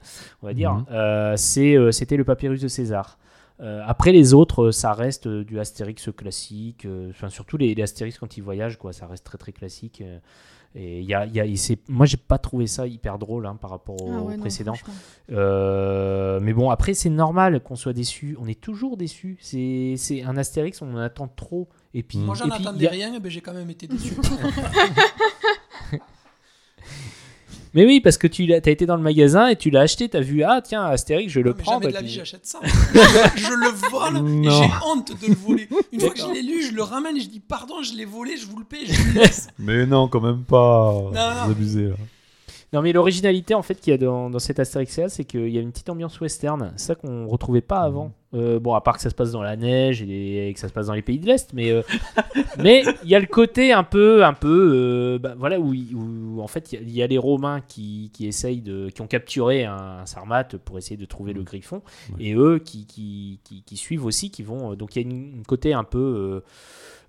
on 0.43 0.47
va 0.47 0.55
dire, 0.55 0.73
Mhm. 0.75 0.85
euh, 0.93 1.35
c'est 1.37 1.77
euh, 1.77 1.91
c'était 1.93 2.17
le 2.17 2.25
papyrus 2.25 2.61
de 2.61 2.69
César. 2.69 3.19
Euh, 3.61 3.83
après 3.87 4.13
les 4.13 4.33
autres, 4.35 4.67
euh, 4.69 4.73
ça 4.73 4.93
reste 4.95 5.27
euh, 5.27 5.45
du 5.45 5.61
Astérix 5.61 6.09
classique. 6.17 6.87
euh, 6.87 7.11
Enfin, 7.11 7.29
surtout 7.29 7.57
les, 7.59 7.75
les 7.75 7.83
Astérix 7.83 8.19
quand 8.19 8.37
ils 8.37 8.43
voyagent, 8.43 8.79
quoi, 8.79 8.93
ça 8.93 9.07
reste 9.07 9.25
très 9.25 9.39
très 9.39 9.53
classique. 9.53 10.01
euh, 10.01 10.19
et 10.77 11.01
il 11.01 11.05
y 11.05 11.15
a, 11.15 11.27
il 11.27 11.35
y 11.35 11.41
a- 11.41 11.45
et 11.47 11.57
moi, 11.89 12.07
j'ai 12.07 12.17
pas 12.17 12.39
trouvé 12.39 12.69
ça 12.69 12.87
hyper 12.87 13.19
drôle 13.19 13.45
hein, 13.47 13.57
par 13.61 13.71
rapport 13.71 14.01
au 14.01 14.09
Ah 14.13 14.23
ouais, 14.23 14.37
précédent. 14.39 14.75
Euh, 15.33 16.39
mais 16.41 16.53
bon, 16.53 16.71
après, 16.71 16.95
c'est 16.95 17.11
normal 17.11 17.61
qu'on 17.61 17.75
soit 17.75 17.93
déçu. 17.93 18.37
On 18.41 18.47
est 18.47 18.61
toujours 18.61 18.97
déçu. 18.97 19.37
C'est 19.41 19.95
c'est 19.97 20.23
un 20.23 20.37
Astérix, 20.37 20.81
on 20.81 20.95
en 20.95 20.99
attend 20.99 21.27
trop. 21.29 21.69
Et 21.93 22.05
puis, 22.05 22.19
Moi, 22.19 22.37
j'en 22.37 22.49
attendais 22.49 22.87
a- 22.87 22.91
rien, 22.91 23.19
ben, 23.19 23.29
j'ai 23.31 23.41
quand 23.41 23.53
même 23.53 23.69
été 23.71 23.89
déçu. 23.89 24.15
Mais 27.75 27.87
oui, 27.87 28.01
parce 28.01 28.19
que 28.19 28.27
tu 28.27 28.47
l'as- 28.47 28.61
t'as 28.61 28.71
été 28.73 28.85
dans 28.87 28.97
le 28.97 29.03
magasin 29.03 29.49
et 29.49 29.57
tu 29.57 29.71
l'as 29.71 29.81
acheté, 29.83 30.09
t'as 30.09 30.21
vu, 30.21 30.43
ah 30.43 30.61
tiens, 30.63 30.83
Astérix, 30.85 31.33
je 31.33 31.41
le 31.41 31.51
Non, 31.51 31.57
mais 31.57 31.63
prends. 31.63 31.73
jamais 31.75 31.85
bah, 31.85 31.89
de 31.91 31.95
la 31.95 32.01
puis- 32.01 32.09
vie, 32.09 32.15
j'achète 32.15 32.47
ça. 32.47 32.59
je 33.37 33.55
le 33.55 33.91
vole 33.91 34.17
et 34.19 34.21
Non. 34.21 34.51
j'ai 34.51 34.71
honte 34.87 35.13
de 35.23 35.27
le 35.29 35.35
voler. 35.35 35.69
Une 35.93 36.01
fois 36.01 36.11
que 36.11 36.19
je 36.19 36.33
l'ai 36.33 36.43
lu, 36.43 36.63
je 36.67 36.73
le 36.75 36.83
ramène 36.83 37.17
et 37.17 37.21
je 37.21 37.29
dis 37.29 37.41
pardon, 37.41 37.83
je 37.83 37.95
l'ai 37.95 38.05
volé, 38.05 38.37
je 38.37 38.47
vous 38.47 38.59
le 38.59 38.65
paye, 38.65 38.87
je 38.87 38.93
vous 39.01 39.15
le 39.15 39.21
laisse. 39.21 39.49
Mais 39.59 39.87
non, 39.87 40.09
quand 40.09 40.21
même 40.21 40.43
pas. 40.43 40.93
non. 40.93 41.11
Vous 41.47 41.51
abusez 41.53 41.85
là. 41.89 41.95
Non, 42.73 42.83
mais 42.83 42.93
l'originalité 42.93 43.55
en 43.55 43.63
fait 43.63 43.75
qu'il 43.81 43.91
y 43.91 43.95
a 43.95 43.99
dans, 43.99 44.31
dans 44.31 44.39
cet 44.39 44.61
Astérix 44.61 45.01
c'est 45.09 45.25
qu'il 45.25 45.49
y 45.49 45.59
a 45.59 45.61
une 45.61 45.73
petite 45.73 45.89
ambiance 45.91 46.21
western, 46.21 46.73
c'est 46.77 46.87
ça 46.87 46.95
qu'on 46.95 47.27
retrouvait 47.27 47.61
pas 47.63 47.81
avant. 47.81 48.13
Euh, 48.33 48.61
bon, 48.61 48.75
à 48.75 48.81
part 48.81 48.95
que 48.95 49.03
ça 49.03 49.11
se 49.11 49.15
passe 49.17 49.33
dans 49.33 49.43
la 49.43 49.57
neige 49.57 50.03
et, 50.03 50.49
et 50.49 50.55
que 50.55 50.61
ça 50.61 50.69
se 50.69 50.73
passe 50.73 50.87
dans 50.87 50.95
les 50.95 51.03
pays 51.03 51.19
de 51.19 51.27
l'Est, 51.27 51.53
mais 51.53 51.73
euh, 51.73 51.83
mais 52.59 52.85
il 53.03 53.11
y 53.11 53.17
a 53.17 53.19
le 53.19 53.27
côté 53.27 53.73
un 53.73 53.83
peu, 53.83 54.25
un 54.25 54.35
peu, 54.35 54.71
euh, 54.73 55.19
bah, 55.19 55.35
voilà 55.37 55.59
où, 55.59 55.75
où, 55.75 56.41
en 56.41 56.47
fait 56.47 56.71
il 56.73 56.77
y 56.77 56.79
a- 56.79 56.83
il 56.83 56.97
y, 56.97 57.03
a 57.03 57.09
les 57.09 57.19
Romains 57.19 57.61
qui, 57.67 58.11
qui 58.13 58.29
essayent 58.29 58.61
de, 58.61 58.89
qui 58.91 59.01
ont 59.03 59.09
capturé 59.09 59.65
un, 59.65 59.75
un 60.03 60.07
Sarmate 60.07 60.57
pour 60.59 60.79
essayer 60.79 60.97
de 60.97 61.07
trouver 61.07 61.33
le 61.33 61.43
Griffon, 61.43 61.83
Ouais. 62.17 62.25
et 62.27 62.35
eux 62.35 62.61
qui, 62.65 62.87
qui, 62.87 63.41
qui, 63.43 63.63
qui 63.65 63.77
suivent 63.77 64.05
aussi, 64.05 64.31
qui 64.31 64.45
vont. 64.45 64.75
Donc 64.75 64.95
il 64.95 65.03
y 65.03 65.05
a 65.05 65.09
une, 65.11 65.41
un 65.41 65.43
côté 65.43 65.73
un 65.73 65.83
peu 65.85 66.41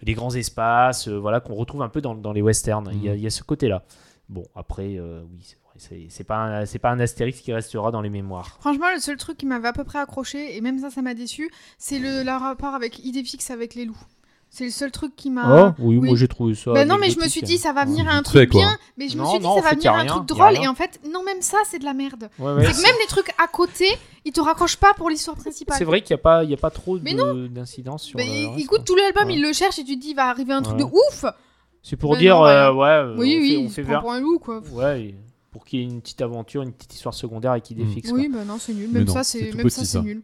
les 0.01 0.13
grands 0.15 0.33
espaces, 0.33 1.07
voilà 1.07 1.39
qu'on 1.39 1.53
retrouve 1.53 1.83
un 1.83 1.89
peu 1.89 2.01
dans, 2.01 2.15
dans 2.15 2.33
les 2.33 2.41
westerns. 2.41 2.89
Il 2.93 3.03
y 3.03 3.09
a- 3.09 3.15
y, 3.15 3.27
a 3.27 3.29
ce 3.29 3.43
côté-là. 3.43 3.83
Bon, 4.31 4.45
après, 4.55 4.95
euh, 4.97 5.21
oui, 5.31 5.39
c'est 5.43 5.57
vrai, 5.91 6.07
c'est- 6.09 6.23
pas, 6.23 6.37
un- 6.37 6.65
c'est 6.65 6.79
pas 6.79 6.89
un 6.89 6.99
Astérix 6.99 7.41
qui 7.41 7.51
restera 7.53 7.91
dans 7.91 8.01
les 8.01 8.09
mémoires. 8.09 8.57
Franchement, 8.61 8.85
le 8.93 8.99
seul 9.01 9.17
truc 9.17 9.37
qui 9.37 9.45
m'avait 9.45 9.67
à 9.67 9.73
peu 9.73 9.83
près 9.83 9.99
accroché, 9.99 10.55
et 10.55 10.61
même 10.61 10.79
ça, 10.79 10.89
ça 10.89 11.01
m'a 11.01 11.13
déçu, 11.13 11.51
c'est 11.77 11.99
le, 11.99 12.23
le 12.23 12.31
rapport 12.31 12.73
avec 12.73 13.03
Idéfix 13.05 13.51
avec 13.51 13.75
les 13.75 13.83
loups. 13.85 14.01
C'est 14.49 14.65
le 14.65 14.69
seul 14.71 14.91
truc 14.91 15.15
qui 15.15 15.29
m'a. 15.31 15.69
Oh, 15.69 15.71
oui, 15.79 15.95
moi 15.97 16.15
j'ai 16.17 16.27
trouvé 16.27 16.55
ça. 16.55 16.73
Bah 16.73 16.83
non, 16.83 16.97
mais 16.97 17.09
je 17.09 17.19
me 17.19 17.27
suis 17.29 17.41
dit, 17.41 17.57
ça 17.57 17.71
va 17.71 17.85
venir 17.85 18.07
à 18.09 18.11
un 18.13 18.21
truc 18.21 18.49
bien, 18.51 18.77
mais 18.97 19.07
je 19.09 19.17
me 19.17 19.25
suis 19.25 19.39
dit, 19.39 19.43
non, 19.45 19.55
ça 19.55 19.61
va 19.61 19.73
venir 19.75 19.93
un 19.93 19.97
rien, 19.99 20.05
truc 20.07 20.25
drôle, 20.25 20.57
et 20.57 20.67
en 20.67 20.75
fait, 20.75 20.99
non, 21.09 21.23
même 21.23 21.41
ça, 21.41 21.57
c'est 21.65 21.79
de 21.79 21.85
la 21.85 21.93
merde. 21.93 22.29
Ouais, 22.39 22.53
ouais. 22.53 22.65
C'est 22.65 22.81
que 22.81 22.87
même 22.87 22.95
les 23.01 23.07
trucs 23.07 23.29
à 23.41 23.47
côté, 23.47 23.85
ils 24.25 24.33
te 24.33 24.41
raccrochent 24.41 24.75
pas 24.77 24.93
pour 24.95 25.09
l'histoire 25.09 25.37
principale. 25.37 25.77
C'est 25.77 25.85
vrai 25.85 26.01
qu'il 26.01 26.13
n'y 26.15 26.19
a, 26.19 26.23
pas- 26.23 26.43
il 26.43 26.49
y 26.49 26.53
a 26.53 26.57
pas 26.57 26.69
trop 26.69 26.97
Mais 27.01 27.13
de- 27.13 27.47
d'incidence 27.47 28.03
sur 28.03 28.17
Bah, 28.17 28.23
le 28.25 28.29
reste, 28.49 28.59
écoute, 28.59 28.79
quoi. 28.79 28.85
tout 28.85 28.95
l'album, 28.95 29.27
Ouais. 29.27 29.35
il 29.35 29.41
le 29.41 29.53
cherche 29.53 29.79
et 29.79 29.83
tu 29.85 29.95
te 29.95 30.01
dis, 30.01 30.09
il 30.09 30.15
va 30.15 30.27
arriver 30.29 30.51
un 30.53 30.61
truc 30.61 30.77
Ouais. 30.77 30.83
de 30.83 30.89
ouf. 30.89 31.25
C'est 31.83 31.95
pour 31.97 32.15
dire, 32.17 32.35
non, 32.37 32.45
euh, 32.45 32.73
ouais, 32.73 32.87
euh, 32.87 33.15
oui, 33.17 33.35
on 33.37 33.41
oui, 33.41 33.49
fait, 33.49 33.57
on 33.57 33.61
il 33.63 33.69
fait 33.69 33.81
se 33.81 33.81
prend 33.81 33.91
vers- 33.91 34.01
pour 34.01 34.11
un 34.11 34.19
loup, 34.19 34.39
quoi. 34.39 34.61
Ouais, 34.71 35.01
et 35.01 35.15
pour 35.51 35.65
qu'il 35.65 35.79
y 35.79 35.81
ait 35.81 35.85
une 35.85 35.99
petite 36.01 36.21
aventure, 36.21 36.61
une 36.61 36.71
petite 36.73 36.93
histoire 36.93 37.13
secondaire 37.13 37.55
et 37.55 37.61
qui 37.61 37.73
Mm. 37.75 37.77
défixe. 37.79 38.11
Oui, 38.11 38.29
bah 38.31 38.43
non, 38.45 38.57
c'est 38.59 38.73
nul. 38.73 38.87
Mais 38.91 38.99
Même 38.99 39.07
non, 39.07 39.13
ça, 39.13 39.23
c'est 39.23 39.51
même 39.53 39.69
ça, 39.69 40.01
nul. 40.01 40.21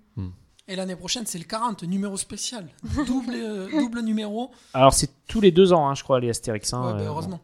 Et 0.69 0.75
l'année 0.75 0.95
prochaine, 0.97 1.25
c'est 1.25 1.37
le 1.39 1.45
40, 1.45 1.83
numéro 1.83 2.15
spécial. 2.17 2.67
Double, 3.07 3.33
euh, 3.33 3.67
double 3.79 4.01
numéro. 4.01 4.51
Alors 4.73 4.93
c'est 4.93 5.09
tous 5.27 5.39
les 5.41 5.51
deux 5.51 5.71
ans, 5.73 5.87
hein, 5.89 5.95
je 5.95 6.03
crois, 6.03 6.19
les 6.19 6.29
Astérix. 6.29 6.73
hein, 6.73 6.85
Ouais, 6.85 6.93
bah, 6.99 7.03
heureusement. 7.07 7.39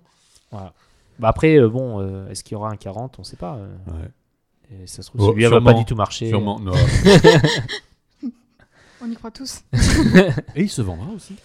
Voilà. 0.52 0.74
Bah 1.20 1.30
après, 1.30 1.56
euh, 1.58 1.70
bon, 1.70 2.02
euh, 2.02 2.28
est-ce 2.30 2.44
qu'il 2.44 2.54
y 2.54 2.56
aura 2.56 2.70
un 2.70 2.76
40 2.76 3.18
On 3.20 3.24
sait 3.24 3.38
pas. 3.38 3.56
euh, 3.56 3.76
Ouais. 3.88 4.78
et 4.84 4.88
ça 4.88 5.02
se 5.04 5.10
trouve, 5.10 5.22
Oh, 5.22 5.30
celui-là 5.32 5.50
va 5.50 5.62
pas 5.62 5.74
du 5.74 5.86
tout 5.86 5.96
marcher. 5.96 6.28
Sûrement. 6.28 6.60
non. 6.60 6.74
On 9.02 9.10
y 9.12 9.16
croit 9.16 9.32
tous. 9.32 9.62
Et 10.56 10.62
il 10.64 10.70
se 10.70 10.82
vendra 10.82 11.08
aussi. 11.14 11.36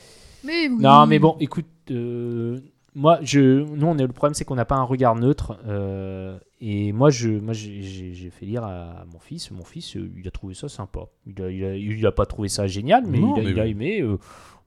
Mais 0.45 0.69
oui. 0.69 0.77
Non, 0.79 1.07
mais 1.07 1.19
bon, 1.19 1.37
écoute, 1.41 1.67
euh, 1.91 2.59
moi, 2.95 3.19
je, 3.23 3.63
nous, 3.65 3.87
on 3.87 3.97
est, 3.99 4.07
le 4.07 4.13
problème, 4.13 4.35
c'est 4.35 4.45
qu'on 4.45 4.55
n'a 4.57 4.65
pas 4.65 4.77
un 4.77 4.83
regard 4.83 5.15
neutre. 5.15 5.59
euh, 5.67 6.39
et 6.61 6.93
moi, 6.93 7.11
je, 7.11 7.29
moi, 7.29 7.53
j'ai- 7.55 8.31
fait 8.31 8.47
lire 8.47 8.65
à 8.65 9.05
mon 9.13 9.19
fils. 9.19 9.51
Mon 9.51 9.65
fils, 9.65 9.97
euh, 9.97 10.11
il 10.17 10.27
a 10.27 10.31
trouvé 10.31 10.55
ça 10.55 10.69
sympa. 10.69 11.01
Il 11.27 11.41
a, 11.43 11.51
il 11.51 11.65
a, 11.65 11.77
il 11.77 12.07
a 12.07 12.13
pas 12.13 12.27
trouvé 12.27 12.49
ça 12.49 12.67
génial, 12.67 13.05
mais, 13.07 13.19
Non, 13.21 13.35
il, 13.37 13.41
a, 13.41 13.45
mais 13.45 13.51
il 13.51 13.61
a 13.61 13.65
oui. 13.65 13.71
aimé. 13.71 14.01
euh, 14.03 14.19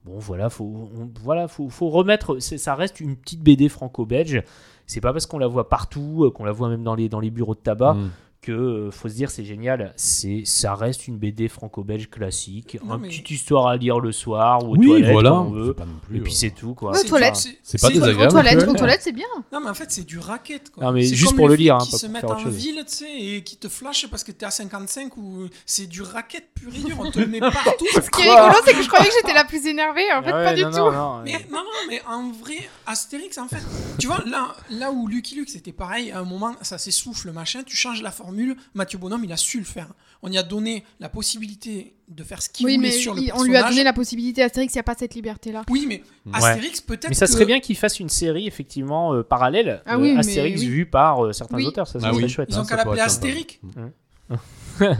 bon, 0.04 0.18
voilà, 0.18 0.48
faut, 0.50 0.64
on- 0.64 1.10
voilà, 1.22 1.48
faut, 1.48 1.68
faut 1.68 1.88
remettre. 1.90 2.38
Ça 2.40 2.74
reste 2.74 3.00
une 3.00 3.16
petite 3.16 3.42
BD 3.42 3.68
franco-belge. 3.68 4.42
C'est 4.86 5.00
pas 5.00 5.12
parce 5.12 5.26
qu'on 5.26 5.38
la 5.38 5.46
voit 5.46 5.68
partout, 5.68 6.30
qu'on 6.34 6.44
la 6.44 6.52
voit 6.52 6.68
même 6.68 6.82
dans 6.82 6.94
les, 6.94 7.08
dans 7.08 7.20
les 7.20 7.30
bureaux 7.30 7.54
de 7.54 7.60
tabac, 7.60 7.94
Mm. 7.94 8.10
Que 8.42 8.52
euh, 8.52 8.90
faut 8.90 9.08
se 9.08 9.14
dire 9.14 9.30
c'est 9.30 9.44
génial. 9.44 9.92
C'est, 9.96 10.42
ça 10.44 10.74
reste 10.74 11.06
une 11.06 11.16
BD 11.16 11.48
franco-belge 11.48 12.10
classique, 12.10 12.76
Non, 12.84 12.96
une 12.96 13.02
mais- 13.02 13.08
petite 13.08 13.30
histoire 13.30 13.68
à 13.68 13.76
lire 13.76 14.00
le 14.00 14.10
soir 14.12 14.64
ou 14.64 14.72
aux 14.74 14.76
Oui, 14.76 14.86
toilettes, 14.86 15.12
voilà. 15.12 15.30
quand 15.30 15.46
on 15.46 15.50
veut. 15.50 15.74
Pas 15.74 15.84
non 15.86 15.92
plus, 16.06 16.16
Et 16.18 16.20
puis 16.20 16.32
euh, 16.32 16.36
c'est 16.36 16.50
tout 16.50 16.74
quoi. 16.74 16.90
Ouais, 16.92 17.04
toilettes. 17.04 17.36
c'est- 17.62 17.80
pas 17.80 17.88
désagréable. 17.88 18.32
Toilettes, 18.32 18.68
aux 18.68 18.74
toilettes, 18.74 19.00
c'est 19.02 19.12
bien. 19.12 19.26
Non, 19.52 19.60
mais 19.60 19.70
en 19.70 19.74
fait, 19.74 19.90
c'est 19.92 20.04
du 20.04 20.18
racket. 20.18 20.70
Quoi. 20.70 20.84
Non, 20.84 20.92
mais 20.92 21.04
C'est 21.04 21.14
juste 21.14 21.30
comme 21.30 21.36
pour 21.38 21.48
les 21.48 21.56
le 21.56 21.62
lire, 21.62 21.76
hein, 21.76 21.84
qui 21.84 21.92
pas 21.92 21.98
se 21.98 22.06
pour 22.06 22.12
mettent 22.12 22.24
en 22.24 22.38
chose. 22.38 22.54
ville, 22.54 22.84
tu 22.86 22.96
sais, 22.96 23.10
et 23.20 23.42
qui 23.44 23.56
te 23.56 23.68
flashent 23.68 24.08
parce 24.10 24.24
que 24.24 24.32
t'es 24.32 24.44
à 24.44 24.50
55 24.50 25.16
ou 25.16 25.46
c'est 25.64 25.86
du 25.86 26.02
racket 26.02 26.44
pur 26.54 26.72
et 26.74 26.78
dur. 26.80 26.96
On 26.98 27.10
te 27.10 27.20
met 27.20 27.38
partout. 27.40 27.86
Ce 27.94 28.00
qui 28.10 28.22
est 28.26 28.30
rigolo, 28.34 28.54
c'est 28.64 28.74
que 28.74 28.82
je 28.82 28.88
croyais 28.88 29.08
que 29.08 29.14
j'étais 29.20 29.34
la 29.34 29.44
plus 29.44 29.64
énervée. 29.66 30.02
En 30.12 30.22
fait, 30.22 30.30
Ah 30.32 30.36
ouais, 30.38 30.44
pas 30.44 30.54
du 30.54 30.62
non, 30.64 30.70
tout. 30.70 30.76
non, 30.92 31.20
Mais 31.24 31.32
non, 31.50 31.62
mais 31.88 32.02
en 32.08 32.30
vrai, 32.32 32.56
Astérix, 32.86 33.38
en 33.38 33.46
fait, 33.46 33.62
tu 33.98 34.08
vois, 34.08 34.20
là, 34.26 34.54
là 34.70 34.90
où 34.90 35.06
Lucky 35.06 35.36
Luke, 35.36 35.48
c'était 35.48 35.70
pareil, 35.72 36.10
à 36.10 36.18
un 36.18 36.24
moment, 36.24 36.54
ça 36.62 36.76
s'essouffle, 36.78 37.30
machin, 37.30 37.62
tu 37.64 37.76
changes 37.76 38.02
la 38.02 38.10
formule, 38.32 38.56
Mathieu 38.74 38.98
Bonhomme, 38.98 39.24
il 39.24 39.32
a 39.32 39.36
su 39.36 39.58
le 39.58 39.64
faire. 39.64 39.88
On 40.22 40.30
y 40.30 40.38
a 40.38 40.42
donné 40.42 40.84
la 41.00 41.08
possibilité 41.08 41.94
de 42.08 42.22
faire 42.24 42.40
ce 42.40 42.48
qu'il 42.48 42.64
Oui, 42.66 42.76
voulait 42.76 42.88
mais 42.88 42.94
sur 42.94 43.12
le 43.14 43.20
il- 43.20 43.24
on 43.24 43.26
personnage. 43.28 43.48
lui 43.48 43.56
a 43.56 43.68
donné 43.68 43.84
la 43.84 43.92
possibilité. 43.92 44.42
Astérix, 44.42 44.72
il 44.74 44.76
n'y 44.76 44.80
a 44.80 44.84
pas 44.84 44.94
cette 44.98 45.14
liberté-là. 45.14 45.64
Oui, 45.68 45.84
mais 45.88 46.02
Ouais. 46.26 46.32
Astérix, 46.38 46.80
peut-être 46.80 47.08
Mais 47.10 47.14
ça 47.14 47.26
que- 47.26 47.32
serait 47.32 47.44
bien 47.44 47.60
qu'il 47.60 47.76
fasse 47.76 47.98
une 48.00 48.08
série 48.08 48.46
effectivement 48.46 49.12
euh, 49.14 49.22
parallèle, 49.22 49.82
Ah 49.84 49.94
euh, 49.94 49.98
oui, 49.98 50.12
mais 50.12 50.20
Astérix 50.20 50.60
oui. 50.60 50.66
vue 50.68 50.86
par 50.86 51.24
euh, 51.24 51.32
certains 51.32 51.56
Oui. 51.56 51.66
auteurs, 51.66 51.86
ça 51.88 51.98
Ah 52.02 52.12
serait 52.12 52.22
oui. 52.22 52.28
chouette. 52.28 52.48
Ils 52.50 52.58
ont 52.58 52.62
hein. 52.62 52.66
qu'à 52.66 52.76
l'appeler. 52.76 53.00
Hein. 53.00 54.96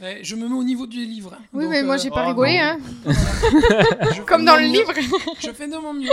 Ouais, 0.00 0.20
je 0.22 0.34
me 0.34 0.48
mets 0.48 0.54
au 0.54 0.64
niveau 0.64 0.86
du 0.86 1.04
livre. 1.04 1.34
hein. 1.38 1.42
Oui, 1.52 1.64
Donc, 1.64 1.72
mais 1.72 1.82
moi, 1.82 1.96
euh, 1.96 1.98
j'ai 1.98 2.08
pas 2.08 2.24
oh, 2.24 2.28
rigolé, 2.28 2.56
hein. 2.58 2.78
Comme 4.26 4.46
dans 4.46 4.56
le 4.56 4.62
livre. 4.64 4.92
Je 5.40 5.50
fais 5.52 5.68
de 5.68 5.76
mon 5.76 5.92
mieux. 5.92 6.08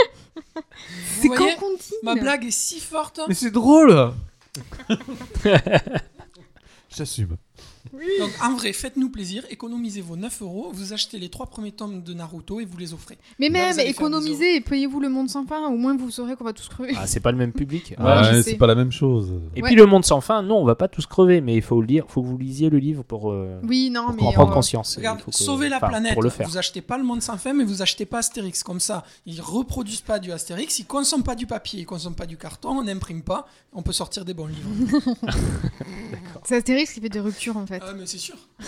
C'est 1.21 1.29
quand 1.29 1.55
qu'on 1.57 1.73
dit 1.73 1.93
ma 2.03 2.15
blague 2.15 2.43
est 2.45 2.51
si 2.51 2.81
forte. 2.81 3.21
Mais 3.29 3.33
c'est 3.33 3.49
drôle 3.51 4.11
J'assume. 6.89 7.37
Donc 8.19 8.31
en 8.43 8.55
vrai, 8.55 8.73
faites-nous 8.73 9.09
plaisir, 9.09 9.43
économisez 9.49 10.01
vos 10.01 10.15
9 10.15 10.41
euros, 10.41 10.71
vous 10.73 10.93
achetez 10.93 11.19
les 11.19 11.29
trois 11.29 11.45
premiers 11.47 11.71
tomes 11.71 12.01
de 12.03 12.13
Naruto 12.13 12.59
et 12.59 12.65
vous 12.65 12.77
les 12.77 12.93
offrez. 12.93 13.17
Mais 13.39 13.49
Là, 13.49 13.73
même, 13.75 13.79
économisez 13.87 14.55
et 14.55 14.61
payez-vous 14.61 14.99
le 14.99 15.09
monde 15.09 15.29
sans 15.29 15.45
fin. 15.45 15.67
Au 15.67 15.77
moins, 15.77 15.95
vous 15.95 16.09
saurez 16.11 16.35
qu'on 16.35 16.43
va 16.43 16.53
tous 16.53 16.67
crever. 16.69 16.93
Ah, 16.97 17.07
c'est 17.07 17.19
pas 17.19 17.31
le 17.31 17.37
même 17.37 17.51
public. 17.51 17.95
Ouais, 18.07 18.41
c'est 18.43 18.55
pas 18.55 18.67
la 18.67 18.75
même 18.75 18.91
chose. 18.91 19.33
Et 19.55 19.61
Ouais. 19.61 19.67
puis 19.69 19.75
le 19.75 19.85
monde 19.85 20.05
sans 20.05 20.21
fin, 20.21 20.41
non, 20.41 20.57
on 20.57 20.65
va 20.65 20.75
pas 20.75 20.87
tous 20.87 21.05
crever, 21.05 21.41
mais 21.41 21.55
il 21.55 21.61
faut 21.61 21.81
le 21.81 21.87
lire, 21.87 22.05
faut 22.07 22.21
que 22.21 22.27
vous 22.27 22.37
lisiez 22.37 22.69
le 22.69 22.77
livre 22.77 23.03
pour, 23.03 23.31
euh, 23.31 23.59
Oui, 23.63 23.89
non, 23.89 24.05
pour 24.07 24.15
mais. 24.15 24.23
en 24.23 24.31
prendre 24.31 24.51
euh, 24.51 24.55
conscience. 24.55 24.95
Regarde, 24.97 25.19
faut 25.21 25.31
que- 25.31 25.67
la 25.67 25.79
planète, 25.79 26.13
Pour 26.13 26.23
le 26.23 26.29
faire. 26.29 26.47
vous 26.47 26.57
achetez 26.57 26.81
pas 26.81 26.97
le 26.97 27.03
monde 27.03 27.21
sans 27.21 27.37
fin, 27.37 27.53
mais 27.53 27.63
vous 27.63 27.81
achetez 27.81 28.05
pas 28.05 28.19
Astérix. 28.19 28.63
Comme 28.63 28.79
ça, 28.79 29.03
ils 29.25 29.41
reproduisent 29.41 30.01
pas 30.01 30.19
du 30.19 30.31
Astérix, 30.31 30.79
ils 30.79 30.85
consomment 30.85 31.23
pas 31.23 31.35
du 31.35 31.45
papier, 31.47 31.81
ils 31.81 31.85
consomment 31.85 32.15
pas 32.15 32.25
du 32.25 32.37
carton, 32.37 32.69
on 32.69 32.83
n'imprime 32.83 33.21
pas, 33.21 33.47
on 33.73 33.81
peut 33.81 33.91
sortir 33.91 34.23
des 34.25 34.33
bons 34.33 34.47
livres. 34.47 34.69
C'est 36.43 36.55
Astérix 36.57 36.93
qui 36.93 37.01
fait 37.01 37.09
des 37.09 37.19
ruptures, 37.19 37.57
en 37.57 37.65
fait. 37.65 37.76
Ah, 37.81 37.93
mais 37.93 38.05
c'est 38.05 38.17
sûr. 38.17 38.35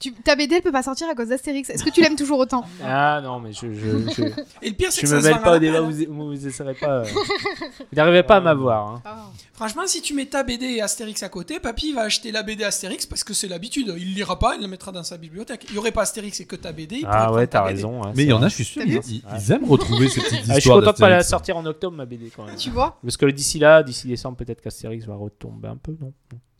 Tu... 0.00 0.12
Ta 0.12 0.34
BD, 0.34 0.56
elle 0.56 0.62
peut 0.62 0.72
pas 0.72 0.82
sortir 0.82 1.08
à 1.08 1.14
cause 1.14 1.28
d'Astérix. 1.28 1.70
Est-ce 1.70 1.84
que 1.84 1.88
tu 1.90 2.00
l'aimes 2.02 2.16
toujours 2.16 2.40
autant 2.40 2.64
Ah 2.82 3.20
non, 3.22 3.38
mais 3.38 3.52
je, 3.52 3.72
je, 3.72 4.08
je, 4.10 4.22
Et 4.60 4.70
le 4.70 4.74
pire, 4.74 4.90
c'est 4.90 4.96
je 4.96 5.02
que 5.02 5.06
ça 5.06 5.16
me 5.16 5.20
se 5.20 5.28
mêle 5.28 5.40
pas 5.40 5.54
au 5.56 5.58
débat, 5.60 5.80
vous, 5.82 5.92
vous, 6.08 6.26
vous 6.26 6.46
essaierez 6.48 6.74
pas. 6.74 6.98
euh, 6.98 7.04
Vous 7.04 7.96
n'arrivez 7.96 8.24
pas 8.24 8.36
à 8.36 8.40
m'avoir. 8.40 8.88
hein. 9.06 9.30
Franchement, 9.52 9.82
si 9.86 10.02
tu 10.02 10.12
mets 10.12 10.26
ta 10.26 10.42
BD 10.42 10.66
et 10.66 10.82
Astérix 10.82 11.22
à 11.22 11.28
côté, 11.28 11.60
papy 11.60 11.92
va 11.92 12.02
acheter 12.02 12.32
la 12.32 12.42
BD 12.42 12.64
Astérix 12.64 13.06
parce 13.06 13.22
que 13.22 13.32
c'est 13.34 13.46
l'habitude. 13.46 13.94
Il 13.96 14.14
lira 14.14 14.36
pas, 14.36 14.56
il 14.56 14.62
la 14.62 14.66
mettra 14.68 14.90
dans 14.90 15.04
sa 15.04 15.16
bibliothèque. 15.16 15.66
Il 15.68 15.76
y 15.76 15.78
aurait 15.78 15.92
pas 15.92 16.02
Astérix 16.02 16.40
et 16.40 16.44
que 16.46 16.56
ta 16.56 16.72
BD. 16.72 16.96
il 16.96 17.06
Ah 17.08 17.32
ouais, 17.32 17.46
t'as 17.46 17.62
raison. 17.62 18.02
ouais, 18.02 18.10
Mais 18.16 18.24
il 18.24 18.30
y 18.30 18.32
en 18.32 18.42
a, 18.42 18.48
je 18.48 18.54
suis 18.56 18.64
sûr, 18.64 18.82
ils, 18.84 18.94
vu 18.94 19.00
ils- 19.08 19.22
ils 19.36 19.52
aiment 19.52 19.64
retrouver 19.64 20.08
ces 20.08 20.20
petites 20.22 20.40
Ah, 20.50 20.54
je 20.56 20.60
suis 20.60 20.70
content 20.70 20.90
de 20.92 20.96
pas 20.98 21.08
la 21.08 21.22
sortir 21.22 21.56
en 21.56 21.64
octobre, 21.66 21.96
ma 21.96 22.04
BD 22.04 22.30
quand 22.34 22.44
même. 22.46 22.56
Tu 22.56 22.70
vois 22.70 22.98
Parce 23.00 23.16
que 23.16 23.26
d'ici 23.26 23.60
là, 23.60 23.84
d'ici 23.84 24.08
décembre, 24.08 24.36
peut-être 24.38 24.60
qu'Astérix 24.60 25.06
va 25.06 25.14
retomber 25.14 25.68
un 25.68 25.76
peu, 25.76 25.96
non? 26.00 26.12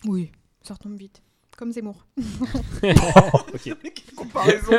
Oui, 0.06 0.30
ça 0.62 0.74
retombe 0.74 0.96
vite. 0.96 1.20
Comme 1.56 1.72
Zemmour. 1.72 2.04
Ok. 2.82 3.74
Comparaison. 4.16 4.72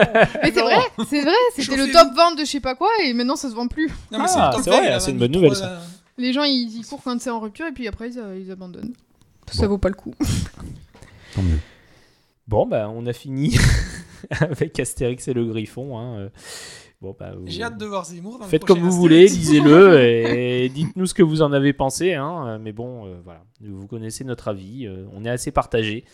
Mais 0.43 0.52
c'est 0.52 0.61
vrai, 0.61 0.76
c'est 1.10 1.22
vrai, 1.22 1.34
c'était 1.56 1.77
le 1.77 1.91
top 1.91 2.14
vente 2.15 2.38
de 2.38 2.43
je 2.45 2.49
sais 2.52 2.60
pas 2.60 2.76
quoi 2.76 2.89
et 3.03 3.14
maintenant 3.14 3.35
ça 3.35 3.49
se 3.49 3.56
vend 3.56 3.68
plus. 3.68 3.88
Non, 4.11 4.19
mais 4.19 4.26
Ah, 4.35 4.52
c'est 4.64 4.69
vrai, 4.69 4.80
20, 4.81 4.85
il 4.88 4.91
a 4.91 4.99
c'est 4.99 5.11
une 5.11 5.18
bonne 5.18 5.31
nouvelle, 5.31 5.56
ça. 5.56 5.81
Les 6.18 6.34
gens 6.34 6.43
ils, 6.43 6.77
ils 6.77 6.85
courent 6.85 7.02
quand 7.03 7.19
c'est 7.22 7.30
en 7.30 7.39
rupture 7.39 7.65
et 7.68 7.72
puis 7.72 7.88
après 7.88 8.10
ils, 8.10 8.19
euh, 8.19 8.38
ils 8.39 8.52
abandonnent. 8.52 8.93
Ça 9.52 9.64
Bon. 9.64 9.69
vaut 9.73 9.77
pas 9.77 9.89
le 9.89 9.95
coup. 9.95 10.14
Tant 11.35 11.41
mieux. 11.41 11.60
Bon, 12.47 12.65
bah, 12.65 12.89
on 12.93 13.06
a 13.06 13.14
fini 13.14 13.57
avec 14.39 14.80
Astérix 14.80 15.27
et 15.27 15.34
le 15.34 15.45
Griffon. 15.45 15.97
hein, 15.97 16.15
euh. 16.18 16.30
Bon, 17.02 17.15
bah, 17.19 17.34
vous- 17.38 17.43
J'ai 17.47 17.64
hâte 17.64 17.77
de 17.77 17.85
voir 17.85 18.06
Zemmour. 18.06 18.39
dans 18.39 18.45
Faites 18.45 18.64
comme 18.65 18.80
vous 18.80 18.91
voulez, 18.91 19.27
lisez-le 19.27 19.99
et 20.02 20.69
dites-nous 20.69 21.06
ce 21.07 21.14
que 21.14 21.23
vous 21.23 21.41
en 21.41 21.52
avez 21.52 21.73
pensé. 21.73 22.14
hein, 22.14 22.57
Mais 22.61 22.72
bon, 22.72 23.06
euh, 23.07 23.15
voilà, 23.23 23.43
vous 23.61 23.85
connaissez 23.88 24.23
notre 24.23 24.47
avis. 24.47 24.88
euh, 24.88 25.06
on 25.14 25.26
est 25.26 25.30
assez 25.30 25.52
partagé. 25.52 26.06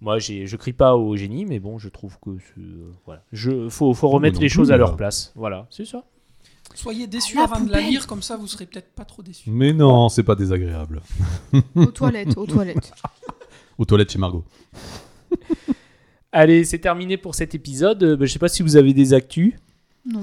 Moi, 0.00 0.18
j'ai, 0.18 0.46
je 0.46 0.56
crie 0.56 0.72
pas 0.72 0.96
au 0.96 1.14
génie, 1.16 1.44
mais 1.44 1.58
bon, 1.58 1.78
je 1.78 1.88
trouve 1.88 2.18
que 2.20 2.30
c'est, 2.38 2.60
euh, 2.60 2.92
voilà, 3.04 3.22
je 3.32 3.68
faut, 3.68 3.92
faut 3.92 4.08
remettre 4.08 4.36
non 4.36 4.40
les 4.42 4.48
choses 4.48 4.72
à 4.72 4.76
leur 4.76 4.96
place. 4.96 5.32
Voilà, 5.34 5.66
c'est 5.70 5.84
ça. 5.84 6.04
Soyez 6.74 7.06
déçus 7.06 7.36
La 7.36 7.44
avant 7.44 7.60
de 7.60 7.70
la 7.70 7.80
lire, 7.80 8.06
comme 8.06 8.22
ça 8.22 8.36
vous 8.36 8.46
serez 8.46 8.64
peut-être 8.64 8.92
pas 8.94 9.04
trop 9.04 9.22
déçus. 9.22 9.50
Mais 9.50 9.72
non, 9.72 10.08
c'est 10.08 10.22
pas 10.22 10.36
désagréable. 10.36 11.02
aux 11.74 11.86
toilettes, 11.86 12.36
aux 12.36 12.46
toilettes. 12.46 12.92
Aux 13.78 13.86
toilettes 13.86 14.12
chez 14.12 14.18
Margot. 14.18 14.44
Allez, 16.32 16.64
c'est 16.64 16.80
terminé 16.80 17.16
pour 17.16 17.34
cet 17.34 17.54
épisode. 17.54 18.02
Euh, 18.02 18.14
bah, 18.14 18.26
je 18.26 18.32
sais 18.32 18.38
pas 18.38 18.50
si 18.50 18.62
vous 18.62 18.76
avez 18.76 18.92
des 18.92 19.14
actus. 19.14 19.54
Non. 20.04 20.20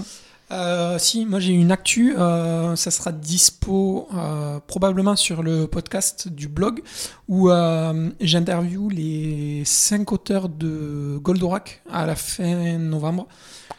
Euh, 0.49 0.97
si, 0.97 1.25
moi 1.25 1.41
j'ai 1.41 1.51
une 1.51 1.71
actu, 1.73 2.15
euh, 2.17 2.75
ça 2.77 2.89
sera 2.89 3.11
dispo 3.11 4.07
euh, 4.15 4.59
probablement 4.65 5.17
sur 5.17 5.43
le 5.43 5.67
podcast 5.67 6.29
du 6.29 6.47
blog 6.47 6.81
où 7.27 7.49
j'interviewe 8.21 8.89
les 8.89 9.63
cinq 9.65 10.13
auteurs 10.13 10.47
de 10.47 11.17
Goldorak 11.21 11.81
à 11.91 12.05
la 12.05 12.15
fin 12.15 12.77
novembre. 12.77 13.27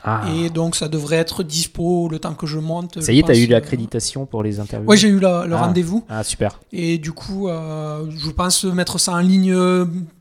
Ah. 0.04 0.24
Et 0.36 0.50
donc 0.50 0.76
ça 0.76 0.88
devrait 0.88 1.16
être 1.16 1.42
dispo 1.42 2.08
le 2.10 2.18
temps 2.18 2.34
que 2.34 2.46
je 2.46 2.58
monte. 2.58 3.00
Ça 3.00 3.12
je 3.12 3.16
y 3.16 3.18
est, 3.20 3.22
t'as 3.22 3.28
pense, 3.32 3.38
eu 3.38 3.46
l'accréditation 3.46 4.26
pour 4.26 4.42
les 4.42 4.60
interviews? 4.60 4.88
Ouais, 4.88 4.96
j'ai 4.98 5.08
eu 5.08 5.18
la- 5.18 5.46
le 5.46 5.54
Ah. 5.54 5.62
rendez-vous. 5.64 6.04
Ah 6.10 6.22
super. 6.22 6.60
Et 6.70 6.98
du 6.98 7.12
coup, 7.12 7.48
je 7.48 8.30
pense 8.30 8.64
mettre 8.64 9.00
ça 9.00 9.12
en 9.14 9.18
ligne 9.20 9.54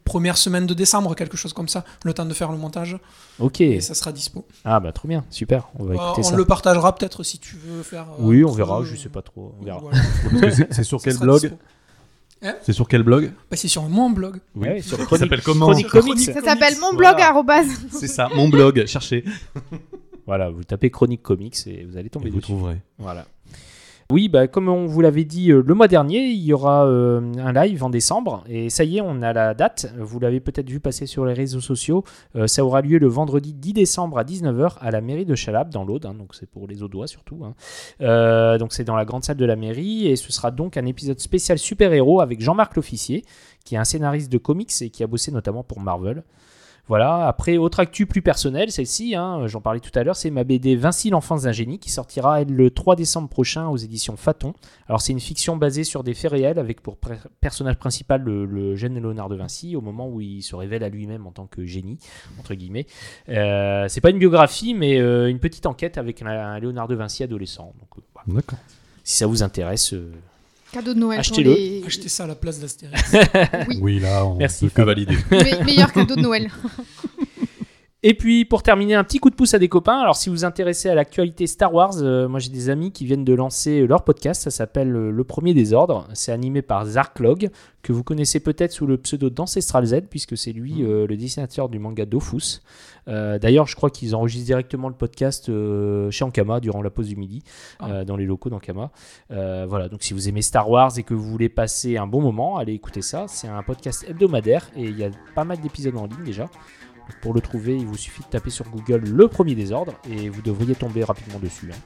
première 0.08 0.38
semaine 0.38 0.66
de 0.66 0.74
décembre, 0.74 1.14
quelque 1.16 1.38
chose 1.38 1.54
comme 1.54 1.68
ça, 1.68 1.84
le 2.04 2.14
temps 2.14 2.26
de 2.26 2.34
faire 2.34 2.52
le 2.52 2.58
montage. 2.58 2.98
Ok. 3.40 3.62
Et 3.62 3.80
ça 3.82 3.94
sera 3.94 4.12
dispo. 4.12 4.46
Ah 4.66 4.80
bah 4.80 4.92
trop 4.92 5.08
bien, 5.08 5.24
super. 5.30 5.68
On 5.78 5.84
va 5.86 5.92
Euh, 5.92 5.96
écouter 5.96 6.22
on 6.26 6.30
ça. 6.32 6.36
le 6.36 6.46
partagera 6.46 6.96
peut-être 6.96 7.24
si 7.24 7.40
tu 7.40 7.56
veux 7.58 7.84
faire. 7.84 8.04
euh, 8.14 8.16
Oui, 8.20 8.44
on 8.44 8.52
verra. 8.52 8.84
Je 8.84 8.96
sais 8.96 9.10
pas 9.10 9.22
trop. 9.22 9.54
On 9.62 9.64
verra. 9.66 9.80
voilà. 9.80 9.98
Parce 10.42 10.56
que 10.58 10.66
c'est- 10.74 10.84
sur 10.84 11.02
quel 11.02 11.18
blog. 11.18 11.52
C'est 12.62 12.74
sur 12.74 12.88
quel 12.88 13.02
blog 13.04 13.32
Bah, 13.50 13.58
c'est 13.58 13.68
sur 13.68 13.84
mon 13.90 14.10
blog. 14.12 14.40
Ouais, 14.56 14.82
sur 14.82 14.98
Ça 15.10 15.18
s'appelle 15.18 15.42
comment 15.42 15.66
Chronique 15.68 15.88
Comics. 15.90 16.20
Ça 16.20 16.42
s'appelle 16.42 16.76
mon 16.80 16.94
blog. 16.94 17.16
C'est 17.92 18.08
ça, 18.08 18.30
mon 18.36 18.48
blog. 18.50 18.86
Cherchez. 18.86 19.24
Voilà, 20.26 20.50
vous 20.50 20.64
tapez 20.64 20.90
Chronique 20.92 21.22
Comics 21.24 21.56
et 21.68 21.86
vous 21.86 21.98
allez 21.98 22.10
tomber 22.10 22.28
Et 22.28 22.32
vous 22.32 22.38
dessus. 22.38 22.52
trouverez. 22.52 22.78
Voilà. 23.00 23.26
Oui, 24.10 24.30
bah, 24.30 24.48
comme 24.48 24.70
on 24.70 24.86
vous 24.86 25.02
l'avait 25.02 25.26
dit 25.26 25.52
euh, 25.52 25.62
le 25.62 25.74
mois 25.74 25.90
dernier, 25.90 26.28
il 26.30 26.42
y 26.42 26.54
aura 26.54 26.86
euh, 26.88 27.20
un 27.40 27.52
live 27.52 27.84
en 27.84 27.90
décembre. 27.90 28.42
Et 28.48 28.70
ça 28.70 28.86
y 28.86 28.98
est, 29.00 29.02
on 29.02 29.22
a 29.22 29.34
la 29.34 29.54
date. 29.54 29.94
Vous 30.00 30.22
l'avez 30.22 30.40
peut-être 30.40 30.70
vu 30.70 30.80
passer 30.80 31.06
sur 31.06 31.26
les 31.26 31.34
réseaux 31.34 31.60
sociaux. 31.60 32.06
Euh, 32.38 32.48
ça 32.48 32.64
aura 32.64 32.82
lieu 32.82 33.00
le 33.00 33.08
vendredi 33.08 33.54
10 33.54 33.74
décembre 33.74 34.18
à 34.18 34.24
19h 34.24 34.78
à 34.80 34.92
la 34.92 35.02
mairie 35.02 35.26
de 35.26 35.36
Chalab, 35.36 35.72
dans 35.72 35.84
l'Aude. 35.84 36.06
hein, 36.06 36.14
donc 36.14 36.36
c'est 36.36 36.50
pour 36.50 36.68
les 36.68 36.84
Audois 36.84 37.08
surtout. 37.08 37.44
hein. 37.44 38.58
Donc 38.58 38.72
c'est 38.72 38.86
dans 38.86 38.96
la 38.96 39.04
grande 39.04 39.26
salle 39.26 39.36
de 39.36 39.46
la 39.46 39.58
mairie. 39.58 40.08
Et 40.08 40.16
ce 40.16 40.32
sera 40.32 40.52
donc 40.52 40.78
un 40.78 40.86
épisode 40.86 41.20
spécial 41.20 41.58
super-héros 41.58 42.22
avec 42.22 42.40
Jean-Marc 42.40 42.78
L'Officier, 42.78 43.26
qui 43.66 43.76
est 43.76 43.78
un 43.78 43.84
scénariste 43.84 44.32
de 44.32 44.38
comics 44.38 44.72
et 44.82 44.90
qui 44.90 45.04
a 45.04 45.08
bossé 45.08 45.34
notamment 45.34 45.64
pour 45.64 45.82
Marvel. 45.82 46.24
Voilà, 46.88 47.28
après, 47.28 47.58
autre 47.58 47.80
actu 47.80 48.06
plus 48.06 48.22
personnelle, 48.22 48.72
celle-ci, 48.72 49.16
hein, 49.16 49.46
j'en 49.48 49.60
parlais 49.60 49.82
tout 49.82 49.92
à 49.94 50.04
l'heure, 50.04 50.16
c'est 50.16 50.30
ma 50.30 50.44
BD 50.44 50.76
Vinci 50.76 51.10
l'enfance 51.10 51.44
d'un 51.44 51.52
génie 51.52 51.80
qui 51.80 51.92
sortira 51.92 52.44
le 52.44 52.70
3 52.70 52.96
décembre 52.96 53.28
prochain 53.28 53.68
aux 53.68 53.78
éditions 53.78 54.16
Faton. 54.16 54.54
Alors, 54.88 55.02
c'est 55.02 55.12
une 55.12 55.20
fiction 55.20 55.58
basée 55.58 55.84
sur 55.84 56.04
des 56.04 56.14
faits 56.14 56.32
réels 56.32 56.60
avec 56.60 56.82
pour 56.82 56.98
personnage 57.42 57.76
principal 57.76 58.22
le, 58.22 58.46
le 58.46 58.76
jeune 58.76 58.96
Léonard 58.96 59.28
de 59.28 59.36
Vinci 59.36 59.76
au 59.76 59.82
moment 59.82 60.08
où 60.08 60.22
il 60.22 60.42
se 60.44 60.56
révèle 60.56 60.84
à 60.84 60.90
lui-même 60.90 61.28
en 61.28 61.32
tant 61.32 61.46
que 61.46 61.66
génie, 61.66 61.98
entre 62.40 62.54
guillemets. 62.54 62.88
Euh, 63.30 63.88
c'est 63.90 64.02
pas 64.02 64.10
une 64.10 64.20
biographie, 64.20 64.74
mais 64.74 65.00
euh, 65.00 65.30
une 65.30 65.40
petite 65.40 65.66
enquête 65.66 65.98
avec 65.98 66.22
un, 66.22 66.28
un 66.28 66.60
Léonard 66.60 66.88
de 66.88 66.96
Vinci 66.96 67.24
adolescent. 67.24 67.74
Donc, 67.80 67.90
euh, 67.98 68.02
voilà. 68.14 68.42
D'accord. 68.42 68.60
Si 69.04 69.18
ça 69.18 69.28
vous 69.28 69.44
intéresse, 69.44 69.94
euh, 69.94 70.12
Cadeau 70.72 70.94
de 70.94 71.00
Noël. 71.00 71.20
Achetez-le. 71.20 71.54
les- 71.54 71.84
Achetez 71.86 72.10
ça 72.10 72.26
à 72.26 72.28
la 72.28 72.36
place 72.36 72.60
d'Astérix. 72.60 73.16
Oui. 73.70 73.80
Oui, 73.82 74.00
là, 74.00 74.26
on 74.26 74.36
Merci, 74.36 74.66
peut 74.68 74.72
que 74.76 74.82
valider. 74.86 75.16
Me- 75.32 75.64
meilleur 75.66 75.92
cadeau 75.94 76.16
de 76.16 76.22
Noël. 76.22 76.50
Et 78.04 78.14
puis 78.14 78.46
pour 78.46 78.62
terminer, 78.62 78.94
un 78.94 79.04
petit 79.04 79.18
coup 79.18 79.32
de 79.32 79.36
pouce 79.36 79.56
à 79.56 79.60
des 79.60 79.70
copains. 79.70 79.98
Alors 80.00 80.16
si 80.16 80.30
vous 80.30 80.36
vous 80.36 80.46
intéressez 80.46 80.88
à 80.88 80.94
l'actualité 80.96 81.48
Star 81.48 81.74
Wars, 81.74 81.96
euh, 81.98 82.28
moi 82.28 82.40
j'ai 82.40 82.50
des 82.52 82.70
amis 82.70 82.92
qui 82.92 83.06
viennent 83.06 83.26
de 83.26 83.34
lancer 83.34 83.88
leur 83.88 84.04
podcast. 84.04 84.44
Ça 84.44 84.52
s'appelle 84.52 84.96
euh, 84.96 85.10
Le 85.10 85.24
Premier 85.24 85.54
Désordre. 85.56 86.08
C'est 86.14 86.32
animé 86.32 86.62
par 86.62 86.86
Zarklog, 86.86 87.50
que 87.82 87.92
vous 87.92 88.04
connaissez 88.04 88.40
peut-être 88.40 88.72
sous 88.72 88.86
le 88.86 88.98
pseudo 88.98 89.32
d'Ancestral 89.32 89.86
Z, 89.88 90.02
puisque 90.10 90.38
c'est 90.38 90.52
lui 90.54 90.84
euh, 90.84 91.08
le 91.08 91.18
dessinateur 91.18 91.70
du 91.70 91.80
manga 91.80 92.06
Dofus. 92.06 92.62
Euh, 93.08 93.40
D'ailleurs, 93.40 93.68
je 93.68 93.76
crois 93.76 93.90
qu'ils 93.90 94.16
enregistrent 94.16 94.46
directement 94.46 94.90
le 94.90 94.96
podcast 94.96 95.50
euh, 95.50 96.12
chez 96.12 96.26
Ankama 96.26 96.60
durant 96.60 96.82
la 96.82 96.90
pause 96.90 97.08
du 97.08 97.16
midi, 97.16 97.44
euh, 97.82 98.04
dans 98.04 98.18
les 98.18 98.26
locaux 98.26 98.50
d'Ankama. 98.50 98.92
Voilà, 99.30 99.90
donc 99.90 100.04
si 100.04 100.14
vous 100.14 100.28
aimez 100.30 100.42
Star 100.42 100.70
Wars 100.70 100.92
et 100.98 101.04
que 101.04 101.14
vous 101.14 101.24
voulez 101.30 101.50
passer 101.50 101.98
un 101.98 102.08
bon 102.08 102.22
moment, 102.22 102.58
allez 102.58 102.74
écouter 102.74 103.02
ça. 103.02 103.26
C'est 103.28 103.48
un 103.48 103.64
podcast 103.64 104.06
hebdomadaire 104.08 104.70
et 104.76 104.84
il 104.84 104.98
y 104.98 105.04
a 105.04 105.10
pas 105.36 105.44
mal 105.44 105.60
d'épisodes 105.60 105.96
en 105.98 106.06
ligne 106.06 106.24
déjà. 106.24 106.50
Pour 107.22 107.34
le 107.34 107.40
trouver, 107.40 107.78
il 107.78 107.86
vous 107.86 107.96
suffit 107.96 108.22
de 108.22 108.28
taper 108.28 108.50
sur 108.50 108.70
Google 108.70 109.04
le 109.06 109.28
premier 109.30 109.56
désordre 109.56 109.94
et 110.10 110.28
vous 110.30 110.42
devriez 110.42 110.76
tomber 110.76 111.04
rapidement 111.06 111.40
dessus. 111.40 111.70
hein. 111.72 111.78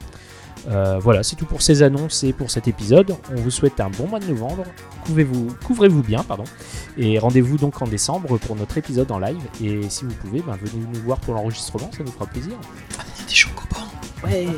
Euh, 0.68 0.98
voilà, 0.98 1.22
c'est 1.22 1.36
tout 1.36 1.46
pour 1.46 1.62
ces 1.62 1.82
annonces 1.82 2.22
et 2.24 2.32
pour 2.32 2.50
cet 2.50 2.68
épisode. 2.68 3.14
On 3.30 3.36
vous 3.36 3.50
souhaite 3.50 3.80
un 3.80 3.90
bon 3.90 4.06
mois 4.06 4.20
de 4.20 4.26
novembre. 4.26 4.64
Couvrez-vous 5.06 5.48
couvrez-vous 5.64 6.02
bien, 6.02 6.22
pardon. 6.22 6.44
Et 6.96 7.18
rendez-vous 7.18 7.56
donc 7.56 7.80
en 7.82 7.86
décembre 7.86 8.38
pour 8.38 8.56
notre 8.56 8.78
épisode 8.78 9.10
en 9.10 9.18
live. 9.18 9.42
Et 9.62 9.88
si 9.88 10.04
vous 10.04 10.14
pouvez, 10.14 10.40
ben, 10.40 10.56
venez 10.60 10.84
nous 10.92 11.00
voir 11.00 11.18
pour 11.18 11.34
l'enregistrement, 11.34 11.90
ça 11.96 12.04
nous 12.04 12.12
fera 12.12 12.26
plaisir. 12.26 12.54
Amenez 12.98 13.26
des 13.28 13.34
chocobons. 13.34 13.86
Ouais. 14.24 14.46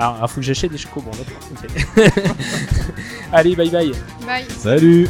Ah, 0.00 0.16
il 0.22 0.28
faut 0.28 0.36
que 0.36 0.42
j'achète 0.42 0.70
des 0.70 0.78
chocobons, 0.78 1.10
d'accord. 1.10 2.14
Allez, 3.32 3.56
bye 3.56 3.68
bye. 3.68 3.90
Bye. 4.24 4.44
Salut 4.56 5.08